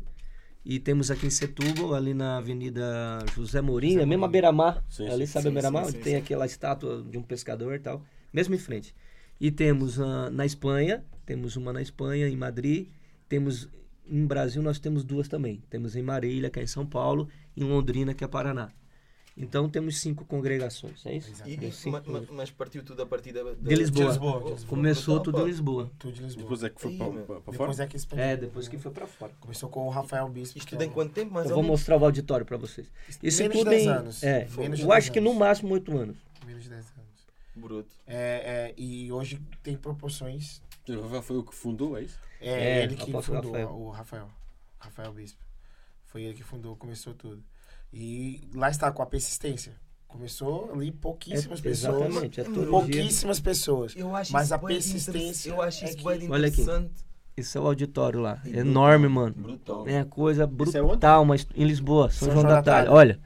E 0.64 0.78
temos 0.78 1.10
aqui 1.10 1.26
em 1.26 1.30
Setúbal, 1.30 1.94
ali 1.94 2.12
na 2.12 2.36
Avenida 2.36 3.24
José 3.34 3.62
Mourinho, 3.62 3.94
José 3.94 4.02
é 4.02 4.06
mesmo 4.06 4.24
a 4.26 4.28
beira-mar. 4.28 4.84
Ali 5.10 5.26
sim, 5.26 5.32
sabe 5.32 5.44
sim, 5.44 5.48
a 5.48 5.52
beira-mar? 5.52 5.84
Onde 5.86 5.94
tem 5.94 6.12
sim. 6.12 6.18
aquela 6.18 6.44
estátua 6.44 7.02
de 7.02 7.16
um 7.16 7.22
pescador 7.22 7.74
e 7.74 7.78
tal. 7.78 8.02
Mesmo 8.30 8.54
em 8.54 8.58
frente. 8.58 8.94
E 9.40 9.50
temos 9.50 9.98
ah, 9.98 10.28
na 10.30 10.44
Espanha, 10.44 11.02
temos 11.24 11.56
uma 11.56 11.72
na 11.72 11.80
Espanha, 11.80 12.28
em 12.28 12.36
Madrid. 12.36 12.88
Temos 13.28 13.68
em 14.10 14.26
Brasil, 14.26 14.62
nós 14.62 14.78
temos 14.78 15.04
duas 15.04 15.28
também. 15.28 15.62
Temos 15.70 15.96
em 15.96 16.02
Marília, 16.02 16.50
que 16.50 16.58
é 16.58 16.62
em 16.62 16.66
São 16.66 16.84
Paulo, 16.84 17.28
e 17.56 17.62
em 17.62 17.66
Londrina, 17.66 18.12
que 18.12 18.24
é 18.24 18.28
Paraná. 18.28 18.70
Então 19.40 19.68
temos 19.68 19.98
cinco 20.00 20.24
congregações, 20.24 21.06
é 21.06 21.14
isso? 21.16 21.30
E- 21.46 21.54
e- 21.66 21.72
cinco 21.72 22.10
ma- 22.10 22.20
ma- 22.20 22.26
mas 22.32 22.50
partiu 22.50 22.82
tudo 22.82 23.02
a 23.02 23.06
partir 23.06 23.32
da, 23.32 23.42
da- 23.44 23.52
De 23.54 23.74
Lisboa. 23.74 24.04
De 24.06 24.10
Lisboa, 24.10 24.42
de 24.42 24.50
Lisboa. 24.50 24.68
Começou 24.68 25.20
tudo 25.20 25.40
em 25.42 25.44
Lisboa. 25.44 25.90
Tudo 25.98 26.12
de 26.12 26.22
Lisboa. 26.22 26.42
Depois 26.42 26.62
é 26.64 26.70
que 26.70 26.80
foi 26.80 26.96
para, 26.96 27.06
para, 27.12 27.24
para 27.24 27.40
fora. 27.42 27.52
Depois 27.52 27.80
é 27.80 27.86
que 27.86 27.96
expandiu. 27.96 28.24
É, 28.24 28.36
depois 28.36 28.68
que 28.68 28.78
foi 28.78 28.90
pra 28.90 29.06
fora. 29.06 29.32
Começou 29.40 29.68
com 29.68 29.86
o 29.86 29.90
Rafael 29.90 30.28
Bispo. 30.28 30.58
É 30.78 30.84
em 30.84 30.88
um- 30.88 30.92
quanto 30.92 31.12
tempo? 31.12 31.32
Mais 31.32 31.46
Eu 31.46 31.50
ou 31.52 31.54
vou 31.56 31.62
menos? 31.62 31.80
mostrar 31.80 31.96
o 31.96 32.04
auditório 32.04 32.44
pra 32.44 32.56
vocês. 32.56 32.90
Isso 33.22 33.42
Menos 33.42 33.56
de 33.56 33.62
tudo 33.62 33.70
10 33.70 33.82
em. 33.84 33.88
anos. 33.88 34.22
É, 34.22 34.38
Menos 34.40 34.56
de 34.56 34.62
eu 34.84 34.88
10 34.88 34.90
acho 34.90 35.12
que 35.12 35.20
no 35.20 35.30
anos. 35.30 35.38
máximo 35.40 35.74
oito 35.74 35.96
anos. 35.96 36.16
Menos 36.44 36.64
de 36.64 36.70
10 36.70 36.84
anos. 36.96 37.08
Bruto. 37.54 37.94
É, 38.06 38.16
é, 38.16 38.74
e 38.76 39.10
hoje 39.12 39.40
tem 39.62 39.76
proporções. 39.76 40.60
O 40.88 41.00
Rafael 41.02 41.22
foi 41.22 41.36
o 41.36 41.42
que 41.44 41.54
fundou, 41.54 41.96
é 41.96 42.02
isso? 42.02 42.18
É, 42.40 42.80
É, 42.80 42.82
ele 42.84 42.96
que 42.96 43.12
fundou 43.12 43.20
Rafael. 43.52 43.68
o 43.70 43.90
Rafael. 43.90 44.28
Rafael 44.80 45.12
Bispo. 45.12 45.38
Foi 46.06 46.22
ele 46.22 46.34
que 46.34 46.42
fundou, 46.42 46.74
começou 46.76 47.12
tudo. 47.14 47.42
E 47.92 48.40
lá 48.54 48.70
está, 48.70 48.90
com 48.92 49.02
a 49.02 49.06
persistência. 49.06 49.74
Começou 50.06 50.70
ali 50.72 50.90
pouquíssimas 50.90 51.58
É, 51.60 51.62
pessoas. 51.62 52.00
exatamente, 52.06 52.40
é 52.40 52.44
todo 52.44 52.86
dia. 52.86 53.08
Pessoas. 53.42 53.94
Eu 53.96 54.14
acho 54.16 54.32
Mas 54.32 54.46
isso 54.46 54.54
a 54.54 54.58
persistência 54.58 55.50
Eu 55.50 55.60
acho 55.62 55.84
é 55.84 55.88
isso 55.88 55.96
que- 55.98 56.02
bué 56.02 56.18
de 56.18 56.30
Olha 56.30 56.48
aqui. 56.48 56.64
Esse 57.36 57.56
é 57.56 57.60
o 57.60 57.66
auditório 57.66 58.20
lá. 58.20 58.40
É 58.46 58.58
enorme, 58.60 59.06
mano. 59.06 59.34
Brutal. 59.36 59.86
É 59.86 60.02
coisa 60.04 60.44
Isso 60.44 60.76
é 60.76 60.82
brutal, 60.82 61.24
mas 61.24 61.46
em 61.54 61.64
Lisboa, 61.64 62.10
São, 62.10 62.32
João, 62.32 62.42
da 62.42 62.62
Talha. 62.62 62.90
Olha, 62.90 63.20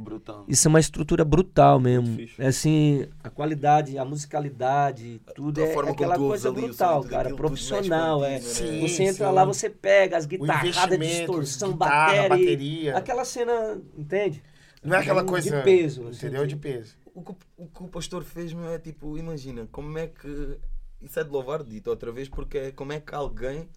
Brutal. 0.00 0.44
isso 0.48 0.66
é 0.66 0.68
uma 0.68 0.80
estrutura 0.80 1.24
brutal 1.24 1.78
mesmo. 1.78 2.18
É 2.38 2.46
assim, 2.48 3.06
a 3.22 3.28
qualidade, 3.30 3.98
a 3.98 4.04
musicalidade, 4.04 5.20
tudo 5.34 5.60
A 5.60 5.64
é 5.66 5.72
forma 5.74 5.94
como 5.94 6.10
aquela 6.10 6.16
coisa 6.16 6.50
brutal, 6.50 7.04
cara. 7.04 7.28
tudo 7.28 7.36
Profissional, 7.36 8.24
é. 8.24 8.40
Sim, 8.40 8.80
Você 8.88 9.02
entra 9.04 9.28
sim. 9.28 9.32
lá, 9.34 9.44
você 9.44 9.68
pega 9.70 10.16
as 10.16 10.26
guitarradas, 10.26 10.98
distorção, 10.98 11.72
guitarra, 11.72 12.28
bateria. 12.28 12.28
bateria. 12.28 12.96
Aquela 12.96 13.24
cena, 13.24 13.80
entende? 13.96 14.42
Não 14.82 14.96
é 14.96 15.00
aquela 15.00 15.22
De 15.22 15.28
coisa. 15.28 15.62
peso, 15.62 16.08
assim, 16.08 16.26
Entendeu? 16.26 16.46
de- 16.46 16.54
De 16.54 16.60
peso. 16.60 16.96
O 17.14 17.22
que, 17.22 17.32
o 17.58 17.66
que 17.66 17.82
o 17.82 17.88
pastor 17.88 18.22
fez, 18.24 18.52
meu, 18.52 18.70
é 18.70 18.78
tipo, 18.78 19.18
imagina, 19.18 19.68
como 19.70 19.98
é 19.98 20.06
que. 20.06 20.56
Isso 21.02 21.18
é 21.18 21.24
de 21.24 21.30
louvar, 21.30 21.62
dito 21.64 21.90
outra 21.90 22.10
vez, 22.12 22.28
porque 22.28 22.56
é 22.58 22.70
como 22.72 22.92
é 22.92 23.00
que 23.00 23.14
alguém 23.14 23.68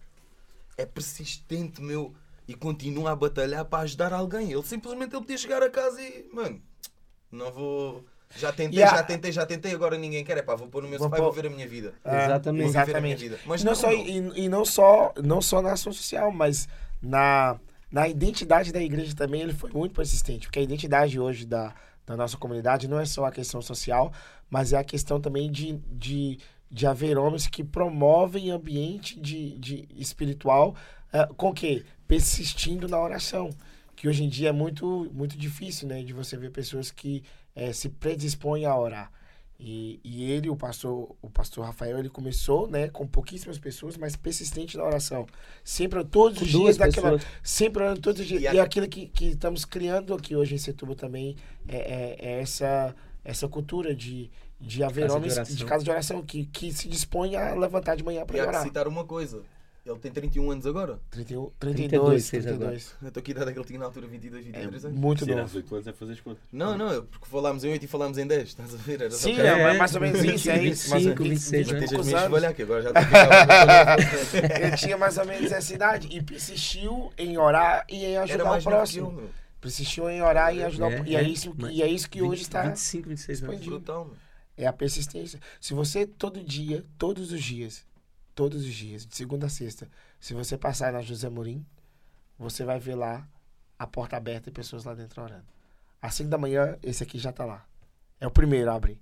é 0.78 0.86
persistente, 0.86 1.82
meu, 1.82 2.14
e 2.46 2.54
continua 2.54 3.12
a 3.12 3.16
batalhar 3.16 3.64
para 3.64 3.80
ajudar 3.80 4.12
alguém. 4.12 4.52
Ele 4.52 4.62
simplesmente 4.62 5.14
ele 5.14 5.22
podia 5.22 5.38
chegar 5.38 5.62
a 5.62 5.70
casa 5.70 6.00
e, 6.00 6.28
mano, 6.32 6.60
não 7.30 7.50
vou. 7.52 8.04
Já 8.36 8.52
tentei, 8.52 8.78
Yeah. 8.78 8.96
já 8.96 9.02
tentei, 9.04 9.32
já 9.32 9.46
tentei, 9.46 9.72
agora 9.74 9.96
ninguém 9.96 10.24
quer. 10.24 10.38
É 10.38 10.42
pá, 10.42 10.54
vou 10.56 10.66
pôr 10.68 10.82
no 10.82 10.88
meu 10.88 10.98
Vou 10.98 11.08
sofá 11.08 11.18
e 11.18 11.20
vou 11.20 11.32
ver 11.32 11.46
a 11.46 11.50
minha 11.50 11.68
vida. 11.68 11.94
É, 12.04 12.24
Exatamente. 12.24 12.72
Vou 12.72 12.84
viver 12.84 12.96
a 12.96 13.00
minha 13.00 13.14
Exatamente. 13.14 13.22
vida. 13.22 13.38
Mas 13.46 13.62
não 13.62 13.72
não, 13.72 13.76
só, 13.76 13.92
e, 13.92 14.44
e 14.44 14.48
não 14.48 14.64
só 14.64 15.12
não 15.22 15.40
só 15.40 15.62
na 15.62 15.72
ação 15.72 15.92
social, 15.92 16.32
mas 16.32 16.68
na, 17.00 17.58
na 17.90 18.08
identidade 18.08 18.72
da 18.72 18.82
igreja 18.82 19.14
também 19.14 19.40
ele 19.42 19.52
foi 19.52 19.70
muito 19.70 19.94
persistente. 19.94 20.46
Porque 20.48 20.58
a 20.58 20.62
identidade 20.62 21.18
hoje 21.20 21.46
da, 21.46 21.72
da 22.04 22.16
nossa 22.16 22.36
comunidade 22.36 22.88
não 22.88 22.98
é 22.98 23.04
só 23.04 23.24
a 23.24 23.30
questão 23.30 23.62
social, 23.62 24.12
mas 24.50 24.72
é 24.72 24.78
a 24.78 24.84
questão 24.84 25.20
também 25.20 25.48
de, 25.50 25.74
de, 25.92 26.38
de 26.68 26.86
haver 26.86 27.16
homens 27.16 27.46
que 27.46 27.62
promovem 27.62 28.50
ambiente 28.50 29.18
de, 29.20 29.56
de 29.58 29.88
espiritual 29.94 30.74
Ah, 31.14 31.28
com 31.36 31.50
o 31.50 31.54
quê? 31.54 31.84
Persistindo 32.08 32.88
na 32.88 33.00
oração. 33.00 33.50
Que 33.96 34.08
hoje 34.08 34.24
em 34.24 34.28
dia 34.28 34.48
é 34.48 34.52
muito, 34.52 35.08
muito 35.12 35.38
difícil, 35.38 35.86
né? 35.86 36.02
De 36.02 36.12
você 36.12 36.36
ver 36.36 36.50
pessoas 36.50 36.90
que 36.90 37.22
eh, 37.54 37.72
se 37.72 37.88
predispõem 37.88 38.64
a 38.66 38.76
orar. 38.76 39.10
E, 39.58 40.00
e 40.02 40.30
ele, 40.32 40.50
o 40.50 40.56
pastor, 40.56 41.14
o 41.22 41.30
pastor 41.30 41.64
Rafael, 41.64 41.96
ele 42.00 42.08
começou, 42.08 42.66
né, 42.68 42.88
com 42.88 43.06
pouquíssimas 43.06 43.56
pessoas, 43.56 43.96
mas 43.96 44.16
persistente 44.16 44.76
na 44.76 44.82
oração. 44.82 45.26
Sempre, 45.62 46.04
todos 46.04 46.42
os 46.42 46.50
duas 46.50 46.64
dias 46.64 46.76
daquela. 46.76 47.12
pessoas. 47.12 47.32
Sempre 47.42 47.82
orando 47.84 48.00
todos 48.00 48.20
os 48.20 48.26
dias. 48.26 48.42
E 48.42 48.48
a- 48.48 48.54
E 48.54 48.58
aquilo 48.60 48.88
que, 48.88 49.06
que 49.06 49.26
estamos 49.26 49.64
criando 49.64 50.12
aqui 50.12 50.34
hoje 50.34 50.56
em 50.56 50.58
Setúbal 50.58 50.96
também 50.96 51.36
é, 51.68 51.76
é- 51.76 52.16
é 52.20 52.40
essa, 52.40 52.94
essa 53.24 53.46
cultura 53.48 53.94
de, 53.94 54.28
de 54.60 54.82
haver 54.82 55.02
Casa 55.02 55.14
de 55.14 55.18
homens 55.18 55.32
oração. 55.36 55.56
de 55.56 55.64
casa 55.64 55.84
de 55.84 55.90
oração 55.90 56.22
que, 56.22 56.46
que 56.46 56.72
se 56.72 56.88
dispõem 56.88 57.36
a 57.36 57.54
levantar 57.54 57.94
de 57.94 58.02
manhã 58.02 58.26
para 58.26 58.36
que 58.36 58.42
orar. 58.44 58.62
citar 58.64 58.88
uma 58.88 59.04
coisa. 59.04 59.40
Ele 59.86 59.98
tem 59.98 60.10
31 60.10 60.50
anos 60.50 60.66
agora. 60.66 60.98
31, 61.10 61.50
32 61.58 61.90
32, 61.90 62.30
fez 62.30 62.46
agora. 62.46 62.70
32. 62.70 62.94
Eu 63.02 63.08
estou 63.08 63.20
aqui 63.20 63.30
idade 63.32 63.52
que 63.52 63.58
ele 63.58 63.66
tinha 63.66 63.78
na 63.78 63.84
altura 63.84 64.06
22, 64.06 64.44
23 64.46 64.84
É 64.84 64.86
anos. 64.88 64.98
muito 64.98 65.26
novo. 65.26 65.40
aos 65.42 65.54
8 65.54 65.74
anos 65.74 65.86
é 65.88 65.92
fazer 65.92 66.12
as 66.12 66.20
contas. 66.20 66.42
Não, 66.50 66.78
não, 66.78 66.90
eu- 66.90 67.02
porque 67.04 67.26
falámos 67.26 67.64
em 67.64 67.70
8 67.70 67.84
e 67.84 67.86
falámos 67.86 68.16
em 68.16 68.26
10. 68.26 68.48
Estás 68.48 68.72
a 68.72 68.78
ver? 68.78 69.02
Era 69.02 69.10
Sim, 69.10 69.38
é, 69.38 69.46
É, 69.46 69.76
mais 69.76 69.94
ou 69.94 70.00
menos 70.00 70.24
isso, 70.24 70.50
é 70.50 70.64
isso. 70.64 70.88
mais 70.88 71.06
ou 71.06 71.10
25, 71.14 71.22
menos 71.22 71.42
26 71.42 71.68
20 71.68 71.76
e 71.76 71.80
Mas 71.82 71.90
tens 71.90 72.14
anos. 72.14 72.30
falhar, 72.30 72.54
que 72.54 72.62
agora 72.62 72.82
já 72.82 72.90
a 72.94 73.96
Ele 74.66 74.76
tinha 74.76 74.96
mais 74.96 75.18
ou 75.18 75.26
menos 75.26 75.52
essa 75.52 75.74
idade 75.74 76.08
e 76.10 76.22
persistiu 76.22 77.12
em 77.18 77.36
orar 77.36 77.84
e 77.90 78.04
em 78.06 78.16
ajudar 78.16 78.52
o 78.52 78.56
eu, 78.56 78.62
próximo. 78.62 79.22
Persistiu 79.60 80.08
em 80.10 80.22
orar 80.22 80.54
e 80.54 80.62
ajudar 80.62 80.88
o 80.88 80.92
É, 80.92 81.02
e, 81.06 81.16
é 81.16 81.20
é, 81.20 81.22
isso, 81.22 81.54
e 81.70 81.82
é 81.82 81.86
isso 81.88 82.08
que 82.08 82.22
hoje 82.22 82.36
20, 82.36 82.42
está 82.42 82.62
25, 82.62 83.08
26 83.10 83.42
anos. 83.44 83.60
Brutal. 83.66 84.10
É 84.56 84.66
a 84.66 84.72
persistência. 84.72 85.40
Se 85.60 85.74
você 85.74 86.06
todo 86.06 86.42
dia, 86.42 86.84
todos 86.98 87.32
os 87.32 87.42
dias, 87.42 87.84
todos 88.34 88.64
os 88.64 88.74
dias, 88.74 89.06
de 89.06 89.16
segunda 89.16 89.46
a 89.46 89.50
sexta, 89.50 89.88
se 90.18 90.34
você 90.34 90.58
passar 90.58 90.92
na 90.92 91.00
José 91.00 91.28
Morim, 91.28 91.64
você 92.38 92.64
vai 92.64 92.78
ver 92.78 92.94
lá 92.94 93.26
a 93.78 93.86
porta 93.86 94.16
aberta 94.16 94.48
e 94.48 94.52
pessoas 94.52 94.84
lá 94.84 94.94
dentro 94.94 95.22
orando. 95.22 95.44
Às 96.00 96.14
5 96.14 96.28
da 96.28 96.38
manhã, 96.38 96.76
esse 96.82 97.02
aqui 97.02 97.18
já 97.18 97.32
tá 97.32 97.44
lá. 97.44 97.64
É 98.20 98.26
o 98.26 98.30
primeiro 98.30 98.70
a 98.70 98.74
abrir. 98.74 99.00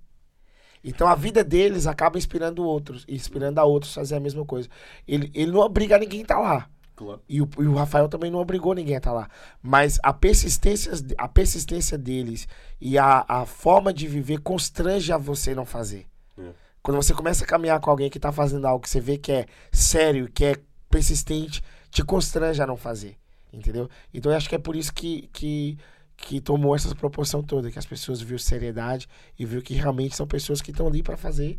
Então 0.83 1.07
a 1.07 1.15
vida 1.15 1.43
deles 1.43 1.87
acaba 1.87 2.17
inspirando 2.17 2.63
outros, 2.63 3.05
inspirando 3.07 3.59
a 3.59 3.63
outros 3.63 3.93
a 3.93 4.01
fazer 4.01 4.15
a 4.15 4.19
mesma 4.19 4.45
coisa. 4.45 4.69
Ele, 5.07 5.31
ele 5.33 5.51
não 5.51 5.61
obriga 5.61 5.97
ninguém 5.97 6.19
a 6.19 6.23
estar 6.23 6.39
lá. 6.39 6.69
Claro. 6.95 7.21
E 7.27 7.41
o, 7.41 7.49
e 7.59 7.65
o 7.65 7.75
Rafael 7.75 8.07
também 8.07 8.29
não 8.29 8.39
obrigou 8.39 8.73
ninguém 8.73 8.95
a 8.95 8.97
estar 8.97 9.13
lá. 9.13 9.29
Mas 9.61 9.99
a 10.03 10.13
persistência, 10.13 10.91
a 11.17 11.27
persistência 11.27 11.97
deles 11.97 12.47
e 12.79 12.97
a, 12.97 13.25
a 13.27 13.45
forma 13.45 13.93
de 13.93 14.07
viver 14.07 14.39
constrange 14.39 15.11
a 15.11 15.17
você 15.17 15.55
não 15.55 15.65
fazer. 15.65 16.05
É. 16.37 16.51
Quando 16.83 16.97
você 16.97 17.13
começa 17.13 17.45
a 17.45 17.47
caminhar 17.47 17.79
com 17.79 17.89
alguém 17.89 18.09
que 18.09 18.17
está 18.17 18.29
fazendo 18.29 18.67
algo 18.67 18.83
que 18.83 18.89
você 18.89 18.99
vê 18.99 19.17
que 19.17 19.31
é 19.31 19.45
sério, 19.71 20.29
que 20.29 20.43
é 20.43 20.55
persistente, 20.89 21.63
te 21.89 22.03
constrange 22.03 22.61
a 22.61 22.67
não 22.67 22.75
fazer. 22.75 23.17
Entendeu? 23.53 23.89
Então 24.13 24.31
eu 24.31 24.37
acho 24.37 24.49
que 24.49 24.55
é 24.55 24.59
por 24.59 24.75
isso 24.75 24.93
que, 24.93 25.29
que, 25.31 25.77
que 26.17 26.41
tomou 26.41 26.75
essa 26.75 26.93
proporção 26.93 27.41
toda, 27.41 27.71
que 27.71 27.79
as 27.79 27.85
pessoas 27.85 28.19
viram 28.19 28.37
seriedade 28.37 29.07
e 29.39 29.45
viu 29.45 29.61
que 29.61 29.73
realmente 29.73 30.13
são 30.13 30.27
pessoas 30.27 30.61
que 30.61 30.71
estão 30.71 30.85
ali 30.85 31.01
para 31.01 31.15
fazer 31.15 31.57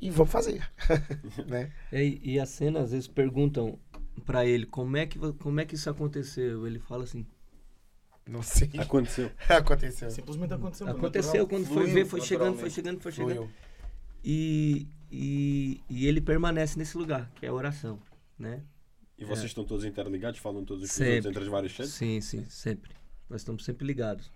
e 0.00 0.08
vão 0.08 0.24
fazer. 0.24 0.66
né? 1.46 1.70
E, 1.92 2.32
e 2.32 2.40
a 2.40 2.46
cena, 2.46 2.80
às 2.80 2.92
vezes, 2.92 3.06
perguntam 3.06 3.78
pra 4.24 4.46
ele 4.46 4.64
como 4.64 4.96
é, 4.96 5.04
que, 5.04 5.18
como 5.18 5.60
é 5.60 5.66
que 5.66 5.74
isso 5.74 5.90
aconteceu. 5.90 6.66
Ele 6.66 6.78
fala 6.78 7.04
assim: 7.04 7.26
Não 8.26 8.42
sei. 8.42 8.70
Aconteceu. 8.78 9.30
Aconteceu. 9.48 10.10
Simplesmente 10.10 10.54
aconteceu. 10.54 10.88
aconteceu 10.88 11.42
natural. 11.42 11.46
quando 11.48 11.66
foi 11.66 11.86
ver, 11.92 12.06
foi 12.06 12.20
chegando, 12.22 12.56
foi 12.56 12.70
chegando, 12.70 13.00
foi 13.00 13.12
chegando. 13.12 13.34
Fluiu. 13.34 13.50
E, 14.24 14.86
e, 15.10 15.80
e 15.88 16.06
ele 16.06 16.20
permanece 16.20 16.78
nesse 16.78 16.96
lugar, 16.96 17.30
que 17.34 17.44
é 17.46 17.48
a 17.48 17.52
oração, 17.52 17.98
né? 18.38 18.62
E 19.18 19.24
vocês 19.24 19.46
estão 19.46 19.64
todos 19.64 19.84
interligados, 19.84 20.40
falam 20.40 20.64
todos 20.64 20.84
os 20.84 20.90
Sempre. 20.90 21.14
outros 21.16 21.30
entre 21.30 21.42
as 21.44 21.48
várias 21.48 21.72
sedes? 21.72 21.92
Sim, 21.92 22.20
sim, 22.20 22.44
sempre. 22.48 22.90
Nós 23.28 23.40
estamos 23.42 23.64
sempre 23.64 23.86
ligados. 23.86 24.26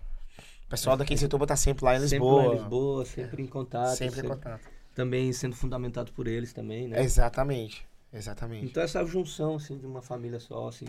O 0.65 0.69
pessoal 0.69 0.95
daqui 0.97 1.13
em 1.13 1.17
Setúbal 1.17 1.47
tá 1.47 1.55
sempre 1.55 1.83
lá 1.85 1.95
em 1.95 1.99
Sempre 1.99 2.17
Lisboa. 2.17 2.43
lá 2.47 2.53
em 2.53 2.57
Lisboa, 2.57 3.05
sempre 3.05 3.43
em 3.43 3.47
contato. 3.47 3.95
Sempre 3.95 4.19
em 4.19 4.21
sempre- 4.23 4.29
contato. 4.35 4.67
Também 4.93 5.31
sendo 5.33 5.55
fundamentado 5.55 6.11
por 6.13 6.27
eles 6.27 6.53
também, 6.53 6.87
né? 6.87 7.01
Exatamente. 7.01 7.85
Exatamente. 8.11 8.65
Então 8.65 8.81
essa 8.81 9.03
junção, 9.05 9.55
assim, 9.55 9.77
de 9.77 9.85
uma 9.85 10.01
família 10.01 10.39
só, 10.39 10.67
assim. 10.69 10.85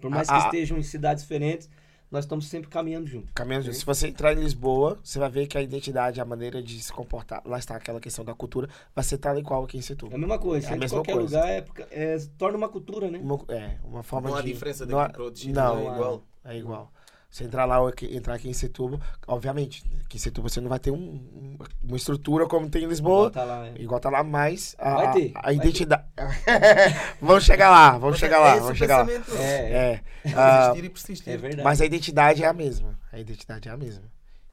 Por 0.00 0.10
mais 0.10 0.28
A- 0.28 0.32
que 0.32 0.38
a- 0.42 0.44
estejam 0.46 0.76
em 0.78 0.82
cidades 0.82 1.22
diferentes, 1.22 1.68
nós 2.10 2.24
estamos 2.24 2.46
sempre 2.46 2.68
caminhando 2.70 3.06
junto. 3.06 3.32
Caminhando, 3.34 3.72
se 3.72 3.84
você 3.84 4.08
entrar 4.08 4.32
em 4.32 4.36
Lisboa, 4.40 4.98
você 5.02 5.18
vai 5.18 5.28
ver 5.30 5.46
que 5.46 5.58
a 5.58 5.62
identidade, 5.62 6.20
a 6.20 6.24
maneira 6.24 6.62
de 6.62 6.80
se 6.82 6.92
comportar, 6.92 7.42
lá 7.44 7.58
está 7.58 7.76
aquela 7.76 8.00
questão 8.00 8.24
da 8.24 8.34
cultura, 8.34 8.68
vai 8.94 9.04
ser 9.04 9.18
tal 9.18 9.38
e 9.38 9.42
qual 9.42 9.64
aqui 9.64 9.76
em 9.76 9.80
É 9.80 9.82
a 9.82 9.86
Setúbal. 9.86 10.18
mesma 10.18 10.38
coisa, 10.38 10.68
É 10.70 10.72
a 10.72 10.76
mesma 10.76 10.98
qualquer 10.98 11.12
coisa. 11.14 11.36
lugar 11.38 11.50
é, 11.50 11.60
porque- 11.60 11.86
é, 11.90 12.16
torna 12.38 12.56
uma 12.56 12.68
cultura, 12.68 13.10
né? 13.10 13.18
Uma, 13.22 13.38
é, 13.48 13.76
uma 13.84 14.02
forma 14.02 14.30
Não 14.30 14.36
há 14.36 14.42
de... 14.42 14.52
diferença 14.52 14.86
não 14.86 14.98
há- 14.98 15.02
daqui 15.02 15.14
para 15.14 15.22
outros 15.24 15.40
sítios, 15.42 15.56
Não, 15.56 15.74
não 15.76 15.90
é 15.90 15.94
igual. 15.94 16.22
É 16.44 16.56
igual. 16.56 16.92
Você 17.30 17.44
entrar 17.44 17.66
lá, 17.66 17.78
ou 17.78 17.92
entrar 18.10 18.34
aqui 18.34 18.48
em 18.48 18.54
Setúbal, 18.54 18.98
obviamente, 19.26 19.84
aqui 20.02 20.16
em 20.16 20.20
Setúbal 20.20 20.48
você 20.48 20.62
não 20.62 20.68
vai 20.70 20.78
ter 20.78 20.90
um- 20.90 20.96
um- 20.96 21.58
uma 21.86 21.96
estrutura 21.96 22.46
como 22.46 22.70
tem 22.70 22.84
em 22.84 22.86
Lisboa, 22.88 23.24
Bota 23.24 23.44
lá, 23.44 23.66
é. 23.68 23.74
igual 23.78 24.00
tá 24.00 24.08
lá, 24.08 24.24
mas 24.24 24.74
a, 24.78 24.94
Vai 24.94 25.12
ter, 25.12 25.32
a 25.34 25.42
vai 25.42 25.54
identidade... 25.56 26.04
vamos 27.20 27.44
chegar 27.44 27.68
lá, 27.70 27.90
vamos 27.92 28.12
Mas 28.12 28.18
chegar 28.20 28.36
é 28.36 28.40
lá, 28.40 28.50
esse 28.52 28.60
vamos 28.60 28.74
o 28.74 28.78
chegar 28.78 29.06
lá. 29.06 29.12
É, 29.12 29.44
É, 29.44 30.02
É 30.24 30.32
ah, 30.34 30.60
Resistir 30.68 30.84
e 30.84 30.88
persistir. 30.88 31.32
é 31.32 31.36
verdade. 31.36 31.62
Mas 31.64 31.80
a 31.82 31.84
identidade 31.86 32.42
é 32.42 32.46
a 32.46 32.52
mesma. 32.54 32.98
A 33.12 33.18
identidade 33.18 33.68
é 33.68 33.72
a 33.72 33.76
mesma. 33.76 34.04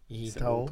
E 0.10 0.26
é 0.26 0.28
então, 0.28 0.66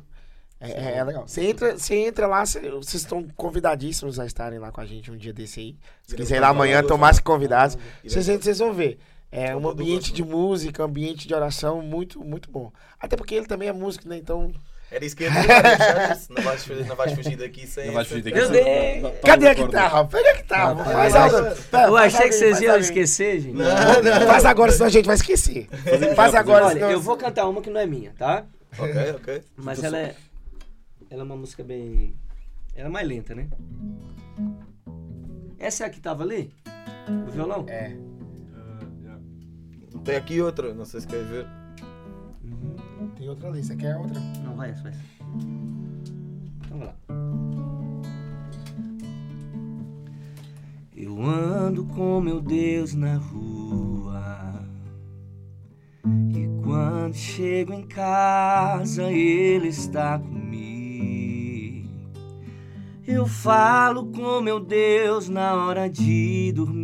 é, 0.60 0.72
é- 0.72 0.98
é 0.98 1.04
legal. 1.06 1.26
Você 1.26 1.42
entra, 1.46 1.78
você 1.80 1.96
entra 1.96 2.28
lá, 2.28 2.46
você- 2.46 2.70
vocês 2.70 2.96
estão 3.02 3.26
convidadíssimos 3.38 4.20
a 4.20 4.26
estarem 4.26 4.60
lá 4.60 4.74
com 4.74 4.82
a 4.82 4.86
gente 4.86 5.10
um 5.10 5.16
dia 5.18 5.32
desse 5.34 5.62
aí. 5.62 5.78
Se 6.06 6.18
quiser 6.18 6.36
ir 6.36 6.40
lá 6.42 6.50
amanhã, 6.50 6.80
convidar 6.82 6.94
tomar-se 6.94 7.22
convidados. 7.22 7.76
Iremos- 7.76 8.02
Vocês, 8.14 8.28
entram, 8.28 8.42
vocês 8.42 8.60
vão 8.60 8.74
ver. 8.74 9.00
É 9.36 9.56
um 9.56 9.68
ambiente 9.68 10.12
gosto, 10.12 10.14
de 10.14 10.24
música, 10.24 10.84
um 10.84 10.86
ambiente 10.86 11.28
de 11.28 11.34
oração 11.34 11.82
muito, 11.82 12.24
muito 12.24 12.52
bom. 12.52 12.72
Até 13.00 13.16
porque 13.18 13.34
ele 13.34 13.48
também 13.48 13.68
é 13.68 13.74
músico, 13.74 14.08
né? 14.08 14.18
Então. 14.18 14.52
Era 14.92 15.04
isso 15.04 15.16
que 15.16 15.24
eu 15.24 15.32
ia 15.34 15.42
já 15.44 16.14
disse, 16.14 16.32
não 16.32 16.44
vais, 16.44 16.64
fugir- 16.64 16.86
não 16.86 16.96
vais 16.96 17.14
fugir 17.14 17.36
daqui 17.36 17.66
sem. 17.66 17.88
Não 17.88 17.94
vais 17.96 18.06
essa- 18.06 18.16
fugir 18.16 18.32
daqui 18.32 18.46
sem- 18.46 19.22
Cadê 19.26 19.48
a 19.48 19.54
guitarra? 19.56 20.06
Pega 20.06 20.30
a 20.30 20.34
guitarra. 20.36 20.74
Não, 20.76 20.86
faz 20.86 21.16
eu 21.16 21.22
agora. 21.22 21.58
Eu 21.88 21.98
achei 21.98 22.28
que 22.28 22.32
vocês 22.36 22.62
iam 22.62 22.78
esquecer, 22.78 23.40
gente. 23.40 23.58
Faz 24.28 24.46
agora, 24.46 24.72
senão 24.72 24.86
a 24.86 24.90
gente 24.92 25.06
vai 25.08 25.16
esquecer. 25.16 25.68
Faz 26.16 26.36
agora, 26.36 26.66
Olha, 26.68 26.80
eu 26.92 27.02
vou 27.02 27.18
cantar 27.18 27.48
uma 27.50 27.60
que 27.60 27.72
não 27.72 27.82
é 27.82 27.88
minha, 27.88 28.14
tá? 28.16 28.46
Ok, 28.78 29.12
ok. 29.16 29.42
Mas 29.58 29.84
ela 29.84 29.98
é. 29.98 30.16
Ela 31.10 31.22
é 31.22 31.26
uma 31.26 31.36
música 31.38 31.64
bem. 31.64 32.14
Ela 32.76 32.88
é 32.88 32.92
mais 32.92 33.08
lenta, 33.08 33.34
né? 33.34 33.48
Essa 35.58 35.86
é 35.86 35.88
a 35.88 35.90
que 35.90 36.00
tava 36.00 36.24
ali? 36.24 36.54
O 37.28 37.32
violão? 37.32 37.66
É. 37.68 37.96
Tem 40.04 40.18
aqui 40.18 40.42
outra, 40.42 40.74
não 40.74 40.84
sei 40.84 41.00
se 41.00 41.08
queres 41.08 41.28
ver. 41.28 41.48
Tem 43.16 43.30
outra 43.30 43.48
ali, 43.48 43.64
você 43.64 43.76
quer 43.76 43.96
outra? 43.96 44.20
Não, 44.44 44.56
vai 44.56 44.72
essa, 44.72 44.84
vai 44.84 44.92
essa. 44.92 45.02
Então 46.66 46.78
vai 46.78 46.88
lá. 46.88 46.96
Eu 50.96 51.22
ando 51.22 51.86
com 51.86 52.20
meu 52.20 52.42
Deus 52.42 52.94
na 52.94 53.16
rua. 53.16 54.62
E 56.06 56.50
quando 56.64 57.14
chego 57.14 57.72
em 57.74 57.84
casa, 57.84 59.10
Ele 59.10 59.70
está 59.70 60.20
comigo. 60.20 61.90
Eu 63.08 63.26
falo 63.26 64.08
com 64.08 64.42
meu 64.42 64.60
Deus 64.60 65.30
na 65.30 65.56
hora 65.56 65.90
de 65.90 66.52
dormir. 66.54 66.83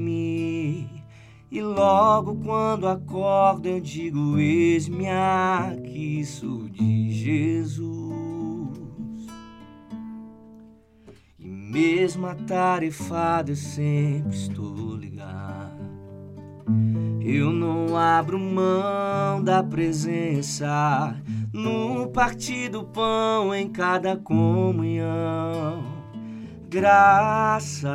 E 1.51 1.61
logo 1.61 2.35
quando 2.35 2.87
acordo 2.87 3.67
eu 3.67 3.79
digo: 3.79 4.37
Eis-me 4.37 5.07
aqui, 5.07 6.23
sou 6.23 6.69
de 6.69 7.11
Jesus. 7.11 7.89
E 11.39 11.47
mesmo 11.47 12.27
atarefado 12.27 13.51
eu 13.51 13.55
sempre 13.55 14.35
estou 14.35 14.95
ligado. 14.95 15.79
Eu 17.19 17.51
não 17.51 17.97
abro 17.97 18.39
mão 18.39 19.43
da 19.43 19.63
presença 19.63 21.15
no 21.51 22.07
partir 22.09 22.69
do 22.69 22.83
pão 22.83 23.53
em 23.55 23.67
cada 23.69 24.15
comunhão. 24.17 25.83
Graças, 26.69 27.89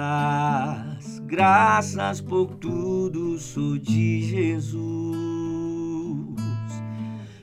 graças 1.27 2.21
por 2.21 2.47
tudo, 2.57 3.39
sou 3.39 3.79
de 3.79 4.23
Jesus. 4.23 5.05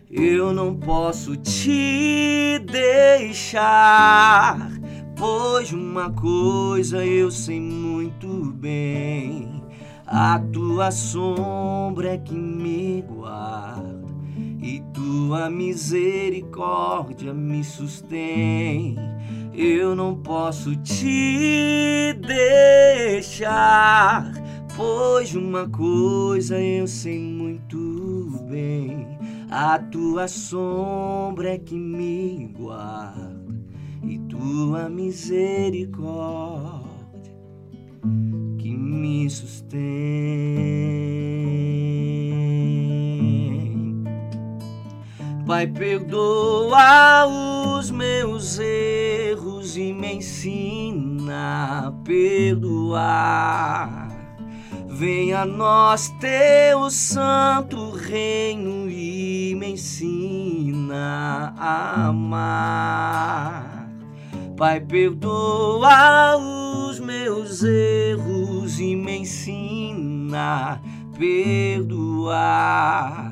Eu 0.09 0.53
não 0.53 0.75
posso 0.75 1.35
te 1.37 2.59
deixar, 2.59 4.69
pois 5.17 5.71
uma 5.71 6.11
coisa 6.11 7.05
eu 7.05 7.31
sei 7.31 7.59
muito 7.59 8.27
bem: 8.53 9.63
a 10.05 10.39
tua 10.39 10.91
sombra 10.91 12.13
é 12.13 12.17
que 12.17 12.35
me 12.35 13.01
guarda 13.01 14.01
e 14.61 14.81
tua 14.93 15.49
misericórdia 15.49 17.33
me 17.33 17.63
sustém. 17.63 18.95
Eu 19.53 19.95
não 19.95 20.15
posso 20.15 20.75
te 20.77 22.13
deixar, 22.25 23.51
Pois 24.75 25.35
uma 25.35 25.67
coisa 25.67 26.59
eu 26.59 26.87
sei 26.87 27.19
muito 27.19 28.41
bem: 28.49 29.05
a 29.49 29.77
tua 29.77 30.27
sombra 30.27 31.55
é 31.55 31.57
que 31.57 31.75
me 31.75 32.47
guarda 32.57 33.53
e 34.03 34.17
tua 34.19 34.89
misericórdia 34.89 36.81
que 38.57 38.69
me 38.71 39.29
sustém. 39.29 39.81
Pai, 45.51 45.67
perdoa 45.67 47.27
os 47.27 47.91
meus 47.91 48.57
erros 48.57 49.75
e 49.75 49.91
me 49.91 50.13
ensina 50.13 51.87
a 51.87 51.91
perdoar. 52.05 54.07
Venha 54.87 55.41
a 55.41 55.45
nós 55.45 56.07
teu 56.21 56.89
santo 56.89 57.91
reino 57.91 58.89
e 58.89 59.53
me 59.59 59.73
ensina 59.73 61.53
a 61.57 62.07
amar. 62.07 63.89
Pai, 64.55 64.79
perdoa 64.79 66.37
os 66.37 66.97
meus 66.97 67.61
erros 67.61 68.79
e 68.79 68.95
me 68.95 69.17
ensina 69.17 70.75
a 70.75 70.79
perdoar. 71.17 73.30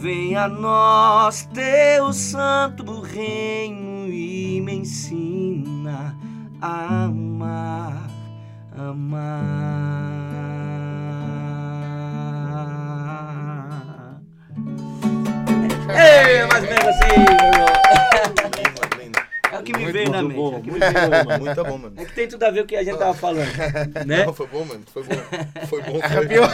Venha 0.00 0.44
a 0.44 0.48
nós 0.48 1.46
teu 1.52 2.10
santo 2.10 3.02
reino 3.02 4.08
e 4.08 4.58
me 4.62 4.76
ensina 4.76 6.16
a 6.58 7.04
amar, 7.04 8.08
amar. 8.74 9.30
Ei, 15.90 16.46
mais 16.46 16.64
ou 16.64 16.70
menos 16.70 16.86
assim. 16.86 17.04
É 19.52 19.58
o 19.58 19.62
que 19.62 19.72
me 19.72 19.78
Muito, 19.80 19.92
veio 19.92 20.10
na 20.10 20.22
muito 20.22 20.28
mente. 20.28 20.38
bom, 20.38 20.54
é 20.54 20.56
o 20.56 20.62
que 20.62 20.70
me 20.70 20.78
muito 20.78 20.92
bom, 20.94 21.10
mano. 21.10 21.38
Muito 21.44 21.64
bom, 21.64 21.78
mano. 21.78 21.94
É 21.98 22.04
que 22.06 22.14
tem 22.14 22.28
tudo 22.28 22.42
a 22.44 22.50
ver 22.50 22.60
com 22.60 22.64
o 22.64 22.68
que 22.68 22.76
a 22.76 22.84
gente 22.84 22.96
tava 22.98 23.12
falando, 23.12 23.52
né? 24.06 24.24
Não, 24.24 24.32
foi 24.32 24.46
bom, 24.46 24.64
mano. 24.64 24.82
Foi 24.90 25.02
bom. 25.02 25.14
Foi 25.68 25.82
bom. 25.82 26.00
Foi 26.08 26.26
bom. 26.26 26.46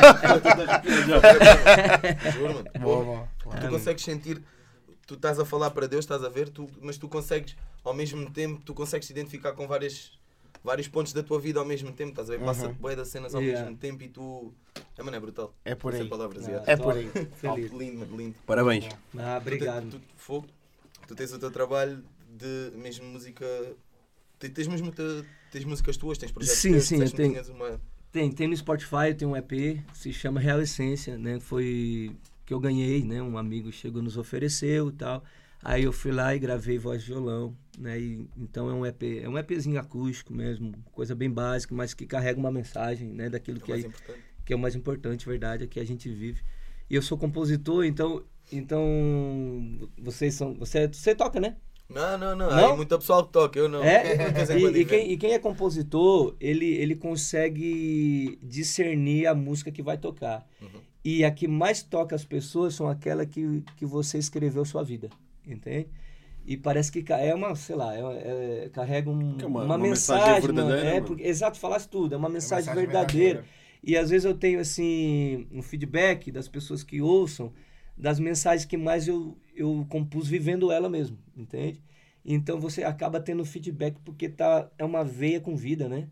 Juro, 2.32 2.55
mano. 2.55 2.64
Boa, 2.81 3.28
boa. 3.47 3.56
Tu 3.60 3.68
consegues 3.68 4.05
sentir, 4.05 4.43
tu 5.06 5.14
estás 5.14 5.39
a 5.39 5.44
falar 5.44 5.70
para 5.70 5.86
Deus, 5.86 6.05
estás 6.05 6.23
a 6.24 6.28
ver, 6.28 6.48
tu, 6.48 6.68
mas 6.81 6.98
tu 6.98 7.09
consegues, 7.09 7.56
ao 7.85 7.94
mesmo 7.94 8.31
tempo, 8.31 8.60
tu 8.64 8.74
consegues 8.74 9.06
te 9.06 9.12
identificar 9.12 9.52
com 9.52 9.66
várias, 9.66 10.12
vários 10.64 10.89
pontos 10.89 11.12
da 11.12 11.23
tua 11.23 11.39
vida 11.40 11.59
ao 11.60 11.64
mesmo 11.66 11.93
tempo, 11.93 12.10
estás 12.10 12.28
a 12.31 12.36
ver? 12.36 12.44
Passa 12.44 12.66
Uhum. 12.68 12.74
bué 12.74 12.97
das 12.97 13.09
cenas 13.09 13.35
ao 13.35 13.40
Yeah. 13.43 13.62
mesmo 13.64 13.77
tempo 13.78 14.02
e 14.02 14.09
tu. 14.09 14.52
É, 14.98 15.02
mano, 15.02 15.16
é 15.16 15.20
brutal. 15.20 15.55
É 15.64 15.74
por 15.74 15.94
aí. 15.94 16.09
palavras, 16.09 16.44
Ah, 16.47 16.51
yeah. 16.51 16.73
É 16.73 16.77
por 16.77 16.97
aí. 16.97 17.09
Feliz. 17.36 17.73
Lindo, 17.73 18.05
lindo. 18.16 18.35
Parabéns. 18.47 18.89
Ah, 19.16 19.39
obrigado. 19.40 19.90
Tu, 19.90 19.98
tu, 19.98 20.05
fogo, 20.16 20.47
tu 21.06 21.14
tens 21.14 21.32
o 21.32 21.39
teu 21.39 21.51
trabalho 21.51 22.02
de 22.28 22.73
mesmo 22.74 23.06
música. 23.06 23.44
te- 24.39 24.48
Tens 24.51 24.66
mesmo 24.66 24.90
te- 24.90 25.24
tens 25.51 25.64
músicas 25.64 25.97
tuas, 25.97 26.18
tens 26.18 26.31
projetos 26.32 26.60
Sim, 26.60 26.73
teus, 26.73 26.85
sim, 26.86 26.98
que 27.05 27.10
tinhas 27.10 27.48
uma. 27.48 27.81
Tem, 28.12 28.31
tem 28.32 28.48
no 28.48 28.56
Spotify, 28.56 29.14
tem 29.16 29.27
um 29.28 29.36
EP 29.36 29.48
que 29.48 29.98
se 29.98 30.12
chama 30.12 30.40
Real 30.40 30.60
Essência, 30.60 31.16
né? 31.18 31.39
Foi 31.39 32.14
que 32.47 32.55
eu 32.55 32.60
ganhei, 32.60 33.05
né? 33.05 33.20
Um 33.20 33.36
amigo 33.36 33.73
chegou 33.73 34.01
nos 34.01 34.16
ofereceu 34.16 34.89
e 34.89 34.93
tal. 34.93 35.23
Aí 35.62 35.82
eu 35.82 35.93
fui 35.93 36.12
lá 36.12 36.35
e 36.35 36.39
gravei 36.39 36.78
voz 36.78 37.02
e 37.02 37.06
violão, 37.06 37.56
né? 37.77 37.98
E, 37.98 38.28
então 38.36 38.70
é 38.70 38.73
um 38.73 38.86
EP, 38.86 39.02
é 39.23 39.28
um 39.28 39.36
EPzinho 39.36 39.81
acústico 39.81 40.32
mesmo, 40.32 40.73
coisa 40.93 41.12
bem 41.14 41.28
básica, 41.28 41.74
mas 41.74 41.93
que 41.93 42.06
carrega 42.06 42.39
uma 42.39 42.52
mensagem, 42.52 43.09
né? 43.09 43.28
Daquilo 43.28 43.59
É 43.59 43.60
que, 43.60 43.73
é, 43.73 43.78
importante. 43.78 44.18
que 44.44 44.52
é 44.52 44.56
o 44.56 44.59
mais 44.59 44.77
importante, 44.77 45.27
verdade, 45.27 45.64
é 45.64 45.66
que 45.66 45.81
a 45.81 45.85
gente 45.85 46.09
vive. 46.09 46.40
E 46.89 46.94
eu 46.94 47.02
sou 47.02 47.18
compositor, 47.18 47.85
então, 47.85 48.23
então 48.52 49.90
vocês 49.98 50.35
são, 50.35 50.55
você, 50.55 50.86
você 50.86 51.16
toca, 51.16 51.40
né? 51.40 51.56
Não, 51.89 52.18
não, 52.18 52.36
não. 52.36 52.51
Não? 52.51 52.70
Aí 52.70 52.77
muita 52.77 52.98
pessoal 52.98 53.24
toca, 53.24 53.59
eu 53.59 53.68
não. 53.68 53.82
É, 53.82 54.31
De 54.47 54.52
e, 54.52 54.81
e 54.82 54.85
quem, 54.85 55.12
e 55.12 55.16
quem 55.16 55.32
é 55.32 55.39
compositor, 55.39 56.36
ele, 56.40 56.66
ele 56.66 56.94
consegue 56.94 58.39
discernir 58.43 59.27
a 59.27 59.35
música 59.35 59.70
que 59.73 59.82
vai 59.82 59.97
tocar. 59.98 60.47
Uhum. 60.60 60.81
E 61.08 61.24
a 61.24 61.30
que 61.30 61.46
mais 61.46 61.84
toca 61.84 62.16
as 62.16 62.24
pessoas 62.24 62.74
são 62.74 62.88
aquelas 62.88 63.26
que, 63.28 63.62
que 63.76 63.86
você 63.86 64.18
escreveu 64.18 64.64
sua 64.64 64.82
vida, 64.82 65.08
entende? 65.46 65.86
E 66.44 66.56
parece 66.56 66.90
que 66.90 67.12
é 67.12 67.32
uma, 67.32 67.54
sei 67.54 67.76
lá, 67.76 67.94
é, 67.94 68.64
é- 68.64 68.68
carrega 68.70 69.08
um- 69.08 69.36
é 69.40 69.46
uma, 69.46 69.60
uma- 69.60 69.64
uma 69.66 69.78
mensagem, 69.78 70.26
mensagem 70.34 70.40
verdadeira, 70.54 70.88
É, 70.90 70.94
mano. 70.94 71.06
porque, 71.06 71.22
exato, 71.22 71.60
falasse 71.60 71.88
tudo, 71.88 72.12
é 72.12 72.18
uma 72.18 72.28
mensagem, 72.28 72.56
mensagem 72.66 72.86
verdadeira. 72.86 73.24
verdadeira. 73.42 73.66
E 73.84 73.96
às 73.96 74.10
vezes 74.10 74.24
eu 74.24 74.34
tenho, 74.36 74.58
assim, 74.58 75.46
um 75.52 75.62
feedback 75.62 76.32
das 76.32 76.48
pessoas 76.48 76.82
que 76.82 77.00
ouçam, 77.00 77.52
das 77.96 78.18
mensagens 78.18 78.64
que 78.64 78.76
mais 78.76 79.06
eu, 79.06 79.38
eu 79.54 79.86
compus 79.88 80.26
vivendo 80.26 80.72
ela 80.72 80.88
mesmo, 80.88 81.16
entende? 81.36 81.80
Então 82.24 82.58
você 82.58 82.82
acaba 82.82 83.20
tendo 83.20 83.44
feedback 83.44 83.96
porque 84.04 84.28
tá, 84.28 84.68
é 84.76 84.84
uma 84.84 85.04
veia 85.04 85.40
com 85.40 85.54
vida, 85.54 85.88
né? 85.88 86.08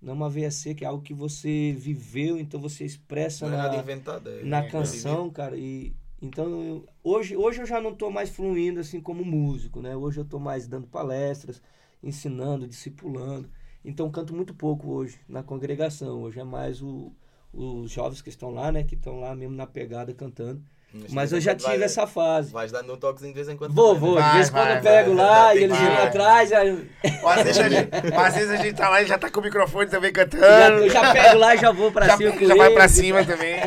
Não 0.00 0.12
é 0.12 0.16
uma 0.16 0.30
veia 0.30 0.50
seca, 0.50 0.84
é 0.84 0.88
algo 0.88 1.02
que 1.02 1.14
você 1.14 1.72
viveu, 1.76 2.38
então 2.38 2.60
você 2.60 2.84
expressa 2.84 3.46
Não 3.46 3.54
é 3.54 3.56
nada 3.58 3.76
na, 3.76 3.82
inventado. 3.82 4.30
É, 4.30 4.40
na 4.42 4.58
é 4.58 4.70
canção, 4.70 5.30
cara. 5.30 5.56
E 5.56 5.94
então 6.20 6.46
eu- 6.64 6.86
hoje, 7.02 7.36
hoje 7.36 7.60
eu 7.60 7.66
já 7.66 7.80
não 7.80 7.94
tô 7.94 8.10
mais 8.10 8.30
fluindo 8.30 8.80
assim 8.80 9.00
como 9.00 9.24
músico, 9.24 9.80
né? 9.80 9.96
Hoje 9.96 10.20
eu 10.20 10.24
tô 10.24 10.38
mais 10.38 10.66
dando 10.68 10.86
palestras, 10.86 11.62
ensinando, 12.02 12.66
discipulando. 12.66 13.50
Então 13.84 14.10
canto 14.10 14.34
muito 14.34 14.54
pouco 14.54 14.88
hoje 14.90 15.18
na 15.28 15.42
congregação. 15.42 16.22
Hoje 16.22 16.40
é 16.40 16.44
mais 16.44 16.82
o, 16.82 17.12
os 17.52 17.90
jovens 17.90 18.22
que 18.22 18.28
estão 18.28 18.50
lá, 18.50 18.70
né? 18.72 18.84
Que 18.84 18.94
estão 18.94 19.20
lá 19.20 19.34
mesmo 19.34 19.54
na 19.56 19.66
pegada 19.66 20.12
cantando. 20.14 20.62
Mas 21.10 21.32
eu 21.32 21.40
já 21.40 21.54
tive 21.54 21.68
vai- 21.76 21.82
essa 21.82 22.06
fase. 22.06 22.50
Vais 22.50 22.72
dando 22.72 22.94
um 22.94 22.96
toquezinho 22.96 23.32
de 23.32 23.36
vez 23.36 23.48
em 23.48 23.56
quando. 23.56 23.74
Vou, 23.74 23.94
também, 23.94 24.00
vou. 24.10 24.18
né? 24.18 24.26
De 24.28 24.32
vez 24.36 24.48
em 24.48 24.52
Vai, 24.52 24.62
quando 24.62 24.76
eu 24.76 24.82
vai, 24.82 24.92
pego 25.04 25.14
vai, 25.14 25.24
lá 25.26 25.42
vai, 25.44 25.58
e 25.58 25.62
eles 25.64 25.76
vai. 25.76 25.86
vêm 25.86 25.96
atrás. 26.06 26.48
Já, 26.50 26.58
às, 26.62 27.42
vezes 27.44 27.58
a 27.60 27.68
gente, 27.68 27.90
às 28.16 28.34
vezes 28.34 28.50
a 28.50 28.56
gente 28.56 28.74
tá 28.74 28.88
lá 28.88 29.02
e 29.02 29.06
já 29.06 29.18
tá 29.18 29.30
com 29.30 29.40
o 29.40 29.42
microfone 29.42 29.90
também 29.90 30.10
já, 30.10 30.24
cantando. 30.24 30.78
eu 30.84 30.90
já 30.90 31.12
pego 31.12 31.38
lá 31.38 31.54
e 31.54 31.58
já 31.58 31.70
vou 31.72 31.92
pra 31.92 32.06
já, 32.06 32.16
cima. 32.16 32.32
com 32.32 32.46
já 32.46 32.54
vai 32.54 32.70
pra 32.72 32.88
cima 32.88 33.24
também. 33.24 33.60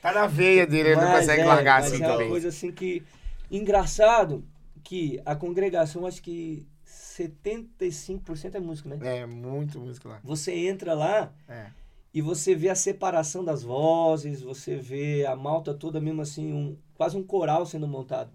Tá 0.00 0.12
na 0.12 0.26
veia 0.28 0.66
dele, 0.66 0.90
ele 0.90 1.00
não 1.00 1.10
consegue 1.12 1.42
é, 1.42 1.44
largar 1.44 1.80
mas 1.82 1.92
assim 1.92 2.02
é 2.02 2.06
uma 2.06 2.12
também. 2.14 2.28
coisa 2.28 2.48
assim 2.48 2.70
que. 2.70 3.02
Engraçado 3.50 4.44
que 4.84 5.20
a 5.26 5.34
congregação, 5.34 6.06
acho 6.06 6.22
que 6.22 6.64
75% 6.86 8.54
é 8.54 8.60
música, 8.60 8.88
né? 8.88 8.98
É, 9.20 9.26
muito 9.26 9.78
música 9.80 10.08
lá. 10.08 10.20
Você 10.22 10.52
entra 10.52 10.94
lá 10.94 11.32
É. 11.48 11.66
e 12.16 12.22
você 12.22 12.54
vê 12.54 12.70
a 12.70 12.74
separação 12.74 13.44
das 13.44 13.62
vozes, 13.62 14.40
você 14.40 14.76
vê 14.76 15.26
a 15.26 15.36
malta 15.36 15.74
toda 15.74 16.00
mesmo 16.00 16.22
assim, 16.22 16.50
um, 16.52 16.74
quase 16.94 17.14
um 17.14 17.22
coral 17.22 17.66
sendo 17.66 17.86
montado. 17.86 18.30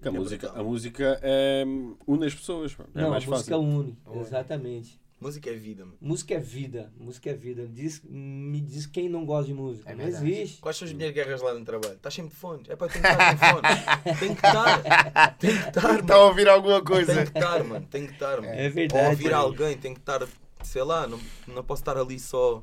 A 0.00 0.06
É 0.06 0.10
música, 0.10 0.46
brutal. 0.46 0.62
a 0.64 0.68
música 0.68 1.20
é, 1.20 1.64
une 2.06 2.24
as 2.26 2.34
pessoas. 2.34 2.76
mano. 2.76 2.88
É 2.94 3.00
Não, 3.00 3.08
a 3.08 3.10
mais 3.10 3.26
música 3.26 3.56
fácil. 3.56 3.68
une, 3.68 3.98
exatamente. 4.20 5.00
Música 5.20 5.50
é 5.50 5.54
vida, 5.54 5.84
mano. 5.84 5.98
Música 6.00 6.34
é 6.34 6.38
vida, 6.38 6.90
música 6.96 7.30
é 7.30 7.34
vida. 7.34 7.66
Diz, 7.66 8.00
me 8.08 8.60
diz 8.60 8.86
quem 8.86 9.08
não 9.08 9.26
gosta 9.26 9.46
de 9.48 9.54
música. 9.54 9.90
É 9.90 9.94
não 9.94 10.04
verdade. 10.04 10.32
existe. 10.32 10.60
Quais 10.62 10.76
são 10.78 10.86
as 10.88 10.94
minhas 10.94 11.12
guerras 11.12 11.42
lá 11.42 11.52
no 11.52 11.64
trabalho? 11.64 11.94
Estás 11.94 12.14
sempre 12.14 12.30
de 12.30 12.36
fones. 12.36 12.70
É 12.70 12.76
para 12.76 12.88
tem 12.92 13.02
que 13.02 13.08
estar 13.08 13.32
com 13.32 13.38
fones. 13.38 14.18
Tem 14.20 14.34
que 14.34 14.46
estar. 14.46 15.36
Tem 15.36 15.50
que 15.58 15.68
estar, 15.68 16.02
mano. 16.02 16.20
ouvindo 16.28 16.48
alguma 16.48 16.80
coisa? 16.82 17.12
Tem 17.12 17.24
que 17.26 17.38
estar, 17.38 17.64
mano. 17.64 17.86
Tem 17.90 18.06
que 18.06 18.12
estar, 18.12 18.40
mano. 18.40 18.54
É 18.54 18.68
verdade. 18.70 19.04
Ou 19.04 19.10
ouvir 19.10 19.34
alguém, 19.34 19.76
tem 19.76 19.92
que 19.92 20.00
estar, 20.00 20.26
sei 20.62 20.82
lá, 20.84 21.06
não, 21.06 21.20
não 21.48 21.64
posso 21.64 21.82
estar 21.82 21.98
ali 21.98 22.18
só. 22.18 22.62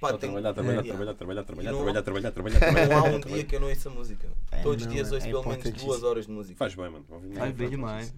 Pá, 0.00 0.10
tem 0.10 0.18
trabalhar, 0.30 0.52
trabalhar, 0.54 0.80
é. 0.80 0.82
trabalhar, 0.84 1.14
trabalhar, 1.14 1.42
trabalhar, 1.44 1.72
não- 1.72 1.78
trabalhar, 1.78 2.02
trabalhar, 2.02 2.30
trabalhar, 2.32 2.58
trabalhar, 2.60 2.88
Não 2.88 2.98
há 2.98 3.02
um 3.16 3.20
dia 3.20 3.44
que 3.44 3.56
eu 3.56 3.60
não 3.60 3.68
ouça 3.68 3.90
música. 3.90 4.28
Todos 4.62 4.86
os 4.86 4.92
dias 4.92 5.10
é 5.10 5.14
ouço 5.16 5.26
pelo 5.26 5.48
menos 5.48 5.70
duas 5.72 6.02
horas 6.04 6.26
de 6.26 6.32
música. 6.32 6.56
Faz 6.58 6.74
bem, 6.74 6.88
mano. 6.88 7.04
Faz 7.08 7.22
bem 7.22 7.42
música. 7.50 7.68
demais. 7.70 8.14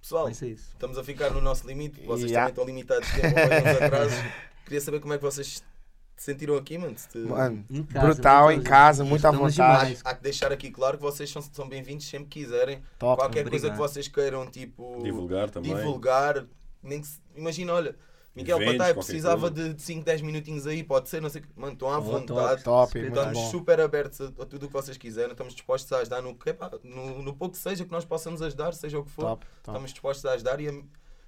Pessoal, 0.00 0.28
estamos 0.30 0.96
a 0.98 1.04
ficar 1.04 1.30
no 1.30 1.40
nosso 1.40 1.66
limite. 1.66 2.00
Vocês 2.06 2.30
Yeah. 2.30 2.50
também 2.50 2.50
estão 2.50 2.64
limitados 2.64 3.08
de 3.08 3.20
tempo, 3.20 3.34
mais 3.34 3.76
uns 3.76 3.82
atrasos. 3.82 4.18
Queria 4.64 4.80
saber 4.80 5.00
como 5.00 5.12
é 5.14 5.18
que 5.18 5.22
vocês 5.24 5.46
se 5.46 5.62
sentiram 6.16 6.56
aqui, 6.56 6.78
mano. 6.78 6.96
Se 6.96 7.08
te- 7.08 7.18
Mano, 7.18 7.64
Em 7.70 7.82
casa, 7.84 8.06
brutal 8.06 8.52
em 8.52 8.60
casa, 8.62 9.04
muito 9.04 9.26
à 9.26 9.30
vontade. 9.30 9.54
demais. 9.54 10.00
Há 10.04 10.14
que 10.14 10.22
deixar 10.22 10.50
aqui 10.50 10.70
claro 10.70 10.96
que 10.96 11.02
vocês 11.02 11.30
são, 11.30 11.42
são 11.42 11.68
bem-vindos 11.68 12.06
sempre 12.06 12.28
que 12.28 12.40
quiserem. 12.42 12.82
Top. 12.98 13.20
Qualquer 13.20 13.42
coisa 13.48 13.66
Obrigado. 13.68 13.72
que 13.72 13.78
vocês 13.92 14.08
queiram, 14.08 14.50
tipo. 14.50 15.02
Divulgar 15.02 15.50
também. 15.50 15.74
divulgar. 15.74 16.44
Nem 16.82 17.00
que 17.00 17.06
se- 17.06 17.20
Imagina, 17.36 17.74
olha, 17.74 17.94
Miguel 18.42 18.56
Eventos, 18.62 18.78
Patai 18.78 18.94
precisava 18.94 19.50
coisa. 19.50 19.74
de 19.74 19.82
5, 19.82 20.04
10 20.04 20.22
minutinhos 20.22 20.66
aí, 20.66 20.82
pode 20.82 21.08
ser, 21.08 21.20
não 21.20 21.28
sei 21.28 21.40
o 21.42 21.44
que. 21.44 21.50
Mano, 21.56 21.72
estão 21.74 21.90
à 21.90 21.98
Oh, 21.98 22.02
vontade. 22.02 22.62
Top, 22.62 22.98
muito 22.98 23.14
Estamos 23.18 23.38
super 23.50 23.80
abertos 23.80 24.20
a, 24.20 24.24
a 24.26 24.46
tudo 24.46 24.64
o 24.64 24.66
que 24.68 24.72
vocês 24.72 24.96
quiserem, 24.96 25.32
estamos 25.32 25.54
dispostos 25.54 25.92
a 25.92 25.98
ajudar 25.98 26.22
no, 26.22 26.34
que, 26.34 26.50
epá, 26.50 26.70
no, 26.82 27.22
no 27.22 27.34
pouco 27.34 27.54
que 27.54 27.60
seja 27.60 27.84
que 27.84 27.92
nós 27.92 28.04
possamos 28.04 28.40
ajudar, 28.42 28.72
seja 28.74 28.98
o 28.98 29.04
que 29.04 29.10
for. 29.10 29.22
Top, 29.24 29.46
top. 29.46 29.68
Estamos 29.70 29.90
dispostos 29.92 30.24
a 30.26 30.32
ajudar 30.32 30.60
e 30.60 30.68
a- 30.68 30.82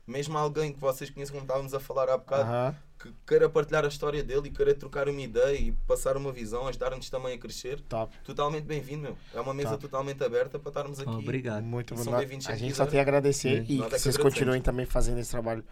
mesmo 0.07 0.37
alguém 0.37 0.73
que 0.73 0.81
vocês 0.81 1.09
conheçam, 1.09 1.35
como 1.35 1.45
estávamos 1.45 1.73
a 1.73 1.78
falar 1.78 2.09
há 2.09 2.16
bocado, 2.19 2.43
Aham. 2.43 2.74
que 2.99 3.15
queira 3.24 3.49
partilhar 3.49 3.85
a 3.85 3.89
história 3.89 4.24
dele 4.24 4.49
e 4.49 4.51
queira 4.51 4.74
trocar 4.74 5.09
uma 5.09 5.20
ideia 5.20 5.57
e 5.57 5.70
passar 5.87 6.16
uma 6.16 6.32
visão, 6.32 6.66
ajudar-nos 6.66 7.09
também 7.09 7.35
a 7.35 7.39
crescer, 7.39 7.81
Top. 7.82 8.12
totalmente 8.24 8.65
bem-vindo, 8.65 9.03
meu. 9.03 9.16
É 9.32 9.41
uma 9.41 9.55
mesa 9.55 9.70
Top. 9.70 9.82
totalmente 9.82 10.24
aberta 10.24 10.59
para 10.59 10.70
estarmos 10.70 10.99
aqui. 10.99 11.09
Obrigado. 11.11 11.62
Muito 11.62 11.95
bem-vindos 11.95 12.49
A 12.49 12.57
gente 12.57 12.74
só 12.74 12.85
quiserem. 12.85 12.91
tem 12.91 12.99
a 12.99 13.03
agradecer 13.03 13.65
e 13.69 13.81
é 13.82 13.89
que 13.89 13.99
vocês 14.01 14.16
continuem 14.16 14.61
também 14.61 14.85
fazendo 14.85 15.19
esse 15.19 15.31
trabalho 15.31 15.65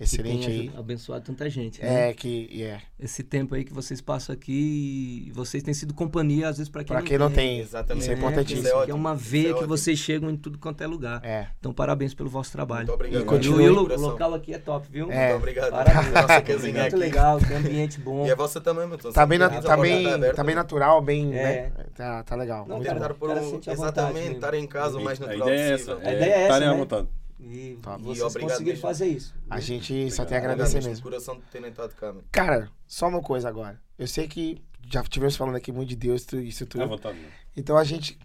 excelente 0.00 0.48
aí. 0.48 0.70
abençoado 0.76 1.24
tanta 1.24 1.48
gente. 1.48 1.80
né? 1.82 2.10
É, 2.10 2.14
que 2.14 2.62
é. 2.62 2.80
Esse 2.98 3.22
tempo 3.22 3.54
aí 3.54 3.64
que 3.64 3.72
vocês 3.72 4.00
passam 4.00 4.32
aqui, 4.34 5.30
vocês 5.34 5.62
têm 5.62 5.72
sido 5.74 5.92
companhia, 5.94 6.48
às 6.48 6.56
vezes, 6.58 6.70
para 6.70 6.84
quem, 6.84 6.96
Pra 6.96 7.02
quem 7.04 7.18
não 7.18 7.30
tem. 7.30 7.58
Exatamente. 7.60 8.02
Isso 8.02 8.10
é 8.10 8.14
né? 8.14 8.18
importantíssimo. 8.20 8.66
Isso 8.68 8.82
é 8.82 8.90
é 8.90 8.94
uma 8.94 9.14
veia 9.14 9.50
é 9.50 9.54
que 9.54 9.64
vocês 9.66 9.98
chegam 9.98 10.30
em 10.30 10.36
tudo 10.36 10.58
quanto 10.58 10.82
é 10.82 10.86
lugar. 10.86 11.20
É. 11.24 11.46
Então, 11.58 11.72
parabéns 11.72 12.14
pelo 12.14 12.28
vosso 12.28 12.52
trabalho. 12.52 12.86
Muito 12.86 12.94
obrigado. 12.94 13.20
E 13.20 13.24
E, 13.24 13.26
continua- 13.26 13.58
o, 13.58 13.62
e 13.92 13.94
o 13.96 14.00
local 14.00 14.34
aqui 14.34 14.54
é 14.54 14.58
top, 14.58 14.86
viu? 14.90 15.10
É. 15.10 15.28
Muito 15.30 15.36
obrigado. 15.38 15.70
Parabéns. 15.70 16.12
Nossa 16.12 16.42
casinha 16.42 16.72
Muito 16.82 16.86
aqui. 16.86 16.96
legal, 16.96 17.38
tem 17.40 17.56
ambiente 17.56 18.00
bom. 18.00 18.26
E 18.26 18.30
a 18.30 18.34
vossa 18.34 18.60
também, 18.60 18.86
meu. 18.86 18.98
Tá 18.98 19.26
bem, 19.26 19.38
na- 19.38 19.48
tá 19.50 19.76
bem, 19.76 20.06
aberta. 20.06 20.36
tá 20.36 20.44
bem 20.44 20.54
natural, 20.54 21.00
bem, 21.02 21.32
É. 21.36 21.42
né? 21.42 21.72
Tá, 21.94 22.22
tá 22.22 22.36
legal. 22.36 22.66
Não, 22.66 22.76
muito 22.76 22.88
cara, 22.88 23.14
cara, 23.14 23.42
um- 23.42 23.60
exatamente, 23.66 24.34
estar 24.36 24.54
em 24.54 24.66
casa 24.66 24.98
o 24.98 25.02
mais 25.04 25.20
A 25.20 25.26
natural 25.26 25.48
ideia 25.48 25.60
é 25.60 25.72
essa. 25.72 25.94
possível. 25.94 26.08
A 26.08 26.12
ideia 26.14 26.24
é 26.30 26.32
essa, 26.34 26.42
estarem 26.42 26.68
à 26.68 26.72
né? 26.72 26.76
vontade. 26.78 27.08
E 27.44 27.76
Top. 27.82 28.00
vocês 28.02 28.18
E 28.18 28.22
obrigado 28.22 28.50
conseguiram 28.52 28.78
fazer 28.78 29.06
isso. 29.08 29.34
A 29.50 29.58
gente 29.58 30.10
só 30.12 30.24
tem 30.24 30.36
a 30.36 30.40
Obrigado 30.40 30.52
agradecer 30.52 30.74
mesmo, 30.76 30.90
mesmo. 30.90 31.02
coração 31.02 31.40
estado 31.68 31.94
cá, 31.96 32.12
meu. 32.12 32.22
Cara, 32.30 32.70
só 32.86 33.08
uma 33.08 33.20
coisa 33.20 33.48
agora. 33.48 33.80
Eu 33.98 34.06
sei 34.06 34.28
que 34.28 34.62
já 34.88 35.02
tivemos 35.02 35.34
falando 35.36 35.56
aqui 35.56 35.72
muito 35.72 35.88
de 35.88 35.96
Deus, 35.96 36.24
tu- 36.24 36.38
isso 36.38 36.64
tudo. 36.66 36.86
vontade. 36.86 37.18
mano. 37.18 37.30
Então 37.56 37.76
a 37.76 37.82
gente, 37.84 38.16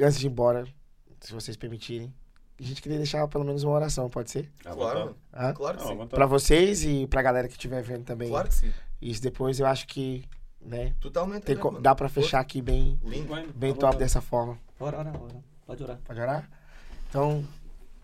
antes 0.00 0.18
de 0.18 0.26
ir 0.26 0.30
embora, 0.30 0.66
se 1.20 1.32
vocês 1.32 1.56
permitirem, 1.56 2.12
a 2.60 2.62
gente 2.62 2.82
queria 2.82 2.98
deixar 2.98 3.26
pelo 3.28 3.44
menos 3.44 3.62
uma 3.64 3.72
oração, 3.72 4.08
pode 4.10 4.30
ser? 4.30 4.50
Claro. 4.62 5.16
Hã? 5.32 5.52
Claro 5.54 5.78
que 5.78 5.84
Ah, 5.84 5.86
sim. 5.88 6.06
Pra 6.08 6.26
vocês 6.26 6.84
e 6.84 7.06
pra 7.06 7.22
galera 7.22 7.48
que 7.48 7.54
estiver 7.54 7.82
vendo 7.82 8.04
também. 8.04 8.28
Claro 8.28 8.48
que 8.48 8.54
sim. 8.54 8.72
Isso 9.00 9.22
depois 9.22 9.58
eu 9.58 9.66
acho 9.66 9.86
que, 9.86 10.24
né, 10.60 10.94
Totalmente. 11.00 11.44
tem 11.44 11.56
né, 11.56 11.80
dá 11.80 11.94
pra 11.94 12.08
fechar 12.08 12.38
aqui 12.40 12.60
bem, 12.60 12.98
Lindo. 13.02 13.34
Bem, 13.54 13.74
top 13.74 13.96
dessa 13.96 14.20
forma. 14.20 14.58
Ora, 14.78 14.98
ora, 14.98 15.12
ora. 15.18 15.34
Pode 15.66 15.82
orar. 15.82 15.98
Pode 16.04 16.20
orar? 16.20 16.48
Então, 17.08 17.44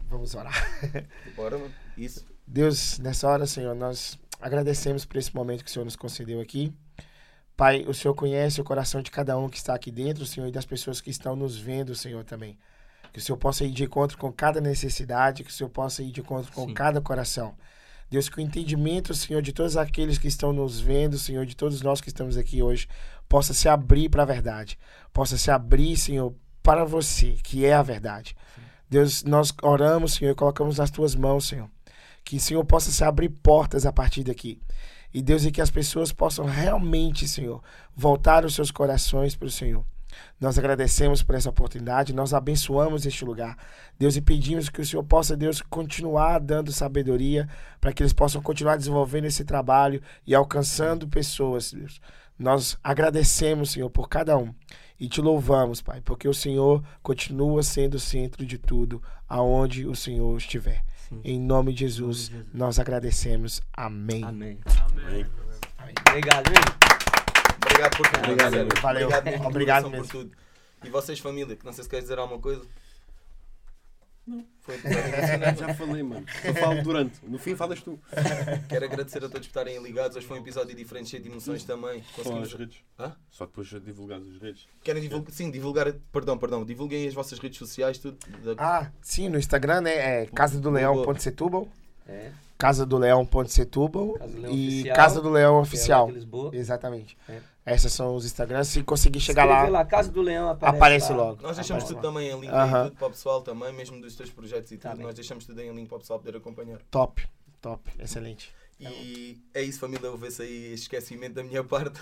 vamos 0.08 0.34
orar. 0.34 0.54
Bora, 1.36 1.58
mano. 1.58 1.72
Isso. 1.96 2.26
Deus, 2.46 2.98
nessa 2.98 3.28
hora, 3.28 3.46
Senhor, 3.46 3.74
nós 3.74 4.18
agradecemos 4.40 5.04
por 5.04 5.16
esse 5.18 5.34
momento 5.34 5.62
que 5.62 5.70
o 5.70 5.72
Senhor 5.72 5.84
nos 5.84 5.96
concedeu 5.96 6.40
aqui. 6.40 6.72
Pai, 7.56 7.84
o 7.86 7.92
Senhor 7.92 8.14
conhece 8.14 8.60
o 8.60 8.64
coração 8.64 9.02
de 9.02 9.10
cada 9.10 9.36
um 9.36 9.48
que 9.48 9.56
está 9.56 9.74
aqui 9.74 9.90
dentro, 9.90 10.24
Senhor, 10.24 10.46
e 10.46 10.52
das 10.52 10.64
pessoas 10.64 11.00
que 11.00 11.10
estão 11.10 11.34
nos 11.34 11.58
vendo, 11.58 11.94
Senhor, 11.94 12.24
também. 12.24 12.56
Que 13.12 13.18
o 13.18 13.22
Senhor 13.22 13.36
possa 13.36 13.64
ir 13.64 13.72
de 13.72 13.84
encontro 13.84 14.16
com 14.16 14.32
cada 14.32 14.60
necessidade, 14.60 15.42
que 15.42 15.50
o 15.50 15.52
Senhor 15.52 15.68
possa 15.68 16.02
ir 16.02 16.10
de 16.10 16.20
encontro 16.20 16.52
com 16.52 16.66
Sim. 16.66 16.74
cada 16.74 17.00
coração. 17.00 17.54
Deus, 18.10 18.28
que 18.28 18.38
o 18.38 18.40
entendimento, 18.40 19.12
Senhor, 19.12 19.42
de 19.42 19.52
todos 19.52 19.76
aqueles 19.76 20.16
que 20.16 20.28
estão 20.28 20.52
nos 20.52 20.80
vendo, 20.80 21.18
Senhor, 21.18 21.44
de 21.44 21.54
todos 21.54 21.82
nós 21.82 22.00
que 22.00 22.08
estamos 22.08 22.36
aqui 22.36 22.62
hoje, 22.62 22.88
possa 23.28 23.52
se 23.52 23.68
abrir 23.68 24.08
para 24.08 24.22
a 24.22 24.26
verdade. 24.26 24.78
Possa 25.12 25.36
se 25.36 25.50
abrir, 25.50 25.96
Senhor, 25.96 26.34
para 26.62 26.84
você, 26.84 27.36
que 27.42 27.66
é 27.66 27.74
a 27.74 27.82
verdade. 27.82 28.34
Deus, 28.88 29.22
nós 29.24 29.52
oramos, 29.62 30.14
Senhor, 30.14 30.32
e 30.32 30.34
colocamos 30.34 30.78
nas 30.78 30.90
tuas 30.90 31.14
mãos, 31.14 31.48
Senhor. 31.48 31.68
Que 32.24 32.40
Senhor 32.40 32.64
possa 32.64 32.90
se 32.90 33.04
abrir 33.04 33.28
portas 33.28 33.86
a 33.86 33.92
partir 33.92 34.24
daqui. 34.24 34.60
E 35.12 35.22
Deus, 35.22 35.44
e 35.44 35.50
que 35.50 35.60
as 35.60 35.70
pessoas 35.70 36.12
possam 36.12 36.44
realmente, 36.44 37.26
Senhor, 37.26 37.62
voltar 37.94 38.44
os 38.44 38.54
seus 38.54 38.70
corações 38.70 39.34
para 39.34 39.48
o 39.48 39.50
Senhor. 39.50 39.84
Nós 40.40 40.58
agradecemos 40.58 41.22
por 41.22 41.34
essa 41.34 41.50
oportunidade, 41.50 42.14
nós 42.14 42.32
abençoamos 42.32 43.06
este 43.06 43.24
lugar. 43.24 43.56
Deus, 43.98 44.16
e 44.16 44.20
pedimos 44.20 44.68
que 44.68 44.80
o 44.80 44.86
Senhor 44.86 45.02
possa, 45.04 45.36
Deus, 45.36 45.60
continuar 45.60 46.38
dando 46.38 46.72
sabedoria 46.72 47.48
para 47.80 47.92
que 47.92 48.02
eles 48.02 48.12
possam 48.12 48.40
continuar 48.40 48.76
desenvolvendo 48.76 49.26
esse 49.26 49.44
trabalho 49.44 50.02
e 50.26 50.34
alcançando 50.34 51.08
pessoas, 51.08 51.72
Deus. 51.72 52.00
Nós 52.38 52.78
agradecemos, 52.84 53.72
Senhor, 53.72 53.90
por 53.90 54.08
cada 54.08 54.36
um 54.38 54.54
e 55.00 55.08
te 55.08 55.20
louvamos, 55.20 55.80
Pai, 55.80 56.00
porque 56.00 56.28
o 56.28 56.34
Senhor 56.34 56.82
continua 57.02 57.62
sendo 57.62 57.94
o 57.94 58.00
centro 58.00 58.44
de 58.46 58.58
tudo, 58.58 59.02
aonde 59.28 59.86
o 59.86 59.94
Senhor 59.94 60.36
estiver. 60.36 60.84
Sim. 61.08 61.20
Em 61.24 61.40
nome 61.40 61.72
de 61.72 61.80
Jesus, 61.80 62.28
Em 62.28 62.32
nome 62.32 62.42
de 62.42 62.44
Jesus. 62.44 62.54
nós 62.54 62.78
agradecemos. 62.78 63.60
Amém. 63.72 64.22
Amém. 64.24 64.58
Bem. 65.10 65.26
Obrigado, 66.08 66.48
hein? 66.48 66.54
Obrigado 67.64 67.96
por 67.96 68.06
tudo. 68.08 68.18
Obrigado, 68.24 68.80
valeu. 68.82 69.08
Obrigado, 69.08 69.46
Obrigado 69.46 69.90
mesmo. 69.90 70.04
por 70.06 70.10
tudo. 70.12 70.30
E 70.84 70.88
vocês, 70.90 71.18
família, 71.18 71.56
que 71.56 71.64
não 71.64 71.72
sei 71.72 71.84
se 71.84 71.90
queres 71.90 72.04
dizer 72.04 72.18
alguma 72.18 72.40
coisa. 72.40 72.62
Não. 74.28 74.44
Foi 74.60 74.74
emocionante. 74.74 75.60
Já 75.60 75.74
falei, 75.74 76.02
mano. 76.02 76.26
Eu 76.44 76.54
falo 76.54 76.82
durante. 76.82 77.18
No 77.26 77.38
fim 77.38 77.56
falas 77.56 77.80
tu. 77.80 77.98
Quero 78.68 78.84
agradecer 78.84 79.18
a 79.18 79.20
todos 79.22 79.38
por 79.46 79.46
estarem 79.46 79.82
ligados. 79.82 80.16
Hoje 80.18 80.26
foi 80.26 80.38
um 80.38 80.42
episódio 80.42 80.76
diferente, 80.76 81.08
cheio 81.08 81.22
de 81.22 81.30
emoções 81.30 81.64
também. 81.64 82.02
Só 82.02 82.08
as 82.20 82.26
Conseguimos... 82.26 82.52
redes. 82.52 82.76
Hã? 82.98 83.16
Só 83.30 83.46
depois 83.46 83.66
de 83.68 83.80
divulgar 83.80 84.18
as 84.20 84.42
redes. 84.42 84.66
Querem 84.84 85.00
divulgar? 85.02 85.32
Sim, 85.32 85.50
divulgar. 85.50 85.90
Perdão, 86.12 86.36
perdão. 86.36 86.64
Divulguem 86.64 87.08
as 87.08 87.14
vossas 87.14 87.38
redes 87.38 87.58
sociais, 87.58 87.96
tudo. 87.96 88.18
Da- 88.44 88.54
Ah, 88.58 88.90
sim, 89.00 89.30
no 89.30 89.38
Instagram, 89.38 89.80
né? 89.80 90.22
É 90.22 90.26
casa 90.26 90.60
do 90.60 90.70
leão.setúbal, 90.70 91.66
É. 92.06 92.30
casa 92.58 92.84
do 92.84 92.98
leão.setúbal 92.98 94.18
e 94.50 94.84
casa 94.94 95.20
do 95.22 95.30
leão 95.30 95.56
é 95.56 95.60
oficial. 95.60 96.10
Exatamente. 96.52 97.16
É. 97.28 97.40
Esses 97.74 97.92
são 97.92 98.14
os 98.16 98.24
Instagrams. 98.24 98.68
Se 98.68 98.82
conseguir 98.82 99.20
chegar 99.20 99.44
lá, 99.44 99.68
lá, 99.68 99.84
Casa 99.84 100.10
do 100.10 100.20
Leão 100.22 100.48
aparece, 100.50 100.76
aparece 100.76 101.10
lá. 101.12 101.16
logo. 101.16 101.42
Nós 101.42 101.56
deixamos 101.56 101.84
Aparece 101.84 101.86
tudo 101.88 101.96
lá. 101.96 102.02
também 102.02 102.30
em 102.30 102.40
link 102.40 102.50
tudo 102.84 102.96
para 102.96 103.06
o 103.06 103.10
pessoal 103.10 103.42
também, 103.42 103.72
mesmo 103.72 104.00
dos 104.00 104.14
teus 104.16 104.30
projetos 104.30 104.70
e 104.72 104.78
Tá 104.78 104.90
tudo. 104.90 104.98
bem. 104.98 105.06
Nós 105.06 105.14
deixamos 105.14 105.44
tudo 105.46 105.60
em 105.60 105.72
link 105.74 105.88
para 105.88 105.96
o 105.96 106.00
pessoal 106.00 106.18
poder 106.18 106.36
acompanhar. 106.36 106.78
Top, 106.90 107.26
top, 107.60 107.90
excelente. 107.98 108.52
E 108.80 109.36
é 109.52 109.60
isso, 109.62 109.80
família. 109.80 110.08
Houve-se 110.08 110.40
aí 110.42 110.72
esquecimento 110.74 111.34
da 111.34 111.42
minha 111.42 111.62
parte. 111.64 112.00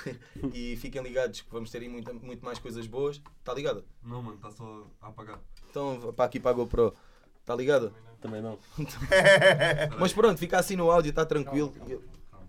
e 0.53 0.77
fiquem 0.77 1.03
ligados 1.03 1.41
que 1.41 1.51
vamos 1.51 1.71
ter 1.71 1.81
aí 1.81 1.89
muito, 1.89 2.13
muito 2.15 2.45
mais 2.45 2.59
coisas 2.59 2.87
boas. 2.87 3.21
Está 3.39 3.55
ligado? 3.55 3.83
Não, 4.03 4.23
mano, 4.23 4.37
está 4.37 4.51
só 4.51 4.87
a 5.01 5.09
apagar. 5.09 5.41
Então, 5.71 6.13
para 6.15 6.25
aqui 6.27 6.39
para 6.39 6.51
a 6.51 6.55
GoPro. 6.55 6.95
Está 7.41 7.55
ligado? 7.57 7.95
Também 8.21 8.43
não. 8.43 8.59
Mas 9.99 10.13
pronto, 10.13 10.37
fica 10.39 10.59
assim 10.59 10.77
no 10.77 10.91
áudio, 10.91 11.11
está 11.11 11.25
tranquilo. 11.25 11.73
Eu- 11.89 12.03
Calma. 12.31 12.49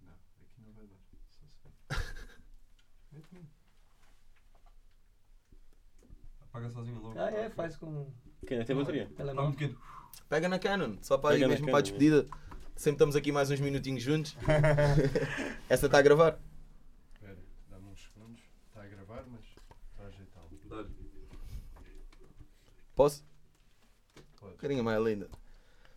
Não, 0.00 0.10
aqui 0.10 0.60
não 0.66 0.72
vai 0.72 0.86
dar. 0.86 0.96
Só 1.28 1.46
se- 1.46 2.04
Vem 3.12 3.22
comigo. 3.22 3.46
Apaga 6.60 6.70
sozinho 6.70 7.00
logo. 7.00 7.18
Ah, 7.18 7.30
é, 7.30 7.48
faz 7.50 7.76
com 7.76 8.12
Quem 8.46 8.58
é? 8.58 8.64
Tem 8.64 8.76
bateria? 8.76 9.04
Dá 9.06 9.10
um 9.10 9.14
telemóvel. 9.14 9.52
pequeno. 9.52 9.78
Pega 10.28 10.48
na 10.48 10.58
Canon, 10.58 10.96
só 11.00 11.16
para 11.16 11.30
aí 11.30 11.36
Pega 11.36 11.48
na 11.48 11.54
mesmo 11.54 11.66
para 11.66 11.78
a 11.78 11.82
Canon, 11.82 11.82
despedida. 11.82 12.26
Sempre 12.76 12.96
estamos 12.96 13.16
aqui 13.16 13.32
mais 13.32 13.50
uns 13.50 13.60
minutinhos 13.60 14.02
juntos. 14.02 14.36
Essa 15.68 15.86
está 15.86 15.98
a 15.98 16.02
gravar? 16.02 16.38
Espera, 17.14 17.38
dá-me 17.70 17.88
uns 17.88 18.02
segundos. 18.02 18.42
Está 18.68 18.82
a 18.82 18.86
gravar, 18.86 19.24
mas 19.26 19.40
está 19.40 20.04
a 20.04 20.06
ajeitá-lo. 20.06 20.50
Dá-lhe. 20.68 20.90
Posso? 22.94 23.24
Pode. 24.38 24.56
Carinha 24.56 24.82
mais 24.82 25.02
linda. 25.02 25.28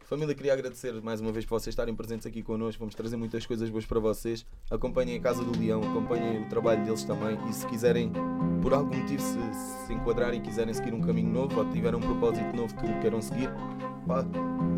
Família, 0.04 0.36
queria 0.36 0.54
agradecer 0.54 0.94
mais 1.02 1.22
uma 1.22 1.32
vez 1.32 1.46
por 1.46 1.60
vocês 1.60 1.72
estarem 1.72 1.96
presentes 1.96 2.28
aqui 2.28 2.44
connosco. 2.44 2.80
Vamos 2.80 2.94
trazer 2.94 3.16
muitas 3.16 3.46
coisas 3.46 3.70
boas 3.70 3.86
para 3.86 4.00
vocês. 4.00 4.46
Acompanhem 4.70 5.18
a 5.18 5.22
Casa 5.22 5.44
do 5.44 5.58
Leão, 5.58 5.82
acompanhem 5.82 6.44
o 6.44 6.50
trabalho 6.50 6.84
deles 6.84 7.04
também. 7.04 7.38
E 7.50 7.54
se 7.54 7.66
quiserem, 7.68 8.12
por 8.62 8.74
algum 8.74 8.96
motivo, 8.96 9.22
se, 9.22 9.40
se 9.86 9.94
enquadrarem 9.94 10.40
e 10.40 10.44
quiserem 10.44 10.74
seguir 10.74 10.94
um 10.94 11.02
caminho 11.02 11.32
novo 11.32 11.58
ou 11.58 11.70
tiverem 11.70 11.98
um 11.98 12.02
propósito 12.02 12.54
novo 12.56 12.76
que 12.76 13.00
queiram 13.00 13.22
seguir, 13.22 13.50
pá, 14.06 14.26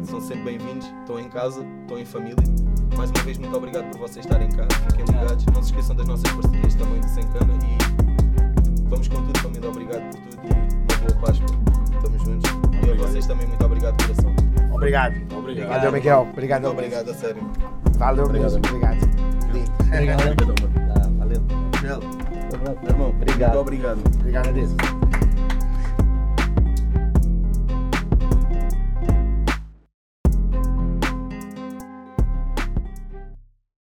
são 0.04 0.22
sempre 0.22 0.44
bem-vindos. 0.44 0.86
Estão 1.02 1.20
em 1.20 1.28
casa, 1.28 1.66
estão 1.82 1.98
em 1.98 2.06
família. 2.06 2.44
Mais 2.96 3.10
uma 3.10 3.24
vez, 3.24 3.38
muito 3.40 3.58
obrigado 3.58 3.90
por 3.92 4.02
vocês 4.02 4.26
estarem 4.26 4.50
cá. 4.50 4.68
Fiquem 4.92 5.06
ligados. 5.06 5.46
Não 5.48 5.64
se 5.64 5.72
esqueçam 5.72 5.96
das 5.96 6.08
nossas 6.08 6.32
parcerias 6.32 6.76
também 6.76 7.00
de 7.00 7.10
Sencana. 7.10 7.54
E 7.64 8.84
vamos 8.88 9.08
com 9.08 9.26
tudo, 9.26 9.40
família. 9.40 9.70
Obrigado 9.70 10.12
por 10.12 10.20
tudo 10.20 10.42
e 10.46 10.94
uma 10.94 11.10
boa 11.10 11.26
Páscoa. 11.26 11.48
Estamos 11.96 12.22
juntos. 12.22 12.52
E 12.86 12.92
a 12.92 12.96
vocês 12.96 13.26
também, 13.26 13.48
muito 13.48 13.66
obrigado, 13.66 14.00
coração. 14.04 14.55
Obrigado. 14.76 15.16
Obrigado. 15.36 15.70
Valeu, 15.70 15.92
Miguel. 15.92 16.28
Obrigado. 16.32 16.62
Muito 16.64 16.74
obrigado, 16.74 17.10
a 17.10 17.14
sério. 17.14 17.52
Valeu 17.98 18.26
Obrigado, 18.26 18.52
mesmo. 18.54 18.68
Obrigado. 18.68 19.00
Lindo. 19.54 19.72
Obrigado. 19.82 20.36
Tá, 20.94 21.10
valeu. 21.18 21.42
Meu 21.82 22.90
irmão, 22.90 23.10
Obrigado. 23.10 23.54
muito 23.54 23.60
obrigado. 23.60 24.00
Obrigado. 24.20 24.50
Agradeço. 24.50 24.76